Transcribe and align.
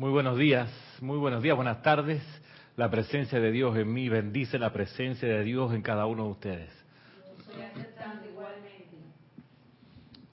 Muy 0.00 0.12
buenos 0.12 0.38
días, 0.38 0.70
muy 1.02 1.18
buenos 1.18 1.42
días, 1.42 1.54
buenas 1.54 1.82
tardes. 1.82 2.22
La 2.74 2.90
presencia 2.90 3.38
de 3.38 3.52
Dios 3.52 3.76
en 3.76 3.92
mí 3.92 4.08
bendice 4.08 4.58
la 4.58 4.72
presencia 4.72 5.28
de 5.28 5.44
Dios 5.44 5.74
en 5.74 5.82
cada 5.82 6.06
uno 6.06 6.24
de 6.24 6.30
ustedes. 6.30 6.70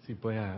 Sí, 0.06 0.16
pues 0.16 0.38
a, 0.38 0.54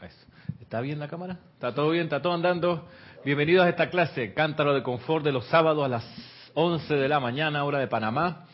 a 0.00 0.06
eso. 0.06 0.26
¿Está 0.60 0.80
bien 0.80 0.98
la 0.98 1.06
cámara? 1.06 1.38
¿Está 1.54 1.72
todo 1.72 1.90
bien? 1.90 2.06
¿Está 2.06 2.20
todo 2.20 2.32
andando? 2.32 2.88
Bienvenidos 3.24 3.64
a 3.64 3.68
esta 3.68 3.88
clase, 3.88 4.34
Cántaro 4.34 4.74
de 4.74 4.82
Confort 4.82 5.24
de 5.24 5.30
los 5.30 5.46
sábados 5.46 5.84
a 5.84 5.88
las 5.88 6.50
11 6.54 6.92
de 6.92 7.08
la 7.08 7.20
mañana, 7.20 7.62
hora 7.62 7.78
de 7.78 7.86
Panamá. 7.86 8.46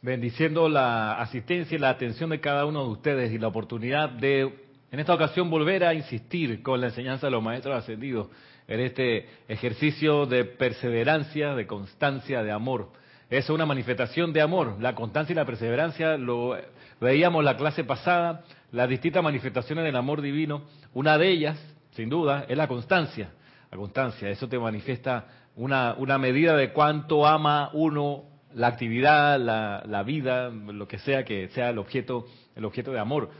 Bendiciendo 0.00 0.66
la 0.70 1.20
asistencia 1.20 1.76
y 1.76 1.78
la 1.78 1.90
atención 1.90 2.30
de 2.30 2.40
cada 2.40 2.64
uno 2.64 2.84
de 2.84 2.90
ustedes 2.92 3.32
y 3.32 3.38
la 3.38 3.48
oportunidad 3.48 4.08
de, 4.08 4.44
en 4.90 4.98
esta 4.98 5.12
ocasión, 5.12 5.50
volver 5.50 5.84
a 5.84 5.92
insistir 5.92 6.62
con 6.62 6.80
la 6.80 6.86
enseñanza 6.86 7.26
de 7.26 7.32
los 7.32 7.42
maestros 7.42 7.76
ascendidos 7.76 8.28
en 8.68 8.80
este 8.80 9.26
ejercicio 9.48 10.26
de 10.26 10.44
perseverancia, 10.44 11.54
de 11.54 11.66
constancia, 11.66 12.42
de 12.42 12.52
amor. 12.52 12.90
Es 13.30 13.48
una 13.50 13.66
manifestación 13.66 14.32
de 14.32 14.42
amor. 14.42 14.76
La 14.80 14.94
constancia 14.94 15.32
y 15.32 15.36
la 15.36 15.46
perseverancia 15.46 16.16
lo 16.16 16.56
veíamos 17.00 17.42
la 17.42 17.56
clase 17.56 17.82
pasada, 17.84 18.44
las 18.70 18.88
distintas 18.88 19.22
manifestaciones 19.22 19.84
del 19.84 19.96
amor 19.96 20.20
divino. 20.20 20.64
Una 20.92 21.18
de 21.18 21.30
ellas, 21.30 21.58
sin 21.92 22.10
duda, 22.10 22.44
es 22.48 22.56
la 22.56 22.68
constancia. 22.68 23.30
La 23.70 23.76
constancia, 23.76 24.28
eso 24.28 24.48
te 24.48 24.58
manifiesta 24.58 25.26
una, 25.56 25.94
una 25.94 26.18
medida 26.18 26.56
de 26.56 26.72
cuánto 26.72 27.26
ama 27.26 27.70
uno 27.72 28.24
la 28.54 28.68
actividad, 28.68 29.38
la, 29.38 29.82
la, 29.86 30.02
vida, 30.02 30.48
lo 30.50 30.88
que 30.88 30.98
sea 30.98 31.24
que 31.24 31.48
sea 31.48 31.70
el 31.70 31.78
objeto, 31.78 32.26
el 32.54 32.64
objeto 32.64 32.92
de 32.92 32.98
amor. 32.98 33.30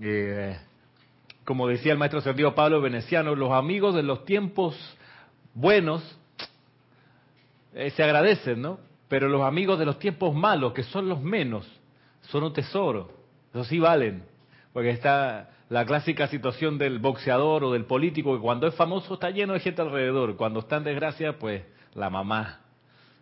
Eh, 0.00 0.56
como 1.44 1.66
decía 1.66 1.92
el 1.92 1.98
maestro 1.98 2.20
Sergio 2.20 2.54
Pablo 2.54 2.80
Veneciano, 2.80 3.34
los 3.34 3.52
amigos 3.52 3.94
de 3.94 4.02
los 4.02 4.24
tiempos 4.24 4.76
buenos 5.54 6.02
eh, 7.74 7.90
se 7.90 8.02
agradecen, 8.02 8.62
¿no? 8.62 8.78
Pero 9.08 9.28
los 9.28 9.42
amigos 9.42 9.78
de 9.78 9.86
los 9.86 9.98
tiempos 9.98 10.34
malos, 10.34 10.72
que 10.72 10.84
son 10.84 11.08
los 11.08 11.20
menos, 11.20 11.66
son 12.22 12.44
un 12.44 12.52
tesoro. 12.52 13.12
Eso 13.52 13.64
sí 13.64 13.78
valen. 13.78 14.22
Porque 14.72 14.90
está 14.90 15.50
la 15.68 15.84
clásica 15.84 16.28
situación 16.28 16.78
del 16.78 16.98
boxeador 16.98 17.64
o 17.64 17.72
del 17.72 17.86
político, 17.86 18.34
que 18.34 18.40
cuando 18.40 18.66
es 18.66 18.74
famoso 18.74 19.14
está 19.14 19.30
lleno 19.30 19.54
de 19.54 19.60
gente 19.60 19.82
alrededor. 19.82 20.36
Cuando 20.36 20.60
está 20.60 20.76
en 20.76 20.84
desgracia, 20.84 21.38
pues 21.38 21.62
la 21.94 22.10
mamá. 22.10 22.60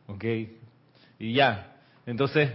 ¿Ok? 0.06 0.24
Y 1.19 1.33
ya. 1.33 1.77
Entonces, 2.05 2.50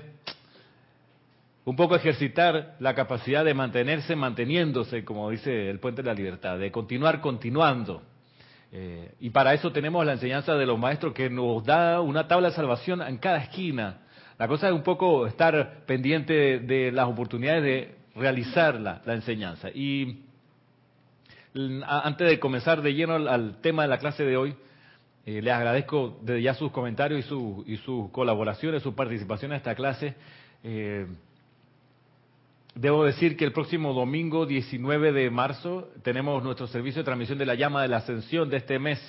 un 1.66 1.76
poco 1.76 1.96
ejercitar 1.96 2.76
la 2.80 2.94
capacidad 2.94 3.46
de 3.46 3.54
mantenerse 3.54 4.16
manteniéndose, 4.16 5.06
como 5.06 5.30
dice 5.30 5.70
el 5.70 5.80
Puente 5.80 6.02
de 6.02 6.08
la 6.08 6.14
Libertad, 6.14 6.60
de 6.60 6.72
continuar 6.72 7.22
continuando. 7.22 8.04
Eh, 8.72 9.14
y 9.20 9.30
para 9.30 9.54
eso 9.54 9.72
tenemos 9.72 10.06
la 10.06 10.14
enseñanza 10.14 10.56
de 10.56 10.66
los 10.66 10.80
maestros 10.80 11.14
que 11.14 11.30
nos 11.30 11.64
da 11.64 12.02
una 12.02 12.28
tabla 12.28 12.50
de 12.50 12.56
salvación 12.56 13.02
en 13.02 13.18
cada 13.18 13.38
esquina. 13.38 14.00
La 14.38 14.48
cosa 14.48 14.68
es 14.68 14.74
un 14.74 14.84
poco 14.84 15.28
estar 15.28 15.86
pendiente 15.86 16.60
de, 16.60 16.92
las 16.92 17.08
oportunidades 17.08 17.64
de 17.64 17.96
realizar 18.16 18.80
la, 18.80 19.02
la 19.06 19.14
enseñanza. 19.14 19.70
Y 19.70 20.24
antes 21.86 22.28
de 22.28 22.40
comenzar 22.40 22.82
de 22.82 22.94
lleno 22.94 23.14
al, 23.14 23.28
al 23.28 23.62
tema 23.62 23.84
de 23.84 23.90
la 23.90 24.00
clase 24.00 24.26
de 24.26 24.36
hoy, 24.36 24.56
eh, 25.26 25.42
les 25.42 25.54
agradezco 25.54 26.20
desde 26.22 26.42
ya 26.42 26.54
sus 26.54 26.72
comentarios 26.72 27.24
y, 27.26 27.30
su, 27.30 27.64
y 27.66 27.78
sus 27.78 28.10
colaboraciones, 28.12 28.84
su 28.84 28.94
participación 28.94 29.52
en 29.52 29.58
esta 29.58 29.74
clase. 29.76 30.16
Eh, 30.64 31.08
Debo 32.76 33.06
decir 33.06 33.38
que 33.38 33.46
el 33.46 33.52
próximo 33.52 33.94
domingo 33.94 34.48
19 34.48 35.12
de 35.12 35.30
marzo 35.30 35.90
tenemos 36.02 36.44
nuestro 36.44 36.66
servicio 36.66 37.02
de 37.02 37.06
transmisión 37.06 37.38
de 37.38 37.46
la 37.46 37.54
llama 37.54 37.84
de 37.84 37.88
la 37.88 37.98
ascensión 37.98 38.50
de 38.50 38.58
este 38.58 38.80
mes. 38.80 39.00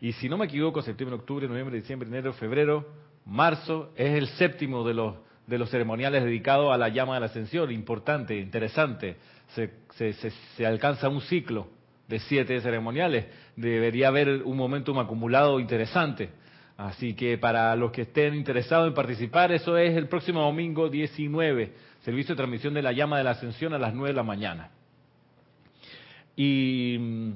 Y 0.00 0.12
si 0.12 0.28
no 0.28 0.36
me 0.36 0.46
equivoco, 0.46 0.82
septiembre, 0.82 1.16
octubre, 1.16 1.46
noviembre, 1.46 1.76
diciembre, 1.76 2.08
enero, 2.08 2.32
febrero, 2.32 2.84
marzo 3.24 3.92
es 3.94 4.18
el 4.18 4.26
séptimo 4.30 4.82
de 4.82 4.94
los, 4.94 5.14
de 5.46 5.58
los 5.58 5.70
ceremoniales 5.70 6.24
dedicados 6.24 6.74
a 6.74 6.76
la 6.76 6.88
llama 6.88 7.14
de 7.14 7.20
la 7.20 7.26
ascensión. 7.26 7.70
Importante, 7.70 8.36
interesante. 8.36 9.16
Se, 9.54 9.70
se, 9.94 10.12
se, 10.56 10.66
alcanza 10.66 11.08
un 11.08 11.20
ciclo 11.20 11.68
de 12.08 12.18
siete 12.18 12.60
ceremoniales. 12.60 13.26
Debería 13.54 14.08
haber 14.08 14.42
un 14.42 14.56
momentum 14.56 14.98
acumulado 14.98 15.60
interesante. 15.60 16.30
Así 16.76 17.14
que 17.14 17.38
para 17.38 17.74
los 17.76 17.92
que 17.92 18.02
estén 18.02 18.34
interesados 18.34 18.88
en 18.88 18.94
participar, 18.94 19.52
eso 19.52 19.76
es 19.76 19.96
el 19.96 20.08
próximo 20.08 20.40
domingo 20.40 20.88
19 20.88 21.94
servicio 22.04 22.34
de 22.34 22.36
transmisión 22.36 22.74
de 22.74 22.82
la 22.82 22.92
llama 22.92 23.18
de 23.18 23.24
la 23.24 23.30
ascensión 23.30 23.72
a 23.72 23.78
las 23.78 23.94
9 23.94 24.10
de 24.10 24.14
la 24.14 24.22
mañana. 24.22 24.70
Y 26.36 26.96
mm, 27.00 27.32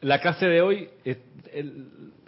la 0.00 0.20
clase 0.20 0.46
de 0.46 0.62
hoy, 0.62 0.88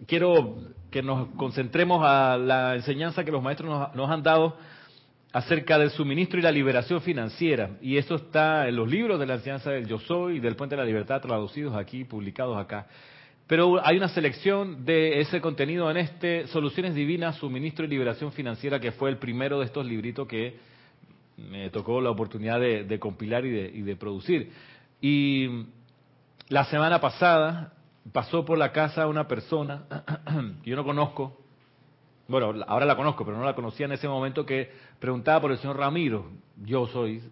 quiero 0.06 0.56
que 0.90 1.02
nos 1.02 1.28
concentremos 1.36 2.02
a 2.04 2.36
la 2.36 2.74
enseñanza 2.74 3.24
que 3.24 3.32
los 3.32 3.42
maestros 3.42 3.70
nos, 3.70 3.94
nos, 3.94 4.10
han 4.10 4.22
dado 4.22 4.56
acerca 5.32 5.78
del 5.78 5.90
suministro 5.90 6.38
y 6.38 6.42
la 6.42 6.52
liberación 6.52 7.00
financiera. 7.00 7.70
Y 7.80 7.96
eso 7.96 8.16
está 8.16 8.68
en 8.68 8.76
los 8.76 8.88
libros 8.88 9.18
de 9.18 9.26
la 9.26 9.34
enseñanza 9.34 9.70
del 9.70 9.86
Yo 9.86 9.98
Soy 10.00 10.36
y 10.36 10.40
del 10.40 10.56
Puente 10.56 10.76
de 10.76 10.82
la 10.82 10.86
Libertad 10.86 11.22
traducidos 11.22 11.74
aquí, 11.74 12.04
publicados 12.04 12.58
acá. 12.58 12.86
Pero 13.48 13.80
hay 13.82 13.96
una 13.96 14.10
selección 14.10 14.84
de 14.84 15.20
ese 15.20 15.40
contenido 15.40 15.90
en 15.90 15.96
este 15.96 16.46
Soluciones 16.48 16.94
Divinas, 16.94 17.36
Suministro 17.36 17.86
y 17.86 17.88
Liberación 17.88 18.30
Financiera, 18.30 18.78
que 18.78 18.92
fue 18.92 19.08
el 19.08 19.16
primero 19.16 19.58
de 19.58 19.64
estos 19.64 19.86
libritos 19.86 20.28
que 20.28 20.58
me 21.38 21.70
tocó 21.70 22.02
la 22.02 22.10
oportunidad 22.10 22.60
de, 22.60 22.98
compilar 23.00 23.46
y 23.46 23.50
de, 23.50 23.70
y 23.74 23.80
de, 23.80 23.96
producir. 23.96 24.52
Y 25.00 25.64
la 26.50 26.64
semana 26.64 27.00
pasada 27.00 27.72
pasó 28.12 28.44
por 28.44 28.58
la 28.58 28.70
casa 28.70 29.06
una 29.06 29.26
persona 29.26 29.84
que 30.62 30.70
yo 30.70 30.76
no 30.76 30.84
conozco, 30.84 31.40
bueno, 32.26 32.52
ahora 32.66 32.84
la 32.84 32.96
conozco, 32.96 33.24
pero 33.24 33.38
no 33.38 33.46
la 33.46 33.54
conocía 33.54 33.86
en 33.86 33.92
ese 33.92 34.08
momento, 34.08 34.44
que 34.44 34.70
preguntaba 35.00 35.40
por 35.40 35.52
el 35.52 35.58
señor 35.58 35.78
Ramiro. 35.78 36.26
Yo 36.66 36.86
soy, 36.88 37.22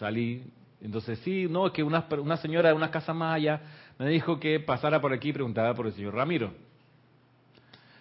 salí, 0.00 0.42
entonces 0.80 1.20
sí, 1.20 1.46
no, 1.48 1.68
es 1.68 1.72
que 1.72 1.84
una, 1.84 2.08
una 2.18 2.38
señora 2.38 2.70
de 2.70 2.74
una 2.74 2.90
casa 2.90 3.14
más 3.14 3.36
allá 3.36 3.60
me 3.98 4.08
dijo 4.08 4.40
que 4.40 4.60
pasara 4.60 5.00
por 5.00 5.12
aquí 5.12 5.30
y 5.30 5.32
preguntara 5.32 5.74
por 5.74 5.86
el 5.86 5.92
señor 5.92 6.14
Ramiro. 6.14 6.52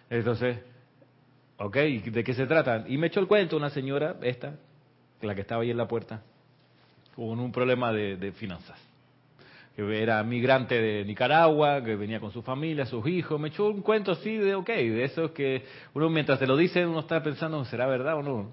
Entonces, 0.10 0.60
ok, 1.58 1.76
¿de 1.76 2.24
qué 2.24 2.34
se 2.34 2.46
trata? 2.46 2.86
Y 2.88 2.98
me 2.98 3.08
echó 3.08 3.20
el 3.20 3.28
cuento 3.28 3.56
una 3.56 3.70
señora, 3.70 4.18
esta, 4.22 4.56
la 5.22 5.36
que 5.36 5.42
estaba 5.42 5.64
ahí 5.64 5.72
en 5.72 5.78
la 5.78 5.88
puerta, 5.88 6.22
con 7.16 7.40
un 7.40 7.52
problema 7.52 7.94
de, 7.94 8.18
de 8.18 8.32
finanzas. 8.32 8.80
Que 9.76 10.02
era 10.02 10.22
migrante 10.24 10.80
de 10.82 11.06
Nicaragua, 11.06 11.82
que 11.84 11.96
venía 11.96 12.20
con 12.20 12.32
su 12.32 12.42
familia, 12.42 12.86
sus 12.86 13.08
hijos. 13.08 13.40
Me 13.40 13.48
echó 13.48 13.70
un 13.70 13.82
cuento 13.82 14.12
así 14.12 14.36
de, 14.36 14.54
ok, 14.54 14.68
de 14.68 15.04
eso 15.06 15.34
que 15.34 15.64
uno 15.94 16.10
mientras 16.10 16.40
te 16.40 16.46
lo 16.46 16.58
dice, 16.58 16.86
uno 16.86 17.00
está 17.00 17.24
pensando, 17.24 17.64
¿será 17.66 17.88
verdad 17.88 18.18
o 18.18 18.22
no? 18.22 18.52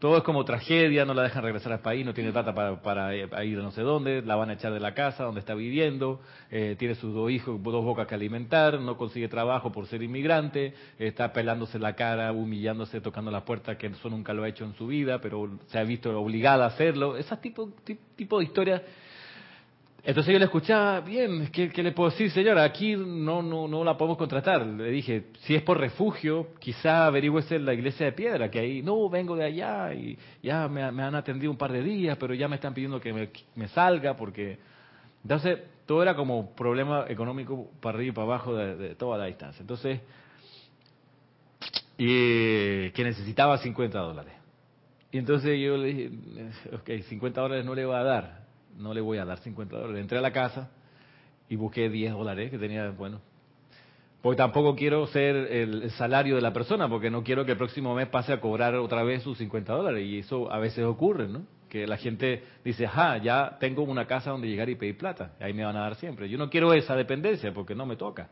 Todo 0.00 0.16
es 0.16 0.22
como 0.22 0.46
tragedia, 0.46 1.04
no 1.04 1.12
la 1.12 1.24
dejan 1.24 1.42
regresar 1.42 1.72
al 1.72 1.80
país, 1.80 2.06
no 2.06 2.14
tiene 2.14 2.32
plata 2.32 2.54
para, 2.54 2.80
para, 2.80 3.14
ir 3.14 3.58
a 3.58 3.62
no 3.62 3.70
sé 3.70 3.82
dónde, 3.82 4.22
la 4.22 4.34
van 4.34 4.48
a 4.48 4.54
echar 4.54 4.72
de 4.72 4.80
la 4.80 4.94
casa 4.94 5.24
donde 5.24 5.40
está 5.40 5.54
viviendo, 5.54 6.22
eh, 6.50 6.74
tiene 6.78 6.94
sus 6.94 7.12
dos 7.12 7.30
hijos, 7.30 7.62
dos 7.62 7.84
bocas 7.84 8.06
que 8.06 8.14
alimentar, 8.14 8.80
no 8.80 8.96
consigue 8.96 9.28
trabajo 9.28 9.70
por 9.70 9.86
ser 9.88 10.02
inmigrante, 10.02 10.72
está 10.98 11.34
pelándose 11.34 11.78
la 11.78 11.96
cara, 11.96 12.32
humillándose, 12.32 13.02
tocando 13.02 13.30
las 13.30 13.42
puertas 13.42 13.76
que 13.76 13.88
eso 13.88 14.08
nunca 14.08 14.32
lo 14.32 14.44
ha 14.44 14.48
hecho 14.48 14.64
en 14.64 14.72
su 14.72 14.86
vida, 14.86 15.20
pero 15.20 15.50
se 15.66 15.78
ha 15.78 15.84
visto 15.84 16.18
obligada 16.18 16.64
a 16.64 16.68
hacerlo. 16.68 17.18
Ese 17.18 17.36
tipo, 17.36 17.70
tipo 18.16 18.38
de 18.38 18.44
historias 18.46 18.80
entonces 20.02 20.32
yo 20.32 20.38
le 20.38 20.46
escuchaba, 20.46 21.00
bien, 21.00 21.50
¿qué, 21.52 21.68
¿qué, 21.70 21.82
le 21.82 21.92
puedo 21.92 22.10
decir, 22.10 22.30
señora? 22.30 22.64
Aquí 22.64 22.96
no, 22.96 23.42
no, 23.42 23.68
no 23.68 23.84
la 23.84 23.98
podemos 23.98 24.16
contratar. 24.16 24.66
Le 24.66 24.90
dije, 24.90 25.26
si 25.40 25.54
es 25.54 25.62
por 25.62 25.78
refugio, 25.78 26.48
quizá 26.58 27.06
averigüese 27.06 27.56
en 27.56 27.66
la 27.66 27.74
iglesia 27.74 28.06
de 28.06 28.12
piedra, 28.12 28.50
que 28.50 28.60
ahí, 28.60 28.82
no, 28.82 29.10
vengo 29.10 29.36
de 29.36 29.44
allá 29.44 29.92
y 29.92 30.18
ya 30.42 30.68
me, 30.68 30.82
han 30.82 31.14
atendido 31.14 31.50
un 31.52 31.58
par 31.58 31.72
de 31.72 31.82
días, 31.82 32.16
pero 32.18 32.32
ya 32.32 32.48
me 32.48 32.56
están 32.56 32.72
pidiendo 32.72 33.00
que 33.00 33.12
me, 33.12 33.30
me, 33.54 33.68
salga 33.68 34.16
porque... 34.16 34.58
Entonces, 35.22 35.58
todo 35.84 36.02
era 36.02 36.16
como 36.16 36.54
problema 36.54 37.04
económico 37.08 37.70
para 37.82 37.98
arriba 37.98 38.10
y 38.10 38.14
para 38.14 38.26
abajo 38.26 38.54
de, 38.54 38.76
de 38.76 38.94
toda 38.94 39.18
la 39.18 39.26
distancia. 39.26 39.60
Entonces, 39.60 40.00
y 41.98 42.90
que 42.92 43.04
necesitaba 43.04 43.58
50 43.58 43.98
dólares. 43.98 44.32
Y 45.12 45.18
entonces 45.18 45.60
yo 45.60 45.76
le 45.76 45.86
dije, 45.88 46.10
ok, 46.72 47.02
50 47.06 47.38
dólares 47.38 47.66
no 47.66 47.74
le 47.74 47.84
va 47.84 48.00
a 48.00 48.04
dar 48.04 48.40
no 48.76 48.94
le 48.94 49.00
voy 49.00 49.18
a 49.18 49.24
dar 49.24 49.38
50 49.38 49.76
dólares. 49.76 50.00
Entré 50.00 50.18
a 50.18 50.20
la 50.22 50.32
casa 50.32 50.70
y 51.48 51.56
busqué 51.56 51.88
10 51.88 52.12
dólares 52.12 52.50
que 52.50 52.58
tenía, 52.58 52.90
bueno. 52.90 53.20
Porque 54.22 54.36
tampoco 54.36 54.76
quiero 54.76 55.06
ser 55.06 55.34
el 55.34 55.90
salario 55.92 56.36
de 56.36 56.42
la 56.42 56.52
persona, 56.52 56.88
porque 56.88 57.10
no 57.10 57.24
quiero 57.24 57.44
que 57.46 57.52
el 57.52 57.58
próximo 57.58 57.94
mes 57.94 58.08
pase 58.08 58.32
a 58.32 58.40
cobrar 58.40 58.74
otra 58.74 59.02
vez 59.02 59.22
sus 59.22 59.38
50 59.38 59.72
dólares. 59.72 60.04
Y 60.04 60.18
eso 60.18 60.52
a 60.52 60.58
veces 60.58 60.84
ocurre, 60.84 61.26
¿no? 61.26 61.46
Que 61.70 61.86
la 61.86 61.96
gente 61.96 62.44
dice, 62.62 62.86
ah, 62.86 63.16
ya 63.16 63.56
tengo 63.58 63.82
una 63.82 64.06
casa 64.06 64.30
donde 64.30 64.48
llegar 64.48 64.68
y 64.68 64.74
pedir 64.74 64.98
plata. 64.98 65.32
Ahí 65.40 65.54
me 65.54 65.64
van 65.64 65.76
a 65.76 65.80
dar 65.80 65.94
siempre. 65.94 66.28
Yo 66.28 66.36
no 66.36 66.50
quiero 66.50 66.74
esa 66.74 66.94
dependencia 66.94 67.54
porque 67.54 67.74
no 67.74 67.86
me 67.86 67.96
toca. 67.96 68.28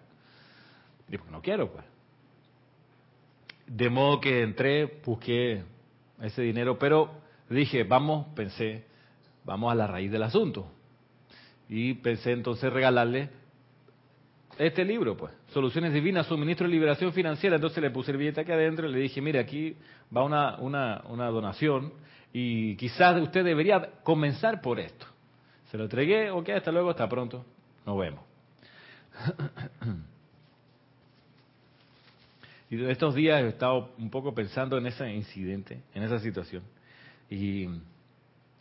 Y 1.08 1.16
pues 1.16 1.30
no 1.30 1.40
quiero, 1.40 1.72
pues. 1.72 1.84
De 3.66 3.88
modo 3.88 4.20
que 4.20 4.42
entré, 4.42 5.00
busqué 5.04 5.62
ese 6.20 6.42
dinero, 6.42 6.78
pero 6.78 7.10
dije, 7.48 7.84
vamos, 7.84 8.26
pensé, 8.34 8.84
vamos 9.48 9.72
a 9.72 9.74
la 9.74 9.86
raíz 9.86 10.12
del 10.12 10.22
asunto. 10.22 10.70
Y 11.70 11.94
pensé 11.94 12.32
entonces 12.32 12.70
regalarle 12.70 13.30
este 14.58 14.84
libro, 14.84 15.16
pues, 15.16 15.32
Soluciones 15.48 15.94
Divinas, 15.94 16.26
Suministro 16.26 16.66
de 16.66 16.74
Liberación 16.74 17.14
Financiera. 17.14 17.56
Entonces 17.56 17.82
le 17.82 17.90
puse 17.90 18.10
el 18.10 18.18
billete 18.18 18.42
aquí 18.42 18.52
adentro 18.52 18.88
y 18.88 18.92
le 18.92 18.98
dije, 18.98 19.22
mire, 19.22 19.38
aquí 19.38 19.74
va 20.14 20.22
una, 20.22 20.58
una, 20.58 21.02
una 21.08 21.28
donación 21.28 21.94
y 22.30 22.76
quizás 22.76 23.20
usted 23.22 23.42
debería 23.42 23.90
comenzar 24.02 24.60
por 24.60 24.78
esto. 24.78 25.06
Se 25.70 25.78
lo 25.78 25.84
entregué, 25.84 26.30
ok, 26.30 26.50
hasta 26.50 26.70
luego, 26.70 26.90
hasta 26.90 27.08
pronto, 27.08 27.44
nos 27.86 27.98
vemos. 27.98 28.20
Y 32.70 32.84
estos 32.84 33.14
días 33.14 33.42
he 33.42 33.48
estado 33.48 33.92
un 33.96 34.10
poco 34.10 34.34
pensando 34.34 34.76
en 34.76 34.84
ese 34.84 35.10
incidente, 35.10 35.80
en 35.94 36.02
esa 36.02 36.18
situación. 36.18 36.62
Y, 37.30 37.66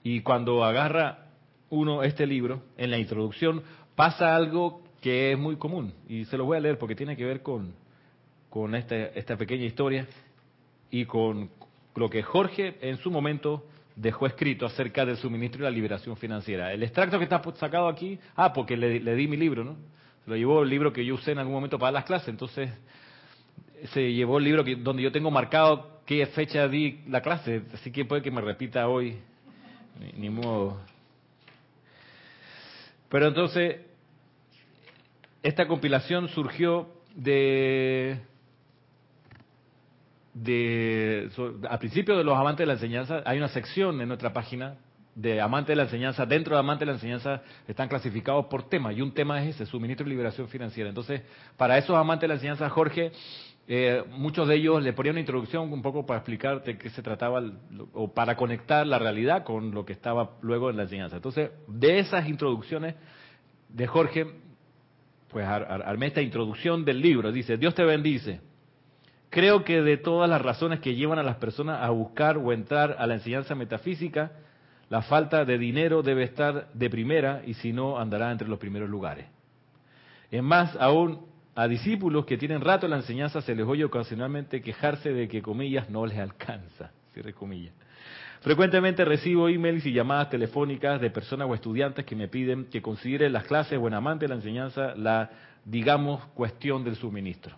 y 0.07 0.21
cuando 0.21 0.63
agarra 0.63 1.25
uno 1.69 2.01
este 2.01 2.25
libro, 2.25 2.62
en 2.77 2.92
la 2.92 2.98
introducción 2.98 3.62
pasa 3.94 4.38
algo 4.38 4.81
que 5.01 5.33
es 5.33 5.38
muy 5.38 5.57
común. 5.57 5.94
Y 6.07 6.24
se 6.25 6.38
lo 6.38 6.45
voy 6.45 6.56
a 6.56 6.62
leer 6.62 6.77
porque 6.77 6.95
tiene 6.95 7.18
que 7.18 7.25
ver 7.25 7.42
con, 7.42 7.74
con 8.50 8.74
esta, 8.74 8.95
esta 8.95 9.36
pequeña 9.36 9.65
historia 9.65 10.07
y 10.89 11.04
con 11.04 11.50
lo 11.94 12.09
que 12.09 12.24
Jorge 12.24 12.77
en 12.80 12.95
su 13.00 13.12
momento 13.12 13.65
dejó 13.98 14.27
escrito 14.27 14.65
acerca 14.65 15.06
del 15.06 15.18
suministro 15.18 15.59
y 15.59 15.63
la 15.65 15.71
liberación 15.71 16.15
financiera. 16.15 16.71
El 16.71 16.83
extracto 16.83 17.18
que 17.18 17.25
está 17.25 17.42
sacado 17.56 17.89
aquí, 17.89 18.18
ah, 18.38 18.54
porque 18.54 18.77
le, 18.77 19.01
le 19.01 19.13
di 19.13 19.27
mi 19.27 19.36
libro, 19.36 19.65
¿no? 19.65 19.75
Se 20.24 20.30
lo 20.30 20.38
llevó 20.38 20.63
el 20.63 20.69
libro 20.69 20.94
que 20.94 21.04
yo 21.04 21.15
usé 21.15 21.33
en 21.33 21.39
algún 21.39 21.56
momento 21.56 21.77
para 21.77 21.92
las 21.92 22.06
clases, 22.06 22.30
entonces 22.30 22.69
se 23.92 24.13
llevó 24.13 24.38
el 24.38 24.45
libro 24.45 24.63
que, 24.63 24.77
donde 24.77 25.04
yo 25.04 25.12
tengo 25.12 25.31
marcado 25.31 26.00
qué 26.06 26.25
fecha 26.27 26.69
di 26.69 27.01
la 27.09 27.19
clase, 27.19 27.63
así 27.74 27.92
que 27.92 28.06
puede 28.06 28.21
que 28.21 28.31
me 28.31 28.39
repita 28.39 28.88
hoy, 28.88 29.18
ni, 29.99 30.29
modo. 30.29 30.79
Pero 33.09 33.27
entonces, 33.27 33.77
esta 35.44 35.67
compilación 35.67 36.27
surgió 36.29 36.89
de, 37.15 38.19
de, 40.33 41.29
a 41.69 41.79
principio 41.79 42.17
de 42.17 42.23
los 42.23 42.38
amantes 42.38 42.59
de 42.59 42.67
la 42.67 42.73
enseñanza, 42.73 43.21
hay 43.25 43.38
una 43.38 43.47
sección 43.47 44.01
en 44.01 44.07
nuestra 44.07 44.33
página 44.33 44.77
de 45.15 45.41
amantes 45.41 45.69
de 45.69 45.75
la 45.77 45.83
enseñanza, 45.83 46.27
dentro 46.27 46.55
de 46.55 46.59
amantes 46.59 46.81
de 46.81 46.85
la 46.85 46.97
enseñanza 46.97 47.41
están 47.67 47.89
clasificados 47.89 48.45
por 48.45 48.69
tema, 48.69 48.94
y 48.94 49.01
un 49.01 49.11
tema 49.11 49.41
es 49.41 49.55
ese, 49.55 49.65
suministro 49.65 50.05
y 50.05 50.11
liberación 50.11 50.47
financiera. 50.47 50.89
Entonces, 50.89 51.23
para 51.57 51.75
esos 51.77 51.95
amantes 51.95 52.21
de 52.21 52.27
la 52.27 52.33
enseñanza, 52.35 52.69
Jorge 52.69 53.11
eh, 53.69 54.03
muchos 54.11 54.47
de 54.47 54.55
ellos 54.55 54.81
le 54.81 54.93
ponían 54.93 55.13
una 55.13 55.19
introducción 55.19 55.71
un 55.73 55.81
poco 55.81 56.05
para 56.05 56.19
explicarte 56.19 56.77
qué 56.77 56.89
se 56.89 57.01
trataba 57.01 57.43
o 57.93 58.13
para 58.13 58.37
conectar 58.37 58.87
la 58.87 58.97
realidad 58.97 59.43
con 59.43 59.71
lo 59.71 59.85
que 59.85 59.91
estaba 59.91 60.37
luego 60.41 60.69
en 60.69 60.77
la 60.77 60.83
enseñanza. 60.83 61.17
Entonces, 61.17 61.51
de 61.67 61.99
esas 61.99 62.29
introducciones 62.29 62.95
de 63.67 63.85
Jorge, 63.85 64.25
pues 65.29 65.45
armé 65.45 66.07
esta 66.07 66.21
introducción 66.21 66.85
del 66.85 67.01
libro. 67.01 67.29
Dice, 67.33 67.57
Dios 67.57 67.75
te 67.75 67.83
bendice. 67.83 68.39
Creo 69.29 69.65
que 69.65 69.81
de 69.81 69.97
todas 69.97 70.29
las 70.29 70.41
razones 70.41 70.79
que 70.79 70.95
llevan 70.95 71.19
a 71.19 71.23
las 71.23 71.35
personas 71.35 71.83
a 71.83 71.89
buscar 71.89 72.37
o 72.37 72.53
entrar 72.53 72.95
a 72.97 73.05
la 73.05 73.15
enseñanza 73.15 73.53
metafísica, 73.53 74.31
la 74.87 75.01
falta 75.01 75.43
de 75.43 75.57
dinero 75.57 76.01
debe 76.01 76.23
estar 76.23 76.71
de 76.73 76.89
primera 76.89 77.41
y 77.45 77.55
si 77.55 77.73
no, 77.73 77.99
andará 77.99 78.31
entre 78.31 78.47
los 78.47 78.59
primeros 78.59 78.89
lugares. 78.89 79.25
Es 80.31 80.41
más, 80.41 80.73
aún 80.79 81.25
a 81.57 81.68
discípulos 81.68 82.27
que 82.27 82.38
tienen 82.38 82.62
rato 82.62 82.86
en 82.86 82.92
la 82.92 82.98
enseñanza 82.98 83.42
se 83.42 83.56
les 83.56 83.65
oye 83.65 83.83
ocasionalmente 83.83 84.62
quejarse 84.62 85.12
de 85.12 85.27
que, 85.27 85.42
comillas, 85.42 85.89
no 85.89 86.06
les 86.06 86.19
alcanza, 86.19 86.92
cierre 87.15 87.33
comillas. 87.33 87.74
Frecuentemente 88.42 89.04
recibo 89.04 89.50
emails 89.50 89.83
y 89.88 89.92
llamadas 89.92 90.30
telefónicas 90.30 91.01
de 91.01 91.09
personas 91.09 91.48
o 91.50 91.56
estudiantes 91.56 92.06
que 92.06 92.15
me 92.15 92.27
piden 92.27 92.65
que 92.65 92.83
considere 92.83 93.27
las 93.31 93.45
clases 93.45 93.80
o 93.81 93.88
en 93.88 93.95
amante 93.95 94.25
de 94.25 94.30
la 94.30 94.36
enseñanza 94.36 94.94
la, 94.95 95.31
digamos, 95.65 96.24
cuestión 96.36 96.83
del 96.83 96.95
suministro. 96.95 97.56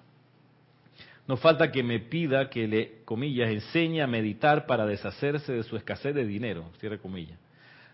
No 1.27 1.35
falta 1.35 1.69
que 1.69 1.83
me 1.83 1.99
pida 1.99 2.49
que 2.49 2.69
le, 2.69 3.01
comillas, 3.03 3.49
enseñe 3.49 4.01
a 4.01 4.07
meditar 4.07 4.65
para 4.65 4.85
deshacerse 4.85 5.51
de 5.51 5.63
su 5.63 5.75
escasez 5.75 6.15
de 6.15 6.25
dinero, 6.25 6.71
cierre 6.79 6.99
comillas. 6.99 7.37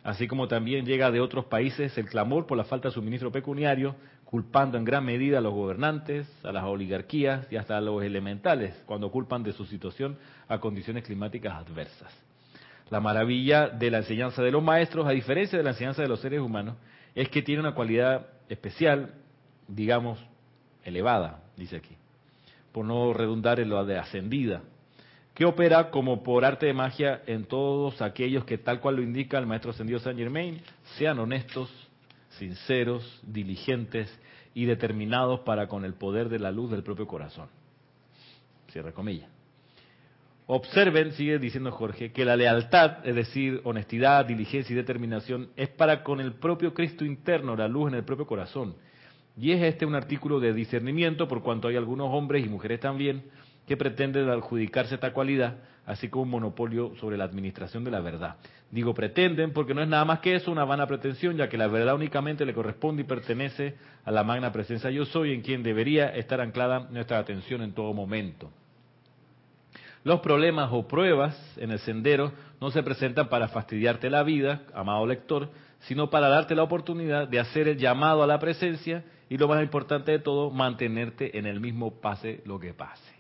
Así 0.04 0.28
como 0.28 0.48
también 0.48 0.86
llega 0.86 1.10
de 1.10 1.20
otros 1.20 1.46
países 1.46 1.98
el 1.98 2.06
clamor 2.06 2.46
por 2.46 2.60
la 2.60 2.64
falta 2.64 2.90
de 2.90 2.94
suministro 2.94 3.32
pecuniario 3.32 3.96
culpando 4.26 4.78
en 4.78 4.84
gran 4.84 5.06
medida 5.06 5.38
a 5.38 5.42
los 5.42 5.54
gobernantes, 5.54 6.28
a 6.44 6.52
las 6.52 6.64
oligarquías 6.66 7.48
y 7.52 7.56
hasta 7.56 7.78
a 7.78 7.82
los 7.82 8.04
elementales 8.04 8.76
cuando 8.86 9.12
culpan 9.12 9.44
de 9.44 9.54
su 9.54 9.66
situación 9.66 10.18
a 10.48 10.60
condiciones 10.60 11.04
climáticas 11.04 11.54
adversas. 11.54 12.12
La 12.90 13.00
maravilla 13.00 13.70
de 13.70 13.90
la 13.90 14.00
enseñanza 14.00 14.44
de 14.44 14.52
los 14.52 14.64
maestros, 14.64 15.08
a 15.08 15.12
diferencia 15.12 15.58
de 15.58 15.64
la 15.64 15.72
enseñanza 15.72 16.02
de 16.02 16.08
los 16.08 16.20
seres 16.20 16.40
humanos, 16.40 16.76
es 17.16 17.30
que 17.30 17.42
tiene 17.42 17.62
una 17.62 17.74
cualidad 17.74 18.28
especial, 18.50 19.14
digamos, 19.68 20.20
elevada, 20.84 21.40
dice 21.56 21.78
aquí, 21.78 21.96
por 22.72 22.86
no 22.86 23.14
redundar 23.14 23.60
en 23.60 23.70
lo 23.70 23.84
de 23.86 23.98
ascendida, 23.98 24.62
que 25.34 25.46
opera 25.46 25.90
como 25.90 26.24
por 26.24 26.46
arte 26.46 26.66
de 26.66 26.74
magia 26.74 27.22
en 27.26 27.46
todos 27.46 28.02
aquellos 28.02 28.46
que, 28.46 28.58
tal 28.58 28.80
cual 28.80 28.98
lo 28.98 29.02
indica 29.02 29.38
el 29.38 29.46
maestro 29.46 29.72
ascendido 29.72 30.00
Saint 30.00 30.20
Germain, 30.20 30.62
sean 30.98 31.20
honestos, 31.20 31.70
sinceros, 32.36 33.22
diligentes 33.24 34.10
y 34.54 34.66
determinados 34.66 35.42
para 35.42 35.68
con 35.68 35.86
el 35.86 35.94
poder 35.94 36.30
de 36.30 36.40
la 36.40 36.52
luz 36.52 36.72
del 36.72 36.84
propio 36.84 37.08
corazón. 37.08 37.50
Cierra 38.72 38.92
comillas. 38.92 39.30
Observen, 40.48 41.12
sigue 41.14 41.40
diciendo 41.40 41.72
Jorge, 41.72 42.12
que 42.12 42.24
la 42.24 42.36
lealtad, 42.36 43.06
es 43.06 43.16
decir, 43.16 43.62
honestidad, 43.64 44.26
diligencia 44.26 44.74
y 44.74 44.78
determinación, 44.78 45.50
es 45.56 45.70
para 45.70 46.04
con 46.04 46.20
el 46.20 46.34
propio 46.34 46.74
Cristo 46.74 47.04
interno, 47.04 47.56
la 47.56 47.68
luz 47.68 47.90
en 47.90 47.96
el 47.96 48.04
propio 48.04 48.28
corazón. 48.28 48.76
Y 49.38 49.52
es 49.52 49.64
este 49.64 49.86
un 49.86 49.96
artículo 49.96 50.40
de 50.40 50.54
discernimiento, 50.54 51.28
por 51.28 51.42
cuanto 51.42 51.68
hay 51.68 51.78
algunos 51.78 52.10
hombres 52.12 52.46
y 52.46 52.50
mujeres 52.50 52.80
también 52.80 53.24
que 53.68 53.76
pretenden 53.76 54.30
adjudicarse 54.30 54.96
esta 54.96 55.14
cualidad, 55.14 55.58
así 55.86 56.10
como 56.10 56.24
un 56.24 56.30
monopolio 56.30 56.94
sobre 57.00 57.18
la 57.18 57.26
administración 57.26 57.84
de 57.84 57.92
la 57.92 58.00
verdad. 58.00 58.38
Digo 58.72 58.94
pretenden 58.94 59.54
porque 59.54 59.74
no 59.74 59.82
es 59.82 59.88
nada 59.88 60.06
más 60.06 60.20
que 60.20 60.36
eso, 60.36 60.52
una 60.52 60.66
vana 60.66 60.88
pretensión, 60.88 61.38
ya 61.38 61.50
que 61.50 61.58
la 61.58 61.68
verdad 61.68 61.96
únicamente 61.96 62.46
le 62.46 62.54
corresponde 62.54 63.04
y 63.04 63.06
pertenece 63.06 63.76
a 64.04 64.12
la 64.12 64.24
magna 64.24 64.52
presencia 64.52 64.90
yo 64.90 65.06
soy, 65.06 65.34
en 65.34 65.42
quien 65.42 65.64
debería 65.64 66.08
estar 66.16 66.42
anclada 66.42 66.88
nuestra 66.92 67.20
atención 67.20 67.62
en 67.62 67.74
todo 67.74 67.94
momento. 67.94 68.52
Los 70.04 70.20
problemas 70.20 70.70
o 70.72 70.88
pruebas 70.88 71.36
en 71.58 71.72
el 71.72 71.80
sendero 71.80 72.32
no 72.62 72.70
se 72.70 72.84
presentan 72.84 73.28
para 73.28 73.48
fastidiarte 73.48 74.10
la 74.10 74.22
vida, 74.22 74.62
amado 74.76 75.08
lector, 75.08 75.50
sino 75.80 76.10
para 76.10 76.30
darte 76.30 76.54
la 76.54 76.64
oportunidad 76.64 77.28
de 77.28 77.40
hacer 77.40 77.68
el 77.68 77.78
llamado 77.78 78.22
a 78.22 78.28
la 78.28 78.40
presencia 78.40 79.04
y 79.30 79.38
lo 79.38 79.48
más 79.48 79.64
importante 79.64 80.12
de 80.12 80.20
todo, 80.20 80.52
mantenerte 80.52 81.38
en 81.40 81.48
el 81.48 81.60
mismo 81.60 82.00
pase 82.02 82.42
lo 82.46 82.60
que 82.60 82.74
pase. 82.74 83.15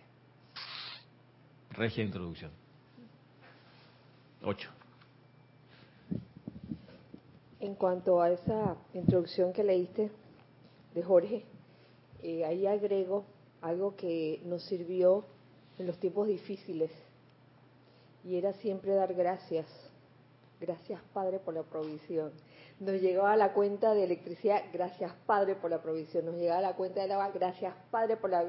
Regia 1.78 2.06
introducción. 2.06 2.52
Ocho. 4.42 4.70
En 7.60 7.76
cuanto 7.76 8.22
a 8.22 8.32
esa 8.32 8.78
introducción 8.94 9.52
que 9.52 9.64
leíste 9.64 10.10
de 10.94 11.04
Jorge, 11.04 11.44
eh, 12.24 12.46
ahí 12.46 12.66
agrego 12.66 13.26
algo 13.62 13.96
que 13.98 14.42
nos 14.46 14.64
sirvió 14.64 15.26
en 15.78 15.88
los 15.88 16.00
tiempos 16.00 16.28
difíciles 16.28 16.92
y 18.24 18.38
era 18.38 18.54
siempre 18.54 18.94
dar 18.94 19.14
gracias. 19.14 19.66
Gracias 20.62 21.02
Padre 21.14 21.40
por 21.40 21.54
la 21.54 21.64
provisión. 21.64 22.32
Nos 22.80 23.02
llegaba 23.02 23.36
la 23.36 23.52
cuenta 23.52 23.94
de 23.94 24.06
electricidad, 24.06 24.64
gracias 24.72 25.12
Padre 25.26 25.56
por 25.56 25.72
la 25.72 25.82
provisión. 25.82 26.26
Nos 26.26 26.36
llegaba 26.36 26.62
la 26.62 26.76
cuenta 26.76 27.06
de 27.06 27.12
agua, 27.12 27.32
gracias 27.34 27.76
Padre 27.92 28.16
por 28.16 28.30
la 28.30 28.46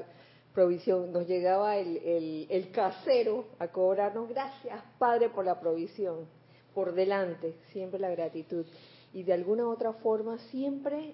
provisión. 0.53 1.11
Nos 1.11 1.27
llegaba 1.27 1.77
el, 1.77 2.47
el, 2.49 2.71
casero 2.71 3.45
a 3.59 3.67
cobrarnos, 3.67 4.29
gracias 4.29 4.81
Padre 4.97 5.29
por 5.29 5.45
la 5.45 5.59
provisión. 5.59 6.25
Por 6.73 6.93
delante, 6.93 7.55
siempre 7.71 7.99
la 7.99 8.09
gratitud. 8.09 8.65
Y 9.13 9.23
de 9.23 9.33
alguna 9.33 9.67
otra 9.67 9.93
forma 9.93 10.37
siempre 10.49 11.13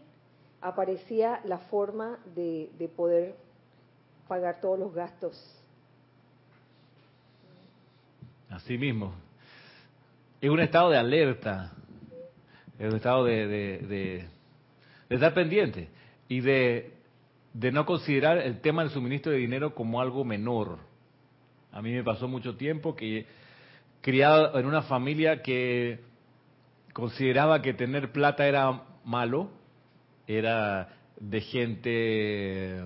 aparecía 0.62 1.42
la 1.46 1.58
forma 1.58 2.20
de, 2.36 2.70
de 2.78 2.88
poder 2.88 3.36
pagar 4.28 4.60
todos 4.60 4.80
los 4.80 4.94
gastos. 4.94 5.38
Así 8.50 8.78
mismo. 8.78 9.14
Es 10.42 10.50
un 10.50 10.60
estado 10.60 10.90
de 10.90 10.98
alerta, 10.98 11.72
es 12.78 12.90
un 12.90 12.98
estado 12.98 13.24
de, 13.24 13.48
de 13.48 14.26
estar 15.10 15.34
pendiente 15.34 15.90
y 16.28 16.42
de 16.42 16.92
de 17.54 17.72
no 17.72 17.86
considerar 17.86 18.40
el 18.40 18.62
tema 18.62 18.82
del 18.84 18.92
suministro 18.92 19.32
de 19.32 19.38
dinero 19.38 19.76
como 19.76 20.02
algo 20.02 20.26
menor. 20.26 20.80
A 21.72 21.82
mí 21.82 21.92
me 21.92 22.04
pasó 22.04 22.28
mucho 22.28 22.56
tiempo 22.56 22.96
que 22.96 23.26
criado 24.02 24.60
en 24.60 24.66
una 24.66 24.82
familia 24.82 25.42
que 25.42 26.00
consideraba 26.94 27.62
que 27.62 27.74
tener 27.74 28.12
plata 28.12 28.48
era 28.48 28.84
malo, 29.06 29.50
era 30.28 30.90
de 31.20 31.42
gente 31.42 32.84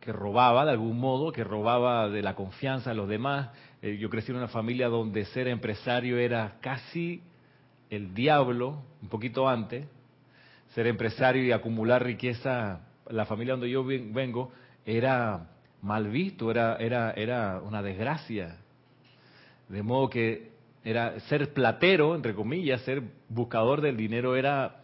que 0.00 0.12
robaba 0.12 0.64
de 0.64 0.70
algún 0.72 0.98
modo, 0.98 1.32
que 1.32 1.44
robaba 1.44 2.08
de 2.08 2.22
la 2.22 2.34
confianza 2.34 2.90
de 2.90 2.96
los 2.96 3.08
demás. 3.08 3.50
Eh, 3.82 3.98
yo 3.98 4.08
crecí 4.08 4.30
en 4.30 4.38
una 4.38 4.48
familia 4.48 4.88
donde 4.88 5.24
ser 5.26 5.48
empresario 5.48 6.18
era 6.18 6.56
casi 6.60 7.22
el 7.90 8.14
diablo, 8.14 8.82
un 9.02 9.08
poquito 9.08 9.48
antes. 9.48 9.86
Ser 10.74 10.86
empresario 10.86 11.44
y 11.44 11.52
acumular 11.52 12.04
riqueza 12.04 12.85
la 13.10 13.24
familia 13.26 13.54
donde 13.54 13.70
yo 13.70 13.84
vengo, 13.84 14.52
era 14.84 15.48
mal 15.82 16.08
visto, 16.08 16.50
era, 16.50 16.76
era, 16.76 17.12
era 17.12 17.60
una 17.60 17.82
desgracia. 17.82 18.56
De 19.68 19.82
modo 19.82 20.10
que 20.10 20.52
era 20.84 21.18
ser 21.20 21.52
platero, 21.52 22.14
entre 22.14 22.34
comillas, 22.34 22.80
ser 22.82 23.02
buscador 23.28 23.80
del 23.80 23.96
dinero 23.96 24.36
era 24.36 24.82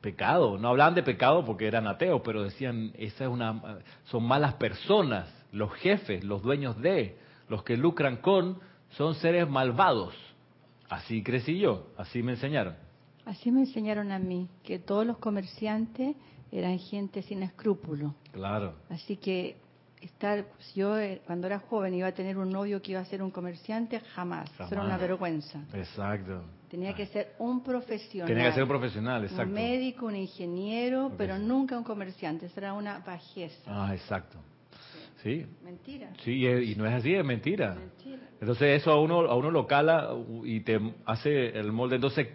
pecado. 0.00 0.58
No 0.58 0.68
hablaban 0.68 0.94
de 0.94 1.02
pecado 1.02 1.44
porque 1.44 1.66
eran 1.66 1.86
ateos, 1.86 2.22
pero 2.24 2.42
decían, 2.42 2.92
esa 2.98 3.24
es 3.24 3.30
una, 3.30 3.78
son 4.04 4.24
malas 4.24 4.54
personas, 4.54 5.32
los 5.52 5.72
jefes, 5.74 6.24
los 6.24 6.42
dueños 6.42 6.80
de, 6.80 7.16
los 7.48 7.62
que 7.62 7.76
lucran 7.76 8.16
con, 8.16 8.58
son 8.90 9.14
seres 9.14 9.48
malvados. 9.48 10.14
Así 10.88 11.22
crecí 11.22 11.58
yo, 11.58 11.86
así 11.96 12.22
me 12.22 12.32
enseñaron. 12.32 12.74
Así 13.24 13.52
me 13.52 13.60
enseñaron 13.60 14.10
a 14.10 14.18
mí, 14.18 14.48
que 14.64 14.78
todos 14.78 15.06
los 15.06 15.18
comerciantes 15.18 16.16
eran 16.52 16.78
gente 16.78 17.22
sin 17.22 17.42
escrúpulos. 17.42 18.12
Claro. 18.32 18.74
Así 18.88 19.16
que 19.16 19.56
estar, 20.00 20.44
yo 20.74 20.98
eh, 20.98 21.20
cuando 21.26 21.46
era 21.46 21.58
joven 21.58 21.94
iba 21.94 22.08
a 22.08 22.12
tener 22.12 22.38
un 22.38 22.50
novio 22.50 22.80
que 22.82 22.92
iba 22.92 23.00
a 23.00 23.04
ser 23.04 23.22
un 23.22 23.30
comerciante, 23.30 24.00
jamás. 24.00 24.50
Eso 24.52 24.68
era 24.70 24.82
una 24.82 24.96
vergüenza. 24.96 25.60
Exacto. 25.74 26.42
Tenía 26.70 26.94
que 26.94 27.06
ser 27.06 27.34
un 27.38 27.62
profesional. 27.62 28.28
Tenía 28.28 28.44
que 28.48 28.52
ser 28.52 28.62
un 28.62 28.68
profesional, 28.68 29.24
exacto. 29.24 29.44
Un 29.44 29.52
médico, 29.52 30.06
un 30.06 30.16
ingeniero, 30.16 31.12
pero 31.18 31.38
nunca 31.38 31.76
un 31.76 31.84
comerciante. 31.84 32.46
Eso 32.46 32.60
era 32.60 32.72
una 32.72 33.00
bajeza. 33.00 33.62
Ah, 33.66 33.92
exacto. 33.92 34.38
Sí. 35.22 35.44
Mentira. 35.62 36.12
Sí, 36.24 36.46
y, 36.46 36.74
no 36.76 36.86
es 36.86 36.94
así, 36.94 37.14
es 37.14 37.24
mentira. 37.24 37.74
mentira. 37.74 38.22
Entonces 38.40 38.80
eso 38.80 38.90
a 38.92 39.00
uno, 39.00 39.20
a 39.20 39.34
uno 39.34 39.50
lo 39.50 39.66
cala 39.66 40.10
y 40.44 40.60
te 40.60 40.80
hace 41.04 41.48
el 41.48 41.72
molde. 41.72 41.96
Entonces, 41.96 42.28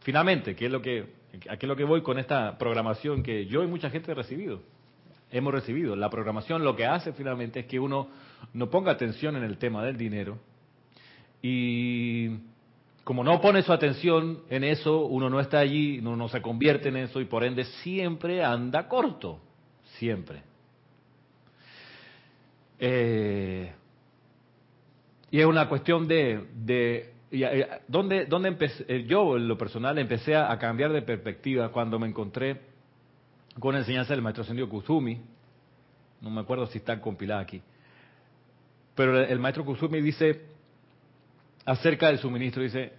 finalmente, 0.00 0.56
¿qué 0.56 0.66
es 0.66 0.72
lo 0.72 0.82
que, 0.82 1.13
¿a 1.48 1.56
qué 1.56 1.66
es 1.66 1.68
lo 1.68 1.76
que 1.76 1.84
voy 1.84 2.02
con 2.02 2.18
esta 2.18 2.56
programación 2.58 3.22
que 3.22 3.46
yo 3.46 3.62
y 3.62 3.66
mucha 3.66 3.90
gente 3.90 4.12
he 4.12 4.14
recibido? 4.14 4.62
hemos 5.34 5.52
recibido. 5.52 5.96
La 5.96 6.10
programación 6.10 6.64
lo 6.64 6.76
que 6.76 6.86
hace 6.86 7.12
finalmente 7.12 7.60
es 7.60 7.66
que 7.66 7.80
uno 7.80 8.08
no 8.52 8.70
ponga 8.70 8.92
atención 8.92 9.36
en 9.36 9.42
el 9.42 9.58
tema 9.58 9.84
del 9.84 9.96
dinero 9.96 10.38
y 11.42 12.38
como 13.02 13.22
no 13.24 13.40
pone 13.40 13.62
su 13.62 13.72
atención 13.72 14.44
en 14.48 14.64
eso, 14.64 15.04
uno 15.04 15.28
no 15.28 15.40
está 15.40 15.58
allí, 15.58 15.98
uno 15.98 16.16
no 16.16 16.28
se 16.28 16.40
convierte 16.40 16.88
en 16.88 16.96
eso 16.96 17.20
y 17.20 17.26
por 17.26 17.44
ende 17.44 17.64
siempre 17.64 18.42
anda 18.42 18.88
corto, 18.88 19.40
siempre. 19.98 20.42
Eh, 22.78 23.72
y 25.30 25.40
es 25.40 25.46
una 25.46 25.68
cuestión 25.68 26.06
de 26.06 27.13
¿dónde, 27.88 28.26
dónde 28.26 28.48
empecé? 28.48 28.84
Eh, 28.88 29.04
yo 29.06 29.36
en 29.36 29.48
lo 29.48 29.58
personal 29.58 29.98
empecé 29.98 30.36
a 30.36 30.56
cambiar 30.58 30.92
de 30.92 31.02
perspectiva 31.02 31.70
cuando 31.70 31.98
me 31.98 32.06
encontré 32.06 32.60
con 33.58 33.74
la 33.74 33.80
enseñanza 33.80 34.12
del 34.12 34.22
maestro 34.22 34.44
Sendio 34.44 34.68
Kusumi. 34.68 35.20
No 36.20 36.30
me 36.30 36.40
acuerdo 36.40 36.66
si 36.66 36.78
está 36.78 37.00
compilada 37.00 37.40
aquí. 37.40 37.62
Pero 38.94 39.20
el 39.20 39.38
maestro 39.38 39.64
Kusumi 39.64 40.00
dice 40.00 40.42
acerca 41.64 42.08
del 42.08 42.18
suministro, 42.18 42.62
dice, 42.62 42.92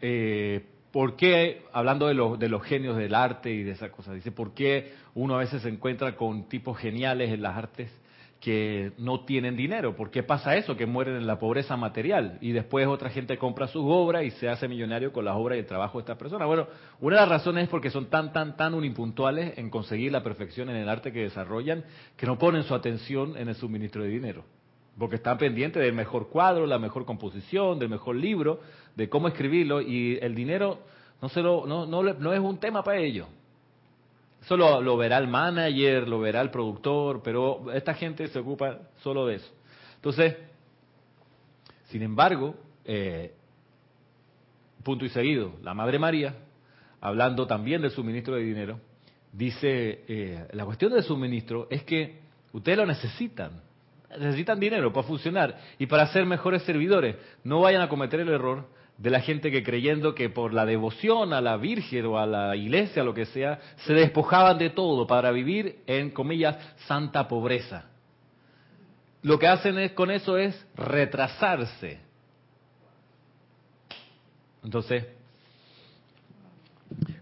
eh, 0.00 0.64
¿por 0.92 1.16
qué, 1.16 1.62
hablando 1.72 2.06
de, 2.06 2.14
los 2.14 2.38
de 2.38 2.48
los 2.48 2.62
genios 2.62 2.96
del 2.96 3.14
arte 3.14 3.50
y 3.50 3.62
de 3.62 3.72
esas 3.72 3.90
cosas, 3.90 4.14
dice, 4.14 4.30
¿por 4.30 4.52
qué 4.52 4.92
uno 5.14 5.36
a 5.36 5.38
veces 5.38 5.62
se 5.62 5.68
encuentra 5.68 6.16
con 6.16 6.48
tipos 6.48 6.78
geniales 6.78 7.30
en 7.30 7.42
las 7.42 7.56
artes 7.56 7.90
que 8.42 8.90
no 8.98 9.20
tienen 9.24 9.56
dinero. 9.56 9.94
¿Por 9.94 10.10
qué 10.10 10.24
pasa 10.24 10.56
eso? 10.56 10.76
Que 10.76 10.84
mueren 10.84 11.14
en 11.14 11.28
la 11.28 11.38
pobreza 11.38 11.76
material 11.76 12.38
y 12.40 12.50
después 12.50 12.88
otra 12.88 13.08
gente 13.08 13.38
compra 13.38 13.68
sus 13.68 13.84
obras 13.86 14.24
y 14.24 14.32
se 14.32 14.48
hace 14.48 14.66
millonario 14.66 15.12
con 15.12 15.24
las 15.24 15.36
obras 15.36 15.56
y 15.56 15.60
el 15.60 15.66
trabajo 15.66 15.98
de 15.98 16.02
estas 16.02 16.18
personas. 16.18 16.48
Bueno, 16.48 16.66
una 17.00 17.16
de 17.16 17.22
las 17.22 17.28
razones 17.28 17.64
es 17.64 17.70
porque 17.70 17.88
son 17.88 18.06
tan, 18.06 18.32
tan, 18.32 18.56
tan 18.56 18.74
unimpuntuales 18.74 19.56
en 19.58 19.70
conseguir 19.70 20.10
la 20.10 20.24
perfección 20.24 20.68
en 20.70 20.74
el 20.74 20.88
arte 20.88 21.12
que 21.12 21.20
desarrollan 21.20 21.84
que 22.16 22.26
no 22.26 22.36
ponen 22.36 22.64
su 22.64 22.74
atención 22.74 23.36
en 23.36 23.48
el 23.48 23.54
suministro 23.54 24.02
de 24.02 24.08
dinero. 24.08 24.44
Porque 24.98 25.16
están 25.16 25.38
pendientes 25.38 25.80
del 25.80 25.94
mejor 25.94 26.28
cuadro, 26.28 26.66
la 26.66 26.80
mejor 26.80 27.04
composición, 27.04 27.78
del 27.78 27.90
mejor 27.90 28.16
libro, 28.16 28.58
de 28.96 29.08
cómo 29.08 29.28
escribirlo 29.28 29.80
y 29.80 30.18
el 30.20 30.34
dinero 30.34 30.80
no, 31.22 31.28
se 31.28 31.42
lo, 31.42 31.64
no, 31.64 31.86
no, 31.86 32.02
no 32.02 32.32
es 32.32 32.40
un 32.40 32.58
tema 32.58 32.82
para 32.82 32.98
ellos. 32.98 33.28
Eso 34.42 34.56
lo, 34.56 34.96
verá 34.96 35.18
el 35.18 35.28
manager, 35.28 36.08
lo 36.08 36.18
verá 36.18 36.40
el 36.40 36.50
productor, 36.50 37.22
pero 37.22 37.72
esta 37.72 37.94
gente 37.94 38.26
se 38.26 38.40
ocupa 38.40 38.80
solo 39.02 39.26
de 39.26 39.36
eso. 39.36 39.52
Entonces, 39.94 40.36
sin 41.84 42.02
embargo, 42.02 42.56
eh, 42.84 43.32
punto 44.82 45.04
y 45.04 45.10
seguido, 45.10 45.52
la 45.62 45.74
Madre 45.74 46.00
María, 46.00 46.34
hablando 47.00 47.46
también 47.46 47.82
del 47.82 47.92
suministro 47.92 48.34
de 48.34 48.42
dinero, 48.42 48.80
dice, 49.32 50.04
eh, 50.08 50.48
la 50.52 50.64
cuestión 50.64 50.92
del 50.92 51.04
suministro 51.04 51.68
es 51.70 51.84
que 51.84 52.18
ustedes 52.52 52.78
lo 52.78 52.86
necesitan, 52.86 53.62
necesitan 54.18 54.58
dinero 54.58 54.92
para 54.92 55.06
funcionar 55.06 55.56
y 55.78 55.86
para 55.86 56.08
ser 56.08 56.26
mejores 56.26 56.62
servidores. 56.64 57.14
No 57.44 57.60
vayan 57.60 57.82
a 57.82 57.88
cometer 57.88 58.18
el 58.18 58.28
error 58.28 58.66
de 58.98 59.10
la 59.10 59.20
gente 59.20 59.50
que 59.50 59.62
creyendo 59.62 60.14
que 60.14 60.30
por 60.30 60.52
la 60.52 60.64
devoción 60.64 61.32
a 61.32 61.40
la 61.40 61.56
Virgen 61.56 62.06
o 62.06 62.18
a 62.18 62.26
la 62.26 62.54
iglesia, 62.56 63.02
lo 63.02 63.14
que 63.14 63.26
sea, 63.26 63.58
se 63.86 63.94
despojaban 63.94 64.58
de 64.58 64.70
todo 64.70 65.06
para 65.06 65.30
vivir 65.30 65.82
en, 65.86 66.10
comillas, 66.10 66.56
santa 66.86 67.26
pobreza. 67.26 67.86
Lo 69.22 69.38
que 69.38 69.48
hacen 69.48 69.78
es, 69.78 69.92
con 69.92 70.10
eso 70.10 70.36
es 70.36 70.66
retrasarse. 70.74 71.98
Entonces, 74.62 75.06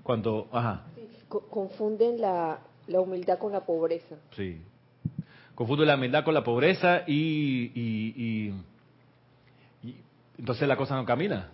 cuando... 0.02 0.48
Ajá. 0.52 0.84
confunden 1.28 2.20
la, 2.20 2.58
la, 2.88 3.00
humildad 3.00 3.38
con 3.38 3.52
la 3.52 3.60
pobreza. 3.60 4.16
Sí. 4.36 4.60
Confunden 5.54 5.88
la 5.88 5.94
humildad 5.94 6.24
con 6.24 6.34
la 6.34 6.42
pobreza 6.44 7.04
y, 7.06 7.70
y, 7.74 8.14
y 8.16 8.54
entonces 10.38 10.66
la 10.66 10.76
cosa 10.76 10.96
no 10.96 11.04
camina. 11.04 11.50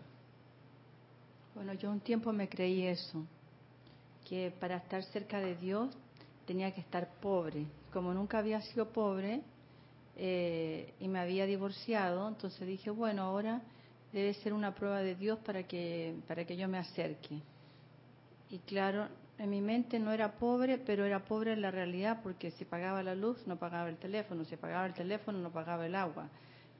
Bueno, 1.56 1.72
yo 1.72 1.90
un 1.90 2.00
tiempo 2.00 2.34
me 2.34 2.50
creí 2.50 2.82
eso, 2.82 3.24
que 4.28 4.52
para 4.60 4.76
estar 4.76 5.02
cerca 5.04 5.40
de 5.40 5.54
Dios 5.54 5.88
tenía 6.46 6.70
que 6.74 6.82
estar 6.82 7.08
pobre. 7.14 7.64
Como 7.94 8.12
nunca 8.12 8.40
había 8.40 8.60
sido 8.60 8.90
pobre 8.90 9.40
eh, 10.18 10.92
y 11.00 11.08
me 11.08 11.18
había 11.18 11.46
divorciado, 11.46 12.28
entonces 12.28 12.68
dije, 12.68 12.90
bueno, 12.90 13.22
ahora 13.22 13.62
debe 14.12 14.34
ser 14.34 14.52
una 14.52 14.74
prueba 14.74 15.00
de 15.00 15.14
Dios 15.14 15.38
para 15.46 15.62
que, 15.62 16.16
para 16.28 16.44
que 16.44 16.58
yo 16.58 16.68
me 16.68 16.76
acerque. 16.76 17.40
Y 18.50 18.58
claro, 18.58 19.08
en 19.38 19.48
mi 19.48 19.62
mente 19.62 19.98
no 19.98 20.12
era 20.12 20.32
pobre, 20.32 20.76
pero 20.76 21.06
era 21.06 21.24
pobre 21.24 21.54
en 21.54 21.62
la 21.62 21.70
realidad 21.70 22.20
porque 22.22 22.50
si 22.50 22.66
pagaba 22.66 23.02
la 23.02 23.14
luz 23.14 23.46
no 23.46 23.56
pagaba 23.56 23.88
el 23.88 23.96
teléfono, 23.96 24.44
si 24.44 24.56
pagaba 24.56 24.84
el 24.84 24.92
teléfono 24.92 25.38
no 25.38 25.50
pagaba 25.50 25.86
el 25.86 25.94
agua, 25.94 26.28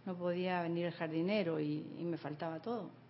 no 0.05 0.15
podía 0.15 0.61
venir 0.61 0.85
el 0.85 0.93
jardinero 0.93 1.59
y 1.61 1.83
me 2.03 2.19
faltaba 2.19 2.61
todo. 2.61 3.06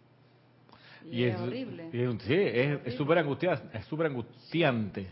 Y, 1.11 1.25
es, 1.25 1.38
horrible. 1.38 1.91
sí, 2.21 2.35
es 2.35 2.95
súper 2.95 3.19
angustiante, 3.19 3.79
es 3.79 3.85
súper 3.87 4.07
angustiante. 4.07 5.09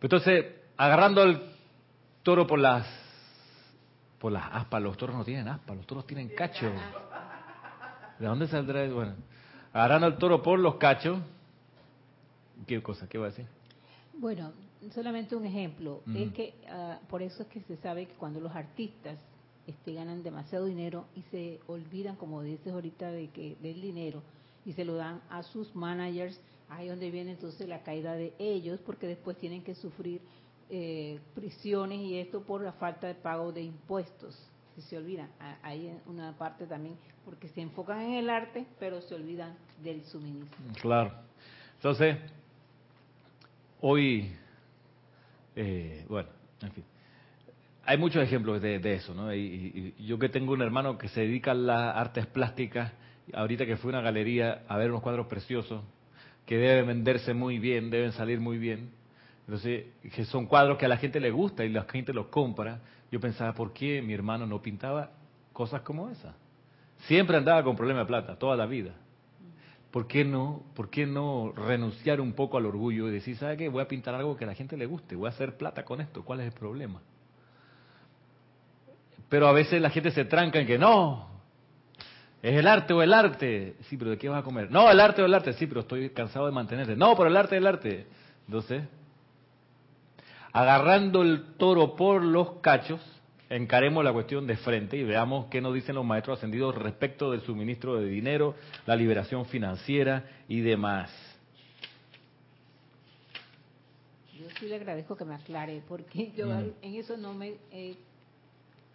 Entonces, 0.00 0.46
agarrando 0.76 1.22
el 1.22 1.40
toro 2.22 2.46
por 2.46 2.58
las 2.58 2.86
por 4.18 4.32
las 4.32 4.44
aspas, 4.50 4.82
los 4.82 4.96
toros 4.96 5.14
no 5.14 5.24
tienen 5.24 5.46
aspas, 5.48 5.76
los 5.76 5.86
toros 5.86 6.06
tienen 6.06 6.28
cachos. 6.30 6.72
¿De 8.18 8.26
dónde 8.26 8.48
saldrá 8.48 8.82
eso? 8.82 8.94
Bueno, 8.94 9.14
agarrando 9.72 10.06
el 10.06 10.16
toro 10.16 10.42
por 10.42 10.58
los 10.58 10.76
cachos, 10.76 11.20
¿qué 12.66 12.82
cosa? 12.82 13.08
¿Qué 13.08 13.18
va 13.18 13.26
a 13.26 13.28
decir? 13.28 13.46
Bueno, 14.14 14.52
solamente 14.94 15.36
un 15.36 15.44
ejemplo. 15.44 16.02
Es 16.14 16.32
que 16.32 16.54
ah, 16.68 16.98
por 17.08 17.22
eso 17.22 17.42
es 17.42 17.48
que 17.48 17.60
se 17.60 17.76
sabe 17.76 18.06
que 18.06 18.14
cuando 18.14 18.40
los 18.40 18.54
artistas 18.54 19.18
este, 19.66 19.92
ganan 19.92 20.22
demasiado 20.22 20.64
dinero 20.64 21.06
y 21.14 21.22
se 21.30 21.60
olvidan, 21.66 22.16
como 22.16 22.42
dices 22.42 22.72
ahorita, 22.72 23.10
de 23.10 23.28
que 23.28 23.56
del 23.60 23.80
dinero, 23.80 24.22
y 24.66 24.72
se 24.72 24.84
lo 24.84 24.96
dan 24.96 25.22
a 25.30 25.42
sus 25.44 25.74
managers, 25.74 26.38
ahí 26.68 26.88
donde 26.88 27.10
viene 27.10 27.30
entonces 27.30 27.68
la 27.68 27.82
caída 27.82 28.14
de 28.14 28.34
ellos, 28.38 28.80
porque 28.84 29.06
después 29.06 29.38
tienen 29.38 29.62
que 29.62 29.74
sufrir 29.74 30.20
eh, 30.68 31.20
prisiones 31.34 32.00
y 32.00 32.18
esto 32.18 32.42
por 32.42 32.62
la 32.62 32.72
falta 32.72 33.06
de 33.06 33.14
pago 33.14 33.52
de 33.52 33.62
impuestos. 33.62 34.36
Si 34.74 34.82
se 34.82 34.98
olvidan, 34.98 35.30
hay 35.62 35.98
una 36.06 36.36
parte 36.36 36.66
también, 36.66 36.96
porque 37.24 37.48
se 37.48 37.62
enfocan 37.62 38.02
en 38.02 38.14
el 38.14 38.28
arte, 38.28 38.66
pero 38.78 39.00
se 39.00 39.14
olvidan 39.14 39.56
del 39.82 40.04
suministro. 40.04 40.58
Claro. 40.82 41.12
Entonces, 41.76 42.18
hoy, 43.80 44.32
eh, 45.54 46.04
bueno, 46.08 46.28
en 46.60 46.72
fin 46.72 46.84
hay 47.86 47.98
muchos 47.98 48.22
ejemplos 48.22 48.60
de, 48.60 48.94
eso, 48.94 49.14
¿no? 49.14 49.32
y, 49.32 49.94
yo 50.00 50.18
que 50.18 50.28
tengo 50.28 50.52
un 50.52 50.60
hermano 50.60 50.98
que 50.98 51.08
se 51.08 51.20
dedica 51.20 51.52
a 51.52 51.54
las 51.54 51.96
artes 51.96 52.26
plásticas, 52.26 52.92
ahorita 53.32 53.66
que 53.66 53.76
fue 53.76 53.92
a 53.92 53.94
una 53.94 54.02
galería 54.02 54.62
a 54.68 54.76
ver 54.76 54.90
unos 54.90 55.02
cuadros 55.02 55.26
preciosos 55.26 55.82
que 56.44 56.56
deben 56.56 56.86
venderse 56.86 57.34
muy 57.34 57.58
bien, 57.58 57.90
deben 57.90 58.12
salir 58.12 58.40
muy 58.40 58.58
bien. 58.58 58.90
Entonces, 59.46 59.86
que 60.14 60.24
son 60.24 60.46
cuadros 60.46 60.78
que 60.78 60.86
a 60.86 60.88
la 60.88 60.96
gente 60.96 61.20
le 61.20 61.30
gusta 61.30 61.64
y 61.64 61.68
la 61.68 61.84
gente 61.84 62.12
los 62.12 62.26
compra. 62.26 62.80
Yo 63.10 63.20
pensaba, 63.20 63.52
¿por 63.52 63.72
qué 63.72 64.02
mi 64.02 64.12
hermano 64.12 64.46
no 64.46 64.60
pintaba 64.60 65.10
cosas 65.52 65.82
como 65.82 66.08
esas? 66.10 66.34
Siempre 67.06 67.36
andaba 67.36 67.62
con 67.62 67.76
problemas 67.76 68.04
de 68.04 68.08
plata, 68.08 68.38
toda 68.38 68.56
la 68.56 68.66
vida. 68.66 68.94
¿por 69.96 70.06
qué 70.06 70.26
no, 70.26 70.62
por 70.74 70.90
qué 70.90 71.06
no 71.06 71.54
renunciar 71.56 72.20
un 72.20 72.34
poco 72.34 72.58
al 72.58 72.66
orgullo 72.66 73.08
y 73.08 73.12
decir, 73.12 73.34
¿sabe 73.38 73.56
qué? 73.56 73.70
Voy 73.70 73.82
a 73.82 73.88
pintar 73.88 74.14
algo 74.14 74.36
que 74.36 74.44
a 74.44 74.46
la 74.46 74.54
gente 74.54 74.76
le 74.76 74.84
guste, 74.84 75.16
voy 75.16 75.26
a 75.26 75.30
hacer 75.30 75.56
plata 75.56 75.86
con 75.86 76.02
esto, 76.02 76.22
¿cuál 76.22 76.40
es 76.40 76.46
el 76.48 76.52
problema? 76.52 77.00
Pero 79.30 79.48
a 79.48 79.52
veces 79.52 79.80
la 79.80 79.88
gente 79.88 80.10
se 80.10 80.26
tranca 80.26 80.60
en 80.60 80.66
que 80.66 80.76
no, 80.76 81.35
es 82.46 82.56
el 82.56 82.68
arte 82.68 82.92
o 82.92 83.02
el 83.02 83.12
arte. 83.12 83.74
Sí, 83.88 83.96
pero 83.96 84.12
¿de 84.12 84.18
qué 84.18 84.28
vas 84.28 84.38
a 84.38 84.44
comer? 84.44 84.70
No, 84.70 84.88
el 84.88 85.00
arte 85.00 85.20
o 85.20 85.24
el 85.24 85.34
arte. 85.34 85.52
Sí, 85.54 85.66
pero 85.66 85.80
estoy 85.80 86.10
cansado 86.10 86.46
de 86.46 86.52
mantenerte. 86.52 86.94
No, 86.94 87.16
pero 87.16 87.28
el 87.28 87.36
arte 87.36 87.56
el 87.56 87.66
arte. 87.66 88.06
Entonces, 88.46 88.84
agarrando 90.52 91.22
el 91.22 91.56
toro 91.56 91.96
por 91.96 92.22
los 92.22 92.60
cachos, 92.60 93.00
encaremos 93.50 94.04
la 94.04 94.12
cuestión 94.12 94.46
de 94.46 94.56
frente 94.56 94.96
y 94.96 95.02
veamos 95.02 95.46
qué 95.46 95.60
nos 95.60 95.74
dicen 95.74 95.96
los 95.96 96.04
maestros 96.04 96.38
ascendidos 96.38 96.76
respecto 96.76 97.32
del 97.32 97.40
suministro 97.40 97.96
de 97.96 98.06
dinero, 98.06 98.54
la 98.86 98.94
liberación 98.94 99.46
financiera 99.46 100.22
y 100.46 100.60
demás. 100.60 101.10
Yo 104.38 104.46
sí 104.60 104.68
le 104.68 104.76
agradezco 104.76 105.16
que 105.16 105.24
me 105.24 105.34
aclare, 105.34 105.82
porque 105.88 106.30
yo 106.36 106.46
mm. 106.46 106.74
en 106.82 106.94
eso 106.94 107.16
no 107.16 107.34
me, 107.34 107.54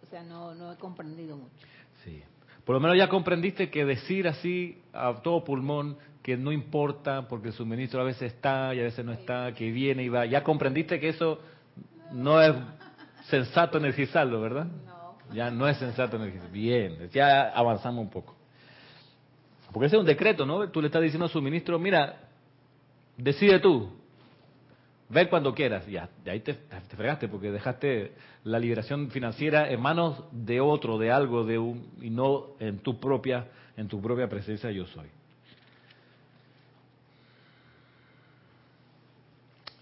o 0.02 0.06
sea, 0.08 0.22
no, 0.22 0.54
no 0.54 0.72
he 0.72 0.76
comprendido 0.76 1.36
mucho. 1.36 1.66
Sí. 2.02 2.22
Por 2.64 2.74
lo 2.74 2.80
menos 2.80 2.96
ya 2.96 3.08
comprendiste 3.08 3.70
que 3.70 3.84
decir 3.84 4.28
así 4.28 4.80
a 4.92 5.14
todo 5.22 5.42
pulmón 5.44 5.96
que 6.22 6.36
no 6.36 6.52
importa 6.52 7.26
porque 7.28 7.48
el 7.48 7.54
suministro 7.54 8.00
a 8.00 8.04
veces 8.04 8.32
está 8.32 8.74
y 8.74 8.80
a 8.80 8.84
veces 8.84 9.04
no 9.04 9.12
está, 9.12 9.52
que 9.54 9.70
viene 9.72 10.04
y 10.04 10.08
va. 10.08 10.26
Ya 10.26 10.44
comprendiste 10.44 11.00
que 11.00 11.08
eso 11.08 11.40
no 12.12 12.40
es 12.40 12.54
sensato 13.24 13.78
energizarlo, 13.78 14.40
¿verdad? 14.40 14.66
No. 14.86 15.16
Ya 15.34 15.50
no 15.50 15.66
es 15.66 15.76
sensato 15.78 16.16
energizarlo. 16.16 16.52
Bien, 16.52 17.08
ya 17.12 17.48
avanzamos 17.48 18.04
un 18.04 18.10
poco. 18.10 18.36
Porque 19.72 19.86
ese 19.86 19.96
es 19.96 20.00
un 20.00 20.06
decreto, 20.06 20.46
¿no? 20.46 20.68
Tú 20.68 20.80
le 20.80 20.86
estás 20.86 21.02
diciendo 21.02 21.24
al 21.24 21.30
suministro, 21.30 21.78
mira, 21.78 22.28
decide 23.16 23.58
tú, 23.58 23.90
Ve 25.12 25.28
cuando 25.28 25.54
quieras. 25.54 25.86
Ya, 25.86 26.08
de 26.24 26.30
ahí 26.30 26.40
te, 26.40 26.54
fregaste 26.96 27.28
porque 27.28 27.50
dejaste 27.50 28.12
la 28.44 28.58
liberación 28.58 29.10
financiera 29.10 29.70
en 29.70 29.78
manos 29.78 30.24
de 30.32 30.60
otro, 30.60 30.96
de 30.96 31.10
algo, 31.10 31.44
de 31.44 31.58
un 31.58 31.92
y 32.00 32.08
no 32.08 32.56
en 32.58 32.78
tu 32.78 32.98
propia 32.98 33.46
en 33.76 33.88
tu 33.88 34.00
propia 34.00 34.28
presencia 34.28 34.70
yo 34.70 34.86
soy. 34.86 35.08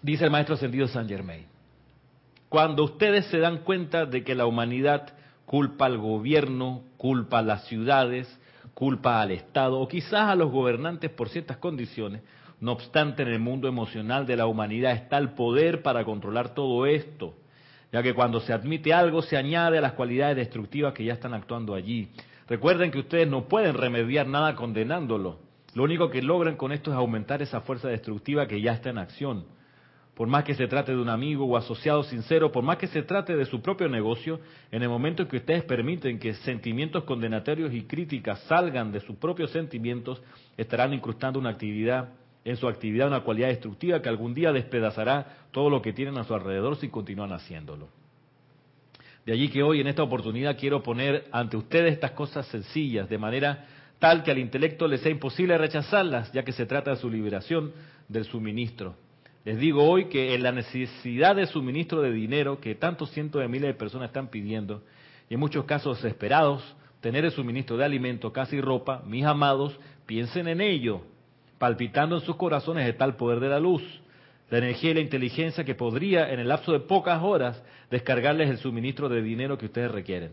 Dice 0.01 0.25
el 0.25 0.31
maestro 0.31 0.55
ascendido 0.55 0.87
San 0.87 1.07
Germain. 1.07 1.45
Cuando 2.49 2.83
ustedes 2.83 3.25
se 3.27 3.37
dan 3.37 3.59
cuenta 3.59 4.05
de 4.05 4.25
que 4.25 4.35
la 4.35 4.45
humanidad 4.45 5.13
culpa 5.45 5.85
al 5.85 5.97
gobierno, 5.97 6.83
culpa 6.97 7.39
a 7.39 7.43
las 7.43 7.65
ciudades, 7.67 8.27
culpa 8.73 9.21
al 9.21 9.31
Estado 9.31 9.79
o 9.79 9.87
quizás 9.87 10.29
a 10.29 10.35
los 10.35 10.51
gobernantes 10.51 11.09
por 11.11 11.29
ciertas 11.29 11.57
condiciones, 11.57 12.21
no 12.61 12.73
obstante, 12.73 13.23
en 13.23 13.29
el 13.29 13.39
mundo 13.39 13.67
emocional 13.67 14.27
de 14.27 14.37
la 14.37 14.45
humanidad 14.45 14.93
está 14.93 15.17
el 15.17 15.31
poder 15.31 15.81
para 15.81 16.05
controlar 16.05 16.53
todo 16.53 16.85
esto, 16.85 17.33
ya 17.91 18.03
que 18.03 18.13
cuando 18.13 18.39
se 18.39 18.53
admite 18.53 18.93
algo 18.93 19.23
se 19.23 19.35
añade 19.35 19.79
a 19.79 19.81
las 19.81 19.93
cualidades 19.93 20.37
destructivas 20.37 20.93
que 20.93 21.03
ya 21.03 21.13
están 21.13 21.33
actuando 21.33 21.73
allí. 21.73 22.09
Recuerden 22.47 22.91
que 22.91 22.99
ustedes 22.99 23.27
no 23.27 23.47
pueden 23.47 23.73
remediar 23.73 24.27
nada 24.27 24.55
condenándolo. 24.55 25.39
Lo 25.73 25.83
único 25.83 26.11
que 26.11 26.21
logran 26.21 26.55
con 26.55 26.71
esto 26.71 26.91
es 26.91 26.97
aumentar 26.97 27.41
esa 27.41 27.61
fuerza 27.61 27.87
destructiva 27.87 28.47
que 28.47 28.61
ya 28.61 28.73
está 28.73 28.91
en 28.91 28.99
acción. 28.99 29.45
Por 30.13 30.27
más 30.27 30.43
que 30.43 30.53
se 30.53 30.67
trate 30.67 30.91
de 30.91 31.01
un 31.01 31.09
amigo 31.09 31.45
o 31.45 31.57
asociado 31.57 32.03
sincero, 32.03 32.51
por 32.51 32.63
más 32.63 32.77
que 32.77 32.87
se 32.87 33.01
trate 33.01 33.35
de 33.35 33.45
su 33.45 33.61
propio 33.63 33.89
negocio, 33.89 34.39
en 34.69 34.83
el 34.83 34.89
momento 34.89 35.23
en 35.23 35.29
que 35.29 35.37
ustedes 35.37 35.63
permiten 35.63 36.19
que 36.19 36.35
sentimientos 36.35 37.05
condenatorios 37.05 37.73
y 37.73 37.83
críticas 37.83 38.39
salgan 38.41 38.91
de 38.91 38.99
sus 38.99 39.15
propios 39.15 39.49
sentimientos, 39.49 40.21
estarán 40.57 40.93
incrustando 40.93 41.39
una 41.39 41.49
actividad 41.49 42.09
en 42.43 42.57
su 42.57 42.67
actividad 42.67 43.07
una 43.07 43.21
cualidad 43.21 43.49
destructiva 43.49 44.01
que 44.01 44.09
algún 44.09 44.33
día 44.33 44.51
despedazará 44.51 45.47
todo 45.51 45.69
lo 45.69 45.81
que 45.81 45.93
tienen 45.93 46.17
a 46.17 46.23
su 46.23 46.33
alrededor 46.33 46.75
si 46.77 46.89
continúan 46.89 47.31
haciéndolo. 47.33 47.89
De 49.25 49.33
allí 49.33 49.49
que 49.49 49.61
hoy 49.61 49.81
en 49.81 49.87
esta 49.87 50.01
oportunidad 50.01 50.57
quiero 50.57 50.81
poner 50.81 51.25
ante 51.31 51.55
ustedes 51.55 51.93
estas 51.93 52.11
cosas 52.11 52.47
sencillas, 52.47 53.07
de 53.07 53.19
manera 53.19 53.67
tal 53.99 54.23
que 54.23 54.31
al 54.31 54.39
intelecto 54.39 54.87
les 54.87 55.01
sea 55.01 55.11
imposible 55.11 55.57
rechazarlas, 55.57 56.31
ya 56.31 56.43
que 56.43 56.51
se 56.51 56.65
trata 56.65 56.91
de 56.91 56.97
su 56.97 57.09
liberación 57.09 57.71
del 58.07 58.25
suministro. 58.25 58.95
Les 59.45 59.59
digo 59.59 59.87
hoy 59.87 60.05
que 60.05 60.33
en 60.33 60.41
la 60.41 60.51
necesidad 60.51 61.35
de 61.35 61.45
suministro 61.45 62.01
de 62.01 62.11
dinero 62.11 62.59
que 62.59 62.73
tantos 62.73 63.11
cientos 63.11 63.41
de 63.41 63.47
miles 63.47 63.67
de 63.67 63.73
personas 63.75 64.09
están 64.09 64.29
pidiendo, 64.29 64.81
y 65.29 65.35
en 65.35 65.39
muchos 65.39 65.65
casos 65.65 66.01
desesperados, 66.01 66.63
tener 66.99 67.25
el 67.25 67.31
suministro 67.31 67.77
de 67.77 67.85
alimento, 67.85 68.33
casa 68.33 68.55
y 68.55 68.61
ropa, 68.61 69.03
mis 69.05 69.23
amados, 69.23 69.79
piensen 70.07 70.47
en 70.47 70.61
ello, 70.61 71.03
palpitando 71.61 72.15
en 72.15 72.21
sus 72.23 72.37
corazones 72.37 72.89
está 72.89 73.05
el 73.05 73.13
poder 73.13 73.39
de 73.39 73.47
la 73.47 73.59
luz, 73.59 73.83
la 74.49 74.57
energía 74.57 74.89
y 74.89 74.93
la 74.95 75.01
inteligencia 75.01 75.63
que 75.63 75.75
podría 75.75 76.33
en 76.33 76.39
el 76.39 76.47
lapso 76.47 76.71
de 76.71 76.79
pocas 76.79 77.21
horas 77.21 77.63
descargarles 77.91 78.49
el 78.49 78.57
suministro 78.57 79.07
de 79.09 79.21
dinero 79.21 79.59
que 79.59 79.67
ustedes 79.67 79.91
requieren. 79.91 80.31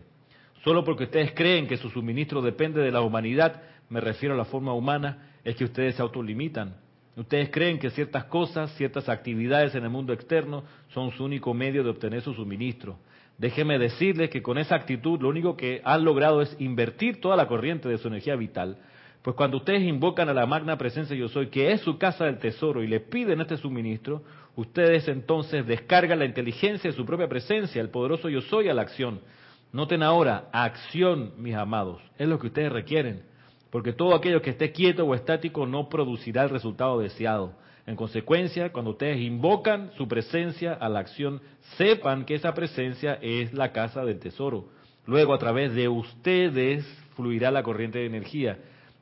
Solo 0.63 0.83
porque 0.83 1.03
ustedes 1.03 1.33
creen 1.33 1.67
que 1.67 1.77
su 1.77 1.91
suministro 1.91 2.41
depende 2.41 2.81
de 2.81 2.89
la 2.89 3.01
humanidad, 3.01 3.61
me 3.89 4.01
refiero 4.01 4.33
a 4.33 4.37
la 4.39 4.45
forma 4.45 4.73
humana, 4.73 5.29
es 5.43 5.55
que 5.55 5.65
ustedes 5.65 5.93
se 5.93 6.01
autolimitan. 6.01 6.77
Ustedes 7.15 7.51
creen 7.51 7.77
que 7.77 7.91
ciertas 7.91 8.23
cosas, 8.23 8.73
ciertas 8.73 9.07
actividades 9.07 9.75
en 9.75 9.83
el 9.83 9.91
mundo 9.91 10.13
externo 10.13 10.63
son 10.87 11.11
su 11.11 11.23
único 11.23 11.53
medio 11.53 11.83
de 11.83 11.91
obtener 11.91 12.23
su 12.23 12.33
suministro. 12.33 12.97
Déjenme 13.37 13.77
decirles 13.77 14.31
que 14.31 14.41
con 14.41 14.57
esa 14.57 14.73
actitud 14.73 15.21
lo 15.21 15.29
único 15.29 15.55
que 15.55 15.79
han 15.85 16.03
logrado 16.03 16.41
es 16.41 16.55
invertir 16.59 17.21
toda 17.21 17.35
la 17.35 17.47
corriente 17.47 17.87
de 17.87 17.99
su 17.99 18.07
energía 18.07 18.35
vital 18.35 18.79
pues 19.21 19.35
cuando 19.35 19.57
ustedes 19.57 19.83
invocan 19.83 20.29
a 20.29 20.33
la 20.33 20.45
magna 20.45 20.77
presencia 20.77 21.15
yo 21.15 21.27
soy, 21.27 21.47
que 21.47 21.71
es 21.71 21.81
su 21.81 21.97
casa 21.97 22.25
del 22.25 22.39
tesoro, 22.39 22.81
y 22.81 22.87
le 22.87 23.01
piden 23.01 23.41
este 23.41 23.57
suministro, 23.57 24.23
ustedes 24.55 25.07
entonces 25.09 25.67
descargan 25.67 26.19
la 26.19 26.25
inteligencia 26.25 26.89
de 26.89 26.95
su 26.95 27.05
propia 27.05 27.27
presencia, 27.27 27.81
el 27.81 27.89
poderoso 27.89 28.29
yo 28.29 28.41
soy, 28.41 28.69
a 28.69 28.73
la 28.73 28.83
acción. 28.83 29.19
Noten 29.73 30.03
ahora, 30.03 30.49
acción, 30.53 31.33
mis 31.37 31.53
amados, 31.53 32.01
es 32.17 32.29
lo 32.29 32.39
que 32.39 32.47
ustedes 32.47 32.71
requieren, 32.71 33.23
porque 33.69 33.91
todo 33.91 34.15
aquello 34.15 34.41
que 34.41 34.51
esté 34.51 34.71
quieto 34.71 35.05
o 35.05 35.13
estático 35.13 35.65
no 35.65 35.89
producirá 35.89 36.43
el 36.43 36.49
resultado 36.49 36.99
deseado. 36.99 37.53
En 37.85 37.97
consecuencia, 37.97 38.71
cuando 38.71 38.91
ustedes 38.91 39.19
invocan 39.19 39.91
su 39.97 40.07
presencia 40.07 40.73
a 40.73 40.87
la 40.87 40.99
acción, 40.99 41.41
sepan 41.77 42.23
que 42.23 42.35
esa 42.35 42.53
presencia 42.53 43.19
es 43.21 43.53
la 43.53 43.73
casa 43.73 44.05
del 44.05 44.19
tesoro. 44.19 44.69
Luego, 45.05 45.33
a 45.33 45.39
través 45.39 45.73
de 45.73 45.87
ustedes, 45.87 46.85
fluirá 47.15 47.51
la 47.51 47.63
corriente 47.63 47.99
de 47.99 48.05
energía 48.05 48.59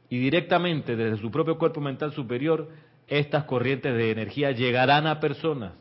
y 0.09 0.19
directamente 0.19 0.95
desde 0.95 1.17
su 1.17 1.31
propio 1.31 1.57
cuerpo 1.57 1.81
mental 1.81 2.13
superior, 2.13 2.69
estas 3.07 3.45
corrientes 3.45 3.95
de 3.95 4.11
energía 4.11 4.51
llegarán 4.51 5.07
a 5.07 5.19
personas, 5.19 5.73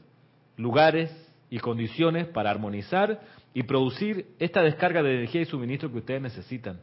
lugares 0.57 1.11
y 1.51 1.59
condiciones 1.59 2.27
para 2.27 2.51
armonizar 2.51 3.21
y 3.55 3.63
producir 3.63 4.27
esta 4.39 4.63
descarga 4.63 5.03
de 5.03 5.15
energía 5.15 5.43
y 5.43 5.47
suministro 5.47 5.91
que 5.91 5.99
ustedes 5.99 6.23
necesitan. 6.23 6.81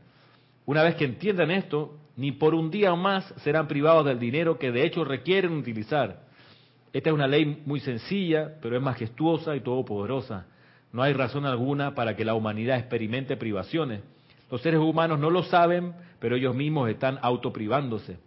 Una 0.65 0.84
vez 0.84 0.95
que 0.95 1.06
entiendan 1.06 1.51
esto, 1.51 1.97
ni 2.15 2.32
por 2.32 2.56
un 2.56 2.71
día 2.71 2.95
más 2.95 3.25
serán 3.43 3.67
privados 3.67 4.06
del 4.06 4.19
dinero 4.19 4.58
que 4.58 4.71
de 4.71 4.86
hecho 4.86 5.03
requieren 5.03 5.53
utilizar. 5.53 6.23
Esta 6.93 7.10
es 7.10 7.13
una 7.13 7.27
ley 7.27 7.62
muy 7.65 7.79
sencilla, 7.82 8.53
pero 8.62 8.77
es 8.77 8.82
majestuosa 8.82 9.56
y 9.56 9.62
todopoderosa. 9.62 10.45
No 10.93 11.01
hay 11.01 11.12
razón 11.12 11.45
alguna 11.45 11.95
para 11.95 12.15
que 12.15 12.23
la 12.23 12.36
humanidad 12.36 12.77
experimente 12.77 13.36
privaciones 13.36 14.01
los 14.54 14.62
seres 14.62 14.80
humanos 14.80 15.20
no 15.20 15.32
lo 15.32 15.42
saben, 15.42 15.96
pero 16.20 16.36
ellos 16.36 16.54
mismos 16.54 16.88
están 16.88 17.18
autoprivándose. 17.24 18.20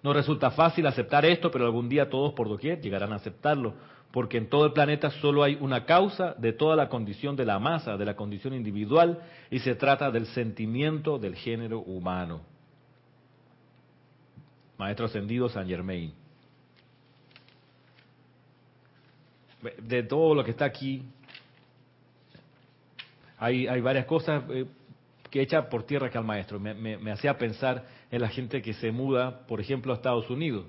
No 0.00 0.12
resulta 0.12 0.52
fácil 0.52 0.86
aceptar 0.86 1.24
esto, 1.24 1.50
pero 1.50 1.64
algún 1.64 1.88
día 1.88 2.08
todos 2.08 2.32
por 2.34 2.48
doquier 2.48 2.80
llegarán 2.80 3.12
a 3.12 3.16
aceptarlo, 3.16 3.74
porque 4.12 4.38
en 4.38 4.48
todo 4.48 4.66
el 4.66 4.72
planeta 4.72 5.10
solo 5.10 5.42
hay 5.42 5.58
una 5.60 5.84
causa 5.84 6.36
de 6.38 6.52
toda 6.52 6.76
la 6.76 6.88
condición 6.88 7.34
de 7.34 7.44
la 7.44 7.58
masa, 7.58 7.96
de 7.96 8.04
la 8.04 8.14
condición 8.14 8.54
individual, 8.54 9.20
y 9.50 9.58
se 9.58 9.74
trata 9.74 10.12
del 10.12 10.26
sentimiento 10.26 11.18
del 11.18 11.34
género 11.34 11.80
humano. 11.80 12.42
Maestro 14.78 15.06
ascendido 15.06 15.48
San 15.48 15.66
Germain. 15.66 16.14
De 19.82 20.04
todo 20.04 20.36
lo 20.36 20.44
que 20.44 20.52
está 20.52 20.66
aquí, 20.66 21.02
hay, 23.42 23.80
varias 23.80 24.06
cosas. 24.06 24.44
Eh, 24.50 24.66
que 25.32 25.40
echa 25.40 25.70
por 25.70 25.84
tierra 25.84 26.10
que 26.10 26.18
al 26.18 26.24
maestro. 26.24 26.60
Me, 26.60 27.10
hacía 27.10 27.38
pensar 27.38 27.86
en 28.10 28.20
la 28.20 28.28
gente 28.28 28.60
que 28.60 28.74
se 28.74 28.92
muda, 28.92 29.46
por 29.46 29.62
ejemplo, 29.62 29.92
a 29.92 29.96
Estados 29.96 30.28
Unidos. 30.28 30.66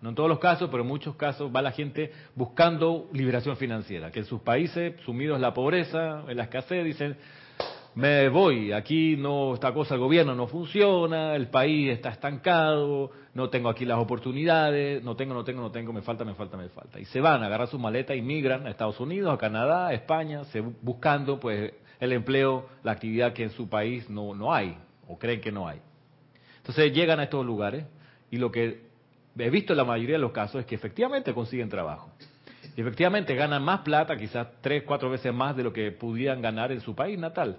No 0.00 0.08
en 0.08 0.14
todos 0.14 0.28
los 0.28 0.38
casos, 0.38 0.70
pero 0.70 0.82
en 0.82 0.88
muchos 0.88 1.16
casos 1.16 1.52
va 1.54 1.60
la 1.60 1.70
gente 1.70 2.10
buscando 2.34 3.08
liberación 3.12 3.58
financiera, 3.58 4.10
que 4.10 4.20
en 4.20 4.24
sus 4.24 4.40
países, 4.40 4.94
sumidos 5.04 5.36
en 5.36 5.42
la 5.42 5.52
pobreza, 5.52 6.24
en 6.28 6.36
la 6.36 6.44
escasez, 6.44 6.82
dicen, 6.84 7.16
me 7.94 8.30
voy, 8.30 8.72
aquí 8.72 9.16
no, 9.18 9.52
esta 9.54 9.74
cosa, 9.74 9.94
el 9.94 10.00
gobierno 10.00 10.34
no 10.34 10.46
funciona, 10.46 11.34
el 11.34 11.48
país 11.48 11.90
está 11.90 12.08
estancado, 12.10 13.10
no 13.34 13.50
tengo 13.50 13.68
aquí 13.68 13.84
las 13.84 13.98
oportunidades, 13.98 15.02
no 15.02 15.14
tengo, 15.14 15.34
no 15.34 15.44
tengo, 15.44 15.60
no 15.60 15.70
tengo, 15.70 15.92
me 15.92 16.02
falta, 16.02 16.24
me 16.24 16.34
falta, 16.34 16.56
me 16.56 16.70
falta. 16.70 16.98
Y 16.98 17.04
se 17.06 17.20
van, 17.20 17.42
agarran 17.42 17.68
sus 17.68 17.80
maletas 17.80 18.16
y 18.16 18.22
migran 18.22 18.66
a 18.66 18.70
Estados 18.70 18.98
Unidos, 18.98 19.32
a 19.32 19.36
Canadá, 19.36 19.88
a 19.88 19.92
España, 19.92 20.44
se, 20.44 20.60
buscando 20.60 21.38
pues 21.38 21.72
el 22.00 22.12
empleo, 22.12 22.68
la 22.82 22.92
actividad 22.92 23.32
que 23.32 23.44
en 23.44 23.50
su 23.50 23.68
país 23.68 24.08
no, 24.10 24.34
no 24.34 24.52
hay, 24.52 24.76
o 25.08 25.18
creen 25.18 25.40
que 25.40 25.52
no 25.52 25.68
hay. 25.68 25.80
Entonces 26.58 26.92
llegan 26.92 27.20
a 27.20 27.24
estos 27.24 27.46
lugares 27.46 27.84
Y 28.30 28.38
lo 28.38 28.50
que 28.50 28.86
he 29.38 29.50
visto 29.50 29.72
en 29.72 29.76
la 29.76 29.84
mayoría 29.84 30.16
de 30.16 30.20
los 30.20 30.32
casos 30.32 30.60
es 30.60 30.66
que 30.66 30.74
efectivamente 30.74 31.32
consiguen 31.32 31.68
trabajo. 31.68 32.10
Y 32.76 32.80
efectivamente 32.80 33.34
ganan 33.34 33.62
más 33.62 33.80
plata, 33.80 34.16
quizás 34.16 34.48
tres, 34.60 34.82
cuatro 34.84 35.08
veces 35.08 35.32
más 35.32 35.56
de 35.56 35.62
lo 35.62 35.72
que 35.72 35.92
pudieran 35.92 36.42
ganar 36.42 36.72
en 36.72 36.80
su 36.80 36.94
país 36.94 37.18
natal. 37.18 37.58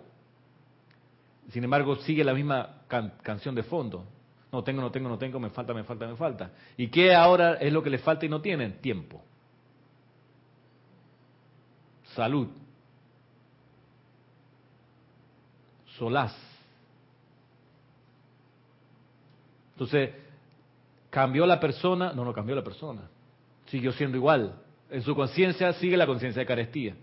Sin 1.49 1.63
embargo, 1.63 1.95
sigue 1.97 2.23
la 2.23 2.33
misma 2.33 2.81
canción 3.23 3.55
de 3.55 3.63
fondo. 3.63 4.05
No 4.51 4.63
tengo, 4.63 4.81
no 4.81 4.91
tengo, 4.91 5.09
no 5.09 5.17
tengo, 5.17 5.39
me 5.39 5.49
falta, 5.49 5.73
me 5.73 5.83
falta, 5.83 6.07
me 6.07 6.15
falta. 6.15 6.51
¿Y 6.75 6.87
qué 6.87 7.15
ahora 7.15 7.55
es 7.55 7.71
lo 7.71 7.81
que 7.81 7.89
les 7.89 8.01
falta 8.01 8.25
y 8.25 8.29
no 8.29 8.41
tienen? 8.41 8.79
Tiempo. 8.81 9.23
Salud. 12.15 12.47
Solaz. 15.97 16.35
Entonces, 19.73 20.11
¿cambió 21.09 21.45
la 21.45 21.59
persona? 21.59 22.11
No, 22.13 22.25
no 22.25 22.33
cambió 22.33 22.55
la 22.55 22.63
persona. 22.63 23.01
Siguió 23.67 23.91
siendo 23.91 24.17
igual. 24.17 24.55
En 24.89 25.01
su 25.01 25.15
conciencia 25.15 25.73
sigue 25.73 25.97
la 25.97 26.07
conciencia 26.07 26.39
de 26.39 26.45
carestía. 26.45 26.95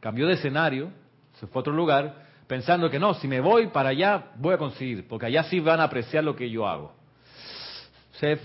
Cambió 0.00 0.26
de 0.26 0.34
escenario, 0.34 0.90
se 1.34 1.46
fue 1.46 1.60
a 1.60 1.62
otro 1.62 1.72
lugar, 1.72 2.24
pensando 2.46 2.90
que 2.90 2.98
no, 2.98 3.14
si 3.14 3.28
me 3.28 3.40
voy 3.40 3.68
para 3.68 3.90
allá 3.90 4.32
voy 4.36 4.54
a 4.54 4.58
conseguir, 4.58 5.06
porque 5.08 5.26
allá 5.26 5.44
sí 5.44 5.60
van 5.60 5.80
a 5.80 5.84
apreciar 5.84 6.24
lo 6.24 6.36
que 6.36 6.48
yo 6.50 6.66
hago. 6.66 6.94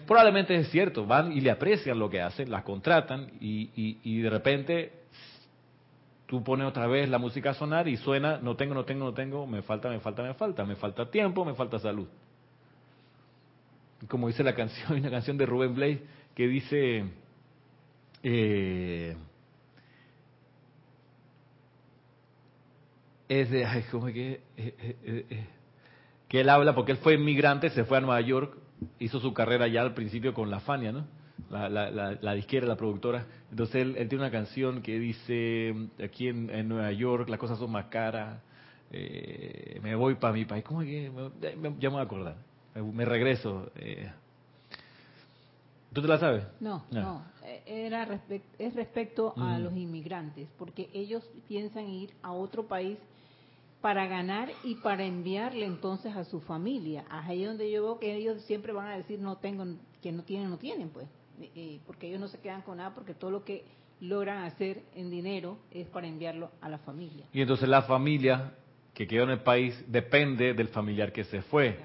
probablemente 0.07 0.55
es 0.55 0.69
cierto, 0.69 1.05
van 1.05 1.31
y 1.31 1.41
le 1.41 1.51
aprecian 1.51 1.99
lo 1.99 2.09
que 2.09 2.21
hacen, 2.21 2.49
las 2.49 2.63
contratan 2.63 3.31
y, 3.39 3.69
y, 4.03 4.21
de 4.21 4.29
repente 4.29 4.98
tú 6.29 6.43
pones 6.43 6.67
otra 6.67 6.85
vez 6.85 7.09
la 7.09 7.17
música 7.17 7.49
a 7.49 7.53
sonar 7.55 7.87
y 7.87 7.97
suena, 7.97 8.37
no 8.37 8.55
tengo, 8.55 8.75
no 8.75 8.85
tengo, 8.85 9.03
no 9.03 9.13
tengo, 9.15 9.47
me 9.47 9.63
falta, 9.63 9.89
me 9.89 9.99
falta, 9.99 10.21
me 10.21 10.35
falta, 10.35 10.63
me 10.63 10.75
falta 10.75 11.09
tiempo, 11.09 11.43
me 11.43 11.55
falta 11.55 11.79
salud. 11.79 12.07
Como 14.07 14.27
dice 14.27 14.43
la 14.43 14.53
canción, 14.55 14.93
hay 14.93 14.99
una 14.99 15.09
canción 15.09 15.39
de 15.39 15.47
Rubén 15.47 15.73
Blake 15.73 16.03
que 16.35 16.47
dice, 16.47 17.03
eh, 18.21 19.17
es 23.27 23.49
de, 23.49 23.65
ay, 23.65 23.85
¿cómo 23.89 24.05
que? 24.05 24.33
Eh, 24.33 24.41
eh, 24.55 25.25
eh, 25.31 25.47
que 26.27 26.41
él 26.41 26.49
habla 26.49 26.75
porque 26.75 26.91
él 26.91 26.99
fue 26.99 27.15
inmigrante, 27.15 27.71
se 27.71 27.85
fue 27.85 27.97
a 27.97 28.01
Nueva 28.01 28.21
York, 28.21 28.55
hizo 28.99 29.19
su 29.19 29.33
carrera 29.33 29.67
ya 29.67 29.81
al 29.81 29.95
principio 29.95 30.35
con 30.35 30.51
la 30.51 30.59
Fania, 30.59 30.91
¿no? 30.91 31.07
La, 31.49 31.69
la, 31.69 31.89
la, 31.91 32.17
la 32.21 32.33
disquera, 32.33 32.65
la 32.67 32.75
productora. 32.75 33.25
Entonces 33.49 33.75
él, 33.75 33.95
él, 33.97 34.09
tiene 34.09 34.23
una 34.23 34.31
canción 34.31 34.81
que 34.81 34.99
dice, 34.99 35.73
aquí 36.03 36.27
en, 36.27 36.49
en, 36.49 36.67
Nueva 36.67 36.91
York 36.91 37.29
las 37.29 37.39
cosas 37.39 37.57
son 37.57 37.71
más 37.71 37.85
caras, 37.85 38.41
me 38.91 39.95
voy 39.95 40.15
para 40.15 40.33
mi 40.33 40.45
país. 40.45 40.63
¿Cómo 40.63 40.81
es 40.81 40.87
que? 40.87 41.11
ya 41.79 41.89
me 41.89 41.95
voy 41.95 41.99
a 41.99 42.03
acordar. 42.03 42.35
Me, 42.75 43.05
regreso. 43.05 43.71
¿Tú 45.93 46.01
te 46.01 46.07
la 46.07 46.19
sabes? 46.19 46.45
No, 46.59 46.85
no. 46.91 47.23
Era 47.65 48.07
es 48.57 48.75
respecto 48.75 49.33
a 49.37 49.57
los 49.59 49.75
inmigrantes, 49.75 50.47
porque 50.57 50.89
ellos 50.93 51.27
piensan 51.47 51.87
ir 51.89 52.13
a 52.21 52.31
otro 52.31 52.67
país 52.67 52.97
para 53.81 54.07
ganar 54.07 54.49
y 54.63 54.75
para 54.75 55.05
enviarle 55.05 55.65
entonces 55.65 56.15
a 56.15 56.25
su 56.25 56.41
familia. 56.41 57.05
Ahí 57.09 57.43
donde 57.43 57.71
yo 57.71 57.83
veo 57.83 57.99
que 57.99 58.15
ellos 58.15 58.41
siempre 58.43 58.73
van 58.73 58.87
a 58.87 58.97
decir 58.97 59.19
no 59.19 59.37
tengo, 59.37 59.65
que 60.01 60.11
no 60.11 60.23
tienen, 60.23 60.49
no 60.49 60.57
tienen, 60.57 60.89
pues, 60.89 61.07
porque 61.85 62.07
ellos 62.07 62.19
no 62.19 62.27
se 62.27 62.39
quedan 62.39 62.61
con 62.61 62.77
nada, 62.77 62.93
porque 62.93 63.13
todo 63.13 63.31
lo 63.31 63.43
que 63.43 63.65
logran 64.01 64.43
hacer 64.43 64.83
en 64.95 65.09
dinero 65.09 65.57
es 65.71 65.87
para 65.87 66.07
enviarlo 66.07 66.51
a 66.61 66.69
la 66.69 66.77
familia. 66.79 67.25
Y 67.33 67.41
entonces 67.41 67.67
la 67.67 67.83
familia 67.83 68.53
que 68.93 69.07
quedó 69.07 69.23
en 69.23 69.31
el 69.31 69.41
país 69.41 69.83
depende 69.87 70.53
del 70.53 70.69
familiar 70.69 71.11
que 71.11 71.23
se 71.23 71.41
fue. 71.41 71.79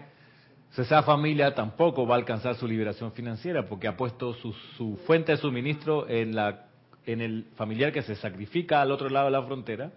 esa 0.76 1.02
familia 1.02 1.54
tampoco 1.54 2.06
va 2.06 2.16
a 2.16 2.18
alcanzar 2.18 2.56
su 2.56 2.66
liberación 2.66 3.12
financiera 3.12 3.66
porque 3.66 3.88
ha 3.88 3.96
puesto 3.96 4.34
su, 4.34 4.52
su 4.76 4.96
fuente 5.06 5.32
de 5.32 5.38
suministro 5.38 6.08
en, 6.08 6.34
la, 6.34 6.66
en 7.06 7.20
el 7.20 7.44
familiar 7.54 7.92
que 7.92 8.02
se 8.02 8.16
sacrifica 8.16 8.82
al 8.82 8.90
otro 8.90 9.08
lado 9.08 9.26
de 9.26 9.32
la 9.32 9.42
frontera 9.42 9.92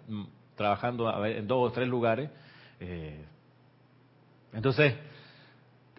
trabajando 0.56 1.26
en 1.26 1.48
dos 1.48 1.70
o 1.70 1.72
tres 1.72 1.88
lugares. 1.88 2.30
Eh, 2.80 3.24
entonces, 4.54 4.96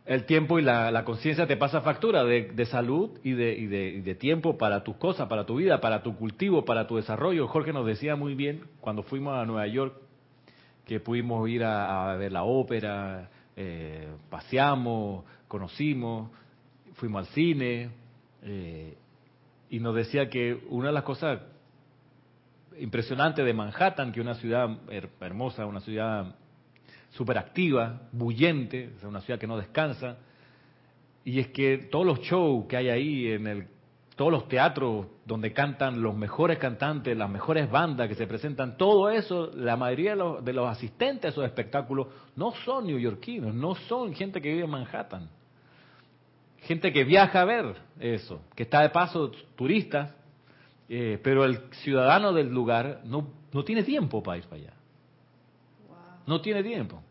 el 0.09 0.25
tiempo 0.25 0.59
y 0.59 0.63
la, 0.63 1.05
conciencia 1.05 1.47
te 1.47 1.59
pasa 1.59 1.83
factura 1.83 2.25
de, 2.25 2.65
salud 2.65 3.11
y 3.23 3.33
de, 3.33 3.53
y, 3.53 3.67
de, 3.67 4.15
tiempo 4.15 4.57
para 4.57 4.83
tus 4.83 4.97
cosas, 4.97 5.29
para 5.29 5.45
tu 5.45 5.57
vida, 5.57 5.83
para 5.83 6.03
tu 6.03 6.17
cultivo, 6.17 6.65
para 6.65 6.87
tu 6.87 6.97
desarrollo. 6.97 7.47
Jorge 7.47 7.75
nos 7.75 7.85
decía 7.85 8.17
muy 8.17 8.35
bien 8.35 8.65
cuando 8.81 9.03
fuimos 9.03 9.37
a 9.37 9.45
Nueva 9.45 9.67
York 9.67 9.95
que 10.87 10.99
pudimos 10.99 11.47
ir 11.51 11.63
a, 11.63 12.17
ver 12.17 12.33
la 12.33 12.45
ópera, 12.45 13.29
eh, 13.55 14.09
paseamos, 14.31 15.27
conocimos, 15.47 16.31
fuimos 16.95 17.29
al 17.29 17.35
cine, 17.35 17.91
eh, 18.45 18.97
y 19.69 19.79
nos 19.79 19.95
decía 19.95 20.31
que 20.31 20.59
una 20.71 20.87
de 20.87 20.95
las 20.95 21.05
cosas 21.05 21.41
impresionante 22.79 23.45
de 23.45 23.53
Manhattan, 23.53 24.11
que 24.13 24.21
es 24.21 24.25
una 24.25 24.37
ciudad 24.37 24.71
hermosa, 25.21 25.67
una 25.67 25.81
ciudad 25.81 26.35
súper 27.11 27.39
activa, 27.39 28.09
bullente, 28.13 28.93
es 28.97 29.05
una 29.05 29.21
ciudad 29.21 29.39
que 29.39 29.47
no 29.47 29.57
descansa. 29.57 30.19
Y 31.25 31.41
es 31.41 31.49
que 31.49 31.89
todos 31.91 32.07
los 32.07 32.21
shows 32.21 32.67
que 32.67 32.77
hay 32.77 32.89
ahí, 32.89 33.33
en 33.33 33.47
el, 33.47 33.69
todos 34.17 34.33
los 34.33 34.49
teatros 34.49 35.07
donde 35.25 35.53
cantan 35.53 36.03
los 36.03 36.17
mejores 36.17 36.59
cantantes, 36.59 37.17
las 37.17 37.31
mejores 37.31 37.71
bandas 37.71 38.09
que 38.09 38.15
se 38.15 38.27
presentan, 38.27 38.77
todo 38.77 39.11
eso, 39.11 39.53
la 39.55 39.77
mayoría 39.77 40.11
de 40.11 40.17
los, 40.17 40.45
de 40.45 40.53
los 40.53 40.69
asistentes 40.69 41.27
a 41.27 41.29
esos 41.29 41.45
espectáculos 41.45 42.09
no 42.35 42.53
son 42.65 42.87
neoyorquinos, 42.87 43.55
no 43.55 43.75
son 43.75 44.15
gente 44.15 44.41
que 44.41 44.51
vive 44.51 44.65
en 44.65 44.71
Manhattan. 44.71 45.29
Gente 46.63 46.93
que 46.93 47.05
viaja 47.05 47.43
a 47.43 47.45
ver 47.45 47.77
eso, 48.01 48.43
que 48.57 48.65
está 48.65 48.83
de 48.83 48.91
paso, 48.91 49.31
turistas, 49.55 50.13
eh, 50.89 51.21
pero 51.23 51.45
el 51.45 51.61
ciudadano 51.83 52.33
del 52.33 52.49
lugar 52.49 53.03
no, 53.05 53.29
no 53.53 53.63
tiene 53.63 53.85
tiempo 53.85 54.23
para 54.23 54.39
ir 54.39 54.45
para 54.45 54.63
allá. 54.63 54.73
No 56.29 56.41
tiene 56.41 56.63
tiempo. 56.63 57.03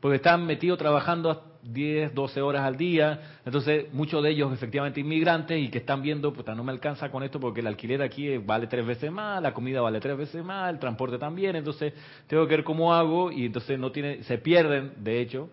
Porque 0.00 0.16
están 0.16 0.46
metidos 0.46 0.78
trabajando 0.78 1.58
10, 1.62 2.14
12 2.14 2.40
horas 2.42 2.62
al 2.62 2.76
día. 2.76 3.40
Entonces, 3.44 3.92
muchos 3.92 4.22
de 4.22 4.30
ellos 4.30 4.52
efectivamente 4.52 5.00
inmigrantes 5.00 5.58
y 5.58 5.68
que 5.70 5.78
están 5.78 6.02
viendo, 6.02 6.32
puta, 6.32 6.54
no 6.54 6.62
me 6.62 6.70
alcanza 6.70 7.10
con 7.10 7.22
esto 7.22 7.40
porque 7.40 7.60
el 7.60 7.66
alquiler 7.66 8.02
aquí 8.02 8.36
vale 8.36 8.66
tres 8.66 8.86
veces 8.86 9.10
más, 9.10 9.42
la 9.42 9.52
comida 9.52 9.80
vale 9.80 9.98
tres 9.98 10.16
veces 10.16 10.44
más, 10.44 10.70
el 10.70 10.78
transporte 10.78 11.18
también. 11.18 11.56
Entonces, 11.56 11.94
tengo 12.26 12.46
que 12.46 12.56
ver 12.56 12.64
cómo 12.64 12.94
hago 12.94 13.32
y 13.32 13.46
entonces 13.46 13.78
no 13.78 13.90
tiene, 13.90 14.22
se 14.24 14.38
pierden, 14.38 14.92
de 14.98 15.20
hecho, 15.20 15.48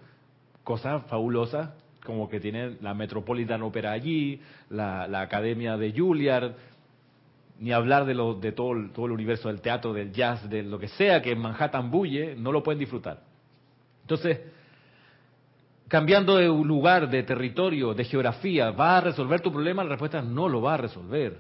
cosas 0.63 1.03
fabulosas 1.07 1.69
como 2.05 2.29
que 2.29 2.39
tiene 2.39 2.77
la 2.81 2.93
Metropolitan 2.93 3.63
Opera 3.63 3.91
allí, 3.91 4.39
la, 4.69 5.07
la 5.07 5.21
Academia 5.21 5.75
de 5.75 5.91
Juilliard, 5.91 6.51
ni 7.59 7.71
hablar 7.71 8.05
de, 8.05 8.13
lo, 8.13 8.33
de 8.35 8.51
todo, 8.51 8.73
el, 8.73 8.91
todo 8.91 9.05
el 9.05 9.11
universo 9.13 9.47
del 9.47 9.61
teatro, 9.61 9.93
del 9.93 10.11
jazz, 10.11 10.49
de 10.49 10.63
lo 10.63 10.77
que 10.77 10.87
sea 10.89 11.21
que 11.21 11.31
en 11.31 11.39
Manhattan 11.39 11.89
bulle, 11.89 12.35
no 12.35 12.51
lo 12.51 12.61
pueden 12.63 12.79
disfrutar. 12.79 13.21
Entonces, 14.01 14.39
cambiando 15.87 16.35
de 16.37 16.47
lugar, 16.47 17.09
de 17.09 17.23
territorio, 17.23 17.93
de 17.93 18.03
geografía, 18.03 18.71
¿va 18.71 18.97
a 18.97 19.01
resolver 19.01 19.41
tu 19.41 19.51
problema? 19.51 19.83
La 19.83 19.91
respuesta 19.91 20.19
es 20.19 20.25
no 20.25 20.49
lo 20.49 20.61
va 20.61 20.75
a 20.75 20.77
resolver. 20.77 21.37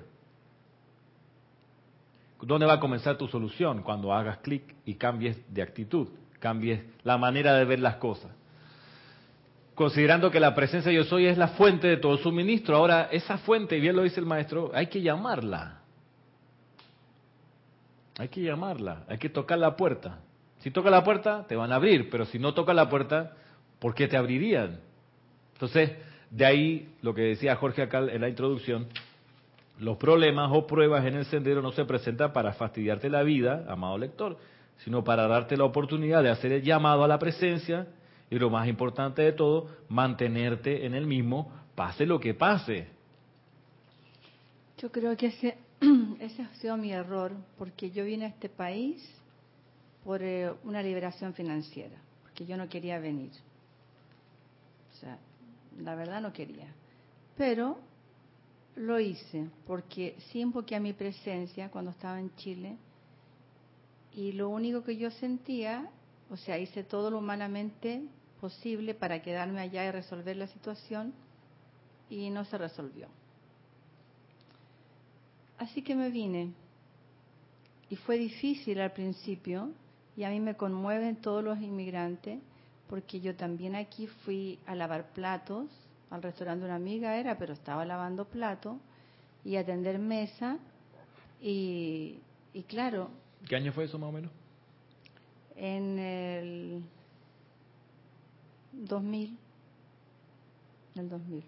¿Dónde 2.41 2.65
va 2.65 2.73
a 2.73 2.79
comenzar 2.79 3.17
tu 3.17 3.27
solución? 3.27 3.81
Cuando 3.81 4.13
hagas 4.13 4.37
clic 4.39 4.75
y 4.85 4.95
cambies 4.95 5.37
de 5.53 5.61
actitud, 5.61 6.09
cambies 6.39 6.83
la 7.03 7.17
manera 7.17 7.53
de 7.55 7.65
ver 7.65 7.79
las 7.79 7.95
cosas. 7.95 8.31
Considerando 9.73 10.31
que 10.31 10.39
la 10.39 10.55
presencia 10.55 10.89
de 10.89 10.97
yo 10.97 11.03
soy 11.03 11.25
es 11.25 11.37
la 11.37 11.49
fuente 11.49 11.87
de 11.87 11.97
todo 11.97 12.17
suministro, 12.17 12.77
ahora 12.77 13.09
esa 13.11 13.39
fuente, 13.39 13.79
bien 13.79 13.95
lo 13.95 14.03
dice 14.03 14.19
el 14.19 14.25
maestro, 14.25 14.71
hay 14.73 14.87
que 14.87 15.01
llamarla. 15.01 15.81
Hay 18.17 18.29
que 18.29 18.41
llamarla, 18.41 19.03
hay 19.07 19.17
que 19.17 19.29
tocar 19.29 19.57
la 19.57 19.75
puerta. 19.75 20.19
Si 20.59 20.71
toca 20.71 20.89
la 20.89 21.03
puerta, 21.03 21.45
te 21.47 21.55
van 21.55 21.71
a 21.71 21.75
abrir, 21.75 22.09
pero 22.09 22.25
si 22.25 22.39
no 22.39 22.53
toca 22.53 22.73
la 22.73 22.89
puerta, 22.89 23.33
¿por 23.79 23.93
qué 23.93 24.07
te 24.07 24.17
abrirían? 24.17 24.79
Entonces, 25.53 25.91
de 26.29 26.45
ahí 26.45 26.95
lo 27.01 27.13
que 27.13 27.21
decía 27.21 27.55
Jorge 27.55 27.81
acá 27.81 27.99
en 27.99 28.21
la 28.21 28.29
introducción, 28.29 28.87
los 29.79 29.97
problemas 29.97 30.49
o 30.53 30.65
pruebas 30.65 31.05
en 31.05 31.15
el 31.15 31.25
sendero 31.25 31.61
no 31.61 31.71
se 31.71 31.85
presentan 31.85 32.31
para 32.31 32.53
fastidiarte 32.53 33.09
la 33.09 33.23
vida, 33.23 33.65
amado 33.67 33.97
lector, 33.97 34.37
sino 34.77 35.03
para 35.03 35.27
darte 35.27 35.57
la 35.57 35.65
oportunidad 35.65 36.23
de 36.23 36.29
hacer 36.29 36.51
el 36.51 36.61
llamado 36.61 37.03
a 37.03 37.07
la 37.07 37.19
presencia 37.19 37.87
y 38.29 38.39
lo 38.39 38.49
más 38.49 38.67
importante 38.67 39.21
de 39.21 39.33
todo, 39.33 39.67
mantenerte 39.89 40.85
en 40.85 40.93
el 40.93 41.05
mismo, 41.05 41.51
pase 41.75 42.05
lo 42.05 42.19
que 42.19 42.33
pase. 42.33 42.87
Yo 44.77 44.91
creo 44.91 45.15
que 45.15 45.27
ese 45.27 45.57
ese 46.19 46.41
ha 46.41 46.53
sido 46.55 46.77
mi 46.77 46.91
error, 46.91 47.33
porque 47.57 47.91
yo 47.91 48.05
vine 48.05 48.25
a 48.25 48.29
este 48.29 48.49
país 48.49 49.03
por 50.03 50.21
eh, 50.21 50.51
una 50.63 50.81
liberación 50.81 51.33
financiera, 51.33 51.97
porque 52.21 52.45
yo 52.45 52.57
no 52.57 52.69
quería 52.69 52.99
venir. 52.99 53.31
O 54.93 54.97
sea, 54.97 55.17
la 55.79 55.95
verdad 55.95 56.21
no 56.21 56.31
quería. 56.31 56.67
Pero 57.37 57.77
lo 58.75 58.99
hice, 58.99 59.47
porque 59.65 60.15
sí 60.31 60.41
invoqué 60.41 60.75
a 60.75 60.79
mi 60.79 60.93
presencia 60.93 61.69
cuando 61.69 61.91
estaba 61.91 62.19
en 62.19 62.33
Chile, 62.35 62.77
y 64.13 64.31
lo 64.31 64.49
único 64.49 64.83
que 64.83 64.95
yo 64.95 65.11
sentía, 65.11 65.89
o 66.29 66.37
sea, 66.37 66.57
hice 66.57 66.83
todo 66.83 67.11
lo 67.11 67.17
humanamente 67.17 68.03
posible 68.39 68.93
para 68.93 69.21
quedarme 69.21 69.61
allá 69.61 69.85
y 69.85 69.91
resolver 69.91 70.37
la 70.37 70.47
situación, 70.47 71.13
y 72.09 72.29
no 72.29 72.45
se 72.45 72.57
resolvió. 72.57 73.07
Así 75.57 75.81
que 75.81 75.95
me 75.95 76.09
vine 76.09 76.51
y 77.89 77.95
fue 77.95 78.17
difícil 78.17 78.79
al 78.81 78.91
principio 78.91 79.69
y 80.17 80.23
a 80.23 80.29
mí 80.29 80.39
me 80.39 80.55
conmueven 80.55 81.17
todos 81.17 81.43
los 81.43 81.59
inmigrantes 81.61 82.39
porque 82.89 83.19
yo 83.19 83.35
también 83.35 83.75
aquí 83.75 84.07
fui 84.07 84.59
a 84.65 84.75
lavar 84.75 85.11
platos, 85.13 85.67
al 86.09 86.21
restaurante 86.21 86.61
de 86.61 86.65
una 86.67 86.75
amiga 86.75 87.17
era, 87.17 87.37
pero 87.37 87.53
estaba 87.53 87.85
lavando 87.85 88.25
platos 88.25 88.77
y 89.43 89.55
atender 89.55 89.97
mesa 89.97 90.57
y, 91.41 92.19
y 92.53 92.63
claro. 92.63 93.09
¿Qué 93.47 93.55
año 93.55 93.71
fue 93.73 93.85
eso 93.85 93.97
más 93.97 94.09
o 94.09 94.11
menos? 94.11 94.31
En 95.55 95.99
el 95.99 96.83
2000. 98.73 99.37
El 100.95 101.09
2000. 101.09 101.43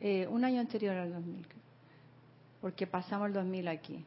Eh, 0.00 0.26
un 0.28 0.44
año 0.44 0.60
anterior 0.60 0.96
al 0.96 1.12
2000, 1.12 1.46
porque 2.64 2.86
pasamos 2.86 3.26
el 3.26 3.34
2000 3.34 3.68
aquí. 3.68 4.02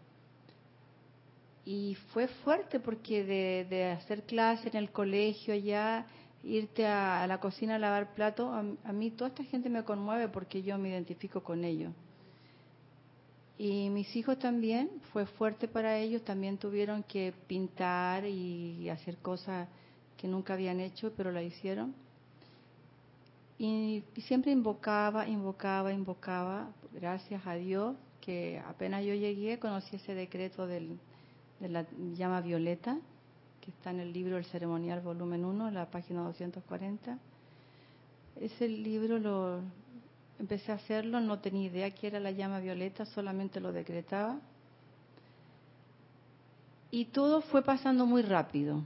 Y 1.64 1.94
fue 2.12 2.28
fuerte 2.28 2.80
porque 2.80 3.24
de, 3.24 3.92
hacer 3.92 4.24
clase 4.24 4.70
en 4.70 4.78
el 4.78 4.90
colegio 4.90 5.54
ya, 5.54 6.08
irte 6.44 6.88
a, 6.88 7.28
la 7.28 7.40
cocina 7.40 7.76
a 7.76 7.78
lavar 7.78 8.16
plato, 8.16 8.52
a, 8.52 8.64
a, 8.84 8.94
mí 8.94 9.12
toda 9.12 9.28
esta 9.28 9.44
gente 9.44 9.70
me 9.70 9.84
conmueve 9.84 10.28
porque 10.28 10.64
yo 10.64 10.76
me 10.80 10.90
identifico 10.90 11.44
con 11.44 11.64
ellos. 11.64 11.94
Y 13.60 13.92
mis 13.92 14.16
hijos 14.16 14.40
también, 14.40 14.90
fue 15.14 15.28
fuerte 15.28 15.68
para 15.68 16.00
ellos, 16.00 16.24
también 16.24 16.58
tuvieron 16.58 17.04
que 17.04 17.36
pintar 17.46 18.26
y 18.26 18.90
hacer 18.90 19.18
cosas 19.18 19.68
que 20.18 20.28
nunca 20.28 20.56
habían 20.56 20.80
hecho, 20.80 21.14
pero 21.16 21.32
la 21.32 21.44
hicieron. 21.44 21.94
Y, 23.60 24.04
siempre 24.28 24.52
invocaba, 24.52 25.28
invocaba, 25.28 25.92
invocaba, 25.92 26.70
gracias 26.92 27.46
a 27.46 27.54
Dios, 27.54 27.96
que 28.28 28.62
apenas 28.68 29.06
yo 29.06 29.14
llegué 29.14 29.58
conocí 29.58 29.96
ese 29.96 30.14
decreto 30.14 30.68
del, 30.68 31.00
de 31.62 31.70
la 31.70 31.86
llama 32.14 32.42
violeta, 32.42 32.98
que 33.62 33.72
está 33.72 33.92
en 33.92 34.02
el 34.02 34.12
libro 34.12 34.36
El 34.36 34.44
Ceremonial, 34.44 35.00
volumen 35.00 35.46
1, 35.46 35.72
la 35.72 35.90
página 35.90 36.24
240. 36.24 37.18
Ese 38.42 38.68
libro 38.68 39.18
lo 39.18 39.62
empecé 40.40 40.74
a 40.74 40.76
hacerlo, 40.76 41.22
no 41.22 41.40
tenía 41.40 41.68
idea 41.68 41.92
que 41.92 42.08
era 42.08 42.20
la 42.20 42.32
llama 42.32 42.60
violeta, 42.60 43.06
solamente 43.06 43.62
lo 43.62 43.72
decretaba. 43.72 44.42
Y 46.92 47.06
todo 47.06 47.40
fue 47.40 47.64
pasando 47.64 48.06
muy 48.06 48.24
rápido 48.24 48.84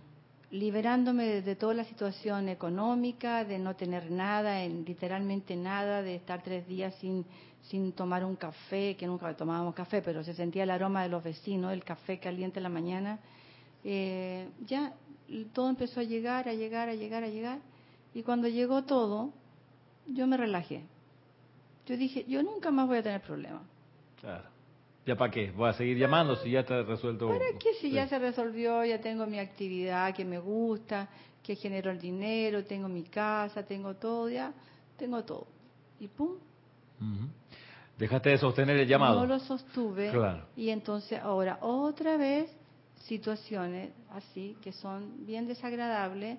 liberándome 0.51 1.41
de, 1.41 1.55
toda 1.55 1.73
la 1.73 1.85
situación 1.85 2.49
económica, 2.49 3.45
de 3.45 3.57
no 3.57 3.75
tener 3.75 4.11
nada, 4.11 4.63
en, 4.63 4.83
literalmente 4.83 5.55
nada, 5.55 6.01
de 6.01 6.15
estar 6.15 6.43
tres 6.43 6.67
días 6.67 6.93
sin, 6.95 7.25
sin 7.63 7.93
tomar 7.93 8.25
un 8.25 8.35
café, 8.35 8.95
que 8.97 9.07
nunca 9.07 9.35
tomábamos 9.35 9.73
café, 9.73 10.01
pero 10.01 10.23
se 10.23 10.33
sentía 10.33 10.63
el 10.63 10.71
aroma 10.71 11.03
de 11.03 11.09
los 11.09 11.23
vecinos, 11.23 11.71
el 11.71 11.83
café 11.83 12.19
caliente 12.19 12.59
en 12.59 12.63
la 12.63 12.69
mañana. 12.69 13.19
Eh, 13.83 14.49
ya 14.65 14.93
todo 15.53 15.69
empezó 15.69 16.01
a 16.01 16.03
llegar, 16.03 16.49
a 16.49 16.53
llegar, 16.53 16.89
a 16.89 16.95
llegar, 16.95 17.23
a 17.23 17.27
llegar. 17.27 17.59
Y 18.13 18.23
cuando 18.23 18.49
llegó 18.49 18.83
todo, 18.83 19.31
yo 20.07 20.27
me 20.27 20.35
relajé. 20.35 20.83
Yo 21.85 21.95
dije, 21.95 22.25
yo 22.27 22.43
nunca 22.43 22.71
más 22.71 22.87
voy 22.87 22.97
a 22.97 23.03
tener 23.03 23.21
problemas. 23.21 23.63
Claro. 24.19 24.49
¿Ya 25.05 25.15
para 25.15 25.31
qué? 25.31 25.51
¿Voy 25.51 25.69
a 25.69 25.73
seguir 25.73 25.97
llamando 25.97 26.35
si 26.35 26.51
ya 26.51 26.59
está 26.59 26.83
resuelto? 26.83 27.27
¿Para 27.27 27.57
qué 27.57 27.73
si 27.75 27.91
ya 27.91 28.07
se 28.07 28.19
resolvió, 28.19 28.85
ya 28.85 29.01
tengo 29.01 29.25
mi 29.25 29.39
actividad 29.39 30.13
que 30.13 30.23
me 30.23 30.37
gusta, 30.37 31.09
que 31.41 31.55
genero 31.55 31.89
el 31.89 31.99
dinero, 31.99 32.63
tengo 32.63 32.87
mi 32.87 33.03
casa, 33.03 33.63
tengo 33.63 33.95
todo, 33.95 34.29
ya 34.29 34.53
tengo 34.97 35.23
todo. 35.23 35.47
Y 35.99 36.07
pum. 36.07 36.35
Dejaste 37.97 38.29
de 38.29 38.37
sostener 38.37 38.77
el 38.77 38.87
llamado. 38.87 39.21
No 39.21 39.25
lo 39.25 39.39
sostuve. 39.39 40.11
Claro. 40.11 40.45
Y 40.55 40.69
entonces 40.69 41.19
ahora 41.19 41.57
otra 41.61 42.17
vez 42.17 42.51
situaciones 43.05 43.89
así 44.11 44.55
que 44.61 44.71
son 44.71 45.25
bien 45.25 45.47
desagradables 45.47 46.37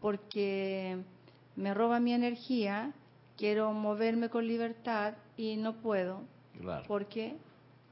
porque 0.00 0.96
me 1.56 1.74
roba 1.74 2.00
mi 2.00 2.14
energía, 2.14 2.92
quiero 3.36 3.72
moverme 3.72 4.30
con 4.30 4.46
libertad 4.46 5.14
y 5.36 5.56
no 5.56 5.74
puedo. 5.74 6.22
Claro. 6.58 6.84
Porque 6.88 7.36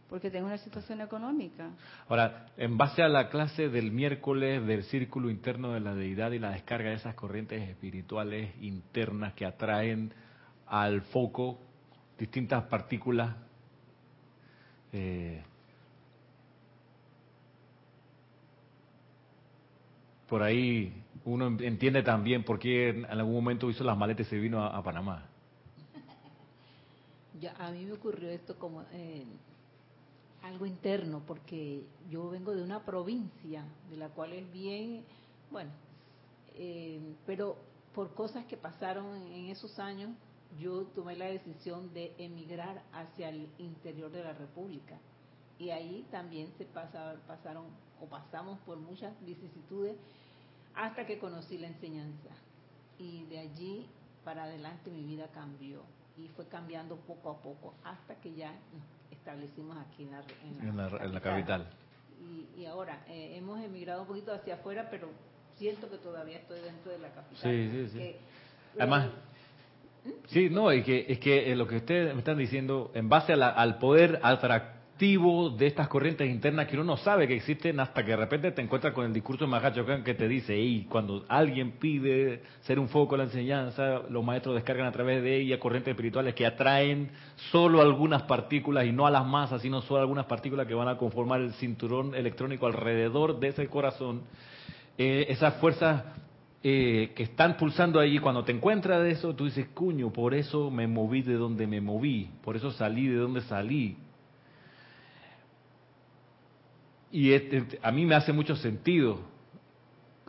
porque 0.08 0.30
tengo 0.30 0.46
una 0.46 0.58
situación 0.58 1.00
económica. 1.00 1.70
Ahora, 2.08 2.46
en 2.56 2.78
base 2.78 3.02
a 3.02 3.08
la 3.08 3.28
clase 3.28 3.68
del 3.68 3.92
miércoles 3.92 4.66
del 4.66 4.84
círculo 4.84 5.30
interno 5.30 5.72
de 5.72 5.80
la 5.80 5.94
deidad 5.94 6.32
y 6.32 6.38
la 6.38 6.50
descarga 6.50 6.90
de 6.90 6.96
esas 6.96 7.14
corrientes 7.14 7.68
espirituales 7.68 8.54
internas 8.60 9.34
que 9.34 9.44
atraen 9.44 10.14
al 10.66 11.02
foco 11.02 11.58
distintas 12.18 12.64
partículas, 12.64 13.36
eh, 14.92 15.42
por 20.28 20.42
ahí 20.42 21.04
uno 21.24 21.46
entiende 21.60 22.02
también 22.02 22.44
por 22.44 22.58
qué 22.58 22.88
en 22.88 23.04
algún 23.04 23.34
momento 23.34 23.68
hizo 23.68 23.84
las 23.84 23.96
maletas 23.96 24.26
y 24.26 24.30
se 24.30 24.38
vino 24.38 24.64
a, 24.64 24.82
Panamá. 24.82 25.26
Ya, 27.38 27.54
a 27.58 27.70
mí 27.70 27.84
me 27.84 27.92
ocurrió 27.92 28.30
esto 28.30 28.58
como 28.58 28.82
algo 30.48 30.66
interno, 30.66 31.22
porque 31.26 31.84
yo 32.10 32.28
vengo 32.30 32.54
de 32.54 32.62
una 32.62 32.84
provincia, 32.84 33.64
de 33.90 33.96
la 33.96 34.08
cual 34.08 34.32
es 34.32 34.50
bien, 34.52 35.04
bueno, 35.50 35.70
eh, 36.54 37.14
pero 37.26 37.56
por 37.94 38.14
cosas 38.14 38.44
que 38.46 38.56
pasaron 38.56 39.14
en 39.32 39.46
esos 39.46 39.78
años, 39.78 40.10
yo 40.58 40.84
tomé 40.94 41.16
la 41.16 41.26
decisión 41.26 41.92
de 41.92 42.14
emigrar 42.18 42.82
hacia 42.92 43.28
el 43.28 43.48
interior 43.58 44.10
de 44.10 44.24
la 44.24 44.32
República. 44.32 44.98
Y 45.58 45.70
ahí 45.70 46.06
también 46.10 46.52
se 46.56 46.64
pasaron 46.64 47.66
o 48.00 48.06
pasamos 48.06 48.58
por 48.60 48.78
muchas 48.78 49.12
vicisitudes 49.24 49.96
hasta 50.74 51.04
que 51.04 51.18
conocí 51.18 51.58
la 51.58 51.66
enseñanza. 51.66 52.30
Y 52.98 53.24
de 53.24 53.40
allí 53.40 53.86
para 54.24 54.44
adelante 54.44 54.90
mi 54.90 55.04
vida 55.04 55.28
cambió 55.32 55.82
y 56.16 56.28
fue 56.28 56.46
cambiando 56.48 56.96
poco 56.96 57.30
a 57.30 57.42
poco 57.42 57.74
hasta 57.84 58.14
que 58.20 58.34
ya 58.34 58.52
establecimos 59.28 59.76
aquí 59.76 60.04
en 60.04 60.76
la, 61.12 61.20
capital. 61.20 61.66
Y, 62.56 62.64
ahora 62.64 63.04
eh, 63.08 63.36
hemos 63.36 63.62
emigrado 63.62 64.02
un 64.02 64.08
poquito 64.08 64.32
hacia 64.32 64.54
afuera, 64.54 64.88
pero 64.90 65.10
siento 65.56 65.90
que 65.90 65.98
todavía 65.98 66.38
estoy 66.38 66.60
dentro 66.60 66.92
de 66.92 66.98
la 66.98 67.08
capital. 67.10 67.42
Sí, 67.42 67.70
sí, 67.70 67.88
sí. 67.88 68.16
Además, 68.78 69.10
¿Mm? 70.04 70.10
sí, 70.28 70.48
no, 70.50 70.70
es 70.70 70.84
que, 70.84 71.04
es 71.08 71.18
que 71.18 71.52
eh, 71.52 71.56
lo 71.56 71.66
que 71.66 71.76
ustedes 71.76 72.14
me 72.14 72.20
están 72.20 72.38
diciendo, 72.38 72.90
en 72.94 73.08
base 73.08 73.34
al 73.34 73.78
poder 73.78 74.18
de 74.98 75.66
estas 75.66 75.86
corrientes 75.86 76.28
internas 76.28 76.66
que 76.66 76.74
uno 76.74 76.82
no 76.82 76.96
sabe 76.96 77.28
que 77.28 77.36
existen 77.36 77.78
hasta 77.78 78.04
que 78.04 78.10
de 78.10 78.16
repente 78.16 78.50
te 78.50 78.62
encuentras 78.62 78.92
con 78.92 79.06
el 79.06 79.12
discurso 79.12 79.44
de 79.44 79.50
Mahacho 79.50 79.86
que 80.04 80.14
te 80.14 80.26
dice, 80.26 80.58
y 80.58 80.86
cuando 80.86 81.24
alguien 81.28 81.72
pide 81.78 82.42
ser 82.62 82.80
un 82.80 82.88
foco 82.88 83.14
de 83.14 83.18
la 83.18 83.24
enseñanza, 83.24 84.02
los 84.10 84.24
maestros 84.24 84.56
descargan 84.56 84.88
a 84.88 84.92
través 84.92 85.22
de 85.22 85.36
ella 85.36 85.60
corrientes 85.60 85.92
espirituales 85.92 86.34
que 86.34 86.44
atraen 86.44 87.10
solo 87.52 87.80
algunas 87.80 88.22
partículas 88.22 88.86
y 88.86 88.92
no 88.92 89.06
a 89.06 89.10
las 89.12 89.24
masas, 89.24 89.62
sino 89.62 89.82
solo 89.82 90.00
algunas 90.00 90.26
partículas 90.26 90.66
que 90.66 90.74
van 90.74 90.88
a 90.88 90.96
conformar 90.96 91.42
el 91.42 91.52
cinturón 91.52 92.16
electrónico 92.16 92.66
alrededor 92.66 93.38
de 93.38 93.48
ese 93.48 93.68
corazón. 93.68 94.22
Eh, 94.98 95.26
esas 95.28 95.54
fuerzas 95.60 96.02
eh, 96.64 97.12
que 97.14 97.22
están 97.22 97.56
pulsando 97.56 98.00
allí, 98.00 98.18
cuando 98.18 98.42
te 98.42 98.50
encuentras 98.50 99.00
de 99.04 99.12
eso, 99.12 99.32
tú 99.36 99.44
dices, 99.44 99.68
cuño, 99.68 100.12
por 100.12 100.34
eso 100.34 100.72
me 100.72 100.88
moví 100.88 101.22
de 101.22 101.34
donde 101.34 101.68
me 101.68 101.80
moví, 101.80 102.30
por 102.42 102.56
eso 102.56 102.72
salí 102.72 103.06
de 103.06 103.16
donde 103.16 103.42
salí, 103.42 103.96
y 107.10 107.34
a 107.82 107.90
mí 107.90 108.04
me 108.04 108.14
hace 108.14 108.32
mucho 108.32 108.56
sentido 108.56 109.20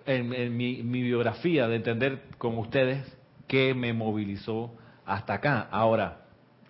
en, 0.06 0.56
mi, 0.56 0.82
biografía 0.82 1.68
de 1.68 1.76
entender 1.76 2.24
con 2.38 2.58
ustedes 2.58 3.06
qué 3.48 3.74
me 3.74 3.94
movilizó 3.94 4.72
hasta 5.06 5.36
acá. 5.36 5.68
Ahora, 5.72 6.22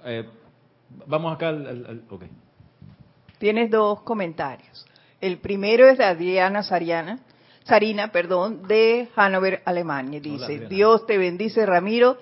eh, 0.03 0.27
vamos 1.05 1.33
acá 1.33 1.49
al, 1.49 2.03
Tienes 3.37 3.69
dos 3.69 4.01
comentarios. 4.01 4.85
El 5.21 5.37
primero 5.37 5.87
es 5.87 5.97
de 5.97 6.05
Adriana 6.05 6.63
Sariana, 6.63 7.19
Sarina, 7.63 8.11
perdón, 8.11 8.67
de 8.67 9.09
Hannover, 9.15 9.61
Alemania. 9.65 10.19
Dice, 10.19 10.67
Dios 10.67 11.05
te 11.05 11.17
bendice, 11.17 11.65
Ramiro. 11.65 12.17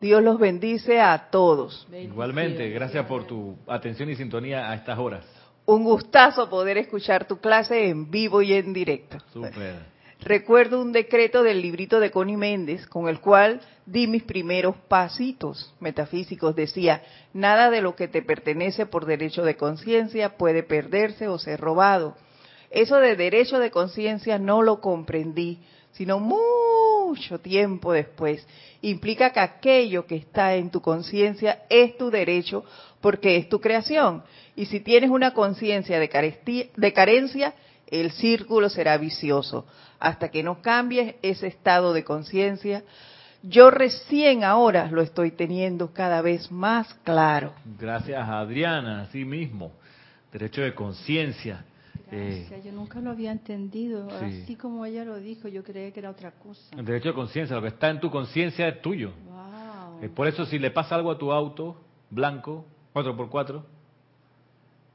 Dios 0.00 0.22
los 0.22 0.38
bendice 0.38 1.00
a 1.00 1.28
todos. 1.30 1.86
Igualmente, 1.92 2.70
gracias 2.70 3.04
por 3.06 3.26
tu 3.26 3.56
atención 3.66 4.08
y 4.10 4.16
sintonía 4.16 4.70
a 4.70 4.74
estas 4.74 4.98
horas. 4.98 5.37
Un 5.68 5.84
gustazo 5.84 6.48
poder 6.48 6.78
escuchar 6.78 7.28
tu 7.28 7.40
clase 7.40 7.90
en 7.90 8.10
vivo 8.10 8.40
y 8.40 8.54
en 8.54 8.72
directo. 8.72 9.18
Recuerdo 10.18 10.80
un 10.80 10.92
decreto 10.92 11.42
del 11.42 11.60
librito 11.60 12.00
de 12.00 12.10
Connie 12.10 12.38
Méndez 12.38 12.86
con 12.86 13.06
el 13.06 13.20
cual 13.20 13.60
di 13.84 14.06
mis 14.06 14.22
primeros 14.22 14.76
pasitos 14.88 15.74
metafísicos. 15.78 16.56
Decía, 16.56 17.02
nada 17.34 17.68
de 17.68 17.82
lo 17.82 17.96
que 17.96 18.08
te 18.08 18.22
pertenece 18.22 18.86
por 18.86 19.04
derecho 19.04 19.44
de 19.44 19.58
conciencia 19.58 20.38
puede 20.38 20.62
perderse 20.62 21.28
o 21.28 21.38
ser 21.38 21.60
robado. 21.60 22.16
Eso 22.70 22.96
de 22.96 23.14
derecho 23.14 23.58
de 23.58 23.70
conciencia 23.70 24.38
no 24.38 24.62
lo 24.62 24.80
comprendí, 24.80 25.58
sino 25.92 26.18
mucho 26.18 27.40
tiempo 27.40 27.92
después, 27.92 28.46
implica 28.80 29.32
que 29.32 29.40
aquello 29.40 30.06
que 30.06 30.16
está 30.16 30.54
en 30.54 30.70
tu 30.70 30.80
conciencia 30.80 31.64
es 31.68 31.98
tu 31.98 32.10
derecho 32.10 32.64
porque 33.00 33.36
es 33.36 33.48
tu 33.48 33.60
creación. 33.60 34.22
Y 34.56 34.66
si 34.66 34.80
tienes 34.80 35.10
una 35.10 35.32
conciencia 35.32 35.98
de, 35.98 36.70
de 36.76 36.92
carencia, 36.92 37.54
el 37.86 38.10
círculo 38.12 38.68
será 38.68 38.98
vicioso. 38.98 39.66
Hasta 39.98 40.30
que 40.30 40.42
no 40.42 40.60
cambies 40.62 41.16
ese 41.22 41.48
estado 41.48 41.92
de 41.92 42.04
conciencia, 42.04 42.84
yo 43.42 43.70
recién 43.70 44.44
ahora 44.44 44.90
lo 44.90 45.02
estoy 45.02 45.30
teniendo 45.30 45.92
cada 45.92 46.22
vez 46.22 46.50
más 46.50 46.92
claro. 47.04 47.54
Gracias, 47.78 48.28
Adriana, 48.28 49.02
así 49.02 49.24
mismo. 49.24 49.72
Derecho 50.32 50.62
de 50.62 50.74
conciencia. 50.74 51.64
Eh, 52.10 52.48
yo 52.64 52.72
nunca 52.72 53.00
lo 53.00 53.10
había 53.10 53.30
entendido. 53.30 54.08
Así 54.10 54.56
como 54.56 54.84
ella 54.84 55.04
lo 55.04 55.18
dijo, 55.18 55.48
yo 55.48 55.62
creía 55.62 55.92
que 55.92 56.00
era 56.00 56.10
otra 56.10 56.32
cosa. 56.32 56.76
El 56.76 56.84
derecho 56.84 57.10
de 57.10 57.14
conciencia, 57.14 57.56
lo 57.56 57.62
que 57.62 57.68
está 57.68 57.90
en 57.90 58.00
tu 58.00 58.10
conciencia 58.10 58.66
es 58.68 58.80
tuyo. 58.80 59.12
Eh, 60.02 60.08
por 60.08 60.26
eso, 60.26 60.44
si 60.46 60.58
le 60.58 60.70
pasa 60.70 60.94
algo 60.94 61.10
a 61.10 61.18
tu 61.18 61.32
auto 61.32 61.80
blanco, 62.10 62.66
4x4, 63.04 63.62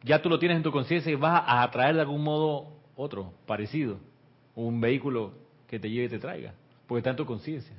ya 0.03 0.21
tú 0.21 0.29
lo 0.29 0.39
tienes 0.39 0.57
en 0.57 0.63
tu 0.63 0.71
conciencia 0.71 1.11
y 1.11 1.15
vas 1.15 1.43
a 1.45 1.63
atraer 1.63 1.95
de 1.95 2.01
algún 2.01 2.23
modo 2.23 2.73
otro, 2.95 3.33
parecido. 3.45 3.99
Un 4.55 4.79
vehículo 4.81 5.33
que 5.67 5.79
te 5.79 5.89
lleve 5.89 6.05
y 6.05 6.09
te 6.09 6.19
traiga. 6.19 6.53
Porque 6.87 6.99
está 6.99 7.11
en 7.11 7.15
tu 7.15 7.25
conciencia 7.25 7.75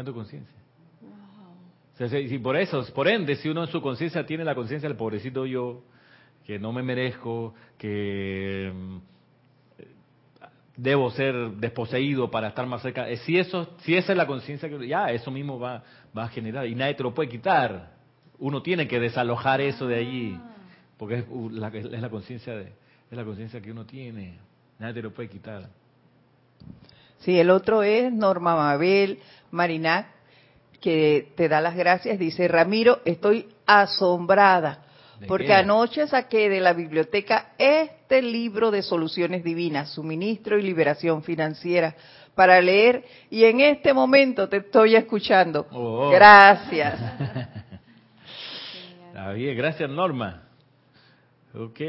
en 0.00 0.12
conciencia. 0.12 0.54
y 2.20 2.38
por 2.38 2.56
eso, 2.56 2.84
por 2.94 3.08
ende, 3.08 3.36
si 3.36 3.48
uno 3.48 3.64
en 3.64 3.70
su 3.70 3.80
conciencia 3.80 4.26
tiene 4.26 4.44
la 4.44 4.54
conciencia 4.54 4.88
del 4.88 4.98
pobrecito 4.98 5.46
yo, 5.46 5.82
que 6.44 6.58
no 6.58 6.72
me 6.72 6.82
merezco, 6.82 7.54
que 7.78 8.70
mm, 8.74 8.96
debo 10.76 11.10
ser 11.10 11.34
desposeído 11.52 12.30
para 12.30 12.48
estar 12.48 12.66
más 12.66 12.82
cerca, 12.82 13.08
eh, 13.08 13.16
si 13.18 13.38
eso, 13.38 13.74
si 13.78 13.96
esa 13.96 14.12
es 14.12 14.18
la 14.18 14.26
conciencia 14.26 14.68
que 14.68 14.86
ya 14.86 15.06
eso 15.06 15.30
mismo 15.30 15.58
va, 15.58 15.82
va 16.16 16.24
a 16.24 16.28
generar 16.28 16.66
y 16.66 16.74
nadie 16.74 16.94
te 16.94 17.02
lo 17.02 17.14
puede 17.14 17.30
quitar. 17.30 17.95
Uno 18.38 18.62
tiene 18.62 18.86
que 18.86 19.00
desalojar 19.00 19.60
eso 19.60 19.86
de 19.86 19.96
allí, 19.96 20.40
porque 20.96 21.18
es 21.18 21.24
la, 21.52 21.68
es 21.68 22.00
la 22.00 22.10
conciencia 22.10 22.54
de, 22.54 22.72
es 23.10 23.16
la 23.16 23.24
conciencia 23.24 23.60
que 23.60 23.70
uno 23.70 23.84
tiene. 23.86 24.38
Nadie 24.78 24.94
te 24.94 25.02
lo 25.02 25.12
puede 25.12 25.28
quitar. 25.28 25.68
Sí, 27.18 27.38
el 27.38 27.50
otro 27.50 27.82
es 27.82 28.12
Norma 28.12 28.54
Mabel 28.54 29.18
Marinac, 29.50 30.06
que 30.80 31.32
te 31.36 31.48
da 31.48 31.60
las 31.60 31.74
gracias. 31.74 32.18
Dice, 32.18 32.46
Ramiro, 32.46 33.00
estoy 33.04 33.48
asombrada 33.66 34.86
porque 35.26 35.52
anoche 35.52 36.06
saqué 36.06 36.48
de 36.48 36.60
la 36.60 36.72
biblioteca 36.72 37.52
este 37.58 38.22
libro 38.22 38.70
de 38.70 38.82
soluciones 38.82 39.42
divinas, 39.42 39.90
suministro 39.90 40.58
y 40.58 40.62
liberación 40.62 41.22
financiera, 41.22 41.94
para 42.34 42.60
leer 42.60 43.04
y 43.30 43.44
en 43.44 43.60
este 43.60 43.94
momento 43.94 44.48
te 44.48 44.58
estoy 44.58 44.94
escuchando. 44.94 45.66
Oh. 45.72 46.10
Gracias. 46.10 47.00
Está 49.16 49.32
bien, 49.32 49.56
gracias 49.56 49.88
Norma. 49.88 50.42
Ok. 51.54 51.80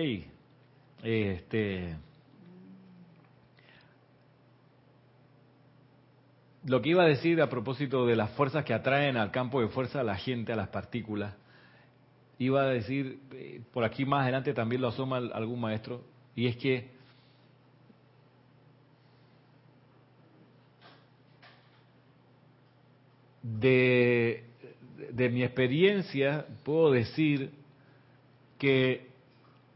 Este, 1.03 1.97
lo 6.63 6.81
que 6.81 6.87
iba 6.87 7.03
a 7.03 7.07
decir 7.07 7.41
a 7.41 7.49
propósito 7.49 8.05
de 8.05 8.15
las 8.15 8.31
fuerzas 8.31 8.63
que 8.63 8.73
atraen 8.73 9.17
al 9.17 9.31
campo 9.31 9.59
de 9.59 9.67
fuerza 9.67 9.99
a 9.99 10.03
la 10.05 10.15
gente, 10.15 10.53
a 10.53 10.55
las 10.55 10.69
partículas, 10.69 11.35
iba 12.39 12.61
a 12.61 12.67
decir, 12.67 13.19
eh, 13.33 13.61
por 13.73 13.83
aquí 13.83 14.05
más 14.05 14.23
adelante 14.23 14.53
también 14.53 14.81
lo 14.81 14.87
asoma 14.87 15.17
algún 15.17 15.59
maestro, 15.59 16.05
y 16.33 16.47
es 16.47 16.55
que 16.55 16.91
de, 23.43 24.46
de 25.11 25.29
mi 25.29 25.43
experiencia 25.43 26.45
puedo 26.63 26.91
decir 26.91 27.51
que 28.57 29.07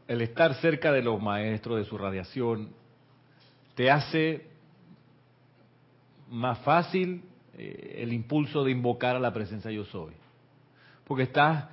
el 0.08 0.22
estar 0.22 0.54
cerca 0.56 0.92
de 0.92 1.02
los 1.02 1.20
maestros, 1.22 1.78
de 1.78 1.84
su 1.84 1.96
radiación, 1.96 2.70
te 3.74 3.90
hace 3.90 4.46
más 6.28 6.58
fácil 6.60 7.22
eh, 7.56 7.98
el 7.98 8.12
impulso 8.12 8.64
de 8.64 8.70
invocar 8.70 9.16
a 9.16 9.20
la 9.20 9.32
presencia 9.32 9.70
yo 9.70 9.84
soy. 9.84 10.12
Porque 11.04 11.24
estás 11.24 11.68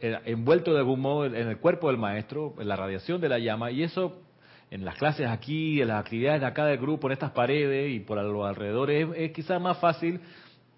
eh, 0.00 0.18
envuelto 0.24 0.72
de 0.72 0.78
algún 0.78 1.00
modo 1.00 1.26
en 1.26 1.34
el 1.34 1.58
cuerpo 1.58 1.88
del 1.88 1.98
maestro, 1.98 2.54
en 2.58 2.68
la 2.68 2.76
radiación 2.76 3.20
de 3.20 3.28
la 3.28 3.38
llama, 3.38 3.70
y 3.70 3.82
eso 3.82 4.22
en 4.72 4.86
las 4.86 4.96
clases 4.96 5.28
aquí, 5.28 5.82
en 5.82 5.88
las 5.88 6.00
actividades 6.00 6.40
de 6.40 6.46
acá 6.46 6.64
del 6.64 6.78
grupo, 6.78 7.06
en 7.06 7.12
estas 7.12 7.32
paredes 7.32 7.92
y 7.92 8.00
por 8.00 8.16
los 8.22 8.46
alrededores, 8.46 9.06
es, 9.16 9.32
quizás 9.32 9.60
más 9.60 9.78
fácil 9.78 10.20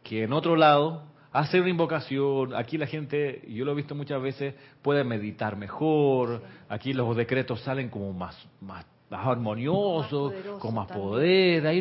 que 0.03 0.25
en 0.25 0.33
otro 0.33 0.57
lado 0.57 1.05
hacer 1.35 1.61
una 1.61 1.71
invocación. 1.71 2.55
Aquí 2.55 2.79
la 2.79 2.87
gente, 2.87 3.43
yo 3.49 3.65
lo 3.65 3.73
he 3.73 3.75
visto 3.75 3.95
muchas 3.95 4.23
veces, 4.23 4.55
puede 4.81 5.03
meditar 5.05 5.57
mejor. 5.57 6.43
Aquí 6.69 6.93
los 6.93 7.15
decretos 7.17 7.61
salen 7.61 7.91
como 7.91 8.13
más, 8.13 8.37
más 8.61 8.87
más 9.11 9.27
armonioso, 9.27 10.33
con 10.59 10.75
más 10.75 10.91
poder, 10.91 11.67
hay 11.67 11.81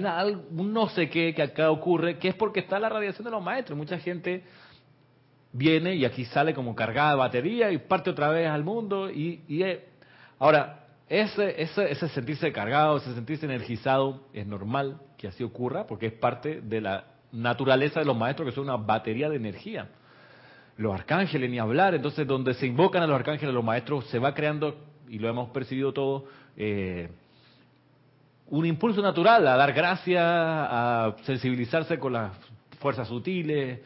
un 0.52 0.74
no 0.74 0.90
sé 0.90 1.10
qué 1.10 1.34
que 1.34 1.42
acá 1.42 1.72
ocurre, 1.72 2.20
que 2.20 2.28
es 2.28 2.36
porque 2.36 2.60
está 2.60 2.78
la 2.80 2.90
radiación 2.90 3.24
de 3.24 3.32
los 3.32 3.42
maestros. 3.42 3.78
Mucha 3.78 3.98
gente 3.98 4.44
viene 5.54 5.96
y 5.96 6.04
aquí 6.04 6.26
sale 6.26 6.54
como 6.54 6.76
cargada 6.76 7.12
de 7.12 7.18
batería 7.18 7.72
y 7.72 7.78
parte 7.78 8.10
otra 8.10 8.30
vez 8.30 8.50
al 8.50 8.64
mundo. 8.64 9.10
Y, 9.10 9.42
eh, 9.50 9.86
ahora, 10.38 10.86
ese, 11.08 11.62
ese, 11.62 11.92
ese 11.92 12.10
sentirse 12.10 12.52
cargado, 12.52 12.98
ese 12.98 13.14
sentirse 13.14 13.46
energizado, 13.46 14.28
es 14.34 14.46
normal 14.46 15.00
que 15.18 15.30
así 15.30 15.44
ocurra, 15.44 15.88
porque 15.88 16.08
es 16.08 16.14
parte 16.14 16.60
de 16.62 16.82
la 16.82 17.13
naturaleza 17.34 18.00
de 18.00 18.06
los 18.06 18.18
maestros, 18.18 18.48
que 18.48 18.56
son 18.56 18.66
una 18.66 18.78
batería 18.78 19.30
de 19.30 19.36
energía. 19.36 19.90
Los 20.78 20.94
arcángeles, 20.94 21.50
ni 21.50 21.60
hablar, 21.60 21.94
entonces 21.94 22.26
donde 22.26 22.54
se 22.54 22.66
invocan 22.66 23.04
a 23.04 23.08
los 23.08 23.16
arcángeles, 23.16 23.54
los 23.54 23.64
maestros, 23.64 24.06
se 24.08 24.20
va 24.20 24.34
creando, 24.34 24.78
y 25.10 25.20
lo 25.20 25.28
hemos 25.28 25.50
percibido 25.50 25.94
todo, 25.94 26.26
eh, 26.56 27.10
un 28.48 28.66
impulso 28.66 29.02
natural 29.02 29.48
a 29.48 29.58
dar 29.58 29.74
gracias, 29.74 30.24
a 30.24 31.16
sensibilizarse 31.24 32.00
con 32.00 32.14
las 32.14 32.32
fuerzas 32.80 33.08
sutiles, 33.08 33.80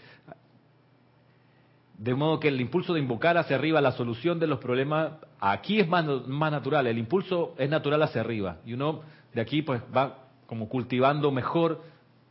de 1.97 2.15
modo 2.15 2.39
que 2.39 2.49
el 2.49 2.61
impulso 2.61 2.93
de 2.93 2.99
invocar 2.99 3.37
hacia 3.37 3.55
arriba 3.55 3.81
la 3.81 3.91
solución 3.91 4.39
de 4.39 4.47
los 4.47 4.59
problemas 4.59 5.13
aquí 5.39 5.79
es 5.79 5.87
más, 5.87 6.05
más 6.27 6.51
natural, 6.51 6.85
el 6.87 6.97
impulso 6.97 7.55
es 7.57 7.69
natural 7.69 8.03
hacia 8.03 8.21
arriba 8.21 8.57
y 8.65 8.73
uno 8.73 9.01
de 9.33 9.41
aquí 9.41 9.63
pues 9.63 9.81
va 9.95 10.25
como 10.45 10.69
cultivando 10.69 11.31
mejor 11.31 11.81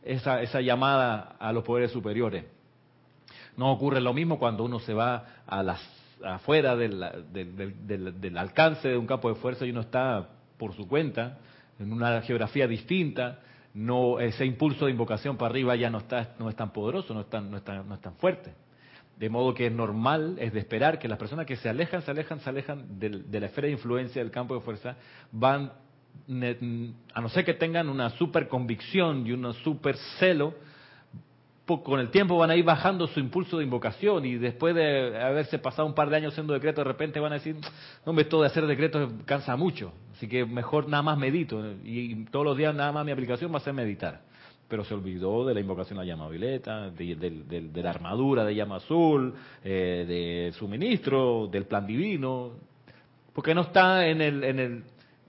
esa, 0.07 0.41
esa 0.41 0.61
llamada 0.61 1.35
a 1.39 1.51
los 1.51 1.63
poderes 1.63 1.91
superiores. 1.91 2.45
No 3.55 3.71
ocurre 3.71 4.01
lo 4.01 4.13
mismo 4.13 4.39
cuando 4.39 4.63
uno 4.63 4.79
se 4.79 4.93
va 4.93 5.25
a 5.45 5.63
las 5.63 5.81
afuera 6.23 6.75
del, 6.75 8.37
alcance 8.37 8.87
de 8.89 8.97
un 8.97 9.05
campo 9.05 9.29
de 9.29 9.35
fuerza 9.35 9.65
y 9.65 9.71
uno 9.71 9.81
está 9.81 10.29
por 10.57 10.73
su 10.73 10.87
cuenta, 10.87 11.37
en 11.79 11.93
una 11.93 12.21
geografía 12.21 12.67
distinta, 12.67 13.39
no 13.73 14.19
ese 14.19 14.45
impulso 14.45 14.85
de 14.85 14.91
invocación 14.91 15.37
para 15.37 15.51
arriba 15.51 15.75
ya 15.75 15.89
no 15.89 15.99
está 15.99 16.35
no 16.39 16.49
es 16.49 16.55
tan 16.55 16.71
poderoso, 16.71 17.13
no 17.13 17.21
es 17.21 17.29
tan, 17.29 17.51
no 17.51 17.57
es 17.57 17.63
tan, 17.63 17.87
no 17.87 17.93
es 17.93 18.01
tan 18.01 18.15
fuerte. 18.15 18.53
De 19.17 19.29
modo 19.29 19.53
que 19.53 19.67
es 19.67 19.71
normal, 19.71 20.37
es 20.39 20.53
de 20.53 20.59
esperar 20.59 20.99
que 20.99 21.07
las 21.07 21.17
personas 21.17 21.45
que 21.45 21.55
se 21.55 21.69
alejan, 21.69 22.01
se 22.03 22.11
alejan, 22.11 22.39
se 22.39 22.49
alejan 22.49 22.99
de, 22.99 23.09
de 23.09 23.39
la 23.39 23.47
esfera 23.47 23.65
de 23.67 23.73
influencia 23.73 24.21
del 24.21 24.31
campo 24.31 24.53
de 24.55 24.61
fuerza, 24.61 24.95
van, 25.31 25.71
a 27.13 27.21
no 27.21 27.29
ser 27.29 27.45
que 27.45 27.53
tengan 27.53 27.89
una 27.89 28.09
super 28.11 28.47
convicción 28.47 29.25
y 29.25 29.31
un 29.31 29.53
super 29.53 29.95
celo, 30.19 30.53
con 31.83 31.99
el 31.99 32.09
tiempo 32.09 32.37
van 32.37 32.49
a 32.49 32.55
ir 32.55 32.63
bajando 32.63 33.07
su 33.07 33.19
impulso 33.19 33.57
de 33.57 33.65
invocación 33.65 34.25
y 34.25 34.35
después 34.35 34.73
de 34.73 35.21
haberse 35.21 35.59
pasado 35.59 35.85
un 35.85 35.93
par 35.93 36.09
de 36.09 36.15
años 36.15 36.33
haciendo 36.33 36.53
decretos, 36.53 36.85
de 36.85 36.91
repente 36.91 37.19
van 37.19 37.33
a 37.33 37.35
decir, 37.35 37.57
no, 38.05 38.13
me 38.13 38.21
esto 38.21 38.41
de 38.41 38.47
hacer 38.47 38.65
decretos 38.65 39.11
cansa 39.25 39.55
mucho, 39.57 39.91
así 40.15 40.29
que 40.29 40.45
mejor 40.45 40.87
nada 40.87 41.03
más 41.03 41.17
medito 41.17 41.61
y 41.83 42.23
todos 42.25 42.45
los 42.45 42.57
días 42.57 42.73
nada 42.73 42.93
más 42.93 43.05
mi 43.05 43.11
aplicación 43.11 43.53
va 43.53 43.57
a 43.57 43.61
ser 43.61 43.73
meditar. 43.73 44.21
Pero 44.69 44.83
se 44.83 44.93
olvidó 44.93 45.45
de 45.45 45.53
la 45.53 45.61
invocación 45.61 45.97
a 45.99 46.03
llama 46.03 46.27
violeta, 46.27 46.89
de, 46.89 47.71
la 47.73 47.89
armadura 47.89 48.43
de 48.43 48.53
llama 48.53 48.77
azul, 48.77 49.33
eh, 49.63 50.05
de 50.05 50.53
suministro, 50.57 51.47
del 51.47 51.65
plan 51.65 51.87
divino, 51.87 52.51
porque 53.33 53.53
no 53.55 53.61
está 53.61 54.07
en, 54.07 54.19
el, 54.19 54.43
en, 54.43 54.59
el, 54.59 54.83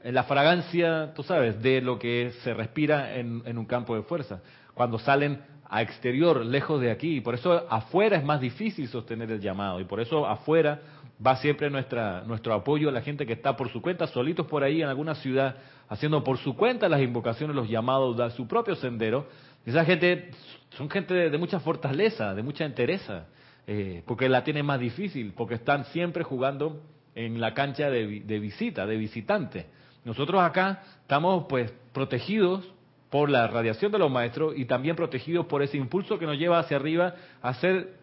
la 0.04 0.24
fragancia, 0.24 1.12
tú 1.14 1.22
sabes, 1.22 1.62
de 1.62 1.80
lo 1.80 1.98
que 1.98 2.32
se 2.42 2.54
respira 2.54 3.16
en, 3.16 3.42
en 3.44 3.58
un 3.58 3.66
campo 3.66 3.96
de 3.96 4.02
fuerza. 4.02 4.40
Cuando 4.74 4.98
salen 4.98 5.40
a 5.68 5.82
exterior, 5.82 6.44
lejos 6.44 6.80
de 6.80 6.90
aquí. 6.90 7.16
Y 7.16 7.20
por 7.20 7.34
eso 7.34 7.66
afuera 7.70 8.16
es 8.16 8.24
más 8.24 8.40
difícil 8.40 8.88
sostener 8.88 9.30
el 9.30 9.40
llamado. 9.40 9.80
Y 9.80 9.84
por 9.84 10.00
eso 10.00 10.26
afuera 10.26 10.80
va 11.24 11.36
siempre 11.36 11.68
nuestra, 11.70 12.22
nuestro 12.22 12.54
apoyo 12.54 12.88
a 12.88 12.92
la 12.92 13.02
gente 13.02 13.26
que 13.26 13.34
está 13.34 13.56
por 13.56 13.70
su 13.70 13.82
cuenta, 13.82 14.06
solitos 14.06 14.46
por 14.46 14.62
ahí 14.62 14.82
en 14.82 14.88
alguna 14.88 15.14
ciudad, 15.16 15.56
haciendo 15.88 16.24
por 16.24 16.38
su 16.38 16.56
cuenta 16.56 16.88
las 16.88 17.00
invocaciones, 17.00 17.54
los 17.54 17.68
llamados, 17.68 18.16
da 18.16 18.30
su 18.30 18.46
propio 18.46 18.76
sendero. 18.76 19.26
Esa 19.66 19.84
gente 19.84 20.30
son 20.70 20.88
gente 20.88 21.14
de, 21.14 21.38
mucha 21.38 21.60
fortaleza, 21.60 22.34
de 22.34 22.42
mucha 22.42 22.64
entereza, 22.64 23.26
eh, 23.66 24.02
porque 24.06 24.28
la 24.28 24.44
tienen 24.44 24.64
más 24.64 24.80
difícil, 24.80 25.34
porque 25.36 25.54
están 25.54 25.84
siempre 25.86 26.24
jugando 26.24 26.80
en 27.14 27.40
la 27.40 27.52
cancha 27.52 27.90
de, 27.90 28.20
de 28.20 28.38
visita, 28.38 28.86
de 28.86 28.96
visitante. 28.96 29.66
Nosotros 30.08 30.40
acá 30.40 30.82
estamos 31.02 31.44
pues 31.50 31.70
protegidos 31.92 32.66
por 33.10 33.28
la 33.28 33.46
radiación 33.46 33.92
de 33.92 33.98
los 33.98 34.10
maestros 34.10 34.54
y 34.56 34.64
también 34.64 34.96
protegidos 34.96 35.44
por 35.44 35.62
ese 35.62 35.76
impulso 35.76 36.18
que 36.18 36.24
nos 36.24 36.38
lleva 36.38 36.58
hacia 36.58 36.78
arriba 36.78 37.14
a 37.42 37.52
ser 37.52 37.98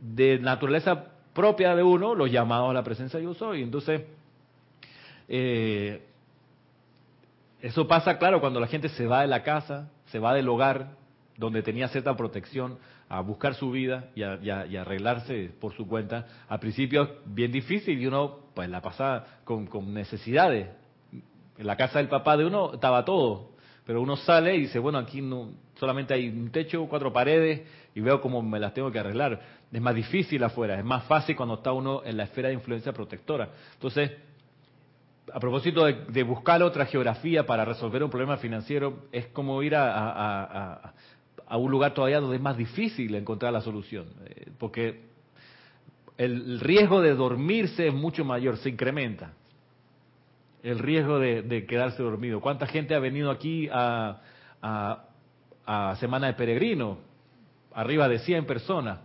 de 0.00 0.40
naturaleza 0.40 1.12
propia 1.32 1.76
de 1.76 1.84
uno 1.84 2.16
los 2.16 2.28
llamados 2.28 2.70
a 2.70 2.72
la 2.72 2.82
presencia 2.82 3.20
de 3.20 3.26
yo 3.26 3.34
soy. 3.34 3.62
Entonces, 3.62 4.02
eh, 5.28 6.02
eso 7.60 7.86
pasa, 7.86 8.18
claro, 8.18 8.40
cuando 8.40 8.58
la 8.58 8.66
gente 8.66 8.88
se 8.88 9.06
va 9.06 9.20
de 9.20 9.28
la 9.28 9.44
casa, 9.44 9.92
se 10.06 10.18
va 10.18 10.34
del 10.34 10.48
hogar, 10.48 10.96
donde 11.36 11.62
tenía 11.62 11.86
cierta 11.86 12.16
protección, 12.16 12.78
a 13.08 13.20
buscar 13.20 13.54
su 13.54 13.70
vida 13.70 14.08
y 14.16 14.22
a, 14.24 14.80
arreglarse 14.80 15.52
por 15.60 15.72
su 15.76 15.86
cuenta. 15.86 16.26
Al 16.48 16.58
principio 16.58 17.18
bien 17.26 17.52
difícil 17.52 18.00
y 18.00 18.08
uno 18.08 18.40
pues 18.56 18.68
la 18.68 18.82
pasa 18.82 19.24
con, 19.44 19.94
necesidades. 19.94 20.82
En 21.58 21.66
la 21.66 21.76
casa 21.76 21.98
del 21.98 22.08
papá 22.08 22.36
de 22.36 22.44
uno 22.44 22.74
estaba 22.74 23.04
todo, 23.04 23.52
pero 23.86 24.00
uno 24.00 24.16
sale 24.16 24.56
y 24.56 24.62
dice, 24.62 24.78
bueno, 24.78 24.98
aquí 24.98 25.20
no, 25.20 25.50
solamente 25.78 26.14
hay 26.14 26.28
un 26.28 26.50
techo, 26.50 26.86
cuatro 26.88 27.12
paredes 27.12 27.62
y 27.94 28.00
veo 28.00 28.20
cómo 28.20 28.42
me 28.42 28.58
las 28.58 28.74
tengo 28.74 28.90
que 28.90 28.98
arreglar. 28.98 29.40
Es 29.72 29.80
más 29.80 29.94
difícil 29.94 30.42
afuera, 30.42 30.78
es 30.78 30.84
más 30.84 31.04
fácil 31.04 31.36
cuando 31.36 31.56
está 31.56 31.72
uno 31.72 32.02
en 32.04 32.16
la 32.16 32.24
esfera 32.24 32.48
de 32.48 32.54
influencia 32.54 32.92
protectora. 32.92 33.50
Entonces, 33.74 34.12
a 35.32 35.40
propósito 35.40 35.84
de, 35.84 36.22
buscar 36.22 36.62
otra 36.62 36.86
geografía 36.86 37.46
para 37.46 37.64
resolver 37.64 38.02
un 38.02 38.10
problema 38.10 38.36
financiero, 38.36 39.06
es 39.10 39.26
como 39.28 39.62
ir 39.62 39.74
a, 39.74 40.92
a 41.46 41.56
un 41.56 41.70
lugar 41.70 41.94
todavía 41.94 42.20
donde 42.20 42.36
es 42.36 42.42
más 42.42 42.56
difícil 42.56 43.14
encontrar 43.14 43.52
la 43.52 43.60
solución, 43.60 44.06
eh, 44.26 44.50
porque 44.58 45.02
el 46.16 46.60
riesgo 46.60 47.00
de 47.00 47.14
dormirse 47.14 47.88
es 47.88 47.94
mucho 47.94 48.24
mayor, 48.24 48.56
se 48.58 48.70
incrementa. 48.70 49.32
El 50.64 50.78
riesgo 50.78 51.18
de, 51.18 51.66
quedarse 51.68 52.02
dormido. 52.02 52.40
¿Cuánta 52.40 52.66
gente 52.66 52.94
ha 52.94 52.98
venido 52.98 53.30
aquí 53.30 53.68
a, 53.70 54.22
a, 54.62 55.94
Semana 56.00 56.28
de 56.28 56.32
Peregrino? 56.32 56.96
Arriba 57.74 58.08
de 58.08 58.18
100 58.18 58.46
personas 58.46 58.98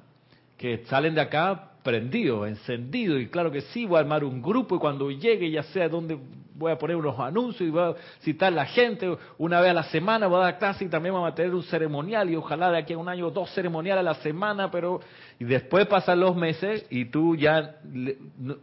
que 0.57 0.85
salen 0.85 1.15
de 1.15 1.21
acá 1.21 1.71
prendidos, 1.83 2.47
encendidos, 2.47 3.21
y 3.21 3.27
claro 3.27 3.51
que 3.51 3.59
sí, 3.59 3.85
voy 3.85 3.97
a 3.97 3.99
armar 3.99 4.23
un 4.23 4.41
grupo 4.41 4.77
y 4.77 4.79
cuando 4.79 5.11
llegue 5.11 5.51
ya 5.51 5.63
sea 5.63 5.89
donde 5.89 6.17
voy 6.55 6.71
a 6.71 6.77
poner 6.77 6.95
unos 6.95 7.19
anuncios 7.19 7.67
y 7.67 7.71
voy 7.71 7.81
a 7.81 7.95
citar 8.21 8.53
a 8.53 8.55
la 8.55 8.65
gente 8.65 9.17
una 9.37 9.59
vez 9.59 9.71
a 9.71 9.73
la 9.73 9.83
semana, 9.83 10.27
voy 10.27 10.39
a 10.41 10.43
dar 10.45 10.59
clase 10.59 10.85
y 10.85 10.87
también 10.87 11.13
vamos 11.13 11.31
a 11.31 11.35
tener 11.35 11.53
un 11.53 11.63
ceremonial 11.63 12.29
y 12.29 12.37
ojalá 12.37 12.71
de 12.71 12.77
aquí 12.77 12.93
a 12.93 12.97
un 12.97 13.09
año 13.09 13.31
dos 13.31 13.49
ceremoniales 13.53 13.99
a 13.99 14.03
la 14.03 14.15
semana, 14.15 14.71
pero 14.71 15.01
y 15.39 15.43
después 15.43 15.87
pasan 15.87 16.21
los 16.21 16.37
meses 16.37 16.85
y 16.89 17.05
tú 17.05 17.35
ya 17.35 17.77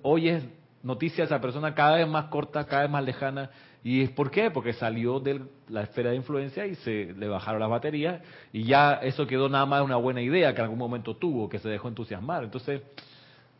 oyes 0.03 0.45
noticias 0.87 1.29
de 1.29 1.35
esa 1.35 1.41
persona 1.43 1.75
cada 1.75 1.97
vez 1.97 2.07
más 2.07 2.27
corta, 2.27 2.65
cada 2.65 2.83
vez 2.83 2.91
más 2.91 3.05
lejana. 3.05 3.51
¿Y 3.83 4.03
es 4.03 4.11
por 4.11 4.31
qué? 4.31 4.51
Porque 4.51 4.73
salió 4.73 5.19
de 5.19 5.43
la 5.69 5.83
esfera 5.83 6.11
de 6.11 6.17
influencia 6.17 6.65
y 6.67 6.77
se 6.77 7.13
le 7.13 7.29
bajaron 7.29 7.61
las 7.61 7.69
baterías 7.69 8.23
y 8.53 8.65
ya 8.65 8.95
eso 8.95 9.27
quedó 9.27 9.49
nada 9.49 9.67
más 9.67 9.83
una 9.83 9.97
buena 9.97 10.23
idea 10.23 10.55
que 10.55 10.61
en 10.61 10.65
algún 10.65 10.79
momento 10.79 11.17
tuvo, 11.17 11.49
que 11.49 11.59
se 11.59 11.69
dejó 11.69 11.89
entusiasmar. 11.89 12.45
Entonces, 12.45 12.83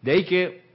de 0.01 0.13
ahí 0.13 0.25
que 0.25 0.67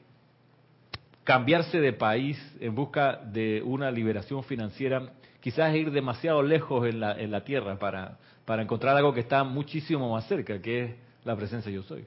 cambiarse 1.24 1.80
de 1.80 1.94
país 1.94 2.38
en 2.60 2.76
busca 2.76 3.16
de 3.16 3.62
una 3.64 3.90
liberación 3.92 4.44
financiera, 4.44 5.14
quizás 5.40 5.74
ir 5.74 5.92
demasiado 5.92 6.44
lejos 6.44 6.86
en 6.88 7.00
la, 7.00 7.14
en 7.14 7.32
la 7.32 7.44
tierra 7.44 7.80
para, 7.80 8.18
para 8.46 8.62
encontrar 8.62 8.98
algo 8.98 9.14
que 9.14 9.22
está 9.22 9.44
muchísimo 9.44 10.12
más 10.12 10.28
cerca, 10.28 10.62
que 10.62 10.84
es 10.84 10.96
la 11.24 11.36
presencia 11.36 11.72
yo 11.72 11.84
soy. 11.84 12.06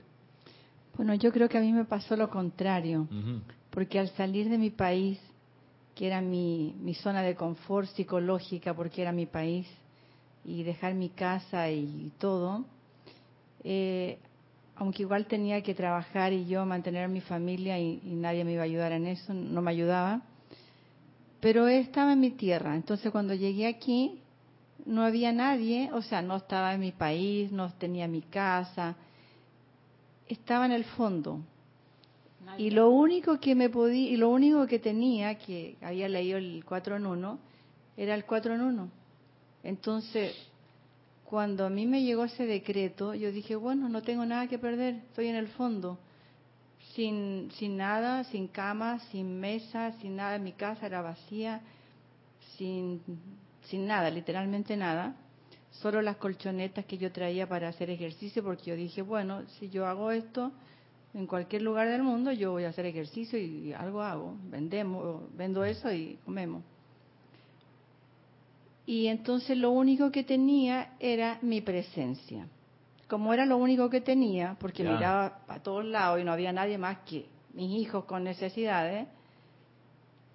Bueno, 0.96 1.14
yo 1.14 1.32
creo 1.32 1.48
que 1.48 1.58
a 1.58 1.60
mí 1.60 1.72
me 1.72 1.84
pasó 1.84 2.16
lo 2.16 2.30
contrario, 2.30 3.08
porque 3.70 3.98
al 3.98 4.10
salir 4.10 4.48
de 4.48 4.58
mi 4.58 4.70
país, 4.70 5.18
que 5.94 6.06
era 6.06 6.20
mi, 6.20 6.74
mi 6.80 6.94
zona 6.94 7.22
de 7.22 7.34
confort 7.34 7.88
psicológica, 7.88 8.74
porque 8.74 9.02
era 9.02 9.12
mi 9.12 9.26
país, 9.26 9.66
y 10.44 10.62
dejar 10.62 10.94
mi 10.94 11.08
casa 11.08 11.70
y 11.70 12.12
todo, 12.18 12.64
eh, 13.64 14.18
aunque 14.76 15.02
igual 15.02 15.26
tenía 15.26 15.62
que 15.62 15.74
trabajar 15.74 16.32
y 16.32 16.46
yo 16.46 16.66
mantener 16.66 17.04
a 17.04 17.08
mi 17.08 17.20
familia 17.20 17.78
y, 17.78 18.00
nadie 18.04 18.44
me 18.44 18.52
iba 18.52 18.62
a 18.62 18.66
ayudar 18.66 18.92
en 18.92 19.06
eso, 19.06 19.32
no 19.32 19.62
me 19.62 19.70
ayudaba, 19.70 20.22
pero 21.40 21.66
estaba 21.68 22.12
en 22.12 22.20
mi 22.20 22.30
tierra. 22.30 22.74
Entonces 22.74 23.10
cuando 23.10 23.34
llegué 23.34 23.66
aquí 23.66 24.20
no 24.84 25.02
había 25.02 25.32
nadie, 25.32 25.90
o 25.92 26.02
sea, 26.02 26.22
no 26.22 26.36
estaba 26.36 26.74
en 26.74 26.80
mi 26.80 26.92
país, 26.92 27.52
no 27.52 27.72
tenía 27.72 28.06
mi 28.08 28.22
casa, 28.22 28.96
estaba 30.28 30.66
en 30.66 30.72
el 30.72 30.84
fondo. 30.84 31.40
Y 32.58 32.70
lo 32.70 32.90
único 32.90 33.40
que 33.40 33.54
me 33.54 33.70
podía, 33.70 34.10
y 34.10 34.16
lo 34.16 34.28
único 34.28 34.66
que 34.66 34.78
tenía, 34.78 35.36
que 35.38 35.76
había 35.80 36.08
leído 36.08 36.38
el 36.38 36.64
4 36.64 36.96
en 36.96 37.06
1, 37.06 37.38
era 37.96 38.14
el 38.14 38.24
4 38.24 38.54
en 38.54 38.60
1. 38.60 38.88
Entonces, 39.62 40.36
cuando 41.24 41.66
a 41.66 41.70
mí 41.70 41.86
me 41.86 42.02
llegó 42.02 42.24
ese 42.24 42.46
decreto, 42.46 43.14
yo 43.14 43.32
dije, 43.32 43.56
bueno, 43.56 43.88
no 43.88 44.02
tengo 44.02 44.24
nada 44.26 44.46
que 44.46 44.58
perder, 44.58 44.96
estoy 45.08 45.28
en 45.28 45.36
el 45.36 45.48
fondo, 45.48 45.98
sin, 46.94 47.50
sin 47.52 47.76
nada, 47.76 48.24
sin 48.24 48.46
cama, 48.46 49.00
sin 49.10 49.40
mesa, 49.40 49.92
sin 50.00 50.16
nada, 50.16 50.38
mi 50.38 50.52
casa 50.52 50.86
era 50.86 51.02
vacía, 51.02 51.60
sin, 52.56 53.00
sin 53.62 53.86
nada, 53.86 54.10
literalmente 54.10 54.76
nada, 54.76 55.16
solo 55.80 56.02
las 56.02 56.16
colchonetas 56.16 56.84
que 56.84 56.98
yo 56.98 57.10
traía 57.12 57.48
para 57.48 57.68
hacer 57.68 57.90
ejercicio, 57.90 58.42
porque 58.42 58.70
yo 58.70 58.76
dije, 58.76 59.02
bueno, 59.02 59.42
si 59.58 59.68
yo 59.68 59.86
hago 59.86 60.10
esto 60.10 60.52
en 61.14 61.26
cualquier 61.26 61.62
lugar 61.62 61.88
del 61.88 62.02
mundo, 62.02 62.32
yo 62.32 62.52
voy 62.52 62.64
a 62.64 62.68
hacer 62.68 62.86
ejercicio 62.86 63.38
y 63.38 63.72
algo 63.72 64.02
hago, 64.02 64.36
vendemos, 64.50 65.22
vendo 65.36 65.64
eso 65.64 65.92
y 65.92 66.18
comemos. 66.24 66.62
Y 68.86 69.06
entonces 69.06 69.56
lo 69.56 69.70
único 69.70 70.10
que 70.10 70.24
tenía 70.24 70.94
era 71.00 71.38
mi 71.40 71.60
presencia. 71.60 72.46
Como 73.08 73.32
era 73.32 73.46
lo 73.46 73.56
único 73.56 73.88
que 73.88 74.00
tenía, 74.00 74.56
porque 74.58 74.82
miraba 74.82 75.40
a 75.48 75.60
todos 75.60 75.84
lados 75.84 76.20
y 76.20 76.24
no 76.24 76.32
había 76.32 76.52
nadie 76.52 76.78
más 76.78 76.98
que 77.00 77.26
mis 77.54 77.80
hijos 77.80 78.04
con 78.04 78.24
necesidades, 78.24 79.06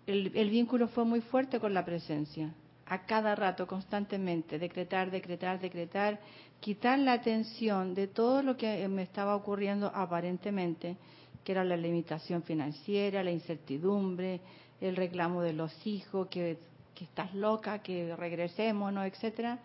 el, 0.07 0.31
el 0.33 0.49
vínculo 0.49 0.87
fue 0.87 1.05
muy 1.05 1.21
fuerte 1.21 1.59
con 1.59 1.73
la 1.73 1.85
presencia. 1.85 2.53
A 2.89 3.05
cada 3.05 3.35
rato, 3.35 3.67
constantemente, 3.67 4.59
decretar, 4.59 5.11
decretar, 5.11 5.59
decretar, 5.59 6.19
quitar 6.59 6.99
la 6.99 7.13
atención 7.13 7.93
de 7.93 8.07
todo 8.07 8.41
lo 8.41 8.57
que 8.57 8.87
me 8.87 9.03
estaba 9.03 9.35
ocurriendo 9.35 9.91
aparentemente, 9.93 10.97
que 11.43 11.51
era 11.51 11.63
la 11.63 11.77
limitación 11.77 12.43
financiera, 12.43 13.23
la 13.23 13.31
incertidumbre, 13.31 14.41
el 14.81 14.95
reclamo 14.95 15.41
de 15.41 15.53
los 15.53 15.85
hijos, 15.85 16.27
que 16.27 16.57
que 16.99 17.05
estás 17.05 17.33
loca, 17.33 17.79
que 17.79 18.13
regresemos, 18.17 18.91
¿no? 18.91 19.05
etcétera. 19.05 19.57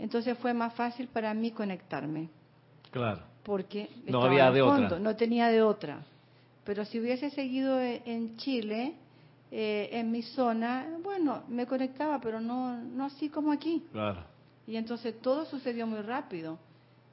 Entonces 0.00 0.36
fue 0.38 0.52
más 0.52 0.74
fácil 0.74 1.06
para 1.06 1.32
mí 1.32 1.52
conectarme. 1.52 2.28
Claro. 2.90 3.22
Porque 3.44 3.88
no 4.06 4.24
había 4.24 4.50
de 4.50 4.60
otra. 4.60 4.98
No 4.98 5.14
tenía 5.14 5.46
de 5.46 5.62
otra. 5.62 6.02
Pero 6.64 6.84
si 6.84 6.98
hubiese 6.98 7.30
seguido 7.30 7.80
e, 7.80 8.02
en 8.04 8.36
Chile, 8.36 8.94
eh, 9.50 9.88
en 9.92 10.12
mi 10.12 10.22
zona, 10.22 10.98
bueno, 11.02 11.42
me 11.48 11.66
conectaba, 11.66 12.20
pero 12.20 12.40
no, 12.40 12.76
no 12.76 13.06
así 13.06 13.28
como 13.28 13.50
aquí. 13.50 13.84
Claro. 13.92 14.24
Y 14.66 14.76
entonces 14.76 15.20
todo 15.20 15.44
sucedió 15.44 15.86
muy 15.86 16.00
rápido. 16.00 16.58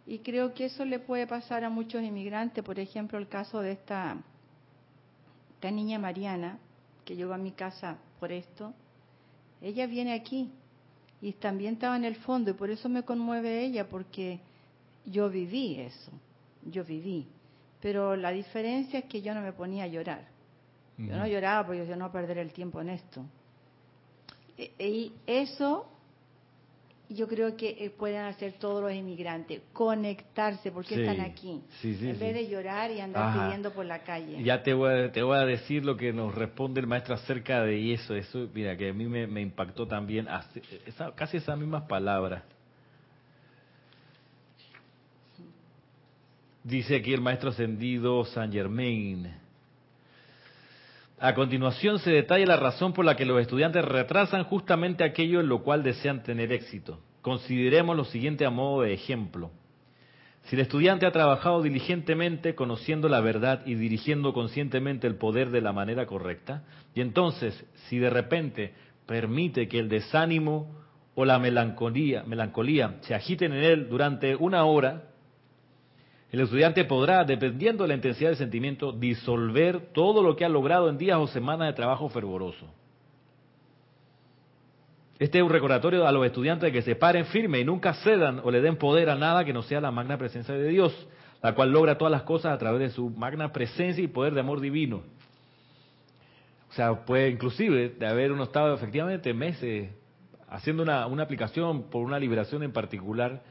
Y 0.06 0.20
creo 0.20 0.54
que 0.54 0.66
eso 0.66 0.86
le 0.86 1.00
puede 1.00 1.28
pasar 1.28 1.64
a 1.64 1.70
muchos 1.70 2.02
inmigrantes. 2.04 2.64
Por 2.64 2.80
ejemplo, 2.80 3.18
el 3.18 3.28
caso 3.28 3.60
de 3.62 3.74
esta, 3.74 4.18
esta 5.56 5.72
niña 5.72 6.00
Mariana, 6.00 6.60
que 7.04 7.16
llegó 7.16 7.34
a 7.34 7.38
mi 7.38 7.52
casa 7.52 7.98
por 8.20 8.32
esto, 8.32 8.74
ella 9.62 9.88
viene 9.88 10.14
aquí 10.14 10.52
y 11.22 11.34
también 11.34 11.74
estaba 11.74 11.98
en 11.98 12.06
el 12.06 12.16
fondo 12.18 12.52
y 12.52 12.54
por 12.54 12.70
eso 12.70 12.88
me 12.90 13.04
conmueve 13.04 13.66
ella 13.66 13.90
porque 13.90 14.40
yo 15.06 15.30
viví 15.30 15.76
eso, 15.80 16.12
yo 16.64 16.84
viví. 16.84 17.28
Pero 17.82 18.16
la 18.16 18.32
diferencia 18.32 19.00
es 19.00 19.06
que 19.06 19.22
yo 19.22 19.34
no 19.34 19.42
me 19.42 19.54
ponía 19.54 19.86
a 19.86 19.88
llorar. 19.88 20.37
Yo 20.98 21.16
no 21.16 21.28
lloraba 21.28 21.68
porque 21.68 21.86
yo 21.86 21.96
no 21.96 22.12
perder 22.12 22.40
el 22.40 22.52
tiempo 22.52 22.82
en 22.82 22.90
esto. 22.90 23.24
E, 24.58 24.72
y 24.80 25.14
eso 25.28 25.88
yo 27.10 27.28
creo 27.28 27.56
que 27.56 27.70
eh, 27.80 27.90
pueden 27.90 28.24
hacer 28.24 28.54
todos 28.54 28.82
los 28.82 28.92
inmigrantes, 28.92 29.62
conectarse, 29.72 30.72
porque 30.72 30.96
están 30.96 31.22
aquí, 31.22 31.62
en 31.84 32.20
vez 32.20 32.34
de 32.34 32.50
llorar 32.50 32.92
y 32.92 33.00
andar 33.00 33.34
pidiendo 33.34 33.72
por 33.72 33.86
la 33.86 34.00
calle. 34.00 34.44
Ya 34.44 34.62
te 34.62 34.74
voy, 34.74 34.92
a, 34.92 35.12
te 35.12 35.22
voy 35.22 35.38
a 35.38 35.46
decir 35.46 35.86
lo 35.86 35.96
que 35.96 36.12
nos 36.12 36.36
responde 36.36 36.82
el 36.82 36.88
maestro 36.88 37.16
acerca 37.16 37.62
de 37.62 37.94
eso, 37.94 38.14
eso, 38.14 38.50
mira, 38.54 38.76
que 38.76 38.90
a 38.90 38.94
mí 38.94 39.06
me, 39.06 39.42
impactó 39.42 39.88
también, 39.88 40.28
casi 41.16 41.38
esas 41.38 41.58
mismas 41.58 41.84
palabras. 41.84 42.44
Dice 46.64 46.98
aquí 46.98 47.14
el 47.14 47.22
maestro 47.22 47.52
ascendido 47.52 48.26
San 48.26 48.52
Germain. 48.52 49.47
A 51.20 51.34
continuación 51.34 51.98
se 51.98 52.12
detalla 52.12 52.46
la 52.46 52.58
razón 52.58 52.94
por 52.94 53.04
la 53.04 53.16
que 53.16 53.26
los 53.26 53.42
estudiantes 53.42 53.84
retrasan 53.84 54.44
justamente 54.44 55.04
aquello 55.04 55.40
en 55.40 55.50
lo 55.50 55.64
cual 55.64 55.82
desean 55.82 56.22
tener 56.22 56.52
éxito. 56.52 57.00
Consideremos 57.22 57.98
lo 57.98 58.06
siguiente 58.06 58.46
a 58.46 58.52
modo 58.52 58.84
de 58.84 58.94
ejemplo. 58.94 59.50
Si 60.44 60.56
el 60.56 60.62
estudiante 60.62 61.08
ha 61.08 61.12
trabajado 61.12 61.64
diligentemente 61.64 62.54
conociendo 62.54 63.10
la 63.10 63.20
verdad 63.20 63.64
y 63.66 63.74
dirigiendo 63.74 64.32
conscientemente 64.32 65.08
el 65.08 65.16
poder 65.16 65.50
de 65.50 65.62
la 65.62 65.74
manera 65.74 66.06
correcta, 66.06 66.64
y 66.94 67.02
entonces 67.02 67.66
si 67.88 67.98
de 67.98 68.12
repente 68.12 68.74
permite 69.08 69.68
que 69.68 69.80
el 69.80 69.90
desánimo 69.90 70.72
o 71.16 71.26
la 71.26 71.40
melancolía, 71.40 72.24
melancolía 72.28 72.98
se 73.02 73.16
agiten 73.16 73.54
en 73.54 73.64
él 73.64 73.90
durante 73.90 74.36
una 74.36 74.66
hora, 74.66 75.07
el 76.32 76.42
estudiante 76.42 76.84
podrá, 76.84 77.24
dependiendo 77.24 77.84
de 77.84 77.90
la 77.90 77.94
intensidad 77.96 78.32
del 78.32 78.38
sentimiento, 78.38 78.92
disolver 78.92 79.94
todo 79.94 80.22
lo 80.22 80.36
que 80.36 80.44
ha 80.44 80.50
logrado 80.50 80.90
en 80.90 80.98
días 80.98 81.18
o 81.18 81.28
semanas 81.28 81.68
de 81.68 81.74
trabajo 81.74 82.10
fervoroso. 82.10 82.68
Este 85.20 85.40
es 85.40 85.44
un 85.44 85.50
recordatorio 85.50 86.06
a 86.06 86.12
los 86.12 86.26
estudiantes 86.26 86.68
de 86.68 86.72
que 86.72 86.84
se 86.84 86.96
paren 86.96 87.26
firme 87.26 87.60
y 87.60 87.66
nunca 87.66 87.94
cedan 87.94 88.42
o 88.44 88.52
le 88.52 88.62
den 88.62 88.76
poder 88.76 89.10
a 89.10 89.16
nada 89.16 89.46
que 89.46 89.54
no 89.54 89.64
sea 89.64 89.82
la 89.82 89.90
magna 89.90 90.18
presencia 90.18 90.54
de 90.54 90.68
Dios, 90.68 91.08
la 91.42 91.56
cual 91.56 91.72
logra 91.72 91.98
todas 91.98 92.12
las 92.12 92.24
cosas 92.24 92.54
a 92.54 92.58
través 92.58 92.82
de 92.82 92.90
su 92.90 93.10
magna 93.10 93.52
presencia 93.52 94.04
y 94.04 94.08
poder 94.08 94.34
de 94.34 94.42
amor 94.42 94.60
divino. 94.60 95.02
O 96.70 96.74
sea, 96.74 97.06
puede 97.06 97.30
inclusive 97.30 97.90
de 97.90 98.06
haber 98.06 98.32
uno 98.32 98.44
estado 98.44 98.76
efectivamente 98.76 99.34
meses 99.34 99.90
haciendo 100.50 100.84
una, 100.84 101.08
una 101.08 101.24
aplicación 101.24 101.84
por 101.90 102.04
una 102.04 102.20
liberación 102.20 102.62
en 102.62 102.72
particular 102.72 103.42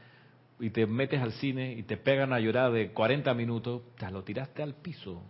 y 0.59 0.69
te 0.69 0.85
metes 0.85 1.21
al 1.21 1.33
cine 1.33 1.73
y 1.73 1.83
te 1.83 1.97
pegan 1.97 2.33
a 2.33 2.39
llorar 2.39 2.71
de 2.71 2.91
40 2.91 3.33
minutos, 3.33 3.81
te 3.97 4.09
lo 4.11 4.23
tiraste 4.23 4.63
al 4.63 4.73
piso, 4.73 5.21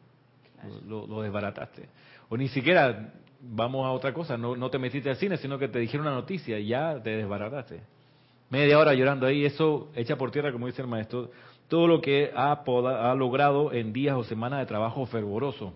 lo, 0.87 1.05
lo 1.05 1.21
desbarataste. 1.21 1.89
O 2.29 2.37
ni 2.37 2.47
siquiera 2.47 3.13
vamos 3.41 3.85
a 3.85 3.91
otra 3.91 4.13
cosa, 4.13 4.37
no, 4.37 4.55
no 4.55 4.69
te 4.69 4.79
metiste 4.79 5.09
al 5.09 5.17
cine, 5.17 5.37
sino 5.37 5.59
que 5.59 5.67
te 5.67 5.79
dijeron 5.79 6.07
una 6.07 6.15
noticia 6.15 6.59
y 6.59 6.67
ya 6.67 7.01
te 7.01 7.11
desbarataste. 7.11 7.81
Media 8.49 8.79
hora 8.79 8.93
llorando 8.93 9.27
ahí, 9.27 9.45
eso 9.45 9.89
echa 9.95 10.17
por 10.17 10.31
tierra, 10.31 10.51
como 10.51 10.67
dice 10.67 10.81
el 10.81 10.87
maestro, 10.87 11.31
todo 11.67 11.87
lo 11.87 12.01
que 12.01 12.31
ha, 12.33 12.53
ha 12.53 13.15
logrado 13.15 13.73
en 13.73 13.91
días 13.91 14.15
o 14.15 14.23
semanas 14.23 14.59
de 14.59 14.65
trabajo 14.65 15.05
fervoroso. 15.05 15.73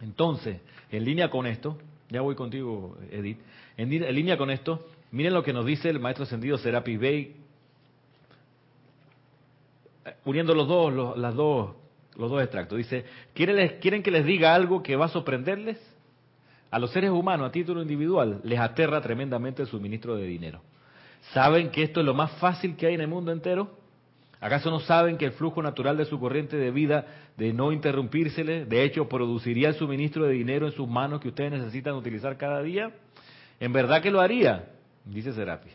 Entonces, 0.00 0.60
en 0.90 1.04
línea 1.04 1.28
con 1.28 1.46
esto, 1.46 1.78
ya 2.08 2.22
voy 2.22 2.34
contigo, 2.34 2.96
Edith, 3.10 3.38
en, 3.76 3.92
en 3.92 4.14
línea 4.14 4.38
con 4.38 4.50
esto, 4.50 4.86
miren 5.10 5.34
lo 5.34 5.42
que 5.42 5.52
nos 5.52 5.66
dice 5.66 5.90
el 5.90 6.00
maestro 6.00 6.24
ascendido 6.24 6.56
Serapis 6.56 6.98
Bey, 6.98 7.36
uniendo 10.24 10.54
los 10.54 10.68
dos, 10.68 10.92
los, 10.92 11.16
las 11.16 11.34
dos, 11.34 11.74
los 12.16 12.30
dos 12.30 12.42
extractos. 12.42 12.78
Dice, 12.78 13.04
¿quieren, 13.34 13.78
¿quieren 13.80 14.02
que 14.02 14.10
les 14.10 14.24
diga 14.24 14.54
algo 14.54 14.82
que 14.82 14.96
va 14.96 15.06
a 15.06 15.08
sorprenderles? 15.08 15.78
A 16.70 16.78
los 16.78 16.90
seres 16.90 17.10
humanos 17.10 17.48
a 17.48 17.52
título 17.52 17.82
individual 17.82 18.40
les 18.42 18.58
aterra 18.58 19.00
tremendamente 19.00 19.62
el 19.62 19.68
suministro 19.68 20.16
de 20.16 20.26
dinero. 20.26 20.60
¿Saben 21.32 21.70
que 21.70 21.82
esto 21.82 22.00
es 22.00 22.06
lo 22.06 22.14
más 22.14 22.32
fácil 22.32 22.76
que 22.76 22.86
hay 22.86 22.94
en 22.94 23.00
el 23.00 23.08
mundo 23.08 23.32
entero? 23.32 23.70
¿Acaso 24.40 24.70
no 24.70 24.80
saben 24.80 25.16
que 25.16 25.24
el 25.24 25.32
flujo 25.32 25.62
natural 25.62 25.96
de 25.96 26.04
su 26.04 26.20
corriente 26.20 26.56
de 26.56 26.70
vida, 26.70 27.06
de 27.36 27.52
no 27.54 27.72
interrumpírsele, 27.72 28.66
de 28.66 28.82
hecho 28.82 29.08
produciría 29.08 29.68
el 29.68 29.74
suministro 29.74 30.26
de 30.26 30.32
dinero 30.32 30.66
en 30.66 30.72
sus 30.72 30.86
manos 30.86 31.20
que 31.20 31.28
ustedes 31.28 31.52
necesitan 31.52 31.94
utilizar 31.94 32.36
cada 32.36 32.62
día? 32.62 32.90
¿En 33.58 33.72
verdad 33.72 34.02
que 34.02 34.10
lo 34.10 34.20
haría? 34.20 34.66
Dice 35.04 35.32
Serapis. 35.32 35.72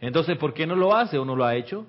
Entonces, 0.00 0.36
¿por 0.36 0.52
qué 0.52 0.66
no 0.66 0.74
lo 0.74 0.96
hace 0.96 1.16
o 1.16 1.24
no 1.24 1.36
lo 1.36 1.44
ha 1.44 1.54
hecho? 1.54 1.86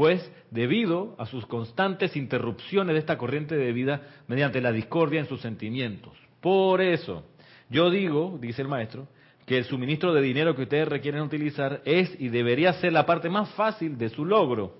Pues 0.00 0.32
debido 0.50 1.14
a 1.18 1.26
sus 1.26 1.44
constantes 1.44 2.16
interrupciones 2.16 2.94
de 2.94 3.00
esta 3.00 3.18
corriente 3.18 3.54
de 3.54 3.70
vida 3.70 4.00
mediante 4.28 4.62
la 4.62 4.72
discordia 4.72 5.20
en 5.20 5.26
sus 5.26 5.42
sentimientos. 5.42 6.14
Por 6.40 6.80
eso, 6.80 7.26
yo 7.68 7.90
digo, 7.90 8.38
dice 8.40 8.62
el 8.62 8.68
maestro, 8.68 9.08
que 9.44 9.58
el 9.58 9.64
suministro 9.64 10.14
de 10.14 10.22
dinero 10.22 10.56
que 10.56 10.62
ustedes 10.62 10.88
requieren 10.88 11.20
utilizar 11.20 11.82
es 11.84 12.18
y 12.18 12.30
debería 12.30 12.72
ser 12.72 12.94
la 12.94 13.04
parte 13.04 13.28
más 13.28 13.50
fácil 13.50 13.98
de 13.98 14.08
su 14.08 14.24
logro. 14.24 14.78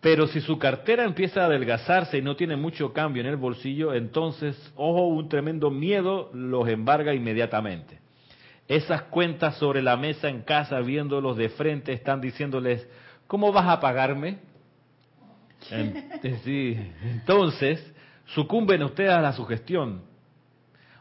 Pero 0.00 0.26
si 0.26 0.40
su 0.40 0.58
cartera 0.58 1.04
empieza 1.04 1.42
a 1.42 1.46
adelgazarse 1.48 2.16
y 2.16 2.22
no 2.22 2.34
tiene 2.34 2.56
mucho 2.56 2.94
cambio 2.94 3.20
en 3.20 3.28
el 3.28 3.36
bolsillo, 3.36 3.92
entonces, 3.92 4.72
ojo, 4.74 5.08
un 5.08 5.28
tremendo 5.28 5.70
miedo 5.70 6.30
los 6.32 6.66
embarga 6.66 7.12
inmediatamente. 7.12 7.98
Esas 8.68 9.02
cuentas 9.02 9.58
sobre 9.58 9.82
la 9.82 9.98
mesa 9.98 10.30
en 10.30 10.44
casa, 10.44 10.80
viéndolos 10.80 11.36
de 11.36 11.50
frente, 11.50 11.92
están 11.92 12.22
diciéndoles, 12.22 12.88
¿cómo 13.32 13.50
vas 13.50 13.66
a 13.66 13.80
pagarme? 13.80 14.40
Entonces, 17.02 17.94
sucumben 18.26 18.82
ustedes 18.82 19.10
a 19.10 19.22
la 19.22 19.32
sugestión 19.32 20.02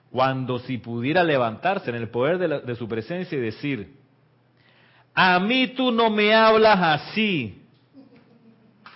cuando 0.09 0.57
si 0.59 0.77
pudiera 0.77 1.25
levantarse 1.25 1.89
en 1.89 1.97
el 1.97 2.07
poder 2.07 2.63
de, 2.63 2.75
su 2.77 2.87
presencia 2.87 3.37
y 3.37 3.41
decir, 3.41 3.97
a 5.13 5.41
mí 5.41 5.73
tú 5.75 5.91
no 5.91 6.09
me 6.09 6.33
hablas 6.33 6.79
así, 6.79 7.63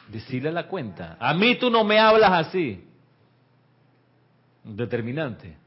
decirle 0.07 0.53
la 0.53 0.69
cuenta, 0.69 1.17
a 1.19 1.33
mí 1.33 1.55
tú 1.55 1.69
no 1.69 1.83
me 1.83 1.99
hablas 1.99 2.47
así, 2.47 2.85
determinante. 4.63 5.57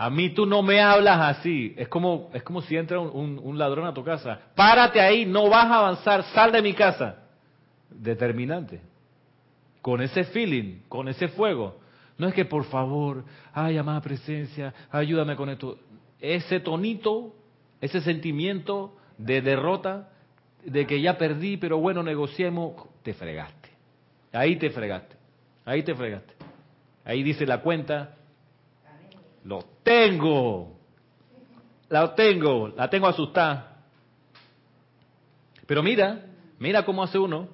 A 0.00 0.08
mí 0.08 0.30
tú 0.30 0.46
no 0.46 0.62
me 0.62 0.80
hablas 0.80 1.36
así. 1.36 1.74
Es 1.76 1.86
como, 1.88 2.30
es 2.32 2.42
como 2.42 2.62
si 2.62 2.74
entra 2.74 2.98
un, 2.98 3.38
un, 3.38 3.58
ladrón 3.58 3.86
a 3.86 3.92
tu 3.92 4.02
casa. 4.02 4.40
Párate 4.54 4.98
ahí, 4.98 5.26
no 5.26 5.50
vas 5.50 5.66
a 5.66 5.76
avanzar, 5.76 6.22
sal 6.32 6.52
de 6.52 6.62
mi 6.62 6.72
casa. 6.72 7.16
Determinante. 7.90 8.80
Con 9.82 10.00
ese 10.00 10.24
feeling, 10.24 10.80
con 10.88 11.06
ese 11.08 11.28
fuego. 11.28 11.80
No 12.16 12.26
es 12.28 12.32
que 12.32 12.46
por 12.46 12.64
favor, 12.64 13.26
ay, 13.52 13.76
amada 13.76 14.00
presencia, 14.00 14.72
ayúdame 14.90 15.36
con 15.36 15.50
esto. 15.50 15.78
Ese 16.18 16.60
tonito, 16.60 17.34
ese 17.82 18.00
sentimiento 18.00 18.96
de 19.18 19.42
derrota, 19.42 20.08
de 20.64 20.86
que 20.86 21.02
ya 21.02 21.18
perdí, 21.18 21.58
pero 21.58 21.76
bueno, 21.76 22.02
negociemos, 22.02 22.72
te 23.02 23.12
fregaste. 23.12 23.68
Ahí 24.32 24.56
te 24.56 24.70
fregaste. 24.70 25.14
Ahí 25.66 25.82
te 25.82 25.94
fregaste. 25.94 26.32
Ahí 27.04 27.22
dice 27.22 27.44
la 27.44 27.60
cuenta, 27.60 28.16
lo 29.44 29.64
tengo. 29.82 30.76
La 31.88 32.14
tengo, 32.14 32.68
la 32.68 32.88
tengo 32.88 33.08
asustada. 33.08 33.82
Pero 35.66 35.82
mira, 35.82 36.26
mira 36.58 36.84
cómo 36.84 37.02
hace 37.02 37.18
uno. 37.18 37.48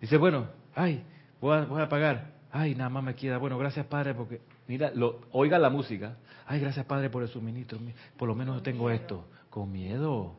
Dice, 0.00 0.16
bueno, 0.16 0.48
ay, 0.74 1.04
voy 1.40 1.56
a, 1.56 1.64
voy 1.64 1.82
a 1.82 1.88
pagar. 1.88 2.32
Ay, 2.50 2.74
nada 2.74 2.90
más 2.90 3.04
me 3.04 3.14
queda. 3.14 3.38
Bueno, 3.38 3.58
gracias 3.58 3.86
Padre 3.86 4.14
porque, 4.14 4.40
mira, 4.66 4.90
lo, 4.94 5.20
oiga 5.32 5.58
la 5.58 5.70
música. 5.70 6.16
Ay, 6.46 6.60
gracias 6.60 6.86
Padre 6.86 7.10
por 7.10 7.22
el 7.22 7.28
suministro. 7.28 7.78
Por 8.16 8.28
lo 8.28 8.34
menos 8.34 8.62
tengo 8.62 8.90
esto. 8.90 9.24
Con 9.50 9.70
miedo. 9.70 10.36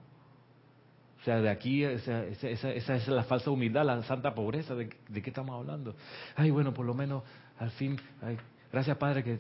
O 1.20 1.24
sea, 1.24 1.42
de 1.42 1.50
aquí, 1.50 1.84
esa, 1.84 2.24
esa, 2.26 2.70
esa, 2.72 2.96
es 2.96 3.08
la 3.10 3.24
falsa 3.24 3.52
humildad, 3.52 3.86
la 3.86 4.02
santa 4.04 4.34
pobreza. 4.34 4.74
¿De, 4.76 4.90
¿De, 5.10 5.22
qué 5.22 5.30
estamos 5.30 5.60
hablando? 5.60 5.96
Ay, 6.36 6.50
bueno, 6.52 6.74
por 6.74 6.86
lo 6.86 6.94
menos, 6.94 7.24
al 7.58 7.72
fin, 7.72 8.00
ay, 8.22 8.38
gracias 8.72 8.98
Padre 8.98 9.24
que... 9.24 9.40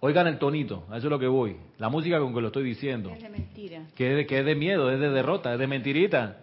Oigan 0.00 0.28
el 0.28 0.38
tonito, 0.38 0.86
a 0.90 0.98
eso 0.98 1.08
es 1.08 1.10
lo 1.10 1.18
que 1.18 1.26
voy. 1.26 1.56
La 1.78 1.88
música 1.88 2.20
con 2.20 2.32
que 2.32 2.40
lo 2.40 2.48
estoy 2.48 2.62
diciendo. 2.62 3.10
Es 3.10 3.22
de 3.22 3.28
mentira. 3.28 3.86
Que 3.96 4.10
es 4.10 4.16
de, 4.16 4.26
que 4.26 4.38
es 4.38 4.44
de 4.44 4.54
miedo, 4.54 4.90
es 4.90 5.00
de 5.00 5.10
derrota, 5.10 5.52
es 5.52 5.58
de 5.58 5.66
mentirita. 5.66 6.38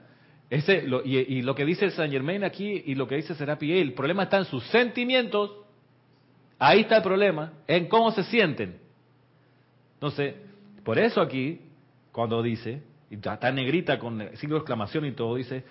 Ese, 0.49 0.83
lo, 0.83 1.03
y, 1.03 1.41
lo 1.41 1.55
que 1.55 1.65
dice 1.65 1.89
Saint 1.91 2.11
Germain 2.11 2.43
aquí 2.43 2.83
y 2.85 2.95
lo 2.95 3.07
que 3.07 3.15
dice 3.15 3.33
Serapi, 3.33 3.71
el 3.79 3.93
problema 3.93 4.23
está 4.23 4.37
en 4.37 4.45
sus 4.45 4.63
sentimientos. 4.67 5.51
Ahí 6.59 6.81
está 6.81 6.97
el 6.97 7.03
problema, 7.03 7.53
en 7.67 7.87
cómo 7.87 8.11
se 8.11 8.23
sienten. 8.23 8.77
Entonces, 9.95 10.35
por 10.83 10.99
eso 10.99 11.21
aquí, 11.21 11.61
cuando 12.11 12.43
dice, 12.43 12.81
y 13.09 13.15
está 13.15 13.51
negrita 13.51 13.97
con 13.97 14.19
signo 14.35 14.55
de 14.55 14.59
exclamación 14.59 15.05
y 15.05 15.13
todo, 15.13 15.35
dice, 15.35 15.63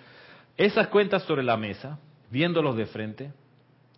esas 0.57 0.87
cuentas 0.87 1.23
sobre 1.23 1.43
la 1.43 1.57
mesa, 1.57 1.99
viéndolos 2.29 2.75
de 2.75 2.85
frente, 2.85 3.31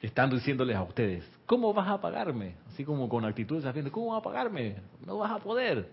están 0.02 0.30
diciéndoles 0.30 0.76
a 0.76 0.84
ustedes, 0.84 1.24
¿cómo 1.48 1.74
vas 1.74 1.88
a 1.88 2.00
pagarme? 2.00 2.56
Así 2.68 2.86
como 2.86 3.10
con 3.10 3.26
actitud 3.26 3.56
desafiante, 3.56 3.90
¿cómo 3.90 4.12
vas 4.12 4.20
a 4.20 4.24
pagarme? 4.24 4.76
No 5.04 5.18
vas 5.18 5.32
a 5.32 5.40
poder. 5.40 5.90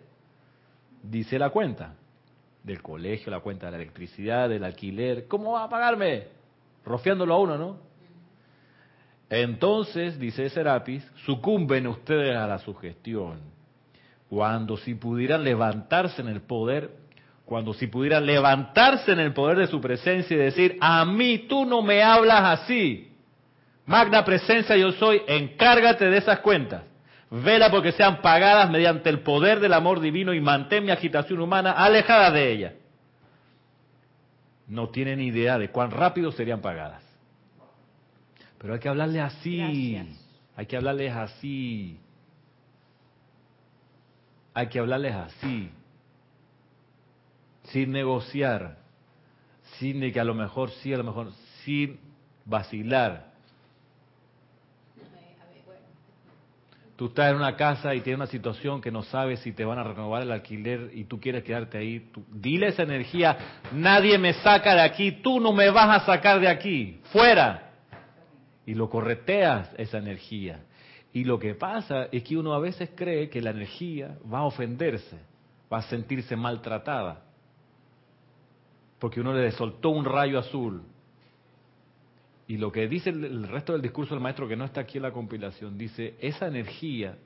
Dice 1.03 1.39
la 1.39 1.49
cuenta 1.49 1.95
del 2.63 2.83
colegio, 2.83 3.31
la 3.31 3.41
cuenta 3.41 3.67
de 3.67 3.73
la 3.73 3.79
electricidad, 3.79 4.49
del 4.51 4.65
alquiler. 4.65 5.27
¿Cómo 5.29 5.53
va 5.53 5.65
a 5.65 5.69
pagarme? 5.71 6.25
Rofiándolo 6.85 7.35
a 7.35 7.39
uno, 7.39 7.57
¿no? 7.57 7.77
Entonces, 9.31 10.19
dice 10.19 10.51
Serapis, 10.51 11.05
sucumben 11.25 11.87
ustedes 11.87 12.37
a 12.37 12.47
la 12.47 12.59
sugestión. 12.59 13.41
Cuando 14.29 14.77
si 14.77 14.95
pudieran 14.95 15.45
levantarse 15.45 16.21
en 16.21 16.29
el 16.29 16.43
poder, 16.43 16.91
cuando 17.45 17.75
si 17.75 17.87
pudieran 17.87 18.27
levantarse 18.27 19.13
en 19.13 19.21
el 19.21 19.33
poder 19.33 19.59
de 19.59 19.67
su 19.67 19.81
presencia 19.81 20.35
y 20.35 20.41
decir, 20.41 20.77
a 20.81 21.05
mí 21.05 21.47
tú 21.49 21.65
no 21.65 21.83
me 21.83 22.03
hablas 22.03 22.61
así. 22.61 23.14
Magna 23.87 24.25
presencia 24.25 24.77
yo 24.77 24.93
soy, 24.93 25.23
encárgate 25.27 26.07
de 26.07 26.19
esas 26.19 26.41
cuentas. 26.41 26.85
Vela 27.31 27.71
porque 27.71 27.93
sean 27.93 28.23
pagadas 28.23 28.71
mediante 28.71 29.11
el 29.11 29.21
poder 29.21 29.61
del 29.61 29.73
amor 29.73 30.01
divino 30.01 30.33
y 30.33 30.41
mantén 30.41 30.85
mi 30.85 30.91
agitación 30.91 31.41
humana 31.41 31.73
alejada 31.73 32.31
de 32.31 32.53
ella. 32.53 32.75
No 34.69 34.89
tienen 34.89 35.21
idea 35.21 35.59
de 35.59 35.71
cuán 35.71 35.91
rápido 35.91 36.33
serían 36.33 36.61
pagadas. 36.61 37.03
Pero 38.59 38.75
hay 38.75 38.81
que 38.81 38.89
hablarle 38.89 39.21
así. 39.21 39.61
Hay 40.57 40.67
que 40.67 40.77
hablarles 40.77 41.13
así. 41.13 42.01
Hay 44.55 44.69
que 44.69 44.79
hablarles 44.79 45.15
así. 45.15 45.71
Sin 47.65 47.93
negociar. 47.93 48.79
Sin 49.79 50.01
de 50.01 50.13
que 50.13 50.21
a 50.21 50.25
lo 50.25 50.35
mejor 50.35 50.71
sí, 50.71 50.95
a 50.95 50.99
lo 50.99 51.05
mejor 51.05 51.33
sin 51.65 51.99
vacilar 52.47 53.34
Tú 57.05 57.09
estás 57.09 57.33
en 57.33 57.37
una 57.37 57.55
casa 57.55 57.95
y 57.95 58.01
tienes 58.01 58.17
una 58.17 58.27
situación 58.29 58.81
que 58.81 58.91
no 58.91 59.03
sabes 59.03 59.41
si 59.41 59.53
te 59.53 59.63
van 59.63 59.79
a 59.79 59.83
renovar 59.83 60.23
el 60.23 60.33
alquiler 60.33 60.91
y 60.95 61.05
tú 61.05 61.21
quieres 61.21 61.45
quedarte 61.45 61.77
ahí. 61.77 62.11
dile 62.31 62.69
esa 62.69 62.83
energía, 62.83 63.37
nadie 63.75 64.17
me 64.17 64.33
saca 64.33 64.75
de 64.75 64.81
aquí, 64.81 65.13
tú 65.21 65.39
no 65.39 65.53
me 65.53 65.69
vas 65.69 66.01
a 66.01 66.07
sacar 66.07 66.41
de 66.41 66.49
aquí, 66.49 67.03
fuera. 67.13 67.73
Y 68.65 68.73
lo 68.73 68.89
correteas 68.89 69.69
esa 69.77 69.99
energía. 69.99 70.65
Y 71.13 71.25
lo 71.25 71.39
que 71.39 71.55
pasa 71.55 72.09
es 72.11 72.23
que 72.23 72.39
uno 72.39 72.55
a 72.55 72.59
veces 72.59 72.89
cree 72.95 73.29
que 73.29 73.43
la 73.43 73.51
energía 73.51 74.17
va 74.33 74.39
a 74.39 74.45
ofenderse, 74.45 75.19
va 75.71 75.81
a 75.81 75.83
sentirse 75.83 76.37
maltratada. 76.37 77.23
Porque 78.99 79.21
uno 79.21 79.35
le 79.35 79.51
soltó 79.51 79.91
un 79.91 80.07
rayo 80.07 80.39
azul 80.39 80.81
y 82.47 82.59
lo 82.59 82.71
que 82.71 82.87
dice 82.89 83.11
el, 83.11 83.49
resto 83.49 83.73
del 83.73 83.83
discurso 83.83 84.15
del 84.15 84.23
maestro, 84.23 84.47
que 84.47 84.57
no 84.57 84.65
está 84.65 84.83
aquí 84.83 84.99
en 84.99 85.03
la 85.03 85.13
compilación, 85.13 85.79
dice, 85.79 86.15
esa 86.21 86.47
energía 86.47 87.17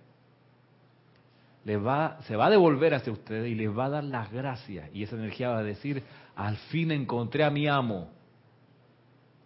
va, 1.77 2.19
se 2.23 2.37
va 2.37 2.47
a 2.47 2.51
devolver 2.51 2.95
hacia 2.95 3.13
ustedes 3.13 3.51
y 3.51 3.55
les 3.55 3.77
va 3.77 3.87
a 3.87 3.91
dar 3.91 4.05
las 4.05 4.33
gracias. 4.33 4.89
Y 4.95 5.03
esa 5.03 5.17
energía 5.17 5.51
va 5.51 5.59
a 5.59 5.63
decir, 5.63 6.03
al 6.37 6.57
fin 6.57 6.91
encontré 6.91 7.45
a 7.45 7.51
mi 7.51 7.67
amo. 7.67 8.11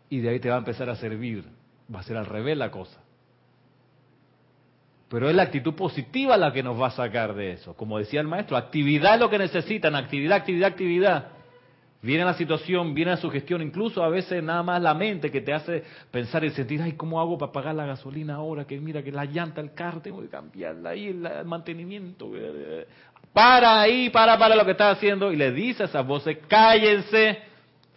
Y 0.09 0.21
de 0.21 0.29
ahí 0.29 0.41
te 0.41 0.51
va 0.51 0.57
a 0.57 0.59
empezar 0.59 0.89
a 0.91 0.97
servir. 0.97 1.45
Va 1.93 2.01
a 2.01 2.03
ser 2.03 2.17
al 2.17 2.27
revés 2.27 2.57
la 2.57 2.71
cosa. 2.71 3.01
Pero 5.09 5.29
es 5.29 5.35
la 5.35 5.43
actitud 5.43 5.75
positiva 5.75 6.37
la 6.37 6.53
que 6.53 6.63
nos 6.63 6.81
va 6.81 6.89
a 6.89 6.91
sacar 6.91 7.35
de 7.35 7.53
eso. 7.53 7.75
Como 7.75 7.99
decía 7.99 8.21
el 8.21 8.29
maestro, 8.29 8.57
actividad 8.57 9.15
es 9.15 9.21
lo 9.21 9.29
que 9.29 9.39
necesitan, 9.39 9.95
actividad, 9.95 10.39
actividad, 10.39 10.71
actividad. 10.71 11.29
Viene 12.03 12.25
la 12.25 12.35
situación, 12.35 12.95
viene 12.95 13.13
la 13.13 13.17
sugestión, 13.17 13.63
incluso 13.63 14.03
a 14.03 14.09
veces 14.09 14.43
nada 14.43 14.65
más 14.65 14.83
la 14.83 14.93
mente 14.93 15.31
que 15.31 15.41
te 15.41 15.53
hace 15.53 15.85
pensar 16.11 16.43
y 16.43 16.51
sentir, 16.51 16.83
ay, 16.83 16.95
¿cómo 16.95 17.21
hago 17.21 17.39
para 17.39 17.53
pagar 17.53 17.77
la 17.77 17.87
gasolina 17.87 18.35
ahora? 18.35 18.65
Que 18.65 18.81
mira 18.81 19.05
que 19.05 19.13
la 19.13 19.25
llanta, 19.25 19.61
el 19.61 19.73
carro, 19.73 20.01
tengo 20.01 20.21
que 20.21 20.29
cambiarla 20.29 20.91
ahí, 20.91 21.07
el, 21.07 21.45
mantenimiento. 21.45 22.29
Para 23.33 23.81
ahí, 23.81 24.11
para, 24.11 24.37
para 24.37 24.57
lo 24.57 24.65
que 24.65 24.73
estás 24.73 24.97
haciendo 24.97 25.31
y 25.31 25.37
le 25.37 25.53
dice 25.53 25.85
a 25.85 25.87
esas 25.87 26.05
voces, 26.05 26.39
cállense, 26.49 27.39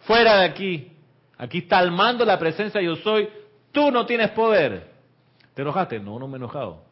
fuera 0.02 0.38
de 0.38 0.44
aquí. 0.44 0.92
Aquí 1.36 1.58
está 1.58 1.78
al 1.78 1.90
mando 1.90 2.24
la 2.24 2.38
presencia 2.38 2.80
yo 2.80 2.94
soy, 2.96 3.28
tú 3.72 3.90
no 3.90 4.06
tienes 4.06 4.30
poder. 4.30 4.88
¿Te 5.52 5.62
enojaste? 5.62 5.98
No, 5.98 6.16
no 6.20 6.28
me 6.28 6.34
he 6.34 6.38
enojado. 6.38 6.84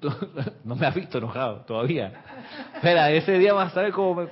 No 0.64 0.74
me 0.74 0.86
has 0.86 0.94
visto 0.94 1.18
enojado 1.18 1.60
todavía. 1.60 2.12
Espera, 2.74 3.10
ese 3.10 3.38
día 3.38 3.52
vas 3.52 3.76
a 3.76 3.90
cómo 3.92 4.14
me. 4.14 4.28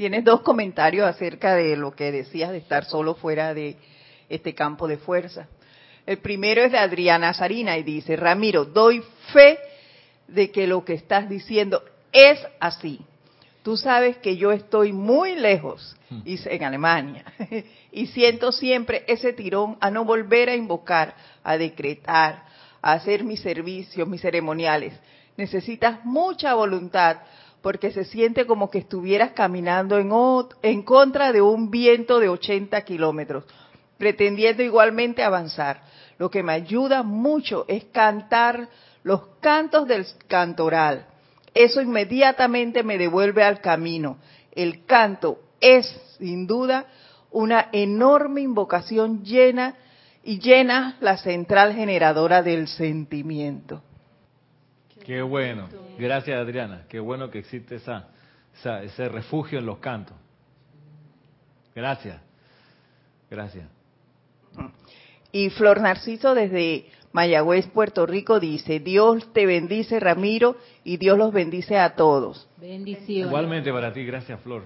Tienes 0.00 0.24
dos 0.24 0.40
comentarios 0.40 1.06
acerca 1.06 1.54
de 1.56 1.76
lo 1.76 1.94
que 1.94 2.10
decías 2.10 2.52
de 2.52 2.56
estar 2.56 2.86
solo 2.86 3.16
fuera 3.16 3.52
de 3.52 3.76
este 4.30 4.54
campo 4.54 4.88
de 4.88 4.96
fuerza. 4.96 5.46
El 6.06 6.16
primero 6.20 6.62
es 6.62 6.72
de 6.72 6.78
Adriana 6.78 7.34
Sarina 7.34 7.76
y 7.76 7.82
dice, 7.82 8.16
Ramiro, 8.16 8.64
doy 8.64 9.04
fe 9.30 9.58
de 10.26 10.50
que 10.50 10.66
lo 10.66 10.86
que 10.86 10.94
estás 10.94 11.28
diciendo 11.28 11.82
es 12.12 12.38
así. 12.60 13.02
Tú 13.62 13.76
sabes 13.76 14.16
que 14.16 14.38
yo 14.38 14.52
estoy 14.52 14.94
muy 14.94 15.34
lejos, 15.34 15.94
hmm. 16.08 16.22
en 16.24 16.64
Alemania, 16.64 17.26
y 17.92 18.06
siento 18.06 18.52
siempre 18.52 19.04
ese 19.06 19.34
tirón 19.34 19.76
a 19.82 19.90
no 19.90 20.06
volver 20.06 20.48
a 20.48 20.56
invocar, 20.56 21.14
a 21.44 21.58
decretar, 21.58 22.46
a 22.80 22.92
hacer 22.92 23.22
mis 23.22 23.42
servicios, 23.42 24.08
mis 24.08 24.22
ceremoniales. 24.22 24.94
Necesitas 25.36 26.02
mucha 26.06 26.54
voluntad 26.54 27.18
porque 27.62 27.90
se 27.90 28.04
siente 28.04 28.46
como 28.46 28.70
que 28.70 28.78
estuvieras 28.78 29.32
caminando 29.32 29.98
en, 29.98 30.10
en 30.62 30.82
contra 30.82 31.32
de 31.32 31.42
un 31.42 31.70
viento 31.70 32.18
de 32.18 32.28
80 32.28 32.80
kilómetros, 32.82 33.44
pretendiendo 33.98 34.62
igualmente 34.62 35.22
avanzar. 35.22 35.82
Lo 36.18 36.30
que 36.30 36.42
me 36.42 36.52
ayuda 36.52 37.02
mucho 37.02 37.64
es 37.68 37.84
cantar 37.86 38.68
los 39.02 39.26
cantos 39.40 39.86
del 39.86 40.06
cantoral. 40.26 41.06
Eso 41.54 41.80
inmediatamente 41.80 42.82
me 42.82 42.98
devuelve 42.98 43.42
al 43.42 43.60
camino. 43.60 44.18
El 44.52 44.84
canto 44.84 45.40
es, 45.60 45.86
sin 46.18 46.46
duda, 46.46 46.86
una 47.30 47.68
enorme 47.72 48.40
invocación 48.40 49.24
llena 49.24 49.76
y 50.22 50.38
llena 50.38 50.96
la 51.00 51.16
central 51.16 51.74
generadora 51.74 52.42
del 52.42 52.68
sentimiento. 52.68 53.82
Qué 55.10 55.22
bueno. 55.22 55.68
Gracias, 55.98 56.38
Adriana. 56.38 56.84
Qué 56.88 57.00
bueno 57.00 57.32
que 57.32 57.40
existe 57.40 57.74
esa, 57.74 58.10
ese 58.84 59.08
refugio 59.08 59.58
en 59.58 59.66
los 59.66 59.78
cantos. 59.78 60.16
Gracias. 61.74 62.20
Gracias. 63.28 63.66
Y 65.32 65.50
Flor 65.50 65.80
Narciso 65.80 66.32
desde 66.32 66.86
Mayagüez, 67.10 67.66
Puerto 67.70 68.06
Rico, 68.06 68.38
dice, 68.38 68.78
Dios 68.78 69.32
te 69.32 69.46
bendice, 69.46 69.98
Ramiro, 69.98 70.56
y 70.84 70.96
Dios 70.96 71.18
los 71.18 71.32
bendice 71.32 71.76
a 71.76 71.96
todos. 71.96 72.48
Bendiciones. 72.58 73.26
Igualmente 73.26 73.72
para 73.72 73.92
ti, 73.92 74.04
gracias, 74.04 74.38
Flor. 74.42 74.62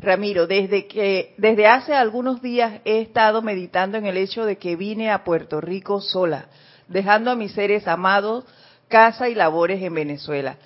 Ramiro, 0.00 0.46
desde 0.46 0.86
que 0.86 1.32
desde 1.38 1.66
hace 1.66 1.94
algunos 1.94 2.42
días 2.42 2.82
he 2.84 3.00
estado 3.00 3.40
meditando 3.40 3.96
en 3.96 4.04
el 4.04 4.18
hecho 4.18 4.44
de 4.44 4.58
que 4.58 4.76
vine 4.76 5.10
a 5.10 5.24
Puerto 5.24 5.62
Rico 5.62 6.02
sola, 6.02 6.48
dejando 6.88 7.30
a 7.30 7.36
mis 7.36 7.52
seres 7.52 7.88
amados 7.88 8.44
casa 8.90 9.30
y 9.30 9.34
labores 9.34 9.82
en 9.82 9.94
Venezuela, 9.94 10.58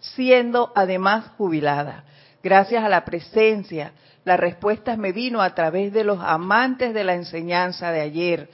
siendo 0.00 0.72
además 0.74 1.32
jubilada. 1.36 2.04
Gracias 2.42 2.82
a 2.82 2.88
la 2.88 3.04
presencia, 3.04 3.92
la 4.24 4.36
respuesta 4.38 4.96
me 4.96 5.12
vino 5.12 5.42
a 5.42 5.54
través 5.54 5.92
de 5.92 6.04
los 6.04 6.18
amantes 6.20 6.94
de 6.94 7.04
la 7.04 7.14
enseñanza 7.14 7.92
de 7.92 8.00
ayer. 8.00 8.48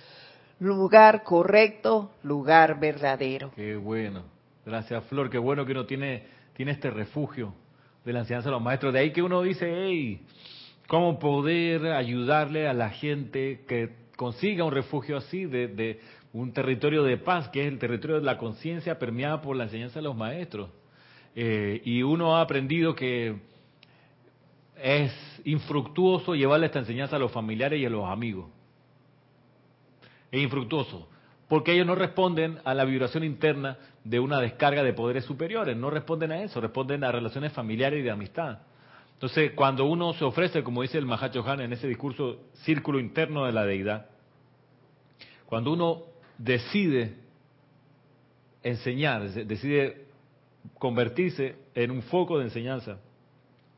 Lugar 0.58 1.22
correcto, 1.22 2.10
lugar 2.24 2.80
verdadero. 2.80 3.52
Qué 3.54 3.76
bueno. 3.76 4.24
Gracias, 4.66 5.04
Flor. 5.04 5.30
Qué 5.30 5.38
bueno 5.38 5.64
que 5.64 5.72
uno 5.72 5.86
tiene, 5.86 6.24
tiene 6.54 6.72
este 6.72 6.90
refugio 6.90 7.54
de 8.04 8.12
la 8.12 8.20
enseñanza 8.20 8.48
de 8.48 8.52
los 8.52 8.62
maestros. 8.62 8.92
De 8.92 9.00
ahí 9.00 9.12
que 9.12 9.22
uno 9.22 9.42
dice, 9.42 9.70
hey, 9.72 10.22
¿cómo 10.88 11.18
poder 11.18 11.92
ayudarle 11.92 12.66
a 12.66 12.72
la 12.72 12.90
gente 12.90 13.64
que 13.68 14.08
consiga 14.16 14.64
un 14.64 14.72
refugio 14.72 15.16
así 15.16 15.44
de, 15.44 15.68
de 15.68 16.00
un 16.32 16.52
territorio 16.52 17.02
de 17.02 17.16
paz, 17.16 17.48
que 17.48 17.62
es 17.62 17.68
el 17.68 17.78
territorio 17.78 18.16
de 18.16 18.22
la 18.22 18.38
conciencia 18.38 18.98
permeada 18.98 19.40
por 19.40 19.56
la 19.56 19.64
enseñanza 19.64 19.98
de 19.98 20.02
los 20.02 20.16
maestros. 20.16 20.70
Eh, 21.34 21.80
y 21.84 22.02
uno 22.02 22.36
ha 22.36 22.42
aprendido 22.42 22.94
que 22.94 23.36
es 24.76 25.12
infructuoso 25.44 26.34
llevarle 26.34 26.66
esta 26.66 26.80
enseñanza 26.80 27.16
a 27.16 27.18
los 27.18 27.32
familiares 27.32 27.80
y 27.80 27.86
a 27.86 27.90
los 27.90 28.08
amigos. 28.08 28.46
Es 30.30 30.42
infructuoso, 30.42 31.08
porque 31.48 31.72
ellos 31.72 31.86
no 31.86 31.94
responden 31.94 32.58
a 32.64 32.74
la 32.74 32.84
vibración 32.84 33.24
interna 33.24 33.78
de 34.04 34.20
una 34.20 34.40
descarga 34.40 34.82
de 34.82 34.92
poderes 34.92 35.24
superiores, 35.24 35.76
no 35.76 35.90
responden 35.90 36.32
a 36.32 36.42
eso, 36.42 36.60
responden 36.60 37.04
a 37.04 37.12
relaciones 37.12 37.52
familiares 37.52 38.00
y 38.00 38.02
de 38.02 38.10
amistad. 38.10 38.58
Entonces, 39.14 39.52
cuando 39.52 39.84
uno 39.84 40.12
se 40.12 40.24
ofrece, 40.24 40.62
como 40.62 40.82
dice 40.82 40.98
el 40.98 41.06
Mahacho 41.06 41.44
en 41.52 41.72
ese 41.72 41.88
discurso, 41.88 42.38
círculo 42.62 43.00
interno 43.00 43.46
de 43.46 43.52
la 43.52 43.64
deidad, 43.64 44.06
cuando 45.46 45.72
uno 45.72 46.02
decide 46.38 47.14
enseñar, 48.62 49.28
decide 49.28 50.06
convertirse 50.78 51.56
en 51.74 51.90
un 51.90 52.02
foco 52.02 52.38
de 52.38 52.44
enseñanza 52.44 52.98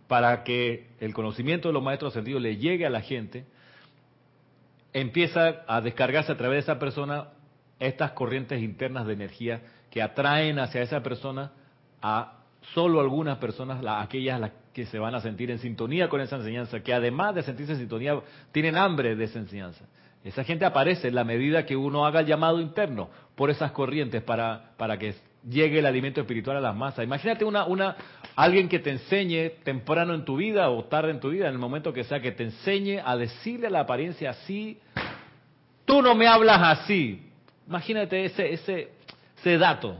para 0.06 0.42
que 0.44 0.88
el 1.00 1.14
conocimiento 1.14 1.68
de 1.68 1.74
los 1.74 1.82
maestros 1.82 2.12
ascendidos 2.12 2.42
le 2.42 2.56
llegue 2.56 2.86
a 2.86 2.90
la 2.90 3.00
gente, 3.00 3.44
empieza 4.92 5.62
a 5.66 5.80
descargarse 5.80 6.32
a 6.32 6.36
través 6.36 6.56
de 6.56 6.72
esa 6.72 6.78
persona 6.78 7.28
estas 7.78 8.12
corrientes 8.12 8.60
internas 8.60 9.06
de 9.06 9.12
energía 9.14 9.62
que 9.90 10.02
atraen 10.02 10.58
hacia 10.58 10.82
esa 10.82 11.02
persona 11.02 11.52
a 12.02 12.40
solo 12.74 13.00
algunas 13.00 13.38
personas, 13.38 13.82
aquellas 13.86 14.40
las 14.40 14.52
que 14.74 14.86
se 14.86 14.98
van 14.98 15.14
a 15.14 15.20
sentir 15.20 15.50
en 15.50 15.58
sintonía 15.58 16.08
con 16.08 16.20
esa 16.20 16.36
enseñanza, 16.36 16.80
que 16.80 16.92
además 16.92 17.34
de 17.34 17.42
sentirse 17.42 17.72
en 17.72 17.78
sintonía, 17.78 18.20
tienen 18.52 18.76
hambre 18.76 19.16
de 19.16 19.24
esa 19.24 19.38
enseñanza. 19.38 19.84
Esa 20.22 20.44
gente 20.44 20.64
aparece 20.64 21.08
en 21.08 21.14
la 21.14 21.24
medida 21.24 21.64
que 21.64 21.76
uno 21.76 22.04
haga 22.04 22.20
el 22.20 22.26
llamado 22.26 22.60
interno 22.60 23.08
por 23.34 23.50
esas 23.50 23.72
corrientes 23.72 24.22
para, 24.22 24.72
para 24.76 24.98
que 24.98 25.14
llegue 25.48 25.78
el 25.78 25.86
alimento 25.86 26.20
espiritual 26.20 26.58
a 26.58 26.60
las 26.60 26.76
masas. 26.76 27.04
Imagínate 27.04 27.44
una, 27.44 27.64
una, 27.64 27.96
alguien 28.36 28.68
que 28.68 28.80
te 28.80 28.90
enseñe 28.90 29.50
temprano 29.64 30.12
en 30.14 30.24
tu 30.24 30.36
vida 30.36 30.68
o 30.68 30.84
tarde 30.84 31.12
en 31.12 31.20
tu 31.20 31.30
vida, 31.30 31.46
en 31.46 31.52
el 31.52 31.58
momento 31.58 31.92
que 31.92 32.04
sea, 32.04 32.20
que 32.20 32.32
te 32.32 32.44
enseñe 32.44 33.00
a 33.02 33.16
decirle 33.16 33.68
a 33.68 33.70
la 33.70 33.80
apariencia 33.80 34.30
así, 34.30 34.78
tú 35.86 36.02
no 36.02 36.14
me 36.14 36.26
hablas 36.26 36.80
así. 36.80 37.26
Imagínate 37.66 38.24
ese, 38.26 38.52
ese, 38.52 38.90
ese 39.38 39.56
dato 39.56 39.96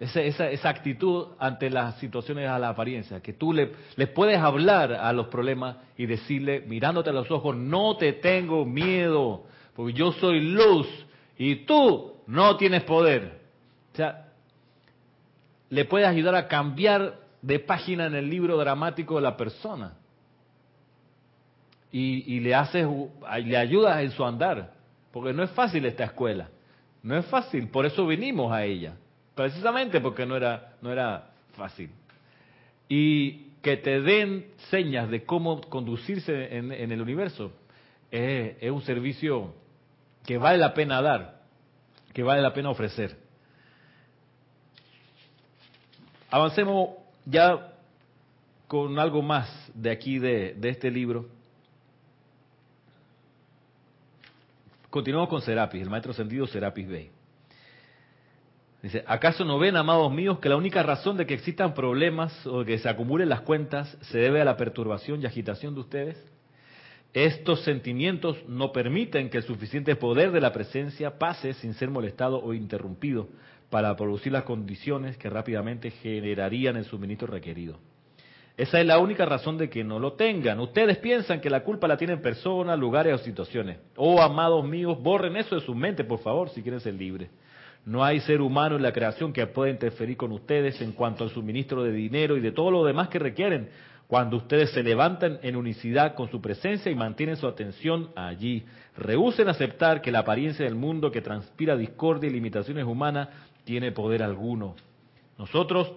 esa, 0.00 0.20
esa, 0.20 0.68
actitud 0.68 1.28
ante 1.38 1.70
las 1.70 1.98
situaciones 1.98 2.48
a 2.48 2.58
la 2.58 2.70
apariencia, 2.70 3.20
que 3.20 3.32
tú 3.32 3.52
le, 3.52 3.72
le 3.96 4.06
puedes 4.08 4.38
hablar 4.38 4.92
a 4.92 5.12
los 5.12 5.28
problemas 5.28 5.76
y 5.96 6.06
decirle, 6.06 6.64
mirándote 6.66 7.10
a 7.10 7.12
los 7.12 7.30
ojos, 7.30 7.56
no 7.56 7.96
te 7.96 8.12
tengo 8.14 8.64
miedo, 8.64 9.44
porque 9.74 9.92
yo 9.92 10.12
soy 10.12 10.40
luz 10.40 10.88
y 11.38 11.64
tú 11.64 12.14
no 12.26 12.56
tienes 12.56 12.82
poder. 12.82 13.40
O 13.92 13.96
sea, 13.96 14.28
le 15.70 15.84
puedes 15.84 16.08
ayudar 16.08 16.34
a 16.34 16.48
cambiar 16.48 17.20
de 17.40 17.58
página 17.60 18.06
en 18.06 18.14
el 18.14 18.28
libro 18.28 18.56
dramático 18.56 19.16
de 19.16 19.22
la 19.22 19.36
persona. 19.36 19.94
Y, 21.92 22.34
y 22.34 22.40
le 22.40 22.54
haces, 22.54 22.86
le 23.44 23.56
ayudas 23.56 24.02
en 24.02 24.10
su 24.10 24.24
andar, 24.24 24.72
porque 25.12 25.32
no 25.32 25.44
es 25.44 25.50
fácil 25.50 25.84
esta 25.86 26.04
escuela. 26.04 26.48
No 27.04 27.16
es 27.16 27.26
fácil, 27.26 27.68
por 27.68 27.86
eso 27.86 28.06
vinimos 28.06 28.50
a 28.50 28.64
ella, 28.64 28.96
precisamente 29.34 30.00
porque 30.00 30.26
no 30.26 30.36
era, 30.36 30.74
no 30.80 30.92
era 30.92 31.30
fácil. 31.56 31.90
Y 32.88 33.52
que 33.62 33.76
te 33.76 34.00
den 34.00 34.46
señas 34.70 35.10
de 35.10 35.24
cómo 35.24 35.60
conducirse 35.62 36.56
en, 36.56 36.70
el 36.70 37.00
universo 37.00 37.52
es, 38.10 38.56
es 38.60 38.70
un 38.70 38.82
servicio 38.82 39.54
que 40.24 40.38
vale 40.38 40.58
la 40.58 40.74
pena 40.74 41.00
dar, 41.00 41.40
que 42.12 42.22
vale 42.22 42.42
la 42.42 42.52
pena 42.52 42.70
ofrecer. 42.70 43.16
Avancemos 46.30 46.90
ya 47.24 47.72
con 48.66 48.98
algo 48.98 49.22
más 49.22 49.48
de 49.74 49.90
aquí 49.90 50.18
de, 50.18 50.54
de 50.54 50.68
este 50.68 50.90
libro. 50.90 51.28
Continuamos 54.90 55.28
con 55.28 55.40
Serapis, 55.40 55.82
el 55.82 55.90
maestro 55.90 56.12
sentido 56.12 56.46
Serapis 56.46 56.86
Bey. 56.86 57.13
Dice, 58.84 59.02
¿acaso 59.06 59.46
no 59.46 59.58
ven, 59.58 59.76
amados 59.76 60.12
míos, 60.12 60.40
que 60.40 60.50
la 60.50 60.56
única 60.56 60.82
razón 60.82 61.16
de 61.16 61.24
que 61.24 61.32
existan 61.32 61.72
problemas 61.72 62.46
o 62.46 62.66
que 62.66 62.76
se 62.76 62.86
acumulen 62.86 63.30
las 63.30 63.40
cuentas 63.40 63.96
se 64.02 64.18
debe 64.18 64.42
a 64.42 64.44
la 64.44 64.58
perturbación 64.58 65.22
y 65.22 65.24
agitación 65.24 65.72
de 65.72 65.80
ustedes? 65.80 66.22
Estos 67.14 67.62
sentimientos 67.62 68.36
no 68.46 68.72
permiten 68.72 69.30
que 69.30 69.38
el 69.38 69.44
suficiente 69.44 69.96
poder 69.96 70.32
de 70.32 70.42
la 70.42 70.52
presencia 70.52 71.18
pase 71.18 71.54
sin 71.54 71.72
ser 71.72 71.88
molestado 71.88 72.44
o 72.44 72.52
interrumpido 72.52 73.28
para 73.70 73.96
producir 73.96 74.32
las 74.32 74.42
condiciones 74.42 75.16
que 75.16 75.30
rápidamente 75.30 75.90
generarían 75.90 76.76
el 76.76 76.84
suministro 76.84 77.28
requerido. 77.28 77.78
Esa 78.58 78.82
es 78.82 78.86
la 78.86 78.98
única 78.98 79.24
razón 79.24 79.56
de 79.56 79.70
que 79.70 79.82
no 79.82 79.98
lo 79.98 80.12
tengan. 80.12 80.60
Ustedes 80.60 80.98
piensan 80.98 81.40
que 81.40 81.48
la 81.48 81.64
culpa 81.64 81.88
la 81.88 81.96
tienen 81.96 82.20
personas, 82.20 82.78
lugares 82.78 83.14
o 83.14 83.24
situaciones. 83.24 83.78
Oh, 83.96 84.20
amados 84.20 84.62
míos, 84.62 84.98
borren 85.00 85.38
eso 85.38 85.54
de 85.54 85.62
su 85.62 85.74
mente, 85.74 86.04
por 86.04 86.18
favor, 86.18 86.50
si 86.50 86.60
quieren 86.60 86.80
ser 86.80 86.92
libres. 86.92 87.30
No 87.86 88.02
hay 88.02 88.20
ser 88.20 88.40
humano 88.40 88.76
en 88.76 88.82
la 88.82 88.92
creación 88.92 89.32
que 89.32 89.46
pueda 89.46 89.70
interferir 89.70 90.16
con 90.16 90.32
ustedes 90.32 90.80
en 90.80 90.92
cuanto 90.92 91.24
al 91.24 91.30
suministro 91.30 91.82
de 91.82 91.92
dinero 91.92 92.36
y 92.36 92.40
de 92.40 92.52
todo 92.52 92.70
lo 92.70 92.84
demás 92.84 93.08
que 93.08 93.18
requieren 93.18 93.68
cuando 94.06 94.36
ustedes 94.36 94.70
se 94.70 94.82
levantan 94.82 95.38
en 95.42 95.56
unicidad 95.56 96.14
con 96.14 96.30
su 96.30 96.40
presencia 96.40 96.92
y 96.92 96.94
mantienen 96.94 97.36
su 97.36 97.46
atención 97.46 98.10
allí. 98.16 98.64
Rehúsen 98.96 99.48
aceptar 99.48 100.00
que 100.02 100.12
la 100.12 100.20
apariencia 100.20 100.64
del 100.64 100.74
mundo 100.74 101.10
que 101.10 101.20
transpira 101.20 101.76
discordia 101.76 102.28
y 102.28 102.32
limitaciones 102.32 102.84
humanas 102.84 103.28
tiene 103.64 103.92
poder 103.92 104.22
alguno. 104.22 104.76
Nosotros 105.38 105.92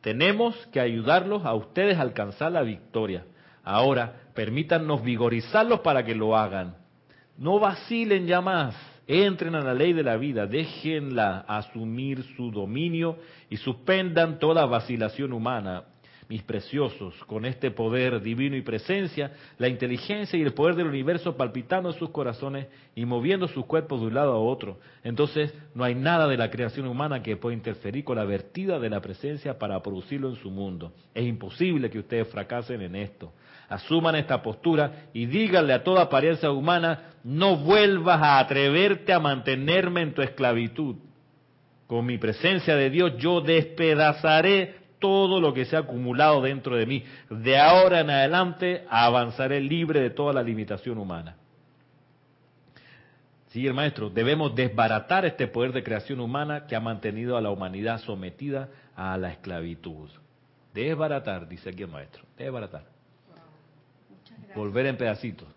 tenemos 0.00 0.54
que 0.68 0.80
ayudarlos 0.80 1.44
a 1.44 1.54
ustedes 1.54 1.98
a 1.98 2.02
alcanzar 2.02 2.52
la 2.52 2.62
victoria. 2.62 3.24
Ahora, 3.64 4.14
permítanos 4.34 5.02
vigorizarlos 5.02 5.80
para 5.80 6.04
que 6.04 6.14
lo 6.14 6.36
hagan. 6.36 6.76
No 7.36 7.58
vacilen 7.58 8.26
ya 8.26 8.40
más. 8.40 8.76
Entren 9.06 9.54
a 9.54 9.60
la 9.60 9.74
ley 9.74 9.92
de 9.92 10.02
la 10.02 10.16
vida, 10.16 10.46
déjenla 10.46 11.44
asumir 11.46 12.22
su 12.36 12.50
dominio 12.50 13.18
y 13.48 13.56
suspendan 13.56 14.38
toda 14.38 14.66
vacilación 14.66 15.32
humana 15.32 15.84
mis 16.28 16.42
preciosos, 16.42 17.14
con 17.26 17.44
este 17.44 17.70
poder 17.70 18.20
divino 18.20 18.56
y 18.56 18.62
presencia, 18.62 19.32
la 19.58 19.68
inteligencia 19.68 20.38
y 20.38 20.42
el 20.42 20.54
poder 20.54 20.74
del 20.74 20.88
universo 20.88 21.36
palpitando 21.36 21.90
en 21.90 21.98
sus 21.98 22.10
corazones 22.10 22.66
y 22.94 23.04
moviendo 23.04 23.46
sus 23.48 23.64
cuerpos 23.66 24.00
de 24.00 24.06
un 24.08 24.14
lado 24.14 24.32
a 24.32 24.38
otro. 24.38 24.78
Entonces 25.04 25.54
no 25.74 25.84
hay 25.84 25.94
nada 25.94 26.26
de 26.26 26.36
la 26.36 26.50
creación 26.50 26.86
humana 26.86 27.22
que 27.22 27.36
pueda 27.36 27.54
interferir 27.54 28.04
con 28.04 28.16
la 28.16 28.24
vertida 28.24 28.78
de 28.78 28.90
la 28.90 29.00
presencia 29.00 29.58
para 29.58 29.80
producirlo 29.82 30.28
en 30.28 30.36
su 30.36 30.50
mundo. 30.50 30.92
Es 31.14 31.24
imposible 31.24 31.90
que 31.90 32.00
ustedes 32.00 32.28
fracasen 32.28 32.82
en 32.82 32.96
esto. 32.96 33.32
Asuman 33.68 34.14
esta 34.14 34.42
postura 34.42 35.08
y 35.12 35.26
díganle 35.26 35.72
a 35.72 35.82
toda 35.82 36.02
apariencia 36.02 36.50
humana, 36.50 37.10
no 37.24 37.56
vuelvas 37.56 38.22
a 38.22 38.38
atreverte 38.38 39.12
a 39.12 39.18
mantenerme 39.18 40.02
en 40.02 40.14
tu 40.14 40.22
esclavitud. 40.22 40.96
Con 41.86 42.06
mi 42.06 42.18
presencia 42.18 42.76
de 42.76 42.90
Dios 42.90 43.16
yo 43.18 43.40
despedazaré 43.40 44.86
todo 44.98 45.40
lo 45.40 45.52
que 45.52 45.64
se 45.64 45.76
ha 45.76 45.80
acumulado 45.80 46.40
dentro 46.42 46.76
de 46.76 46.86
mí. 46.86 47.04
De 47.28 47.58
ahora 47.58 48.00
en 48.00 48.10
adelante 48.10 48.84
avanzaré 48.88 49.60
libre 49.60 50.00
de 50.00 50.10
toda 50.10 50.32
la 50.32 50.42
limitación 50.42 50.98
humana. 50.98 51.36
Sigue 53.48 53.68
el 53.68 53.74
maestro, 53.74 54.10
debemos 54.10 54.54
desbaratar 54.54 55.24
este 55.24 55.46
poder 55.46 55.72
de 55.72 55.82
creación 55.82 56.20
humana 56.20 56.66
que 56.66 56.76
ha 56.76 56.80
mantenido 56.80 57.36
a 57.36 57.40
la 57.40 57.50
humanidad 57.50 57.98
sometida 58.00 58.68
a 58.94 59.16
la 59.16 59.30
esclavitud. 59.30 60.10
Desbaratar, 60.74 61.48
dice 61.48 61.70
aquí 61.70 61.82
el 61.82 61.88
maestro, 61.88 62.24
desbaratar. 62.36 62.95
Volver 64.54 64.86
en 64.86 64.96
pedacitos. 64.96 65.48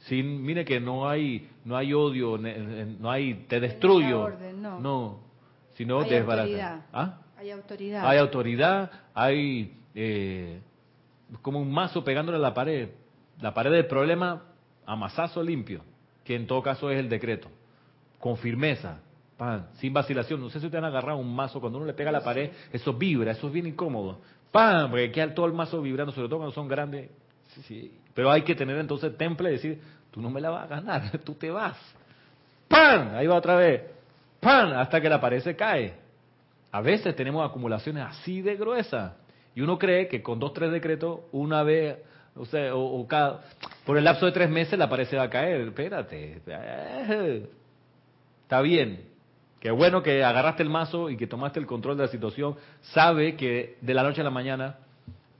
Sin, 0.00 0.42
mire 0.42 0.64
que 0.64 0.80
no 0.80 1.08
hay, 1.08 1.50
no 1.64 1.76
hay 1.76 1.92
odio, 1.92 2.38
no 2.38 3.10
hay, 3.10 3.34
te 3.48 3.60
destruyo. 3.60 4.30
no. 4.80 5.20
sino 5.74 6.02
desbaratar. 6.04 6.86
¿Ah? 6.92 7.18
Hay 7.36 7.50
autoridad. 7.50 8.08
Hay 8.08 8.18
autoridad, 8.18 8.90
hay 9.14 9.76
eh, 9.94 10.60
como 11.42 11.60
un 11.60 11.70
mazo 11.70 12.02
pegándole 12.02 12.38
a 12.38 12.40
la 12.40 12.54
pared. 12.54 12.90
La 13.40 13.54
pared 13.54 13.70
del 13.70 13.86
problema 13.86 14.42
a 14.86 14.96
mazazo 14.96 15.42
limpio, 15.42 15.82
que 16.24 16.34
en 16.34 16.46
todo 16.46 16.62
caso 16.62 16.90
es 16.90 16.98
el 16.98 17.08
decreto. 17.08 17.48
Con 18.18 18.36
firmeza, 18.38 19.00
pan, 19.36 19.68
sin 19.74 19.92
vacilación. 19.92 20.40
No 20.40 20.50
sé 20.50 20.58
si 20.58 20.66
ustedes 20.66 20.82
han 20.82 20.88
agarrado 20.88 21.18
un 21.18 21.34
mazo, 21.34 21.60
cuando 21.60 21.78
uno 21.78 21.86
le 21.86 21.94
pega 21.94 22.10
a 22.10 22.12
la 22.12 22.24
pared, 22.24 22.50
eso 22.72 22.94
vibra, 22.94 23.32
eso 23.32 23.46
es 23.46 23.52
bien 23.52 23.66
incómodo. 23.66 24.20
¡Pam! 24.50 24.90
Porque 24.90 25.12
queda 25.12 25.34
todo 25.34 25.46
el 25.46 25.52
mazo 25.52 25.82
vibrando, 25.82 26.12
sobre 26.12 26.28
todo 26.28 26.38
cuando 26.38 26.54
son 26.54 26.66
grandes. 26.66 27.10
Pero 28.14 28.30
hay 28.30 28.42
que 28.42 28.54
tener 28.54 28.76
entonces 28.78 29.16
temple 29.16 29.50
y 29.50 29.52
decir, 29.52 29.80
tú 30.10 30.20
no 30.20 30.30
me 30.30 30.40
la 30.40 30.50
vas 30.50 30.64
a 30.64 30.66
ganar, 30.66 31.18
tú 31.24 31.34
te 31.34 31.50
vas. 31.50 31.76
¡Pam! 32.68 33.14
Ahí 33.14 33.26
va 33.26 33.36
otra 33.36 33.56
vez. 33.56 33.82
¡Pam! 34.40 34.72
Hasta 34.72 35.00
que 35.00 35.08
la 35.08 35.20
pared 35.20 35.40
se 35.40 35.56
cae. 35.56 35.94
A 36.70 36.80
veces 36.80 37.16
tenemos 37.16 37.48
acumulaciones 37.48 38.04
así 38.04 38.42
de 38.42 38.56
gruesas 38.56 39.12
y 39.54 39.60
uno 39.60 39.78
cree 39.78 40.06
que 40.06 40.22
con 40.22 40.38
dos, 40.38 40.52
tres 40.52 40.70
decretos, 40.70 41.20
una 41.32 41.62
vez, 41.62 41.98
o 42.36 42.44
sea, 42.44 42.74
o, 42.76 43.06
cada, 43.08 43.40
por 43.84 43.98
el 43.98 44.04
lapso 44.04 44.26
de 44.26 44.32
tres 44.32 44.48
meses 44.48 44.78
la 44.78 44.88
pared 44.88 45.06
se 45.06 45.16
va 45.16 45.24
a 45.24 45.30
caer. 45.30 45.62
Espérate, 45.62 46.40
está 48.42 48.60
bien. 48.60 49.08
Qué 49.60 49.72
bueno 49.72 50.02
que 50.02 50.22
agarraste 50.22 50.62
el 50.62 50.68
mazo 50.68 51.10
y 51.10 51.16
que 51.16 51.26
tomaste 51.26 51.58
el 51.58 51.66
control 51.66 51.96
de 51.96 52.04
la 52.04 52.08
situación. 52.08 52.54
Sabe 52.92 53.34
que 53.34 53.78
de 53.80 53.94
la 53.94 54.04
noche 54.04 54.20
a 54.20 54.24
la 54.24 54.30
mañana 54.30 54.76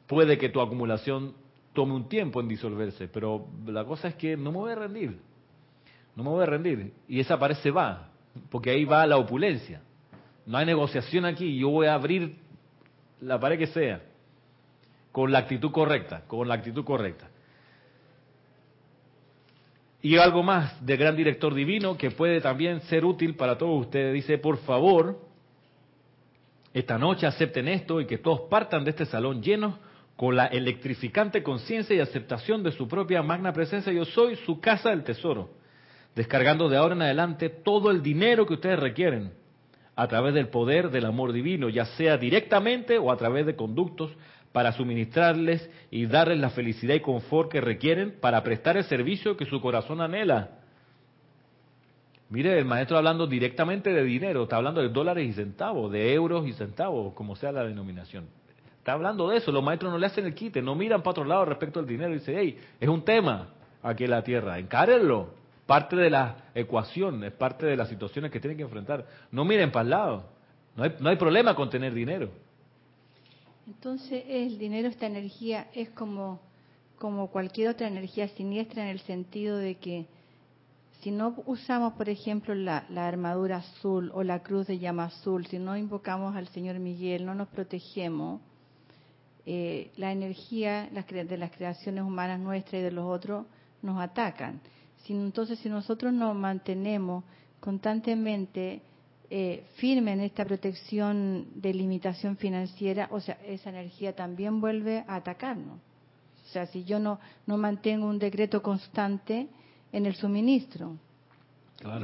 puede 0.08 0.38
que 0.38 0.48
tu 0.48 0.60
acumulación 0.60 1.34
tome 1.72 1.94
un 1.94 2.08
tiempo 2.08 2.40
en 2.40 2.48
disolverse, 2.48 3.08
pero 3.08 3.46
la 3.66 3.84
cosa 3.84 4.08
es 4.08 4.14
que 4.14 4.36
no 4.36 4.50
me 4.52 4.58
voy 4.58 4.72
a 4.72 4.74
rendir. 4.74 5.18
No 6.16 6.24
me 6.24 6.30
voy 6.30 6.42
a 6.42 6.46
rendir. 6.46 6.92
Y 7.06 7.20
esa 7.20 7.38
pared 7.38 7.56
se 7.56 7.70
va, 7.70 8.08
porque 8.50 8.70
ahí 8.70 8.84
va 8.84 9.06
la 9.06 9.16
opulencia. 9.16 9.80
No 10.46 10.58
hay 10.58 10.66
negociación 10.66 11.24
aquí, 11.24 11.58
yo 11.58 11.68
voy 11.68 11.86
a 11.86 11.94
abrir 11.94 12.36
la 13.20 13.38
pared 13.38 13.58
que 13.58 13.66
sea, 13.68 14.02
con 15.12 15.30
la 15.30 15.38
actitud 15.40 15.70
correcta, 15.70 16.22
con 16.26 16.48
la 16.48 16.54
actitud 16.54 16.84
correcta. 16.84 17.28
Y 20.00 20.16
algo 20.16 20.42
más 20.42 20.84
de 20.84 20.96
gran 20.96 21.16
director 21.16 21.52
divino 21.54 21.96
que 21.96 22.10
puede 22.10 22.40
también 22.40 22.80
ser 22.82 23.04
útil 23.04 23.34
para 23.34 23.58
todos 23.58 23.80
ustedes. 23.80 24.14
Dice, 24.14 24.38
por 24.38 24.58
favor, 24.58 25.18
esta 26.72 26.98
noche 26.98 27.26
acepten 27.26 27.66
esto 27.68 28.00
y 28.00 28.06
que 28.06 28.18
todos 28.18 28.42
partan 28.48 28.84
de 28.84 28.90
este 28.90 29.06
salón 29.06 29.42
llenos 29.42 29.74
con 30.18 30.34
la 30.34 30.46
electrificante 30.46 31.44
conciencia 31.44 31.94
y 31.94 32.00
aceptación 32.00 32.64
de 32.64 32.72
su 32.72 32.88
propia 32.88 33.22
magna 33.22 33.52
presencia. 33.52 33.92
Yo 33.92 34.04
soy 34.04 34.34
su 34.34 34.58
casa 34.58 34.90
del 34.90 35.04
tesoro, 35.04 35.50
descargando 36.16 36.68
de 36.68 36.76
ahora 36.76 36.96
en 36.96 37.02
adelante 37.02 37.48
todo 37.48 37.92
el 37.92 38.02
dinero 38.02 38.44
que 38.44 38.54
ustedes 38.54 38.80
requieren 38.80 39.30
a 39.94 40.08
través 40.08 40.34
del 40.34 40.48
poder 40.48 40.90
del 40.90 41.04
amor 41.04 41.32
divino, 41.32 41.68
ya 41.68 41.84
sea 41.84 42.16
directamente 42.16 42.98
o 42.98 43.12
a 43.12 43.16
través 43.16 43.46
de 43.46 43.54
conductos, 43.54 44.10
para 44.50 44.72
suministrarles 44.72 45.70
y 45.88 46.06
darles 46.06 46.40
la 46.40 46.50
felicidad 46.50 46.96
y 46.96 47.00
confort 47.00 47.48
que 47.48 47.60
requieren 47.60 48.18
para 48.20 48.42
prestar 48.42 48.76
el 48.76 48.84
servicio 48.84 49.36
que 49.36 49.46
su 49.46 49.60
corazón 49.60 50.00
anhela. 50.00 50.58
Mire, 52.28 52.58
el 52.58 52.64
maestro 52.64 52.96
hablando 52.96 53.28
directamente 53.28 53.92
de 53.92 54.02
dinero, 54.02 54.42
está 54.42 54.56
hablando 54.56 54.80
de 54.80 54.88
dólares 54.88 55.28
y 55.28 55.32
centavos, 55.32 55.92
de 55.92 56.12
euros 56.12 56.44
y 56.44 56.54
centavos, 56.54 57.14
como 57.14 57.36
sea 57.36 57.52
la 57.52 57.62
denominación. 57.62 58.26
Está 58.88 58.94
hablando 58.94 59.28
de 59.28 59.36
eso, 59.36 59.52
los 59.52 59.62
maestros 59.62 59.92
no 59.92 59.98
le 59.98 60.06
hacen 60.06 60.24
el 60.24 60.34
quite, 60.34 60.62
no 60.62 60.74
miran 60.74 61.02
para 61.02 61.10
otro 61.10 61.24
lado 61.24 61.44
respecto 61.44 61.78
al 61.78 61.86
dinero 61.86 62.08
y 62.08 62.20
dicen, 62.20 62.36
hey, 62.38 62.58
es 62.80 62.88
un 62.88 63.04
tema 63.04 63.50
aquí 63.82 64.04
en 64.04 64.10
la 64.10 64.22
tierra, 64.22 64.58
encárenlo 64.58 65.28
parte 65.66 65.94
de 65.94 66.08
la 66.08 66.36
ecuación, 66.54 67.22
es 67.22 67.32
parte 67.34 67.66
de 67.66 67.76
las 67.76 67.90
situaciones 67.90 68.30
que 68.30 68.40
tienen 68.40 68.56
que 68.56 68.62
enfrentar. 68.62 69.04
No 69.30 69.44
miren 69.44 69.70
para 69.70 69.82
el 69.82 69.90
lado, 69.90 70.24
no 70.74 70.84
hay, 70.84 70.94
no 71.00 71.10
hay 71.10 71.16
problema 71.16 71.54
con 71.54 71.68
tener 71.68 71.92
dinero. 71.92 72.30
Entonces 73.66 74.24
el 74.26 74.56
dinero, 74.56 74.88
esta 74.88 75.04
energía, 75.04 75.66
es 75.74 75.90
como, 75.90 76.40
como 76.98 77.26
cualquier 77.26 77.68
otra 77.68 77.88
energía 77.88 78.26
siniestra 78.28 78.84
en 78.84 78.88
el 78.88 79.00
sentido 79.00 79.58
de 79.58 79.74
que 79.74 80.06
si 81.02 81.10
no 81.10 81.34
usamos, 81.44 81.92
por 81.92 82.08
ejemplo, 82.08 82.54
la, 82.54 82.86
la, 82.88 83.06
armadura 83.06 83.58
azul 83.58 84.10
o 84.14 84.22
la 84.22 84.42
cruz 84.42 84.66
de 84.66 84.78
llama 84.78 85.04
azul, 85.04 85.44
si 85.44 85.58
no 85.58 85.76
invocamos 85.76 86.34
al 86.34 86.48
Señor 86.48 86.78
Miguel, 86.78 87.26
no 87.26 87.34
nos 87.34 87.48
protegemos, 87.48 88.40
eh, 89.50 89.92
la 89.96 90.12
energía 90.12 90.90
de 90.90 91.38
las 91.38 91.50
creaciones 91.50 92.04
humanas 92.04 92.38
nuestras 92.38 92.80
y 92.80 92.84
de 92.84 92.90
los 92.90 93.06
otros 93.06 93.46
nos 93.80 93.98
atacan. 93.98 94.60
Entonces, 95.08 95.58
si 95.60 95.70
nosotros 95.70 96.12
nos 96.12 96.36
mantenemos 96.36 97.24
constantemente 97.58 98.82
eh, 99.30 99.64
firme 99.76 100.12
en 100.12 100.20
esta 100.20 100.44
protección 100.44 101.46
de 101.54 101.72
limitación 101.72 102.36
financiera, 102.36 103.08
o 103.10 103.20
sea, 103.20 103.38
esa 103.46 103.70
energía 103.70 104.14
también 104.14 104.60
vuelve 104.60 105.02
a 105.08 105.14
atacarnos. 105.14 105.78
O 106.44 106.48
sea, 106.52 106.66
si 106.66 106.84
yo 106.84 106.98
no, 106.98 107.18
no 107.46 107.56
mantengo 107.56 108.06
un 108.06 108.18
decreto 108.18 108.62
constante 108.62 109.48
en 109.92 110.04
el 110.04 110.14
suministro, 110.14 110.98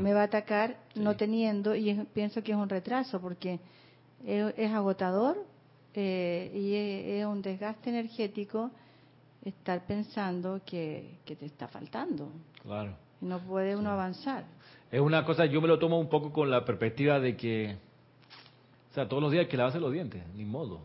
me 0.00 0.14
va 0.14 0.22
a 0.22 0.24
atacar 0.24 0.78
no 0.94 1.14
teniendo, 1.14 1.76
y 1.76 1.92
pienso 2.14 2.42
que 2.42 2.52
es 2.52 2.58
un 2.58 2.70
retraso, 2.70 3.20
porque 3.20 3.60
es, 4.24 4.72
agotador 4.72 5.44
eh, 5.94 6.50
y 6.54 7.18
es, 7.20 7.26
un 7.26 7.40
desgaste 7.40 7.90
energético 7.90 8.70
estar 9.44 9.86
pensando 9.86 10.60
que, 10.64 11.18
te 11.24 11.46
está 11.46 11.68
faltando. 11.68 12.30
Claro. 12.62 12.96
Y 13.20 13.26
no 13.26 13.38
puede 13.38 13.76
uno 13.76 13.90
avanzar. 13.90 14.44
Es 14.90 15.00
una 15.00 15.24
cosa, 15.24 15.46
yo 15.46 15.60
me 15.60 15.68
lo 15.68 15.78
tomo 15.78 15.98
un 15.98 16.08
poco 16.08 16.32
con 16.32 16.50
la 16.50 16.64
perspectiva 16.64 17.20
de 17.20 17.36
que, 17.36 17.76
o 18.90 18.94
sea, 18.94 19.08
todos 19.08 19.22
los 19.22 19.32
días 19.32 19.44
hay 19.44 19.48
que 19.48 19.56
lavarse 19.56 19.80
los 19.80 19.92
dientes, 19.92 20.22
ni 20.34 20.44
modo. 20.44 20.80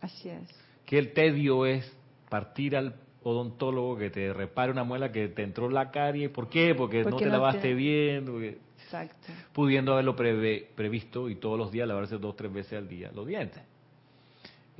Así 0.00 0.28
es. 0.28 0.48
Que 0.84 0.98
el 0.98 1.12
tedio 1.12 1.66
es 1.66 1.90
partir 2.28 2.76
al 2.76 2.94
odontólogo 3.22 3.96
que 3.96 4.10
te 4.10 4.32
repare 4.32 4.72
una 4.72 4.84
muela 4.84 5.12
que 5.12 5.28
te 5.28 5.42
entró 5.42 5.68
la 5.68 5.90
carie. 5.90 6.28
¿Por 6.28 6.48
qué? 6.48 6.74
Porque, 6.74 7.04
no 7.04 7.16
te 7.16 7.26
lavaste 7.26 7.74
bien. 7.74 8.58
Exacto. 8.82 9.28
Pudiendo 9.52 9.92
haberlo 9.92 10.16
previsto 10.16 11.28
y 11.28 11.36
todos 11.36 11.58
los 11.58 11.70
días 11.70 11.86
lavarse 11.86 12.18
dos, 12.18 12.36
tres 12.36 12.52
veces 12.52 12.78
al 12.78 12.88
día 12.88 13.10
los 13.14 13.26
dientes. 13.26 13.62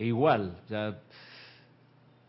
E 0.00 0.06
igual, 0.06 0.56
ya 0.70 0.98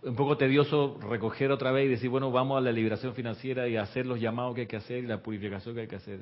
un 0.04 0.16
poco 0.18 0.36
tedioso 0.36 1.00
recoger 1.10 1.52
otra 1.52 1.72
vez 1.72 1.86
y 1.86 1.90
decir, 1.92 2.10
bueno, 2.10 2.30
vamos 2.30 2.58
a 2.58 2.62
la 2.62 2.74
liberación 2.74 3.14
financiera 3.14 3.66
y 3.70 3.78
hacer 3.78 4.06
los 4.06 4.20
llamados 4.20 4.56
que 4.56 4.62
hay 4.62 4.68
que 4.68 4.76
hacer 4.76 5.06
y 5.06 5.08
la 5.08 5.24
purificación 5.24 5.76
que 5.76 5.82
hay 5.82 5.88
que 5.88 5.96
hacer. 5.96 6.20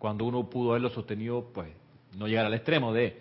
Cuando 0.00 0.24
uno 0.24 0.50
pudo 0.50 0.70
haberlo 0.70 0.90
sostenido, 0.90 1.48
pues 1.54 1.68
no 2.18 2.26
llegar 2.26 2.44
al 2.44 2.54
extremo 2.54 2.92
de... 2.92 3.20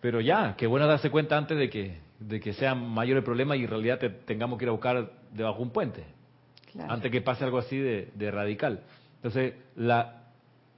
Pero 0.00 0.22
ya, 0.22 0.54
qué 0.56 0.66
bueno 0.66 0.86
darse 0.86 1.10
cuenta 1.10 1.36
antes 1.36 1.58
de 1.58 1.68
que, 1.68 1.98
de 2.20 2.40
que 2.40 2.54
sea 2.54 2.74
mayor 2.74 3.18
el 3.18 3.24
problema 3.24 3.54
y 3.54 3.64
en 3.64 3.68
realidad 3.68 3.98
te, 3.98 4.08
tengamos 4.08 4.58
que 4.58 4.64
ir 4.64 4.70
a 4.70 4.72
buscar 4.72 5.12
debajo 5.30 5.58
de 5.58 5.62
un 5.64 5.70
puente. 5.70 6.04
Antes 6.88 7.12
que 7.12 7.20
pase 7.20 7.44
algo 7.44 7.58
así 7.58 7.76
de, 7.76 8.12
de 8.14 8.30
radical. 8.30 8.80
Entonces, 9.16 9.52
la, 9.76 10.22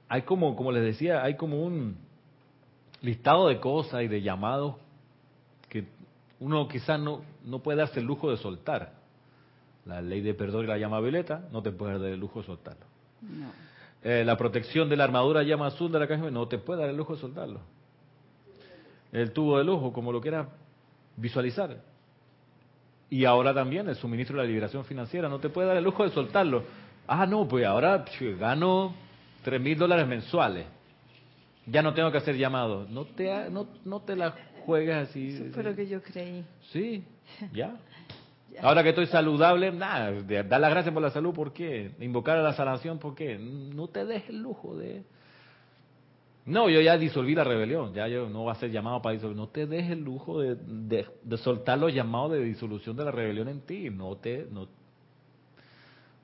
hay 0.09 0.23
como, 0.23 0.57
como 0.57 0.73
les 0.73 0.83
decía, 0.83 1.23
hay 1.23 1.35
como 1.35 1.63
un 1.63 1.95
listado 3.01 3.47
de 3.47 3.61
cosas 3.61 4.03
y 4.03 4.09
de 4.09 4.21
llamados 4.21 4.75
uno 6.41 6.67
quizás 6.67 6.99
no, 6.99 7.21
no 7.45 7.59
puede 7.59 7.77
darse 7.77 7.99
el 7.99 8.05
lujo 8.05 8.29
de 8.29 8.37
soltar. 8.37 8.93
La 9.85 10.01
ley 10.01 10.21
de 10.21 10.33
perdón 10.33 10.65
y 10.65 10.67
la 10.67 10.77
llama 10.77 10.99
violeta 10.99 11.47
no 11.51 11.61
te 11.61 11.71
puede 11.71 11.99
dar 11.99 12.09
el 12.09 12.19
lujo 12.19 12.41
de 12.41 12.47
soltarlo. 12.47 12.85
Eh, 14.03 14.23
la 14.25 14.35
protección 14.37 14.89
de 14.89 14.97
la 14.97 15.03
armadura 15.03 15.43
llama 15.43 15.67
azul 15.67 15.91
de 15.91 15.99
la 15.99 16.07
caja 16.07 16.29
no 16.31 16.47
te 16.47 16.57
puede 16.57 16.81
dar 16.81 16.89
el 16.89 16.97
lujo 16.97 17.13
de 17.15 17.21
soltarlo. 17.21 17.59
El 19.11 19.31
tubo 19.31 19.59
de 19.59 19.63
lujo, 19.63 19.93
como 19.93 20.11
lo 20.11 20.19
quieras 20.19 20.47
visualizar. 21.15 21.77
Y 23.09 23.25
ahora 23.25 23.53
también 23.53 23.87
el 23.87 23.95
suministro 23.95 24.37
de 24.37 24.43
la 24.43 24.47
liberación 24.47 24.83
financiera, 24.85 25.29
no 25.29 25.39
te 25.39 25.49
puede 25.49 25.67
dar 25.67 25.77
el 25.77 25.83
lujo 25.83 26.03
de 26.03 26.09
soltarlo. 26.09 26.63
Ah, 27.07 27.27
no, 27.27 27.47
pues 27.47 27.65
ahora 27.65 28.03
gano 28.39 28.95
tres 29.43 29.61
mil 29.61 29.77
dólares 29.77 30.07
mensuales. 30.07 30.65
Ya 31.67 31.83
no 31.83 31.93
tengo 31.93 32.11
que 32.11 32.17
hacer 32.17 32.35
llamados. 32.35 32.89
No 32.89 33.05
te, 33.05 33.49
no, 33.51 33.67
no 33.85 33.99
te 33.99 34.15
la 34.15 34.33
juegues 34.65 34.95
así. 34.95 35.29
Eso 35.29 35.45
fue 35.53 35.63
lo 35.63 35.75
que 35.75 35.87
yo 35.87 36.01
creí. 36.01 36.43
Sí, 36.71 37.03
ya. 37.53 37.77
Ahora 38.61 38.83
que 38.83 38.89
estoy 38.89 39.07
saludable, 39.07 39.71
nada, 39.71 40.11
dar 40.43 40.59
las 40.59 40.71
gracias 40.71 40.93
por 40.93 41.01
la 41.01 41.09
salud, 41.09 41.33
¿por 41.33 41.53
qué? 41.53 41.91
Invocar 41.99 42.37
a 42.37 42.43
la 42.43 42.53
sanación, 42.53 42.99
¿por 42.99 43.15
qué? 43.15 43.37
No 43.37 43.87
te 43.87 44.05
des 44.05 44.27
el 44.29 44.41
lujo 44.41 44.75
de... 44.75 45.03
No, 46.45 46.69
yo 46.69 46.81
ya 46.81 46.97
disolví 46.97 47.35
la 47.35 47.43
rebelión, 47.43 47.93
ya 47.93 48.07
yo 48.07 48.27
no 48.27 48.45
va 48.45 48.53
a 48.53 48.55
ser 48.55 48.71
llamado 48.71 49.01
para 49.01 49.13
disolver. 49.13 49.37
No 49.37 49.47
te 49.47 49.67
des 49.67 49.89
el 49.91 49.99
lujo 49.99 50.41
de, 50.41 50.55
de, 51.23 51.37
soltar 51.37 51.77
los 51.77 51.93
llamados 51.93 52.31
de 52.31 52.43
disolución 52.43 52.95
de 52.97 53.05
la 53.05 53.11
rebelión 53.11 53.47
en 53.47 53.61
ti. 53.61 53.89
No 53.91 54.17
te, 54.17 54.47
no 54.51 54.67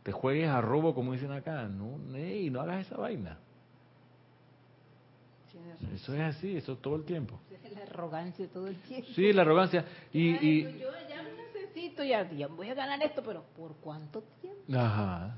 te 0.01 0.11
juegues 0.11 0.49
a 0.49 0.59
robo, 0.59 0.95
como 0.95 1.13
dicen 1.13 1.31
acá. 1.31 1.67
No, 1.67 2.17
y 2.17 2.49
no 2.49 2.61
hagas 2.61 2.87
esa 2.87 2.97
vaina. 2.97 3.37
Eso 5.93 6.13
es 6.13 6.21
así, 6.21 6.57
eso 6.57 6.77
todo 6.77 6.95
el 6.95 7.03
tiempo. 7.03 7.39
La 7.75 7.83
arrogancia 7.83 8.47
todo 8.47 8.67
el 8.67 8.75
tiempo. 8.81 9.07
Sí, 9.15 9.33
la 9.33 9.41
arrogancia. 9.41 9.85
Y, 10.13 10.35
y... 10.45 10.63
Yo 10.79 10.89
ya 11.09 11.23
necesito, 11.23 12.03
ya, 12.03 12.29
ya 12.31 12.47
voy 12.47 12.69
a 12.69 12.73
ganar 12.73 13.01
esto, 13.03 13.21
pero 13.23 13.43
¿por 13.55 13.75
cuánto 13.75 14.23
tiempo? 14.41 14.61
Ajá. 14.73 15.35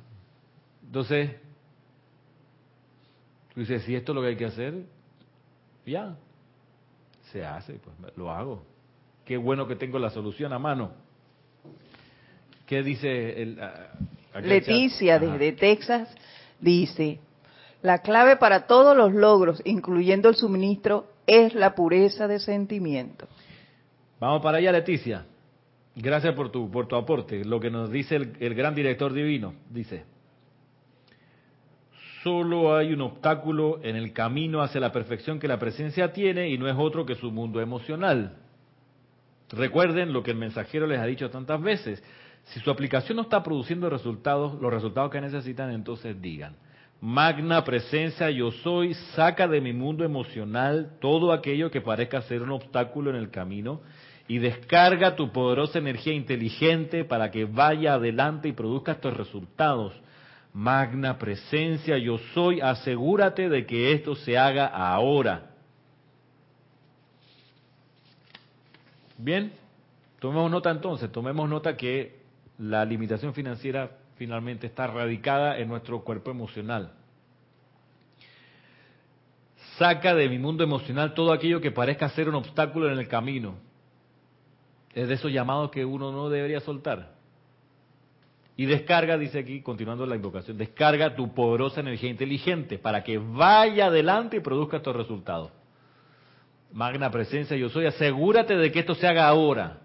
Entonces, 0.86 1.32
tú 3.54 3.60
dices, 3.60 3.84
si 3.84 3.96
esto 3.96 4.12
es 4.12 4.16
lo 4.16 4.22
que 4.22 4.28
hay 4.30 4.38
que 4.38 4.46
hacer, 4.46 4.86
ya, 5.86 6.16
se 7.32 7.46
hace, 7.46 7.74
pues 7.74 7.96
lo 8.18 8.32
hago. 8.32 8.64
Qué 9.26 9.38
bueno 9.38 9.68
que 9.68 9.76
tengo 9.76 10.00
la 10.00 10.10
solución 10.10 10.54
a 10.54 10.60
mano. 10.60 10.92
¿Qué 12.66 12.84
dice 12.84 13.42
el... 13.42 13.60
Leticia, 14.42 15.18
desde 15.20 15.54
Texas, 15.54 16.08
dice, 16.60 17.20
la 17.82 18.00
clave 18.00 18.38
para 18.38 18.68
todos 18.68 18.96
los 18.96 19.14
logros, 19.14 19.62
incluyendo 19.66 20.30
el 20.30 20.36
suministro, 20.36 21.08
es 21.30 21.54
la 21.54 21.76
pureza 21.76 22.28
de 22.28 22.40
sentimiento. 22.40 23.28
Vamos 24.20 24.42
para 24.42 24.58
allá, 24.58 24.72
Leticia. 24.72 25.26
Gracias 25.96 26.34
por 26.34 26.52
tu, 26.52 26.72
por 26.72 26.88
tu 26.88 26.96
aporte. 26.96 27.46
Lo 27.46 27.60
que 27.60 27.70
nos 27.70 27.92
dice 27.92 28.16
el, 28.16 28.34
el 28.40 28.56
gran 28.56 28.74
director 28.74 29.14
divino, 29.14 29.54
dice, 29.70 30.06
solo 32.24 32.76
hay 32.76 32.94
un 32.94 33.02
obstáculo 33.02 33.80
en 33.84 33.96
el 33.96 34.12
camino 34.12 34.62
hacia 34.62 34.82
la 34.82 34.92
perfección 34.92 35.40
que 35.40 35.48
la 35.48 35.60
presencia 35.60 36.12
tiene 36.14 36.50
y 36.50 36.58
no 36.58 36.68
es 36.68 36.76
otro 36.78 37.06
que 37.06 37.16
su 37.16 37.32
mundo 37.32 37.62
emocional. 37.62 38.38
Recuerden 39.52 40.14
lo 40.14 40.24
que 40.24 40.32
el 40.32 40.38
mensajero 40.38 40.88
les 40.88 41.00
ha 41.00 41.06
dicho 41.06 41.30
tantas 41.30 41.62
veces. 41.62 42.04
Si 42.46 42.60
su 42.60 42.72
aplicación 42.72 43.18
no 43.18 43.24
está 43.24 43.44
produciendo 43.44 43.90
resultados, 43.90 44.60
los 44.60 44.74
resultados 44.74 45.12
que 45.12 45.22
necesitan, 45.22 45.72
entonces 45.72 46.20
digan, 46.20 46.56
Magna 47.02 47.64
presencia 47.64 48.30
yo 48.30 48.52
soy, 48.52 48.94
saca 49.16 49.48
de 49.48 49.62
mi 49.62 49.72
mundo 49.72 50.04
emocional 50.04 50.98
todo 51.00 51.32
aquello 51.32 51.72
que 51.72 51.80
parezca 51.80 52.22
ser 52.24 52.42
un 52.42 52.52
obstáculo 52.52 53.10
en 53.10 53.16
el 53.16 53.32
camino 53.32 53.82
y 54.28 54.40
descarga 54.40 55.16
tu 55.16 55.32
poderosa 55.32 55.80
energía 55.80 56.14
inteligente 56.14 57.06
para 57.06 57.32
que 57.32 57.46
vaya 57.46 57.94
adelante 57.94 58.50
y 58.50 58.54
produzca 58.54 58.94
estos 58.94 59.16
resultados. 59.16 59.94
Magna 60.54 61.18
presencia 61.18 61.98
yo 61.98 62.18
soy, 62.34 62.60
asegúrate 62.60 63.48
de 63.48 63.66
que 63.66 63.94
esto 63.94 64.16
se 64.16 64.38
haga 64.38 64.68
ahora. 64.68 65.52
Bien, 69.18 69.54
tomemos 70.20 70.52
nota 70.52 70.70
entonces, 70.70 71.10
tomemos 71.12 71.50
nota 71.50 71.78
que 71.78 72.20
la 72.58 72.84
limitación 72.84 73.34
financiera 73.34 73.99
finalmente 74.20 74.68
está 74.68 74.86
radicada 74.86 75.58
en 75.60 75.70
nuestro 75.70 76.04
cuerpo 76.04 76.30
emocional. 76.30 76.92
Saca 79.78 80.14
de 80.14 80.28
mi 80.28 80.38
mundo 80.38 80.62
emocional 80.62 81.14
todo 81.14 81.32
aquello 81.32 81.62
que 81.62 81.72
parezca 81.72 82.10
ser 82.10 82.28
un 82.28 82.36
obstáculo 82.36 82.92
en 82.92 83.00
el 83.00 83.08
camino. 83.08 83.56
Es 84.94 85.08
de 85.08 85.14
esos 85.14 85.32
llamados 85.32 85.72
que 85.72 85.86
uno 85.86 86.12
no 86.12 86.30
debería 86.30 86.60
soltar. 86.60 87.14
Y 88.58 88.66
descarga, 88.66 89.18
dice 89.18 89.40
aquí, 89.40 89.62
continuando 89.62 90.06
la 90.06 90.18
invocación, 90.18 90.58
descarga 90.58 91.16
tu 91.16 91.34
poderosa 91.34 91.80
energía 91.80 92.10
inteligente 92.10 92.78
para 92.78 93.02
que 93.02 93.18
vaya 93.18 93.86
adelante 93.86 94.36
y 94.36 94.42
produzca 94.42 94.78
estos 94.78 94.98
resultados. 94.98 95.50
Magna 96.74 97.10
presencia 97.10 97.56
yo 97.56 97.70
soy, 97.70 97.86
asegúrate 97.86 98.58
de 98.58 98.70
que 98.70 98.80
esto 98.80 98.96
se 98.96 99.08
haga 99.08 99.30
ahora. 99.30 99.80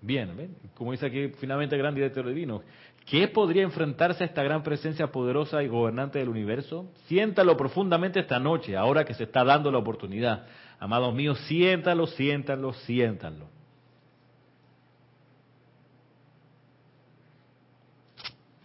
Bien, 0.00 0.36
¿ven? 0.36 0.56
como 0.78 0.92
dice 0.92 1.06
aquí 1.06 1.28
finalmente 1.40 1.74
el 1.74 1.82
gran 1.82 1.94
director 1.94 2.26
divino, 2.26 2.62
¿qué 3.10 3.28
podría 3.28 3.62
enfrentarse 3.62 4.22
a 4.22 4.26
esta 4.26 4.42
gran 4.42 4.62
presencia 4.62 5.10
poderosa 5.10 5.62
y 5.62 5.68
gobernante 5.68 6.18
del 6.18 6.28
universo? 6.28 6.90
Siéntalo 7.06 7.56
profundamente 7.56 8.20
esta 8.20 8.38
noche, 8.38 8.76
ahora 8.76 9.04
que 9.04 9.14
se 9.14 9.24
está 9.24 9.44
dando 9.44 9.70
la 9.70 9.78
oportunidad. 9.78 10.46
Amados 10.78 11.14
míos, 11.14 11.38
siéntalo, 11.46 12.06
siéntalo, 12.06 12.72
siéntalo. 12.72 13.46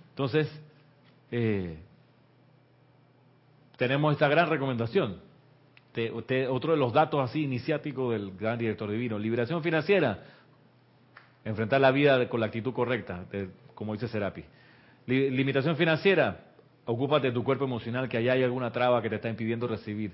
Entonces, 0.10 0.48
eh, 1.32 1.80
tenemos 3.78 4.14
esta 4.14 4.28
gran 4.28 4.50
recomendación. 4.50 5.20
otro 6.50 6.74
de 6.74 6.78
los 6.78 6.94
datos 6.94 7.20
así 7.22 7.44
iniciáticos 7.44 8.12
del 8.14 8.36
gran 8.38 8.60
director 8.60 8.90
divino, 8.90 9.18
liberación 9.18 9.64
financiera 9.64 10.24
enfrentar 11.46 11.82
la 11.82 11.92
vida 11.92 12.30
con 12.30 12.40
la 12.40 12.48
actitud 12.48 12.74
correcta, 12.74 13.26
como 13.76 13.94
dice 13.94 14.08
Serapi. 14.08 14.44
Limitación 15.06 15.76
financiera, 15.76 16.40
ocúpate 16.86 17.28
de 17.28 17.34
tu 17.34 17.44
cuerpo 17.44 17.66
emocional, 17.66 18.08
que 18.08 18.18
allá 18.18 18.34
hay 18.34 18.44
alguna 18.44 18.72
traba 18.72 19.02
que 19.02 19.10
te 19.10 19.16
está 19.16 19.30
impidiendo 19.30 19.68
recibir. 19.68 20.12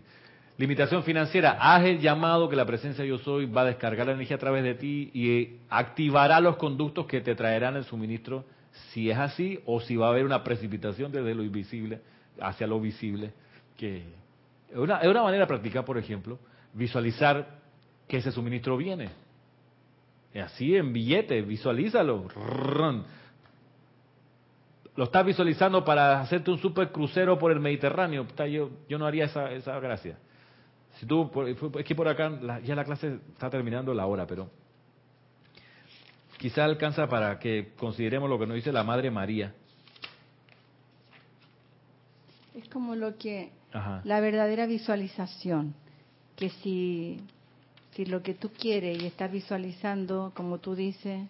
Limitación 0.57 1.03
financiera, 1.03 1.57
haz 1.59 1.85
el 1.85 1.99
llamado 1.99 2.49
que 2.49 2.55
la 2.55 2.65
presencia 2.65 3.05
yo 3.05 3.17
soy 3.19 3.45
va 3.45 3.61
a 3.61 3.65
descargar 3.65 4.07
la 4.07 4.13
energía 4.13 4.35
a 4.35 4.39
través 4.39 4.63
de 4.63 4.73
ti 4.73 5.09
y 5.13 5.57
activará 5.69 6.41
los 6.41 6.57
conductos 6.57 7.05
que 7.05 7.21
te 7.21 7.33
traerán 7.33 7.77
el 7.77 7.85
suministro, 7.85 8.43
si 8.91 9.09
es 9.09 9.17
así, 9.17 9.59
o 9.65 9.79
si 9.79 9.95
va 9.95 10.07
a 10.07 10.09
haber 10.09 10.25
una 10.25 10.43
precipitación 10.43 11.11
desde 11.11 11.33
lo 11.33 11.43
invisible 11.43 12.01
hacia 12.41 12.67
lo 12.67 12.79
visible. 12.81 13.31
que 13.77 14.03
es 14.69 14.77
una, 14.77 14.99
manera 15.23 15.43
de 15.43 15.47
practicar, 15.47 15.85
por 15.85 15.97
ejemplo, 15.97 16.37
visualizar 16.73 17.59
que 18.07 18.17
ese 18.17 18.31
suministro 18.31 18.75
viene. 18.75 19.09
Así 20.43 20.75
en 20.75 20.93
billete, 20.93 21.41
visualízalo. 21.41 22.27
Lo 24.95 25.05
estás 25.05 25.25
visualizando 25.25 25.83
para 25.85 26.19
hacerte 26.21 26.51
un 26.51 26.57
super 26.59 26.91
crucero 26.91 27.37
por 27.39 27.51
el 27.51 27.59
Mediterráneo. 27.59 28.25
Yo, 28.49 28.69
yo 28.87 28.97
no 28.97 29.05
haría 29.05 29.25
esa, 29.25 29.51
esa 29.51 29.79
gracia. 29.79 30.17
Si 30.99 31.05
tú, 31.05 31.29
por- 31.31 31.47
es 31.47 31.57
que 31.85 31.95
por 31.95 32.07
acá 32.07 32.29
la- 32.29 32.59
ya 32.59 32.75
la 32.75 32.83
clase 32.83 33.19
está 33.33 33.49
terminando 33.49 33.93
la 33.93 34.05
hora, 34.05 34.25
pero 34.27 34.49
quizá 36.37 36.65
alcanza 36.65 37.07
para 37.07 37.39
que 37.39 37.71
consideremos 37.77 38.29
lo 38.29 38.37
que 38.39 38.47
nos 38.47 38.55
dice 38.55 38.71
la 38.71 38.83
Madre 38.83 39.09
María. 39.11 39.53
Es 42.55 42.67
como 42.69 42.95
lo 42.95 43.17
que 43.17 43.51
Ajá. 43.71 44.01
la 44.03 44.19
verdadera 44.19 44.65
visualización, 44.65 45.73
que 46.35 46.49
si 46.49 47.21
si 47.91 48.05
lo 48.05 48.21
que 48.21 48.33
tú 48.33 48.51
quieres 48.51 49.01
y 49.01 49.07
estás 49.07 49.31
visualizando, 49.31 50.31
como 50.35 50.59
tú 50.59 50.75
dices, 50.75 51.21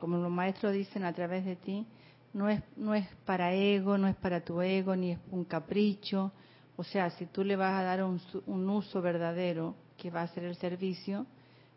como 0.00 0.16
los 0.16 0.30
maestros 0.30 0.72
dicen 0.72 1.04
a 1.04 1.12
través 1.12 1.44
de 1.44 1.56
ti, 1.56 1.86
no 2.32 2.48
es 2.48 2.62
no 2.76 2.94
es 2.94 3.06
para 3.24 3.52
ego, 3.52 3.98
no 3.98 4.06
es 4.08 4.16
para 4.16 4.40
tu 4.40 4.60
ego 4.62 4.94
ni 4.96 5.12
es 5.12 5.18
un 5.30 5.44
capricho. 5.44 6.32
O 6.76 6.84
sea, 6.84 7.10
si 7.10 7.26
tú 7.26 7.44
le 7.44 7.56
vas 7.56 7.74
a 7.78 7.82
dar 7.82 8.02
un, 8.04 8.20
un 8.46 8.68
uso 8.70 9.02
verdadero 9.02 9.74
que 9.98 10.10
va 10.10 10.22
a 10.22 10.28
ser 10.28 10.44
el 10.44 10.56
servicio, 10.56 11.26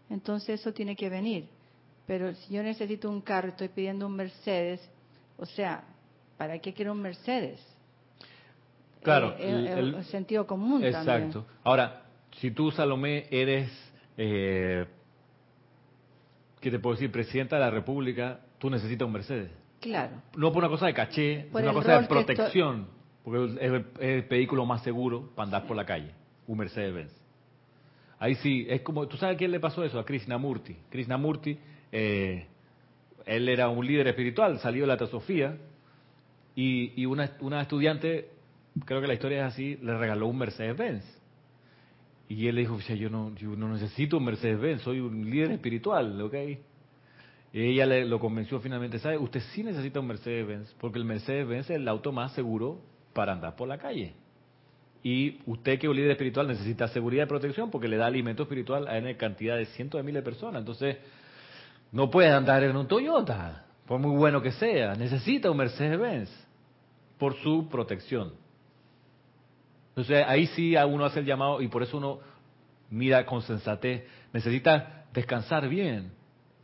entonces 0.10 0.62
eso 0.62 0.72
tiene 0.74 0.95
que 0.95 1.10
venir. 1.10 1.49
Pero 2.06 2.34
si 2.36 2.54
yo 2.54 2.64
necesito 2.64 3.10
un 3.10 3.22
carro, 3.22 3.49
estoy 3.49 3.70
pidiendo 3.70 4.08
un 4.08 4.16
Mercedes, 4.16 4.80
o 5.38 5.45
sea, 5.45 5.84
¿para 6.38 6.60
qué 6.60 6.74
quiero 6.74 6.91
un 6.93 7.01
Mercedes? 7.01 7.60
Claro, 9.01 9.36
Eh, 9.38 9.49
el- 9.49 9.68
eh, 9.68 9.80
el- 9.80 9.95
el 9.95 10.06
sentido 10.06 10.47
común 10.47 10.82
también. 10.91 11.24
Exacto. 11.24 11.45
Ahora, 11.64 12.04
si 12.39 12.51
tú, 12.51 12.72
Salomé, 12.72 13.28
eres, 13.30 13.70
eh, 14.18 14.86
¿qué 16.62 16.72
te 16.72 16.80
puedo 16.80 16.95
decir? 16.95 17.12
Presidenta 17.12 17.58
de 17.58 17.62
la 17.62 17.72
República, 17.72 18.39
tú 18.60 18.70
necesitas 18.70 19.06
un 19.06 19.12
Mercedes. 19.14 19.51
Claro. 19.84 20.21
No 20.38 20.53
por 20.53 20.63
una 20.63 20.69
cosa 20.69 20.86
de 20.86 20.93
caché, 20.93 21.47
Por 21.51 21.61
una 21.61 21.73
cosa 21.73 21.99
de 21.99 22.07
protección. 22.07 22.88
Porque 23.21 23.65
es 23.65 23.71
el, 23.71 23.86
es 23.99 24.23
el 24.23 24.29
vehículo 24.29 24.65
más 24.65 24.81
seguro 24.81 25.29
para 25.36 25.45
andar 25.45 25.67
por 25.67 25.75
la 25.75 25.86
calle, 25.86 26.11
un 26.47 26.57
Mercedes-Benz. 26.57 27.11
Ahí 28.17 28.36
sí, 28.36 28.65
es 28.69 28.81
como, 28.81 29.05
¿tú 29.07 29.17
sabes 29.17 29.36
a 29.36 29.38
quién 29.38 29.51
le 29.51 29.59
pasó 29.59 29.84
eso? 29.84 29.99
A 29.99 30.05
Krishnamurti. 30.05 30.77
Krishnamurti, 30.89 31.57
eh, 31.91 32.47
él 33.25 33.49
era 33.49 33.67
un 33.67 33.86
líder 33.86 34.07
espiritual, 34.07 34.59
salió 34.59 34.84
de 34.84 34.88
la 34.88 34.97
teosofía, 34.97 35.57
y, 36.55 37.01
y 37.01 37.05
una, 37.05 37.29
una 37.41 37.61
estudiante, 37.61 38.29
creo 38.86 39.01
que 39.01 39.07
la 39.07 39.15
historia 39.15 39.45
es 39.45 39.53
así, 39.53 39.77
le 39.81 39.97
regaló 39.97 40.27
un 40.27 40.38
Mercedes-Benz. 40.38 41.03
Y 42.29 42.47
él 42.47 42.55
le 42.55 42.61
dijo, 42.61 42.75
"O 42.75 42.81
sea, 42.81 42.95
yo 42.95 43.09
no, 43.09 43.36
yo 43.36 43.55
no 43.57 43.67
necesito 43.67 44.17
un 44.17 44.25
Mercedes-Benz, 44.25 44.81
soy 44.84 45.01
un 45.01 45.29
líder 45.29 45.51
espiritual, 45.51 46.21
¿ok? 46.21 46.36
Ella 47.54 47.86
le, 47.86 48.06
lo 48.06 48.20
convenció 48.20 48.60
finalmente, 48.60 48.97
¿sabe? 48.97 49.18
Usted 49.18 49.39
sí 49.54 49.64
necesita 49.64 49.99
un 49.99 50.08
Mercedes-Benz, 50.08 50.74
porque 50.80 50.97
el 50.97 51.06
Mercedes-Benz 51.06 51.70
es 51.70 51.76
el 51.76 51.88
auto 51.88 52.12
más 52.12 52.34
seguro 52.34 52.82
para 53.14 53.34
andar 53.34 53.56
por 53.56 53.68
la 53.68 53.78
calle. 53.78 54.14
Y 55.04 55.39
usted 55.45 55.78
que 55.78 55.86
es 55.86 55.89
un 55.89 55.95
líder 55.95 56.12
espiritual 56.12 56.47
necesita 56.47 56.88
seguridad 56.88 57.26
y 57.26 57.28
protección 57.28 57.70
porque 57.70 57.88
le 57.88 57.97
da 57.97 58.08
alimento 58.08 58.43
espiritual 58.43 58.88
a 58.88 58.97
una 58.97 59.16
cantidad 59.18 59.58
de 59.58 59.66
cientos 59.68 59.99
de 59.99 60.04
miles 60.04 60.24
de 60.24 60.26
personas. 60.26 60.62
Entonces, 60.62 60.97
no 61.91 62.10
puede 62.10 62.32
andar 62.32 62.64
en 62.64 62.76
un 62.76 62.88
Toyota, 62.88 63.66
por 63.86 63.99
muy 63.99 64.16
bueno 64.16 64.41
que 64.41 64.51
sea. 64.54 64.95
Necesita 64.95 65.51
un 65.51 65.58
Mercedes-Benz 65.58 66.32
por 67.20 67.36
su 67.36 67.70
protección. 67.70 68.34
Entonces, 69.89 70.26
ahí 70.28 70.47
sí 70.47 70.76
a 70.76 70.88
uno 70.88 71.06
hace 71.06 71.20
el 71.20 71.26
llamado 71.26 71.62
y 71.62 71.68
por 71.68 71.84
eso 71.84 71.97
uno 71.97 72.20
mira 72.89 73.26
con 73.28 73.43
sensatez. 73.43 74.06
Necesita 74.32 75.06
descansar 75.14 75.68
bien. 75.68 76.22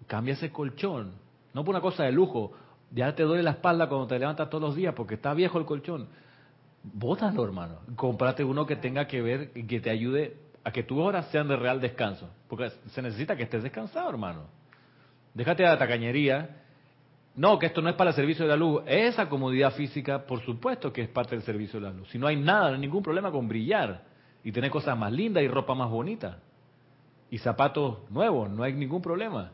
Cambia 0.10 0.34
ese 0.34 0.52
colchón. 0.52 1.14
No 1.54 1.64
por 1.64 1.76
una 1.76 1.82
cosa 1.82 2.04
de 2.04 2.12
lujo. 2.12 2.52
Ya 2.92 3.14
te 3.14 3.22
duele 3.22 3.44
la 3.44 3.52
espalda 3.52 3.88
cuando 3.88 4.08
te 4.08 4.18
levantas 4.18 4.50
todos 4.50 4.62
los 4.64 4.76
días 4.76 4.96
porque 4.96 5.14
está 5.14 5.36
viejo 5.36 5.60
el 5.60 5.66
colchón. 5.66 6.08
Bótalo, 6.82 7.46
hermano. 7.46 7.76
Comprate 7.96 8.44
uno 8.44 8.66
que 8.66 8.76
tenga 8.76 9.06
que 9.06 9.22
ver 9.22 9.52
y 9.54 9.68
que 9.68 9.80
te 9.80 9.92
ayude 9.92 10.36
a 10.64 10.72
que 10.72 10.82
tus 10.82 10.98
horas 10.98 11.28
sean 11.28 11.48
de 11.48 11.56
real 11.56 11.80
descanso. 11.80 12.28
Porque 12.48 12.72
se 12.88 13.02
necesita 13.04 13.36
que 13.36 13.44
estés 13.44 13.62
descansado, 13.62 14.10
hermano. 14.10 14.46
Déjate 15.36 15.62
de 15.62 15.70
la 15.70 15.78
tacañería. 15.78 16.58
No, 17.36 17.60
que 17.60 17.68
esto 17.68 17.80
no 17.80 17.90
es 17.90 17.96
para 17.96 18.10
el 18.10 18.16
servicio 18.16 18.46
de 18.46 18.50
la 18.50 18.58
luz. 18.58 18.82
Esa 18.88 19.30
comodidad 19.30 19.74
física, 19.74 20.26
por 20.26 20.44
supuesto 20.44 20.92
que 20.92 21.04
es 21.04 21.10
parte 21.10 21.36
del 21.36 21.44
servicio 21.44 21.80
de 21.80 21.86
la 21.86 21.94
luz. 21.94 22.10
Si 22.10 22.18
no 22.18 22.26
hay 22.26 22.36
nada, 22.36 22.70
no 22.70 22.74
hay 22.74 22.82
ningún 22.82 23.04
problema 23.04 23.32
con 23.32 23.48
brillar 23.48 24.06
y 24.44 24.52
tener 24.52 24.72
cosas 24.72 24.98
más 24.98 25.12
lindas 25.12 25.44
y 25.44 25.48
ropa 25.48 25.76
más 25.76 25.92
bonita 25.92 26.40
y 27.30 27.38
zapatos 27.38 28.10
nuevos, 28.10 28.50
no 28.50 28.64
hay 28.64 28.74
ningún 28.74 29.02
problema. 29.02 29.52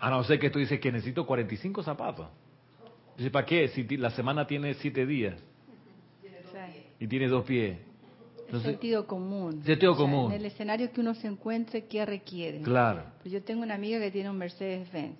A 0.00 0.10
no 0.10 0.22
ser 0.24 0.38
que 0.38 0.50
tú 0.50 0.58
dices 0.58 0.78
que 0.80 0.92
necesito 0.92 1.26
45 1.26 1.82
zapatos. 1.82 2.28
Dice, 3.16 3.30
¿para 3.30 3.44
qué? 3.44 3.68
Si 3.68 3.84
la 3.96 4.10
semana 4.10 4.46
tiene 4.46 4.74
siete 4.74 5.04
días 5.04 5.34
O 6.46 6.52
sea, 6.52 6.72
y 7.00 7.06
tiene 7.08 7.26
dos 7.26 7.44
pies. 7.44 7.76
el 7.78 8.44
Entonces, 8.44 8.70
sentido 8.70 9.06
común. 9.06 9.62
Sentido 9.64 9.92
O 9.92 9.96
sea, 9.96 10.04
común. 10.04 10.32
En 10.32 10.38
el 10.40 10.46
escenario 10.46 10.92
que 10.92 11.00
uno 11.00 11.14
se 11.14 11.26
encuentre, 11.26 11.86
¿qué 11.86 12.06
requiere? 12.06 12.60
claro. 12.60 13.02
Pues 13.22 13.32
yo 13.32 13.42
tengo 13.42 13.62
una 13.62 13.74
amiga 13.74 13.98
que 13.98 14.10
tiene 14.12 14.30
un 14.30 14.38
Mercedes-Benz, 14.38 15.16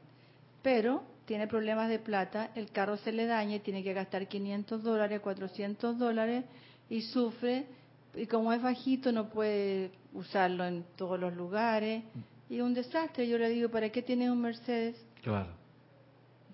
pero 0.63 1.03
tiene 1.25 1.47
problemas 1.49 1.89
de 1.91 1.99
plata, 1.99 2.53
el 2.55 2.71
carro 2.71 2.97
se 2.97 3.13
le 3.13 3.27
daña 3.27 3.57
y 3.57 3.61
tiene 3.61 3.83
que 3.83 3.93
gastar 3.93 4.29
500 4.29 4.83
dólares, 4.83 5.21
400 5.21 5.99
dólares 5.99 6.45
y 6.89 7.03
sufre. 7.03 7.67
Y 8.15 8.27
como 8.27 8.53
es 8.53 8.63
bajito, 8.63 9.13
no 9.13 9.29
puede 9.29 9.91
usarlo 10.15 10.65
en 10.65 10.85
todos 10.97 11.21
los 11.21 11.35
lugares. 11.35 12.03
Y 12.51 12.61
un 12.61 12.75
desastre. 12.75 13.29
Yo 13.29 13.39
le 13.39 13.49
digo, 13.49 13.69
¿para 13.69 13.91
qué 13.91 14.03
tienes 14.03 14.31
un 14.31 14.41
Mercedes? 14.41 14.97
Claro. 15.23 15.51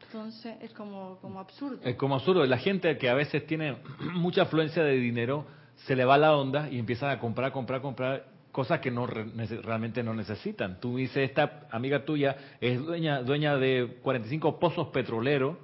Entonces 0.07 0.57
es 0.61 0.73
como, 0.73 1.19
como 1.21 1.41
absurdo. 1.41 1.81
Es 1.83 1.97
como 1.97 2.15
absurdo. 2.15 2.45
La 2.47 2.59
gente 2.59 2.97
que 2.99 3.09
a 3.09 3.15
veces 3.15 3.47
tiene 3.47 3.77
mucha 4.15 4.43
afluencia 4.43 4.83
de 4.83 4.97
dinero 4.97 5.47
se 5.87 5.97
le 5.97 6.05
va 6.05 6.17
la 6.19 6.37
onda 6.37 6.69
y 6.71 6.79
empiezan 6.79 7.11
a 7.11 7.19
comprar, 7.19 7.53
comprar, 7.53 7.81
comprar 7.81 8.27
cosas 8.53 8.79
que 8.79 8.91
no 8.91 9.07
realmente 9.07 10.03
no 10.03 10.15
necesitan. 10.15 10.79
Tú 10.81 10.97
dices, 10.97 11.29
esta 11.29 11.67
amiga 11.71 12.05
tuya 12.05 12.37
es 12.61 12.79
dueña, 12.79 13.21
dueña 13.23 13.57
de 13.57 13.99
45 14.03 14.61
pozos 14.61 14.89
petroleros. 14.89 15.57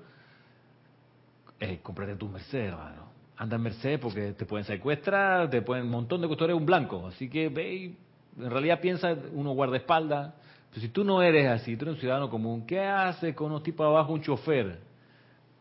Eh, 1.61 1.79
cómprate 1.83 2.17
tu 2.17 2.29
Mercedes, 2.29 2.73
hermano. 2.73 3.11
Anda 3.37 3.57
en 3.57 3.63
Mercedes 3.63 4.01
porque 4.01 4.33
te 4.33 4.45
pueden 4.45 4.67
secuestrar, 4.67 5.49
te 5.49 5.63
pueden 5.63 5.85
un 5.85 5.91
montón 5.91 6.21
de 6.21 6.29
cosas, 6.29 6.51
un 6.51 6.67
blanco. 6.67 7.07
Así 7.07 7.31
que 7.31 7.49
ve 7.49 7.75
y 7.75 7.99
en 8.39 8.51
realidad 8.51 8.81
piensa, 8.81 9.17
uno 9.33 9.53
guardaespaldas. 9.53 10.35
Pero 10.71 10.81
si 10.81 10.89
tú 10.89 11.05
no 11.05 11.23
eres 11.23 11.49
así, 11.49 11.77
tú 11.77 11.85
eres 11.85 11.97
un 11.97 12.01
ciudadano 12.01 12.31
común, 12.31 12.65
¿qué 12.67 12.81
haces 12.81 13.35
con 13.35 13.49
unos 13.49 13.63
tipos 13.63 13.85
abajo, 13.85 14.13
un 14.13 14.23
chofer? 14.23 14.79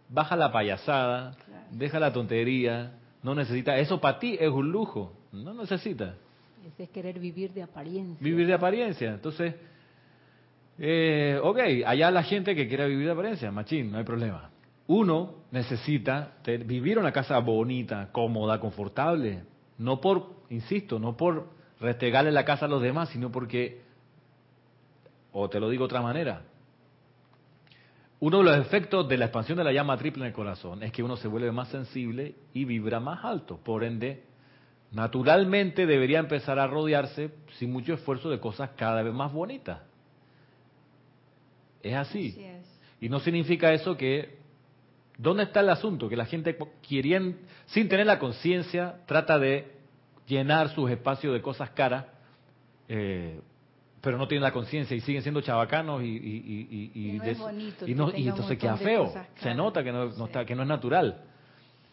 Baja 0.08 0.36
la 0.36 0.52
payasada, 0.52 1.36
deja 1.72 2.00
la 2.00 2.14
tontería, 2.14 2.94
no 3.24 3.36
necesita, 3.36 3.78
eso 3.78 4.00
para 4.00 4.20
ti 4.20 4.38
es 4.40 4.50
un 4.50 4.72
lujo, 4.72 5.14
no 5.32 5.54
necesita 5.54 6.16
Ese 6.68 6.84
es 6.84 6.90
querer 6.90 7.20
vivir 7.20 7.54
de 7.54 7.64
apariencia. 7.64 8.18
vivir 8.24 8.48
de 8.48 8.54
apariencia. 8.54 9.14
Entonces, 9.14 9.56
eh, 10.78 11.40
ok, 11.44 11.60
allá 11.86 12.12
la 12.12 12.24
gente 12.24 12.56
que 12.56 12.68
quiera 12.68 12.86
vivir 12.86 13.06
de 13.06 13.12
apariencia, 13.12 13.52
machín, 13.52 13.92
no 13.92 13.98
hay 13.98 14.04
problema. 14.04 14.50
Uno 14.88 15.36
necesita 15.52 16.34
vivir 16.66 16.98
una 16.98 17.12
casa 17.12 17.38
bonita, 17.40 18.10
cómoda, 18.12 18.60
confortable, 18.60 19.44
no 19.78 20.02
por, 20.02 20.38
insisto, 20.50 20.98
no 20.98 21.16
por 21.16 21.59
restregarle 21.80 22.32
la 22.32 22.46
casa 22.46 22.66
a 22.66 22.70
los 22.70 22.82
demás, 22.82 23.10
sino 23.10 23.32
porque, 23.32 23.82
o 25.32 25.50
te 25.50 25.60
lo 25.60 25.70
digo 25.70 25.84
de 25.84 25.86
otra 25.86 26.02
manera, 26.02 26.42
uno 28.20 28.40
de 28.40 28.44
los 28.44 28.58
efectos 28.58 29.08
de 29.08 29.18
la 29.18 29.26
expansión 29.26 29.58
de 29.58 29.64
la 29.64 29.72
llama 29.72 29.98
triple 29.98 30.24
en 30.24 30.28
el 30.28 30.34
corazón 30.34 30.84
es 30.84 30.92
que 30.92 31.04
uno 31.04 31.16
se 31.16 31.30
vuelve 31.30 31.52
más 31.52 31.70
sensible 31.70 32.36
y 32.54 32.66
vibra 32.66 33.00
más 33.00 33.24
alto. 33.24 33.58
Por 33.58 33.86
ende, 33.86 34.24
naturalmente 34.92 35.86
debería 35.86 36.20
empezar 36.20 36.60
a 36.60 36.68
rodearse 36.68 37.32
sin 37.58 37.72
mucho 37.72 37.94
esfuerzo 37.94 38.30
de 38.30 38.40
cosas 38.40 38.72
cada 38.76 39.04
vez 39.04 39.14
más 39.14 39.32
bonitas. 39.32 39.82
Es 41.82 41.96
así. 41.96 42.32
Así 42.32 42.44
es. 42.44 42.80
Y 43.00 43.10
no 43.10 43.20
significa 43.20 43.72
eso 43.74 43.96
que... 43.96 44.38
¿Dónde 45.18 45.44
está 45.44 45.60
el 45.60 45.70
asunto? 45.70 46.08
Que 46.08 46.16
la 46.16 46.26
gente, 46.26 46.58
sin 47.68 47.90
tener 47.90 48.06
la 48.06 48.20
conciencia, 48.20 49.02
trata 49.06 49.38
de 49.38 49.79
llenar 50.30 50.70
sus 50.70 50.90
espacios 50.92 51.34
de 51.34 51.42
cosas 51.42 51.72
caras, 51.72 52.06
eh, 52.88 53.42
pero 54.02 54.18
no 54.18 54.28
tienen 54.28 54.44
la 54.44 54.54
conciencia 54.54 54.96
y 54.96 55.02
siguen 55.02 55.22
siendo 55.24 55.42
chabacanos 55.42 56.02
y, 56.04 56.06
y, 56.06 56.92
y, 56.94 57.12
no 57.18 57.24
es 57.26 57.38
bonito 57.38 57.86
no- 57.88 58.12
entonces 58.16 58.58
queda 58.58 58.78
feo. 58.78 59.12
Se 59.42 59.54
nota 59.54 59.84
que 59.84 59.92
no, 59.92 60.06
no 60.06 60.12
Sí. 60.14 60.24
está, 60.24 60.46
que 60.46 60.56
no 60.56 60.62
es 60.62 60.68
natural. 60.70 61.22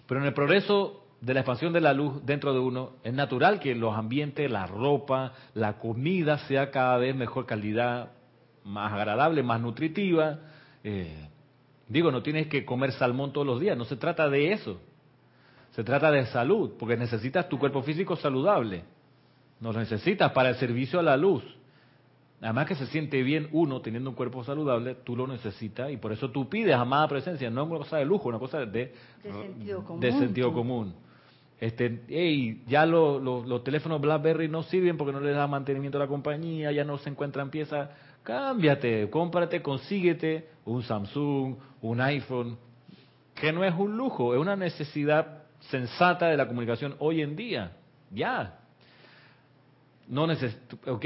Pero 0.07 0.21
en 0.21 0.27
el 0.27 0.33
progreso 0.35 1.03
de 1.21 1.35
la 1.35 1.41
expansión 1.41 1.73
de 1.73 1.81
la 1.81 1.93
luz 1.93 2.25
dentro 2.25 2.53
de 2.53 2.61
uno, 2.61 2.93
es 3.03 3.13
natural 3.13 3.59
que 3.59 3.75
los 3.75 3.97
ambientes, 3.97 4.49
la 4.49 4.67
ropa, 4.67 5.33
la 5.55 5.79
comida 5.79 6.39
sea 6.47 6.71
cada 6.71 6.97
vez 6.99 7.17
mejor 7.17 7.47
calidad, 7.47 8.11
más 8.65 8.93
agradable, 8.93 9.43
más 9.43 9.61
nutritiva. 9.61 10.39
Eh, 10.85 11.27
digo, 11.89 12.13
no 12.13 12.23
tienes 12.23 12.47
que 12.47 12.65
comer 12.65 12.93
salmón 12.93 13.33
todos 13.33 13.47
los 13.47 13.59
días, 13.59 13.77
no 13.77 13.85
se 13.85 13.97
trata 13.97 14.29
de 14.29 14.53
eso. 14.53 14.81
Se 15.77 15.85
trata 15.85 16.11
de 16.11 16.27
salud, 16.27 16.73
porque 16.79 16.97
necesitas 16.97 17.49
tu 17.49 17.59
cuerpo 17.59 17.83
físico 17.83 18.17
saludable. 18.17 18.83
No 19.61 19.73
lo 19.73 19.79
necesitas 19.79 20.33
para 20.33 20.49
el 20.49 20.57
servicio 20.57 20.99
a 20.99 21.03
la 21.03 21.17
luz. 21.17 21.45
Además 22.41 22.67
que 22.67 22.75
se 22.75 22.87
siente 22.87 23.23
bien 23.23 23.49
uno 23.53 23.81
teniendo 23.81 24.11
un 24.11 24.17
cuerpo 24.17 24.43
saludable, 24.45 24.95
tú 25.05 25.17
lo 25.17 25.27
necesitas 25.27 25.91
y 25.91 25.97
por 25.97 26.13
eso 26.13 26.31
tú 26.31 26.49
pides 26.49 26.75
amada 26.75 27.09
presencia. 27.09 27.49
No 27.51 27.63
es 27.63 27.69
una 27.71 27.79
cosa 27.79 27.97
de 27.99 28.05
lujo, 28.05 28.29
una 28.29 28.39
cosa 28.39 28.61
de, 28.61 28.67
De 28.67 29.33
sentido 29.33 29.85
común. 29.85 30.01
de 30.01 30.13
sentido 30.13 30.53
común. 30.53 30.95
Este, 31.59 32.03
hey, 32.09 32.63
ya 32.67 32.85
lo- 32.85 33.19
lo- 33.19 33.43
los 33.45 33.65
teléfonos 33.65 34.01
BlackBerry 34.01 34.49
no 34.49 34.63
sirven 34.65 34.99
porque 34.99 35.13
no 35.13 35.21
les 35.21 35.35
da 35.35 35.47
mantenimiento 35.47 35.97
a 35.97 36.03
la 36.03 36.07
compañía, 36.09 36.71
ya 36.73 36.85
no 36.85 36.99
se 36.99 37.09
encuentran 37.09 37.49
piezas. 37.51 37.89
Cámbiate, 38.23 39.09
cómprate, 39.09 39.63
consíguete 39.63 40.49
un 40.67 40.83
Samsung, 40.83 41.57
un 41.81 42.01
iPhone, 42.03 42.59
que 43.35 43.53
no 43.53 43.65
es 43.65 43.75
un 43.75 43.97
lujo, 43.97 44.35
es 44.35 44.41
una 44.41 44.57
necesidad 44.57 45.45
sensata 45.71 46.27
de 46.29 46.37
la 46.37 46.47
comunicación 46.47 46.97
hoy 46.99 47.23
en 47.23 47.37
día. 47.37 47.73
Ya. 48.11 48.59
No 50.09 50.27
necesitas, 50.27 50.79
ok. 50.89 51.05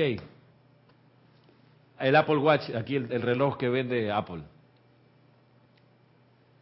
El 1.98 2.16
Apple 2.16 2.36
Watch, 2.38 2.70
aquí 2.74 2.96
el, 2.96 3.10
el 3.12 3.22
reloj 3.22 3.56
que 3.56 3.68
vende 3.68 4.10
Apple. 4.10 4.42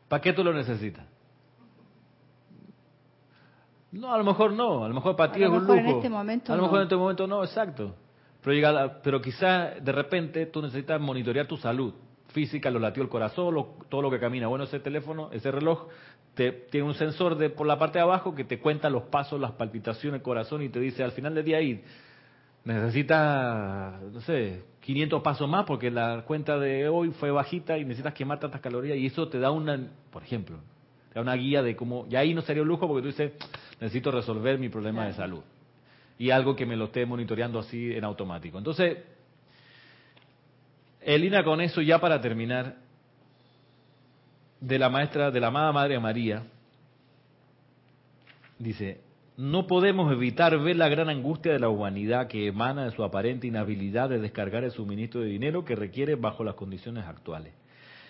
¿Para 0.09 0.21
qué 0.23 0.33
tú 0.33 0.43
lo 0.43 0.53
necesitas? 0.53 1.05
No, 3.93 4.13
a 4.13 4.19
lo 4.19 4.25
mejor 4.25 4.53
no, 4.53 4.85
a 4.85 4.89
lo 4.89 4.95
mejor 4.95 5.17
para 5.17 5.33
ti 5.33 5.43
es 5.43 5.49
un 5.49 5.61
mejor 5.61 5.77
lujo. 5.77 5.89
en 5.89 5.97
este 5.97 6.09
momento 6.11 6.53
a 6.53 6.57
lo 6.57 6.63
mejor 6.63 6.75
no. 6.77 6.81
en 6.83 6.87
este 6.87 6.97
momento 6.97 7.27
no, 7.27 7.43
exacto. 7.45 7.95
Pero 8.43 8.55
llega 8.55 8.73
la- 8.73 9.01
pero 9.03 9.21
quizás 9.21 9.83
de 9.83 9.93
repente 9.93 10.47
tú 10.47 10.61
necesitas 10.61 11.01
monitorear 11.01 11.47
tu 11.47 11.57
salud 11.57 11.95
física, 12.29 12.71
los 12.71 12.81
latidos 12.83 13.07
del 13.07 13.11
corazón, 13.11 13.55
lo- 13.55 13.77
todo 13.89 14.03
lo 14.03 14.11
que 14.11 14.19
camina. 14.21 14.47
Bueno, 14.49 14.65
ese 14.65 14.81
teléfono, 14.81 15.31
ese 15.33 15.51
reloj 15.51 15.87
te, 16.35 16.53
tiene 16.53 16.87
un 16.87 16.95
sensor 16.95 17.37
de 17.37 17.51
por 17.51 17.67
la 17.67 17.79
parte 17.79 17.99
de 17.99 18.03
abajo 18.05 18.35
que 18.35 18.45
te 18.45 18.59
cuenta 18.61 18.89
los 18.91 19.05
pasos, 19.05 19.41
las 19.41 19.53
palpitaciones 19.53 20.21
del 20.21 20.23
corazón 20.23 20.63
y 20.63 20.69
te 20.69 20.79
dice 20.81 21.03
al 21.03 21.13
final 21.13 21.35
del 21.35 21.45
día 21.45 21.57
ahí 21.59 21.83
necesitas, 22.65 24.01
no 24.13 24.21
sé, 24.23 24.63
500 24.81 25.23
pasos 25.23 25.49
más 25.49 25.65
porque 25.65 25.91
la 25.91 26.23
cuenta 26.27 26.59
de 26.59 26.89
hoy 26.89 27.11
fue 27.11 27.31
bajita 27.31 27.79
y 27.79 27.85
necesitas 27.85 28.15
quemar 28.15 28.39
tantas 28.41 28.61
calorías 28.61 28.97
y 28.99 29.07
eso 29.07 29.29
te 29.29 29.39
da 29.39 29.51
una, 29.51 29.79
por 30.11 30.23
ejemplo, 30.23 30.59
te 31.09 31.15
da 31.17 31.23
una 31.23 31.35
guía 31.35 31.63
de 31.63 31.75
cómo, 31.77 32.07
y 32.11 32.17
ahí 32.17 32.35
no 32.35 32.43
sería 32.43 32.63
un 32.63 32.69
lujo 32.69 32.87
porque 32.87 33.03
tú 33.03 33.09
dices, 33.09 33.33
necesito 33.81 34.11
resolver 34.11 34.59
mi 34.59 34.69
problema 34.69 35.07
de 35.07 35.13
salud. 35.15 35.41
Y 36.19 36.31
algo 36.31 36.57
que 36.57 36.67
me 36.67 36.77
lo 36.77 36.87
esté 36.87 37.07
monitoreando 37.07 37.61
así 37.61 37.93
en 37.95 38.03
automático. 38.05 38.59
Entonces, 38.59 38.99
en 41.01 41.21
línea 41.21 41.45
con 41.45 41.61
eso, 41.61 41.81
ya 41.81 41.99
para 42.01 42.21
terminar, 42.21 42.77
de 44.61 44.79
la 44.79 44.89
maestra, 44.89 45.31
de 45.31 45.41
la 45.41 45.49
amada 45.49 45.73
Madre 45.73 45.99
María, 46.01 46.43
dice, 48.59 49.01
no 49.37 49.69
podemos 49.69 50.11
evitar 50.13 50.59
ver 50.59 50.77
la 50.77 50.89
gran 50.89 51.09
angustia 51.09 51.53
de 51.53 51.61
la 51.61 51.69
humanidad 51.69 52.27
que 52.27 52.49
emana 52.49 52.85
de 52.85 52.91
su 52.91 53.05
aparente 53.05 53.47
inhabilidad 53.47 54.09
de 54.09 54.19
descargar 54.19 54.65
el 54.65 54.73
suministro 54.73 55.21
de 55.21 55.29
dinero 55.29 55.65
que 55.65 55.77
requiere 55.77 56.17
bajo 56.17 56.43
las 56.43 56.57
condiciones 56.57 57.05
actuales. 57.07 57.53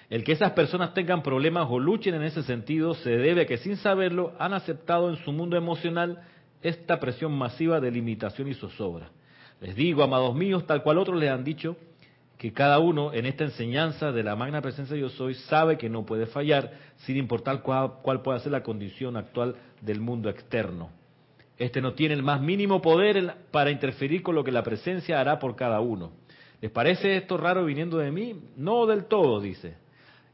El 0.08 0.24
que 0.24 0.32
esas 0.32 0.52
personas 0.52 0.94
tengan 0.94 1.22
problemas 1.22 1.66
o 1.68 1.78
luchen 1.78 2.14
en 2.14 2.22
ese 2.22 2.42
sentido 2.42 2.94
se 2.94 3.10
debe 3.10 3.42
a 3.42 3.46
que 3.46 3.58
sin 3.58 3.76
saberlo 3.76 4.32
han 4.38 4.54
aceptado 4.54 5.10
en 5.10 5.16
su 5.16 5.32
mundo 5.32 5.58
emocional 5.58 6.22
esta 6.62 6.98
presión 6.98 7.32
masiva 7.36 7.78
de 7.78 7.90
limitación 7.90 8.48
y 8.48 8.54
zozobra. 8.54 9.10
Les 9.60 9.76
digo, 9.76 10.02
amados 10.02 10.34
míos, 10.34 10.66
tal 10.66 10.82
cual 10.82 10.96
otros 10.96 11.20
les 11.20 11.30
han 11.30 11.44
dicho, 11.44 11.76
que 12.38 12.52
cada 12.52 12.78
uno 12.78 13.12
en 13.12 13.26
esta 13.26 13.44
enseñanza 13.44 14.12
de 14.12 14.22
la 14.22 14.36
magna 14.36 14.62
presencia 14.62 14.96
yo 14.96 15.08
soy 15.10 15.34
sabe 15.34 15.76
que 15.76 15.90
no 15.90 16.06
puede 16.06 16.26
fallar, 16.26 16.72
sin 16.98 17.16
importar 17.16 17.62
cuál, 17.62 17.94
cuál 18.00 18.22
pueda 18.22 18.38
ser 18.38 18.52
la 18.52 18.62
condición 18.62 19.16
actual 19.16 19.56
del 19.80 20.00
mundo 20.00 20.30
externo. 20.30 20.90
Este 21.58 21.80
no 21.80 21.94
tiene 21.94 22.14
el 22.14 22.22
más 22.22 22.40
mínimo 22.40 22.80
poder 22.80 23.34
para 23.50 23.72
interferir 23.72 24.22
con 24.22 24.36
lo 24.36 24.44
que 24.44 24.52
la 24.52 24.62
presencia 24.62 25.20
hará 25.20 25.40
por 25.40 25.56
cada 25.56 25.80
uno. 25.80 26.12
¿Les 26.60 26.70
parece 26.70 27.16
esto 27.16 27.36
raro 27.36 27.64
viniendo 27.64 27.98
de 27.98 28.12
mí? 28.12 28.40
No 28.56 28.86
del 28.86 29.06
todo, 29.06 29.40
dice. 29.40 29.76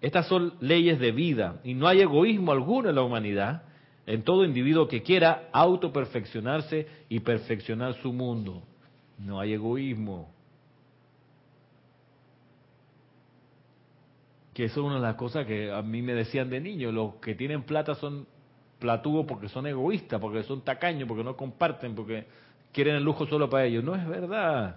Estas 0.02 0.26
son 0.26 0.52
leyes 0.60 0.98
de 0.98 1.12
vida 1.12 1.60
y 1.64 1.72
no 1.72 1.88
hay 1.88 2.02
egoísmo 2.02 2.52
alguno 2.52 2.90
en 2.90 2.96
la 2.96 3.02
humanidad, 3.02 3.62
en 4.06 4.22
todo 4.22 4.44
individuo 4.44 4.86
que 4.86 5.02
quiera 5.02 5.48
autoperfeccionarse 5.52 6.86
y 7.08 7.20
perfeccionar 7.20 7.94
su 8.02 8.12
mundo. 8.12 8.62
No 9.18 9.40
hay 9.40 9.54
egoísmo. 9.54 10.33
Que 14.54 14.64
eso 14.64 14.80
es 14.80 14.86
una 14.86 14.94
de 14.96 15.02
las 15.02 15.16
cosas 15.16 15.46
que 15.46 15.70
a 15.70 15.82
mí 15.82 16.00
me 16.00 16.14
decían 16.14 16.48
de 16.48 16.60
niño, 16.60 16.92
los 16.92 17.16
que 17.16 17.34
tienen 17.34 17.64
plata 17.64 17.94
son 17.96 18.26
platudos 18.78 19.26
porque 19.26 19.48
son 19.48 19.66
egoístas, 19.66 20.20
porque 20.20 20.42
son 20.44 20.62
tacaños, 20.62 21.08
porque 21.08 21.24
no 21.24 21.36
comparten, 21.36 21.94
porque 21.94 22.24
quieren 22.72 22.96
el 22.96 23.02
lujo 23.02 23.26
solo 23.26 23.50
para 23.50 23.64
ellos. 23.64 23.82
No 23.82 23.94
es 23.94 24.06
verdad. 24.06 24.76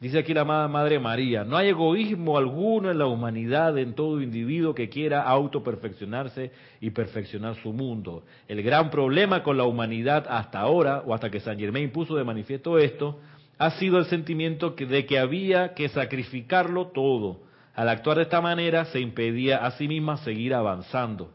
Dice 0.00 0.20
aquí 0.20 0.32
la 0.32 0.42
amada 0.42 0.68
Madre 0.68 1.00
María, 1.00 1.42
no 1.42 1.56
hay 1.56 1.70
egoísmo 1.70 2.38
alguno 2.38 2.88
en 2.88 2.98
la 2.98 3.06
humanidad, 3.06 3.76
en 3.78 3.94
todo 3.94 4.22
individuo 4.22 4.72
que 4.72 4.88
quiera 4.88 5.22
autoperfeccionarse 5.22 6.52
y 6.80 6.90
perfeccionar 6.90 7.56
su 7.56 7.72
mundo. 7.72 8.22
El 8.46 8.62
gran 8.62 8.90
problema 8.90 9.42
con 9.42 9.56
la 9.56 9.64
humanidad 9.64 10.24
hasta 10.28 10.60
ahora, 10.60 11.02
o 11.04 11.14
hasta 11.14 11.30
que 11.30 11.40
San 11.40 11.58
Germain 11.58 11.90
puso 11.90 12.14
de 12.14 12.22
manifiesto 12.22 12.78
esto, 12.78 13.18
ha 13.58 13.72
sido 13.72 13.98
el 13.98 14.04
sentimiento 14.04 14.70
de 14.70 15.04
que 15.04 15.18
había 15.18 15.74
que 15.74 15.88
sacrificarlo 15.88 16.88
todo. 16.88 17.47
Al 17.78 17.88
actuar 17.88 18.16
de 18.16 18.24
esta 18.24 18.40
manera 18.40 18.86
se 18.86 18.98
impedía 18.98 19.64
a 19.64 19.70
sí 19.70 19.86
misma 19.86 20.16
seguir 20.16 20.52
avanzando. 20.52 21.30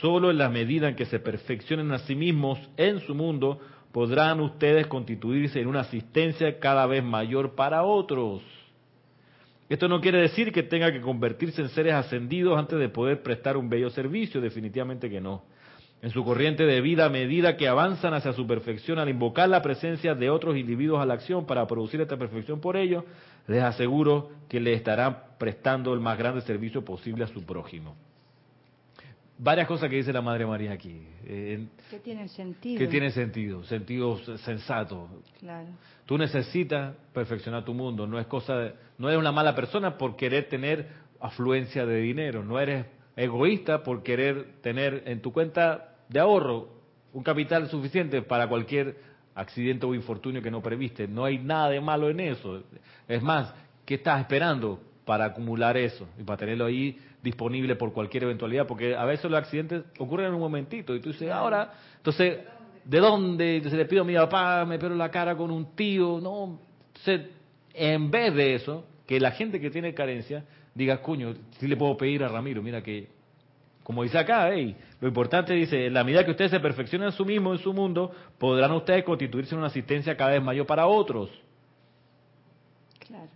Solo 0.00 0.30
en 0.30 0.38
la 0.38 0.48
medida 0.48 0.88
en 0.88 0.94
que 0.94 1.04
se 1.04 1.18
perfeccionen 1.18 1.90
a 1.90 1.98
sí 1.98 2.14
mismos 2.14 2.60
en 2.76 3.00
su 3.00 3.12
mundo, 3.12 3.58
podrán 3.90 4.38
ustedes 4.38 4.86
constituirse 4.86 5.60
en 5.60 5.66
una 5.66 5.80
asistencia 5.80 6.60
cada 6.60 6.86
vez 6.86 7.02
mayor 7.02 7.56
para 7.56 7.82
otros. 7.82 8.40
Esto 9.68 9.88
no 9.88 10.00
quiere 10.00 10.20
decir 10.20 10.52
que 10.52 10.62
tenga 10.62 10.92
que 10.92 11.00
convertirse 11.00 11.60
en 11.60 11.68
seres 11.70 11.94
ascendidos 11.94 12.56
antes 12.56 12.78
de 12.78 12.88
poder 12.88 13.24
prestar 13.24 13.56
un 13.56 13.68
bello 13.68 13.90
servicio, 13.90 14.40
definitivamente 14.40 15.10
que 15.10 15.20
no. 15.20 15.42
En 16.04 16.10
su 16.10 16.22
corriente 16.22 16.64
de 16.66 16.82
vida, 16.82 17.06
a 17.06 17.08
medida 17.08 17.56
que 17.56 17.66
avanzan 17.66 18.12
hacia 18.12 18.34
su 18.34 18.46
perfección, 18.46 18.98
al 18.98 19.08
invocar 19.08 19.48
la 19.48 19.62
presencia 19.62 20.14
de 20.14 20.28
otros 20.28 20.54
individuos 20.54 21.00
a 21.00 21.06
la 21.06 21.14
acción 21.14 21.46
para 21.46 21.66
producir 21.66 21.98
esta 22.02 22.18
perfección 22.18 22.60
por 22.60 22.76
ellos, 22.76 23.04
les 23.46 23.62
aseguro 23.62 24.28
que 24.46 24.60
le 24.60 24.74
estarán 24.74 25.16
prestando 25.38 25.94
el 25.94 26.00
más 26.00 26.18
grande 26.18 26.42
servicio 26.42 26.84
posible 26.84 27.24
a 27.24 27.28
su 27.28 27.42
prójimo. 27.46 27.96
Varias 29.38 29.66
cosas 29.66 29.88
que 29.88 29.96
dice 29.96 30.12
la 30.12 30.20
Madre 30.20 30.44
María 30.44 30.72
aquí, 30.72 31.06
eh, 31.24 31.68
Que 31.88 32.00
tiene 32.00 32.28
sentido. 32.28 32.78
que 32.78 32.86
tiene 32.86 33.10
sentido, 33.10 33.64
sentido 33.64 34.18
sensato. 34.36 35.08
Claro. 35.40 35.68
Tú 36.04 36.18
necesitas 36.18 36.94
perfeccionar 37.14 37.64
tu 37.64 37.72
mundo, 37.72 38.06
no 38.06 38.18
es 38.18 38.26
cosa 38.26 38.58
de- 38.58 38.74
no 38.98 39.08
eres 39.08 39.18
una 39.18 39.32
mala 39.32 39.54
persona 39.54 39.96
por 39.96 40.16
querer 40.16 40.50
tener 40.50 40.86
afluencia 41.18 41.86
de 41.86 41.96
dinero, 41.96 42.44
no 42.44 42.60
eres 42.60 42.84
egoísta 43.16 43.82
por 43.82 44.02
querer 44.02 44.60
tener 44.60 45.04
en 45.06 45.22
tu 45.22 45.32
cuenta 45.32 45.92
de 46.08 46.20
ahorro 46.20 46.68
un 47.12 47.22
capital 47.22 47.68
suficiente 47.68 48.22
para 48.22 48.48
cualquier 48.48 48.96
accidente 49.34 49.86
o 49.86 49.94
infortunio 49.94 50.42
que 50.42 50.50
no 50.50 50.62
previste. 50.62 51.08
No 51.08 51.24
hay 51.24 51.38
nada 51.38 51.70
de 51.70 51.80
malo 51.80 52.10
en 52.10 52.20
eso. 52.20 52.62
Es 53.08 53.22
más, 53.22 53.54
¿qué 53.84 53.94
estás 53.94 54.20
esperando 54.20 54.80
para 55.04 55.26
acumular 55.26 55.76
eso 55.76 56.08
y 56.18 56.22
para 56.22 56.38
tenerlo 56.38 56.66
ahí 56.66 56.98
disponible 57.22 57.76
por 57.76 57.92
cualquier 57.92 58.24
eventualidad? 58.24 58.66
Porque 58.66 58.94
a 58.96 59.04
veces 59.04 59.30
los 59.30 59.38
accidentes 59.38 59.84
ocurren 59.98 60.28
en 60.28 60.34
un 60.34 60.40
momentito 60.40 60.94
y 60.94 61.00
tú 61.00 61.10
dices, 61.10 61.30
ahora, 61.30 61.72
entonces, 61.96 62.38
¿de 62.84 62.98
dónde? 62.98 63.56
Entonces 63.56 63.78
le 63.78 63.86
pido 63.86 64.02
a 64.02 64.04
mi 64.04 64.14
papá, 64.14 64.64
me 64.64 64.78
pego 64.78 64.94
la 64.94 65.10
cara 65.10 65.36
con 65.36 65.50
un 65.50 65.74
tío, 65.76 66.20
no. 66.20 66.58
Entonces, 66.88 67.30
en 67.72 68.10
vez 68.10 68.34
de 68.34 68.54
eso, 68.54 68.86
que 69.06 69.20
la 69.20 69.32
gente 69.32 69.60
que 69.60 69.70
tiene 69.70 69.94
carencia 69.94 70.44
diga, 70.74 71.00
coño, 71.00 71.34
si 71.58 71.68
le 71.68 71.76
puedo 71.76 71.96
pedir 71.96 72.24
a 72.24 72.28
Ramiro, 72.28 72.62
mira 72.62 72.82
que 72.82 73.08
como 73.84 74.02
dice 74.02 74.18
acá, 74.18 74.50
hey, 74.52 74.76
lo 75.00 75.06
importante 75.06 75.52
dice, 75.52 75.86
en 75.86 75.94
la 75.94 76.02
medida 76.02 76.24
que 76.24 76.32
ustedes 76.32 76.50
se 76.50 76.58
perfeccionen 76.58 77.06
en 77.08 77.12
su 77.12 77.24
mismo, 77.24 77.52
en 77.52 77.58
su 77.60 77.72
mundo, 77.72 78.10
podrán 78.38 78.72
ustedes 78.72 79.04
constituirse 79.04 79.54
en 79.54 79.58
una 79.58 79.68
asistencia 79.68 80.16
cada 80.16 80.30
vez 80.32 80.42
mayor 80.42 80.66
para 80.66 80.86
otros. 80.86 81.30
Claro. 83.06 83.28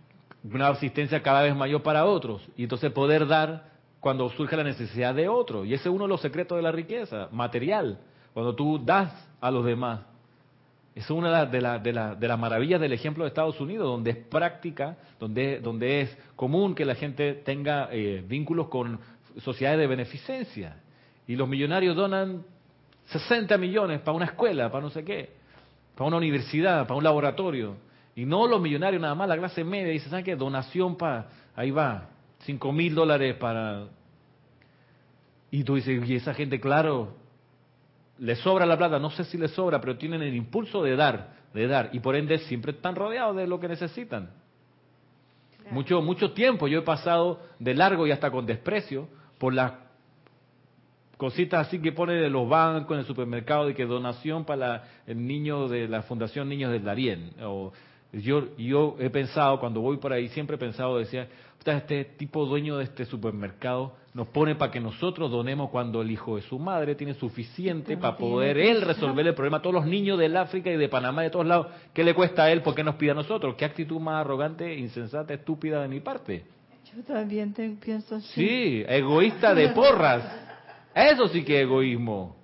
Una 0.51 0.69
asistencia 0.69 1.21
cada 1.21 1.43
vez 1.43 1.55
mayor 1.55 1.81
para 1.83 2.05
otros. 2.05 2.41
Y 2.57 2.63
entonces 2.63 2.91
poder 2.91 3.27
dar 3.27 3.69
cuando 3.99 4.29
surge 4.29 4.55
la 4.57 4.63
necesidad 4.63 5.13
de 5.13 5.27
otro. 5.27 5.65
Y 5.65 5.73
ese 5.73 5.89
es 5.89 5.93
uno 5.95 6.05
de 6.05 6.09
los 6.09 6.21
secretos 6.21 6.57
de 6.57 6.61
la 6.63 6.71
riqueza, 6.71 7.27
material. 7.31 7.99
Cuando 8.33 8.55
tú 8.55 8.79
das 8.83 9.11
a 9.41 9.51
los 9.51 9.65
demás. 9.65 10.01
Es 10.95 11.09
una 11.11 11.27
de, 11.29 11.33
las- 11.33 11.51
de, 11.51 11.61
la- 11.61 11.79
de, 11.79 11.93
la- 11.93 12.15
de 12.15 12.27
las 12.27 12.39
maravillas 12.39 12.81
del 12.81 12.93
ejemplo 12.93 13.23
de 13.23 13.27
Estados 13.27 13.59
Unidos, 13.61 13.85
donde 13.87 14.11
es 14.11 14.17
práctica, 14.17 14.97
donde, 15.19 15.59
donde 15.59 16.01
es 16.01 16.17
común 16.35 16.73
que 16.73 16.85
la 16.85 16.95
gente 16.95 17.33
tenga 17.35 17.89
eh, 17.91 18.23
vínculos 18.27 18.67
con 18.69 18.99
sociedades 19.39 19.79
de 19.79 19.87
beneficencia. 19.87 20.77
Y 21.27 21.35
los 21.35 21.47
millonarios 21.47 21.95
donan 21.95 22.43
60 23.07 23.57
millones 23.57 24.01
para 24.01 24.15
una 24.15 24.25
escuela, 24.25 24.71
para 24.71 24.83
no 24.83 24.89
sé 24.89 25.03
qué, 25.03 25.29
para 25.95 26.07
una 26.07 26.17
universidad, 26.17 26.87
para 26.87 26.97
un 26.97 27.03
laboratorio. 27.03 27.75
Y 28.15 28.25
no 28.25 28.47
los 28.47 28.61
millonarios 28.61 29.01
nada 29.01 29.15
más, 29.15 29.27
la 29.27 29.37
clase 29.37 29.63
media 29.63 29.91
dice, 29.91 30.09
¿saben 30.09 30.25
qué? 30.25 30.35
Donación 30.35 30.97
para, 30.97 31.29
ahí 31.55 31.71
va, 31.71 32.09
5 32.39 32.71
mil 32.71 32.95
dólares 32.95 33.35
para... 33.35 33.87
Y 35.51 35.63
tú 35.63 35.75
dices, 35.75 36.07
y 36.07 36.15
esa 36.15 36.33
gente, 36.33 36.59
claro, 36.59 37.15
le 38.19 38.35
sobra 38.35 38.65
la 38.65 38.77
plata, 38.77 38.99
no 38.99 39.09
sé 39.09 39.23
si 39.23 39.37
le 39.37 39.47
sobra, 39.47 39.81
pero 39.81 39.97
tienen 39.97 40.21
el 40.21 40.35
impulso 40.35 40.83
de 40.83 40.95
dar, 40.95 41.33
de 41.53 41.67
dar, 41.67 41.89
y 41.93 41.99
por 41.99 42.15
ende 42.15 42.37
siempre 42.39 42.73
están 42.73 42.95
rodeados 42.95 43.35
de 43.35 43.47
lo 43.47 43.59
que 43.59 43.67
necesitan. 43.67 44.29
Mucho, 45.71 46.01
mucho 46.01 46.31
tiempo 46.31 46.67
yo 46.67 46.79
he 46.79 46.83
pasado 46.83 47.41
de 47.59 47.73
largo 47.75 48.05
y 48.07 48.11
hasta 48.11 48.31
con 48.31 48.45
desprecio 48.45 49.07
por 49.39 49.53
las 49.53 49.73
cositas 51.17 51.67
así 51.67 51.81
que 51.81 51.91
pone 51.91 52.13
de 52.13 52.29
los 52.29 52.47
bancos 52.47 52.93
en 52.93 52.99
el 52.99 53.05
supermercado 53.05 53.65
de 53.65 53.73
que 53.73 53.85
donación 53.85 54.45
para 54.45 54.83
el 55.07 55.25
niño 55.25 55.67
de 55.67 55.87
la 55.87 56.03
Fundación 56.03 56.47
Niños 56.47 56.71
del 56.71 56.83
Darién. 56.83 57.31
O, 57.41 57.73
yo, 58.13 58.55
yo 58.57 58.95
he 58.99 59.09
pensado, 59.09 59.59
cuando 59.59 59.81
voy 59.81 59.97
por 59.97 60.13
ahí, 60.13 60.29
siempre 60.29 60.55
he 60.55 60.59
pensado, 60.59 60.97
decía, 60.97 61.27
este 61.65 62.05
tipo 62.05 62.45
dueño 62.45 62.77
de 62.77 62.85
este 62.85 63.05
supermercado 63.05 63.93
nos 64.13 64.29
pone 64.29 64.55
para 64.55 64.71
que 64.71 64.79
nosotros 64.79 65.29
donemos 65.29 65.69
cuando 65.69 66.01
el 66.01 66.09
hijo 66.09 66.37
de 66.37 66.41
su 66.43 66.57
madre 66.57 66.95
tiene 66.95 67.13
suficiente 67.13 67.97
para 67.97 68.17
poder 68.17 68.57
él 68.57 68.81
resolver 68.81 69.27
el 69.27 69.35
problema 69.35 69.57
a 69.57 69.61
todos 69.61 69.75
los 69.75 69.85
niños 69.85 70.17
del 70.17 70.35
África 70.37 70.71
y 70.71 70.77
de 70.77 70.89
Panamá, 70.89 71.21
de 71.21 71.29
todos 71.29 71.45
lados. 71.45 71.67
¿Qué 71.93 72.03
le 72.03 72.15
cuesta 72.15 72.43
a 72.43 72.51
él? 72.51 72.61
¿Por 72.61 72.73
qué 72.73 72.83
nos 72.83 72.95
pide 72.95 73.11
a 73.11 73.15
nosotros? 73.15 73.55
¿Qué 73.55 73.65
actitud 73.65 73.99
más 73.99 74.21
arrogante, 74.21 74.73
insensata, 74.73 75.33
estúpida 75.33 75.81
de 75.81 75.87
mi 75.87 75.99
parte? 75.99 76.45
Yo 76.95 77.03
también 77.03 77.53
pienso 77.79 78.15
así. 78.15 78.33
Sí, 78.33 78.83
egoísta 78.87 79.53
de 79.53 79.69
porras. 79.69 80.23
Eso 80.95 81.27
sí 81.27 81.43
que 81.43 81.57
es 81.57 81.63
egoísmo. 81.63 82.35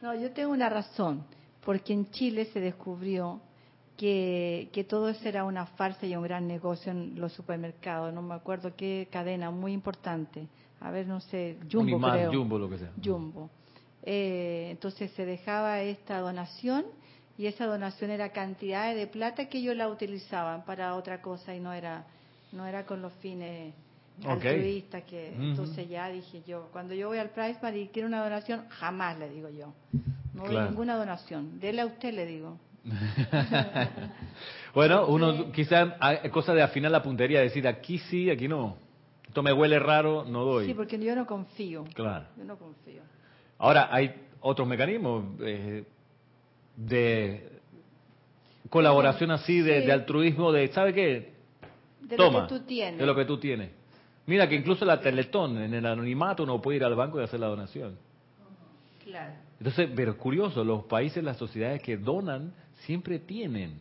No, 0.00 0.14
yo 0.14 0.30
tengo 0.32 0.52
una 0.52 0.68
razón, 0.68 1.24
porque 1.64 1.92
en 1.92 2.10
Chile 2.10 2.46
se 2.52 2.60
descubrió 2.60 3.40
que, 3.96 4.68
que, 4.72 4.84
todo 4.84 5.08
eso 5.08 5.28
era 5.28 5.44
una 5.44 5.66
farsa 5.66 6.06
y 6.06 6.16
un 6.16 6.22
gran 6.22 6.46
negocio 6.46 6.90
en 6.92 7.18
los 7.20 7.32
supermercados. 7.32 8.12
No 8.12 8.20
me 8.20 8.34
acuerdo 8.34 8.74
qué 8.76 9.08
cadena, 9.10 9.50
muy 9.50 9.72
importante. 9.72 10.48
A 10.80 10.90
ver, 10.90 11.06
no 11.06 11.20
sé, 11.20 11.58
Jumbo 11.70 12.00
creo. 12.00 12.32
Jumbo, 12.32 12.58
lo 12.58 12.68
que 12.68 12.78
sea. 12.78 12.90
Jumbo. 13.02 13.48
Eh, 14.02 14.68
entonces 14.72 15.12
se 15.12 15.24
dejaba 15.24 15.80
esta 15.80 16.18
donación 16.18 16.84
y 17.38 17.46
esa 17.46 17.66
donación 17.66 18.10
era 18.10 18.30
cantidad 18.30 18.92
de 18.94 19.06
plata 19.06 19.48
que 19.48 19.58
ellos 19.58 19.76
la 19.76 19.88
utilizaban 19.88 20.64
para 20.64 20.96
otra 20.96 21.22
cosa 21.22 21.54
y 21.54 21.60
no 21.60 21.72
era 21.72 22.04
no 22.52 22.66
era 22.66 22.84
con 22.84 23.02
los 23.02 23.12
fines 23.14 23.74
altruistas 24.24 25.02
que 25.04 25.34
entonces 25.34 25.88
ya 25.88 26.08
dije 26.08 26.42
yo 26.46 26.68
cuando 26.72 26.94
yo 26.94 27.08
voy 27.08 27.18
al 27.18 27.30
Price 27.30 27.58
y 27.78 27.88
quiero 27.88 28.08
una 28.08 28.22
donación 28.22 28.68
jamás 28.68 29.18
le 29.18 29.28
digo 29.30 29.48
yo. 29.48 29.72
No 30.34 30.44
doy 30.44 30.56
ninguna 30.68 30.96
donación. 30.96 31.58
Dele 31.60 31.82
a 31.82 31.86
usted 31.86 32.12
le 32.14 32.26
digo. 32.26 32.58
Bueno 34.74 35.06
uno 35.06 35.52
quizás 35.52 35.92
hay 36.00 36.30
cosa 36.30 36.54
de 36.54 36.62
afinar 36.62 36.90
la 36.90 37.02
puntería 37.02 37.40
decir 37.40 37.68
aquí 37.68 37.98
sí 37.98 38.30
aquí 38.30 38.48
no. 38.48 38.76
Esto 39.26 39.42
me 39.42 39.52
huele 39.52 39.78
raro 39.78 40.24
no 40.24 40.44
doy. 40.44 40.66
Sí 40.66 40.74
porque 40.74 40.98
yo 40.98 41.14
no 41.14 41.26
confío. 41.26 41.84
Claro. 41.94 42.26
Yo 42.38 42.44
no 42.44 42.56
confío. 42.56 43.02
Ahora 43.58 43.88
hay 43.90 44.14
otros 44.40 44.66
mecanismos 44.66 45.24
eh, 45.40 45.84
de 46.76 47.50
colaboración 48.70 49.30
así 49.30 49.60
de, 49.60 49.82
de 49.82 49.92
altruismo 49.92 50.52
de 50.52 50.68
sabe 50.68 50.94
qué 50.94 51.32
de 52.12 52.24
Toma, 52.24 52.40
lo 52.40 52.46
que 52.46 52.54
tú 52.54 52.60
tienes. 52.64 52.98
De 52.98 53.06
lo 53.06 53.14
que 53.14 53.24
tú 53.24 53.38
tienes. 53.38 53.70
Mira 54.26 54.48
que 54.48 54.54
incluso 54.54 54.84
la 54.84 55.00
Teletón, 55.00 55.58
en 55.58 55.74
el 55.74 55.84
anonimato, 55.84 56.44
uno 56.44 56.60
puede 56.60 56.76
ir 56.76 56.84
al 56.84 56.94
banco 56.94 57.20
y 57.20 57.24
hacer 57.24 57.40
la 57.40 57.48
donación. 57.48 57.98
Claro. 59.04 59.32
Entonces, 59.58 59.90
pero 59.94 60.16
curioso, 60.16 60.62
los 60.64 60.84
países, 60.84 61.22
las 61.24 61.36
sociedades 61.36 61.82
que 61.82 61.96
donan, 61.96 62.54
siempre 62.86 63.18
tienen. 63.18 63.80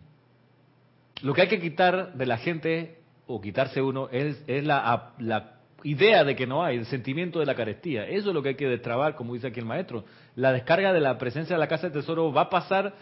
Lo 1.21 1.33
que 1.33 1.41
hay 1.41 1.47
que 1.47 1.59
quitar 1.59 2.13
de 2.13 2.25
la 2.25 2.37
gente, 2.37 2.99
o 3.27 3.39
quitarse 3.39 3.81
uno, 3.81 4.09
es, 4.11 4.43
es 4.47 4.65
la, 4.65 5.13
la 5.19 5.59
idea 5.83 6.23
de 6.23 6.35
que 6.35 6.47
no 6.47 6.63
hay, 6.63 6.77
el 6.77 6.85
sentimiento 6.85 7.39
de 7.39 7.45
la 7.45 7.55
carestía. 7.55 8.07
Eso 8.07 8.29
es 8.29 8.33
lo 8.33 8.41
que 8.41 8.49
hay 8.49 8.55
que 8.55 8.67
destrabar, 8.67 9.15
como 9.15 9.33
dice 9.33 9.47
aquí 9.47 9.59
el 9.59 9.65
maestro. 9.65 10.05
La 10.35 10.51
descarga 10.51 10.93
de 10.93 10.99
la 10.99 11.17
presencia 11.17 11.55
de 11.55 11.59
la 11.59 11.67
Casa 11.67 11.87
de 11.87 11.93
Tesoro 11.93 12.31
va 12.31 12.41
a 12.41 12.49
pasar, 12.49 12.93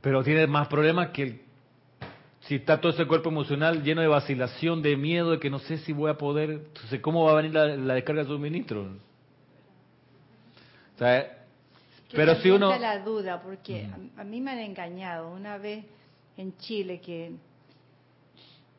pero 0.00 0.22
tiene 0.22 0.46
más 0.46 0.68
problemas 0.68 1.10
que 1.10 1.22
el 1.22 1.40
si 2.50 2.56
está 2.56 2.80
todo 2.80 2.90
ese 2.90 3.06
cuerpo 3.06 3.28
emocional 3.28 3.84
lleno 3.84 4.00
de 4.00 4.08
vacilación, 4.08 4.82
de 4.82 4.96
miedo, 4.96 5.30
de 5.30 5.38
que 5.38 5.48
no 5.48 5.60
sé 5.60 5.78
si 5.78 5.92
voy 5.92 6.10
a 6.10 6.14
poder, 6.14 6.50
entonces 6.50 7.00
¿cómo 7.00 7.22
va 7.22 7.30
a 7.30 7.34
venir 7.36 7.54
la, 7.54 7.94
descarga 7.94 8.22
de 8.22 8.26
suministro? 8.26 8.88
O 10.96 10.98
sea, 10.98 11.46
pero 12.10 12.34
si 12.40 12.50
uno... 12.50 12.76
la 12.76 13.04
duda, 13.04 13.40
porque 13.40 13.88
a, 14.16 14.24
mí 14.24 14.40
me 14.40 14.50
han 14.50 14.58
engañado 14.58 15.30
una 15.30 15.58
vez 15.58 15.84
en 16.36 16.56
Chile 16.56 17.00
que, 17.00 17.30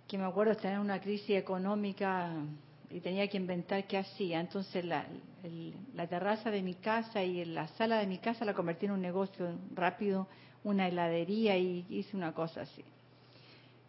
que 0.05 0.17
me 0.17 0.25
acuerdo 0.25 0.53
tener 0.55 0.77
una 0.77 0.99
crisis 0.99 1.37
económica 1.37 2.29
y 2.89 2.99
tenía 2.99 3.25
que 3.29 3.37
inventar 3.37 3.87
qué 3.87 3.99
hacía. 3.99 4.41
Entonces 4.41 4.83
la, 4.83 5.05
la 5.95 6.07
terraza 6.07 6.51
de 6.51 6.61
mi 6.61 6.73
casa 6.73 7.23
y 7.23 7.45
la 7.45 7.69
sala 7.69 7.99
de 7.99 8.07
mi 8.07 8.17
casa 8.17 8.43
la 8.43 8.53
convertí 8.53 8.87
en 8.87 8.91
un 8.91 9.01
negocio 9.01 9.55
rápido, 9.73 10.27
una 10.65 10.89
heladería 10.89 11.57
y 11.57 11.85
hice 11.89 12.17
una 12.17 12.33
cosa 12.33 12.63
así. 12.63 12.83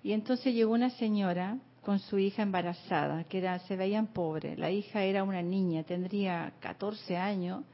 Y 0.02 0.12
entonces 0.12 0.52
llegó 0.54 0.72
una 0.72 0.90
señora 0.90 1.58
con 1.82 1.98
su 1.98 2.18
hija 2.18 2.42
embarazada, 2.42 3.24
que 3.24 3.38
era, 3.38 3.58
se 3.60 3.76
veían 3.76 4.08
pobres. 4.08 4.58
La 4.58 4.70
hija 4.70 5.02
era 5.02 5.24
una 5.24 5.42
niña, 5.42 5.82
tendría 5.84 6.52
14 6.60 7.16
años, 7.16 7.64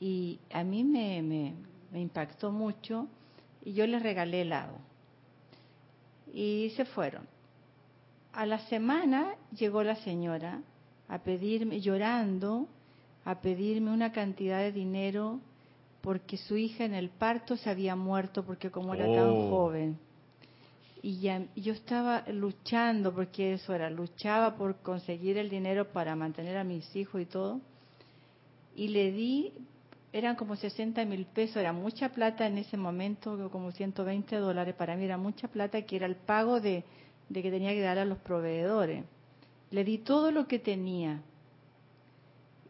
y 0.00 0.38
a 0.52 0.62
mí 0.64 0.84
me, 0.84 1.22
me, 1.22 2.00
impactó 2.00 2.50
mucho, 2.50 3.06
y 3.64 3.72
yo 3.72 3.86
les 3.86 4.02
regalé 4.02 4.42
helado. 4.42 4.78
Y 6.32 6.72
se 6.76 6.84
fueron. 6.84 7.26
A 8.32 8.46
la 8.46 8.58
semana 8.68 9.34
llegó 9.52 9.82
la 9.82 9.96
señora 9.96 10.60
a 11.08 11.18
pedirme, 11.18 11.80
llorando, 11.80 12.68
a 13.24 13.40
pedirme 13.40 13.90
una 13.90 14.12
cantidad 14.12 14.58
de 14.58 14.72
dinero 14.72 15.40
porque 16.02 16.36
su 16.36 16.56
hija 16.56 16.84
en 16.84 16.94
el 16.94 17.08
parto 17.08 17.56
se 17.56 17.68
había 17.68 17.96
muerto 17.96 18.44
porque 18.44 18.70
como 18.70 18.94
era 18.94 19.06
tan 19.06 19.30
Oh. 19.30 19.50
joven 19.50 19.98
y 21.02 21.20
ya, 21.20 21.44
yo 21.56 21.72
estaba 21.72 22.24
luchando, 22.28 23.14
porque 23.14 23.54
eso 23.54 23.74
era, 23.74 23.90
luchaba 23.90 24.56
por 24.56 24.76
conseguir 24.76 25.38
el 25.38 25.48
dinero 25.48 25.92
para 25.92 26.16
mantener 26.16 26.56
a 26.56 26.64
mis 26.64 26.94
hijos 26.96 27.20
y 27.20 27.26
todo, 27.26 27.60
y 28.74 28.88
le 28.88 29.12
di, 29.12 29.52
eran 30.12 30.36
como 30.36 30.56
60 30.56 31.04
mil 31.04 31.26
pesos, 31.26 31.56
era 31.56 31.72
mucha 31.72 32.10
plata 32.10 32.46
en 32.46 32.58
ese 32.58 32.76
momento, 32.76 33.50
como 33.50 33.70
120 33.72 34.36
dólares, 34.36 34.74
para 34.74 34.96
mí 34.96 35.04
era 35.04 35.16
mucha 35.16 35.48
plata, 35.48 35.82
que 35.82 35.96
era 35.96 36.06
el 36.06 36.16
pago 36.16 36.60
de, 36.60 36.84
de 37.28 37.42
que 37.42 37.50
tenía 37.50 37.72
que 37.72 37.80
dar 37.80 37.98
a 37.98 38.04
los 38.04 38.18
proveedores. 38.18 39.04
Le 39.70 39.84
di 39.84 39.98
todo 39.98 40.30
lo 40.30 40.46
que 40.46 40.58
tenía 40.58 41.22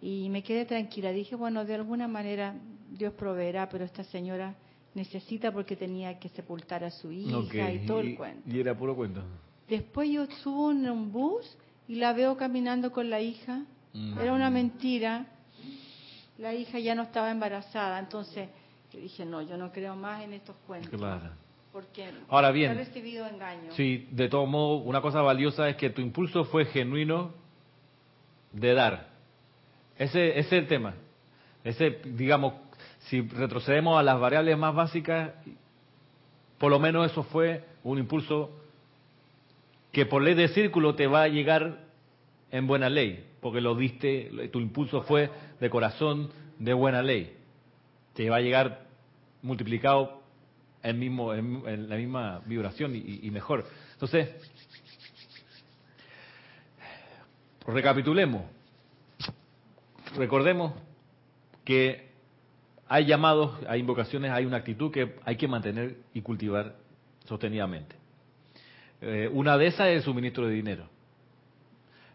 y 0.01 0.29
me 0.31 0.43
quedé 0.43 0.65
tranquila, 0.65 1.13
dije, 1.13 1.37
bueno, 1.37 1.65
de 1.65 1.75
alguna 1.75 2.09
manera 2.09 2.55
Dios 2.91 3.13
proveerá, 3.15 3.69
pero 3.69 3.85
esta 3.85 4.05
señora 4.05 4.55
necesita 4.99 5.53
porque 5.53 5.77
tenía 5.77 6.19
que 6.19 6.29
sepultar 6.29 6.85
a 6.85 6.91
su 6.91 7.11
hija 7.11 7.39
Ok, 7.39 7.55
y 7.55 7.87
todo 7.87 8.01
el 8.01 8.17
cuento. 8.17 8.43
Y 8.51 8.61
era 8.61 8.77
puro 8.77 8.95
cuento. 8.95 9.23
Después 9.69 10.11
yo 10.11 10.27
subo 10.43 10.73
en 10.73 10.89
un 10.91 11.13
bus 11.13 11.57
y 11.87 11.97
la 11.97 12.13
veo 12.13 12.37
caminando 12.37 12.91
con 12.93 13.09
la 13.09 13.21
hija. 13.21 13.63
Mm. 13.93 14.19
Era 14.19 14.33
una 14.33 14.51
mentira. 14.51 15.27
La 16.37 16.55
hija 16.55 16.79
ya 16.79 16.95
no 16.95 17.03
estaba 17.03 17.31
embarazada. 17.31 17.99
Entonces 17.99 18.49
yo 18.93 19.01
dije, 19.01 19.25
no, 19.25 19.43
yo 19.43 19.57
no 19.57 19.73
creo 19.73 19.95
más 19.95 20.23
en 20.23 20.33
estos 20.33 20.57
cuentos. 20.67 20.91
Claro. 20.91 21.31
Porque 21.73 22.11
Ahora 22.29 22.51
bien, 22.51 22.73
he 22.73 22.75
recibido 22.75 23.27
engaños. 23.27 23.75
Sí, 23.75 24.09
de 24.11 24.29
todo 24.29 24.47
modo, 24.47 24.79
una 24.79 25.01
cosa 25.01 25.21
valiosa 25.21 25.69
es 25.69 25.77
que 25.77 25.91
tu 25.91 26.01
impulso 26.01 26.45
fue 26.45 26.65
genuino 26.65 27.33
de 28.53 28.75
dar. 28.75 29.09
Ese, 29.99 30.31
ese 30.31 30.41
es 30.41 30.53
el 30.53 30.67
tema. 30.67 30.95
Ese, 31.63 32.01
digamos, 32.05 32.55
si 33.09 33.23
retrocedemos 33.23 33.99
a 33.99 34.03
las 34.03 34.21
variables 34.21 34.57
más 34.59 34.75
básicas, 34.75 35.33
por 36.59 36.71
lo 36.71 36.79
menos 36.79 37.11
eso 37.11 37.23
fue 37.23 37.65
un 37.83 37.99
impulso 37.99 38.51
que 39.93 40.05
por 40.05 40.23
ley 40.23 40.35
de 40.35 40.49
círculo 40.49 40.95
te 40.95 41.07
va 41.07 41.23
a 41.23 41.29
llegar 41.29 41.87
en 42.51 42.67
buena 42.67 42.91
ley, 42.91 43.27
porque 43.41 43.61
lo 43.61 43.75
diste, 43.75 44.31
tu 44.53 44.61
impulso 44.61 45.03
fue 45.03 45.31
de 45.59 45.71
corazón 45.71 46.31
de 46.59 46.75
buena 46.75 47.03
ley. 47.03 47.35
Te 48.15 48.29
va 48.29 48.37
a 48.37 48.41
llegar 48.41 48.87
multiplicado 49.43 50.21
en, 50.83 50.99
mismo, 50.99 51.33
en, 51.33 51.89
la 51.89 51.97
misma 51.97 52.43
vibración 52.45 52.95
y 52.95 53.31
mejor. 53.31 53.65
Entonces, 53.95 54.29
recapitulemos. 57.67 58.43
Recordemos 60.17 60.75
que 61.65 62.08
hay 62.89 63.05
llamados, 63.05 63.53
hay 63.69 63.81
invocaciones, 63.81 64.31
hay 64.31 64.47
una 64.47 64.57
actitud 64.57 64.91
que 64.91 65.17
hay 65.25 65.37
que 65.37 65.47
mantener 65.47 65.97
y 66.15 66.23
cultivar 66.23 66.75
sostenidamente. 67.27 67.97
Eh, 69.01 69.29
una 69.33 69.59
de 69.59 69.67
esas 69.67 69.89
es 69.89 69.97
el 69.99 70.03
suministro 70.03 70.47
de 70.47 70.55
dinero. 70.55 70.85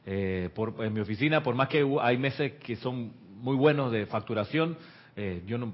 Eh, 0.05 0.49
en 0.79 0.93
mi 0.93 0.99
oficina, 0.99 1.43
por 1.43 1.55
más 1.55 1.69
que 1.69 1.85
hay 2.01 2.17
meses 2.17 2.53
que 2.53 2.75
son 2.75 3.13
muy 3.35 3.55
buenos 3.55 3.91
de 3.91 4.05
facturación, 4.07 4.77
eh, 5.15 5.43
yo 5.45 5.57
no, 5.57 5.73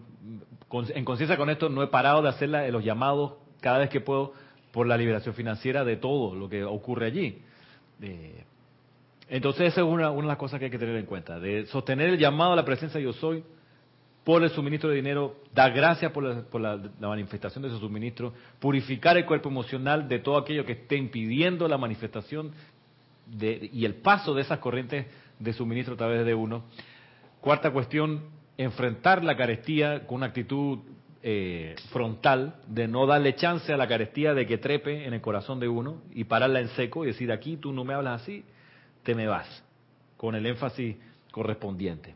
en 0.72 1.06
conciencia 1.06 1.38
con 1.38 1.50
esto 1.50 1.70
no 1.70 1.82
he 1.82 1.88
parado 1.88 2.22
de 2.22 2.30
hacer 2.30 2.50
los 2.50 2.84
llamados 2.84 3.34
cada 3.62 3.80
vez 3.80 3.90
que 3.90 4.02
puedo 4.02 4.34
por 4.72 4.86
la 4.86 4.98
liberación 4.98 5.34
financiera 5.34 5.84
de 5.84 5.96
todo 5.96 6.36
lo 6.36 6.50
que 6.50 6.64
ocurre 6.64 7.08
allí. 7.08 7.42
Entonces 9.30 9.70
esa 9.70 9.82
es 9.82 9.88
una, 9.88 10.12
de 10.12 10.24
las 10.24 10.38
cosas 10.38 10.60
que 10.60 10.66
hay 10.66 10.72
que 10.72 10.78
tener 10.78 10.96
en 10.96 11.06
cuenta, 11.06 11.40
de 11.40 11.66
sostener 11.68 12.10
el 12.10 12.18
llamado 12.18 12.54
a 12.54 12.56
la 12.56 12.66
presencia 12.66 13.00
yo 13.00 13.14
soy 13.14 13.44
por 14.30 14.44
el 14.44 14.52
suministro 14.52 14.92
de 14.92 14.98
dinero, 14.98 15.38
dar 15.56 15.74
gracias 15.74 16.12
por, 16.12 16.24
la, 16.62 16.78
manifestación 17.00 17.64
de 17.64 17.70
ese 17.70 17.80
suministro, 17.80 18.32
purificar 18.60 19.18
el 19.18 19.26
cuerpo 19.26 19.50
emocional 19.50 20.08
de 20.08 20.20
todo 20.20 20.38
aquello 20.38 20.64
que 20.68 20.74
esté 20.74 20.98
impidiendo 20.98 21.68
la 21.68 21.80
manifestación 21.80 22.52
y 23.42 23.86
el 23.86 23.96
paso 23.96 24.36
de 24.36 24.44
esas 24.44 24.60
corrientes 24.60 25.08
de 25.40 25.52
suministro 25.52 25.96
a 25.96 25.98
través 25.98 26.28
de 26.28 26.36
uno. 26.36 26.66
Cuarta 27.42 27.72
cuestión, 27.72 28.26
enfrentar 28.56 29.24
la 29.24 29.36
carestía 29.36 30.06
con 30.06 30.18
una 30.18 30.28
actitud 30.28 30.78
eh, 31.24 31.76
frontal 31.92 32.58
de 32.68 32.88
no 32.88 33.08
darle 33.08 33.34
chance 33.34 33.74
a 33.74 33.78
la 33.78 33.88
carestía 33.88 34.36
de 34.36 34.46
que 34.46 34.60
trepe 34.60 35.08
en 35.08 35.16
el 35.16 35.22
corazón 35.22 35.60
de 35.60 35.70
uno 35.70 36.04
y 36.14 36.26
pararla 36.26 36.60
en 36.60 36.68
seco 36.68 37.04
y 37.04 37.08
decir 37.08 37.32
aquí 37.32 37.58
tú 37.58 37.74
no 37.74 37.84
me 37.84 37.96
hablas 37.96 38.22
así, 38.22 38.46
te 39.02 39.16
me 39.16 39.26
vas, 39.26 39.64
con 40.18 40.36
el 40.36 40.46
énfasis 40.46 40.98
correspondiente. 41.32 42.14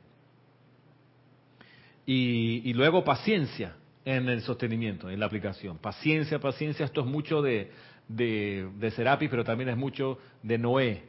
Y, 2.06 2.74
luego 2.74 3.04
paciencia 3.04 3.76
en 4.06 4.28
el 4.28 4.42
sostenimiento, 4.42 5.10
en 5.10 5.20
la 5.20 5.26
aplicación. 5.26 5.78
Paciencia, 5.78 6.40
paciencia, 6.40 6.86
esto 6.86 7.02
es 7.02 7.08
mucho 7.08 7.42
de, 7.42 7.72
de, 8.08 8.70
de 8.78 8.92
Serapis, 8.92 9.30
pero 9.30 9.44
también 9.44 9.70
es 9.70 9.78
mucho 9.78 10.18
de 10.42 10.58
Noé. 10.58 11.04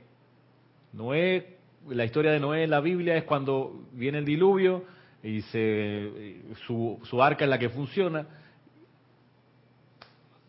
Noé, 0.93 1.57
la 1.89 2.05
historia 2.05 2.31
de 2.31 2.39
Noé 2.39 2.65
en 2.65 2.71
la 2.71 2.81
Biblia 2.81 3.17
es 3.17 3.25
cuando 3.25 3.87
viene 3.93 4.19
el 4.19 4.25
diluvio, 4.25 4.85
y 5.25 5.41
se, 5.43 6.43
su, 6.67 7.01
su 7.05 7.23
arca 7.23 7.45
es 7.45 7.51
la 7.51 7.59
que 7.59 7.71
funciona. 7.71 8.27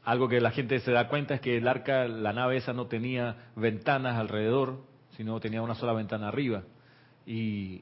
Algo 0.03 0.27
que 0.27 0.41
la 0.41 0.51
gente 0.51 0.79
se 0.79 0.91
da 0.91 1.07
cuenta 1.07 1.35
es 1.35 1.41
que 1.41 1.57
el 1.57 1.67
arca, 1.67 2.07
la 2.07 2.33
nave 2.33 2.57
esa 2.57 2.73
no 2.73 2.85
tenía 2.85 3.37
ventanas 3.55 4.17
alrededor, 4.17 4.83
sino 5.15 5.39
tenía 5.39 5.61
una 5.61 5.75
sola 5.75 5.93
ventana 5.93 6.27
arriba. 6.27 6.63
Y, 7.25 7.81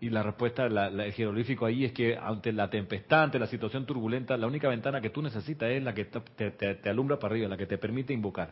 y 0.00 0.10
la 0.10 0.22
respuesta, 0.22 0.68
la, 0.68 0.86
el 0.88 1.12
jeroglífico 1.12 1.66
ahí 1.66 1.84
es 1.84 1.92
que 1.92 2.16
ante 2.16 2.52
la 2.52 2.70
tempestad, 2.70 3.24
ante 3.24 3.38
la 3.38 3.48
situación 3.48 3.84
turbulenta, 3.84 4.36
la 4.36 4.46
única 4.46 4.68
ventana 4.68 5.00
que 5.00 5.10
tú 5.10 5.22
necesitas 5.22 5.70
es 5.70 5.82
la 5.82 5.92
que 5.92 6.04
te, 6.04 6.50
te, 6.50 6.88
alumbra 6.88 7.18
para 7.18 7.34
arriba, 7.34 7.48
la 7.48 7.56
que 7.56 7.66
te 7.66 7.78
permite 7.78 8.12
invocar. 8.12 8.50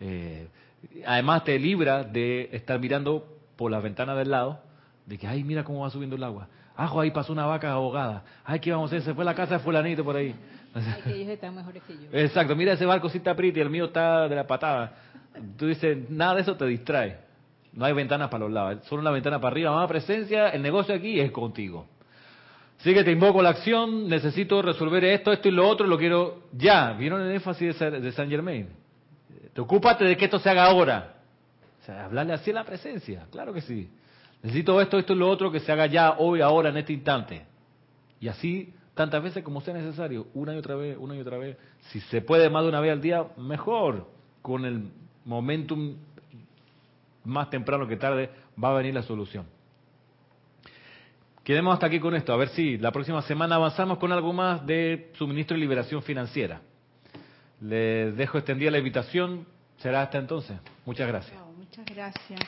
Eh, 0.00 0.48
además 1.06 1.44
te 1.44 1.58
libra 1.58 2.02
de 2.02 2.48
estar 2.52 2.80
mirando 2.80 3.38
por 3.56 3.70
las 3.70 3.82
ventanas 3.82 4.16
del 4.16 4.30
lado, 4.30 4.60
de 5.06 5.16
que, 5.16 5.28
ay, 5.28 5.44
mira 5.44 5.62
cómo 5.62 5.82
va 5.82 5.90
subiendo 5.90 6.16
el 6.16 6.24
agua. 6.24 6.48
Ajo, 6.74 7.00
ahí 7.00 7.10
pasó 7.10 7.32
una 7.32 7.46
vaca 7.46 7.70
ahogada. 7.70 8.24
Ay, 8.44 8.58
¿qué 8.58 8.72
vamos 8.72 8.92
a 8.92 8.96
hacer? 8.96 9.06
Se 9.06 9.14
fue 9.14 9.22
a 9.22 9.26
la 9.26 9.34
casa 9.34 9.54
de 9.54 9.60
fulanito 9.60 10.02
por 10.02 10.16
ahí. 10.16 10.34
Ay, 10.74 11.02
que 11.04 11.14
ellos 11.14 11.28
están 11.28 11.54
mejores 11.54 11.82
que 11.84 11.94
yo. 11.94 12.08
Exacto, 12.12 12.56
mira 12.56 12.72
ese 12.72 12.86
barco 12.86 13.08
sí 13.08 13.18
está 13.18 13.36
y 13.40 13.60
el 13.60 13.70
mío 13.70 13.86
está 13.86 14.28
de 14.28 14.34
la 14.34 14.46
patada. 14.46 14.94
Tú 15.56 15.66
dices, 15.66 16.10
nada 16.10 16.34
de 16.34 16.40
eso 16.42 16.56
te 16.56 16.64
distrae. 16.66 17.29
No 17.72 17.84
hay 17.84 17.92
ventanas 17.92 18.28
para 18.28 18.44
los 18.44 18.52
lados, 18.52 18.84
solo 18.86 19.02
una 19.02 19.10
ventana 19.10 19.40
para 19.40 19.52
arriba. 19.52 19.72
Más 19.72 19.88
presencia, 19.88 20.48
el 20.48 20.62
negocio 20.62 20.94
aquí 20.94 21.20
es 21.20 21.30
contigo. 21.30 21.86
Así 22.80 22.94
que 22.94 23.04
te 23.04 23.12
invoco 23.12 23.42
la 23.42 23.50
acción, 23.50 24.08
necesito 24.08 24.62
resolver 24.62 25.04
esto, 25.04 25.32
esto 25.32 25.48
y 25.48 25.50
lo 25.50 25.68
otro, 25.68 25.86
lo 25.86 25.98
quiero 25.98 26.44
ya. 26.52 26.92
¿Vieron 26.92 27.20
el 27.20 27.32
énfasis 27.32 27.78
de 27.78 28.12
San 28.12 28.30
Germain? 28.30 28.68
Te 29.52 29.60
ocúpate 29.60 30.04
de 30.04 30.16
que 30.16 30.24
esto 30.24 30.38
se 30.38 30.48
haga 30.48 30.64
ahora. 30.64 31.16
O 31.82 31.84
sea, 31.84 32.06
hablarle 32.06 32.32
así 32.32 32.50
a 32.50 32.54
la 32.54 32.64
presencia, 32.64 33.26
claro 33.30 33.52
que 33.52 33.60
sí. 33.60 33.90
Necesito 34.42 34.80
esto, 34.80 34.98
esto 34.98 35.12
y 35.12 35.16
lo 35.16 35.28
otro 35.28 35.52
que 35.52 35.60
se 35.60 35.70
haga 35.70 35.86
ya, 35.86 36.12
hoy, 36.18 36.40
ahora, 36.40 36.70
en 36.70 36.78
este 36.78 36.94
instante. 36.94 37.44
Y 38.18 38.28
así 38.28 38.72
tantas 38.94 39.22
veces 39.22 39.42
como 39.42 39.60
sea 39.60 39.74
necesario, 39.74 40.26
una 40.34 40.54
y 40.54 40.58
otra 40.58 40.74
vez, 40.74 40.96
una 40.98 41.16
y 41.16 41.20
otra 41.20 41.38
vez. 41.38 41.56
Si 41.90 42.00
se 42.00 42.22
puede 42.22 42.50
más 42.50 42.62
de 42.62 42.68
una 42.70 42.80
vez 42.80 42.92
al 42.92 43.00
día, 43.00 43.26
mejor. 43.36 44.08
Con 44.42 44.64
el 44.64 44.90
momentum 45.24 45.96
más 47.24 47.50
temprano 47.50 47.86
que 47.86 47.96
tarde 47.96 48.30
va 48.62 48.70
a 48.70 48.74
venir 48.74 48.94
la 48.94 49.02
solución. 49.02 49.46
Quedemos 51.44 51.74
hasta 51.74 51.86
aquí 51.86 51.98
con 51.98 52.14
esto, 52.14 52.32
a 52.32 52.36
ver 52.36 52.48
si 52.50 52.76
la 52.78 52.92
próxima 52.92 53.22
semana 53.22 53.56
avanzamos 53.56 53.98
con 53.98 54.12
algo 54.12 54.32
más 54.32 54.64
de 54.66 55.10
suministro 55.14 55.56
y 55.56 55.60
liberación 55.60 56.02
financiera. 56.02 56.60
Les 57.60 58.16
dejo 58.16 58.38
extendida 58.38 58.70
la 58.70 58.78
invitación, 58.78 59.46
será 59.78 60.02
hasta 60.02 60.18
entonces. 60.18 60.58
Muchas 60.84 61.08
gracias. 61.08 61.36
muchas 61.56 61.84
gracias. 61.86 62.40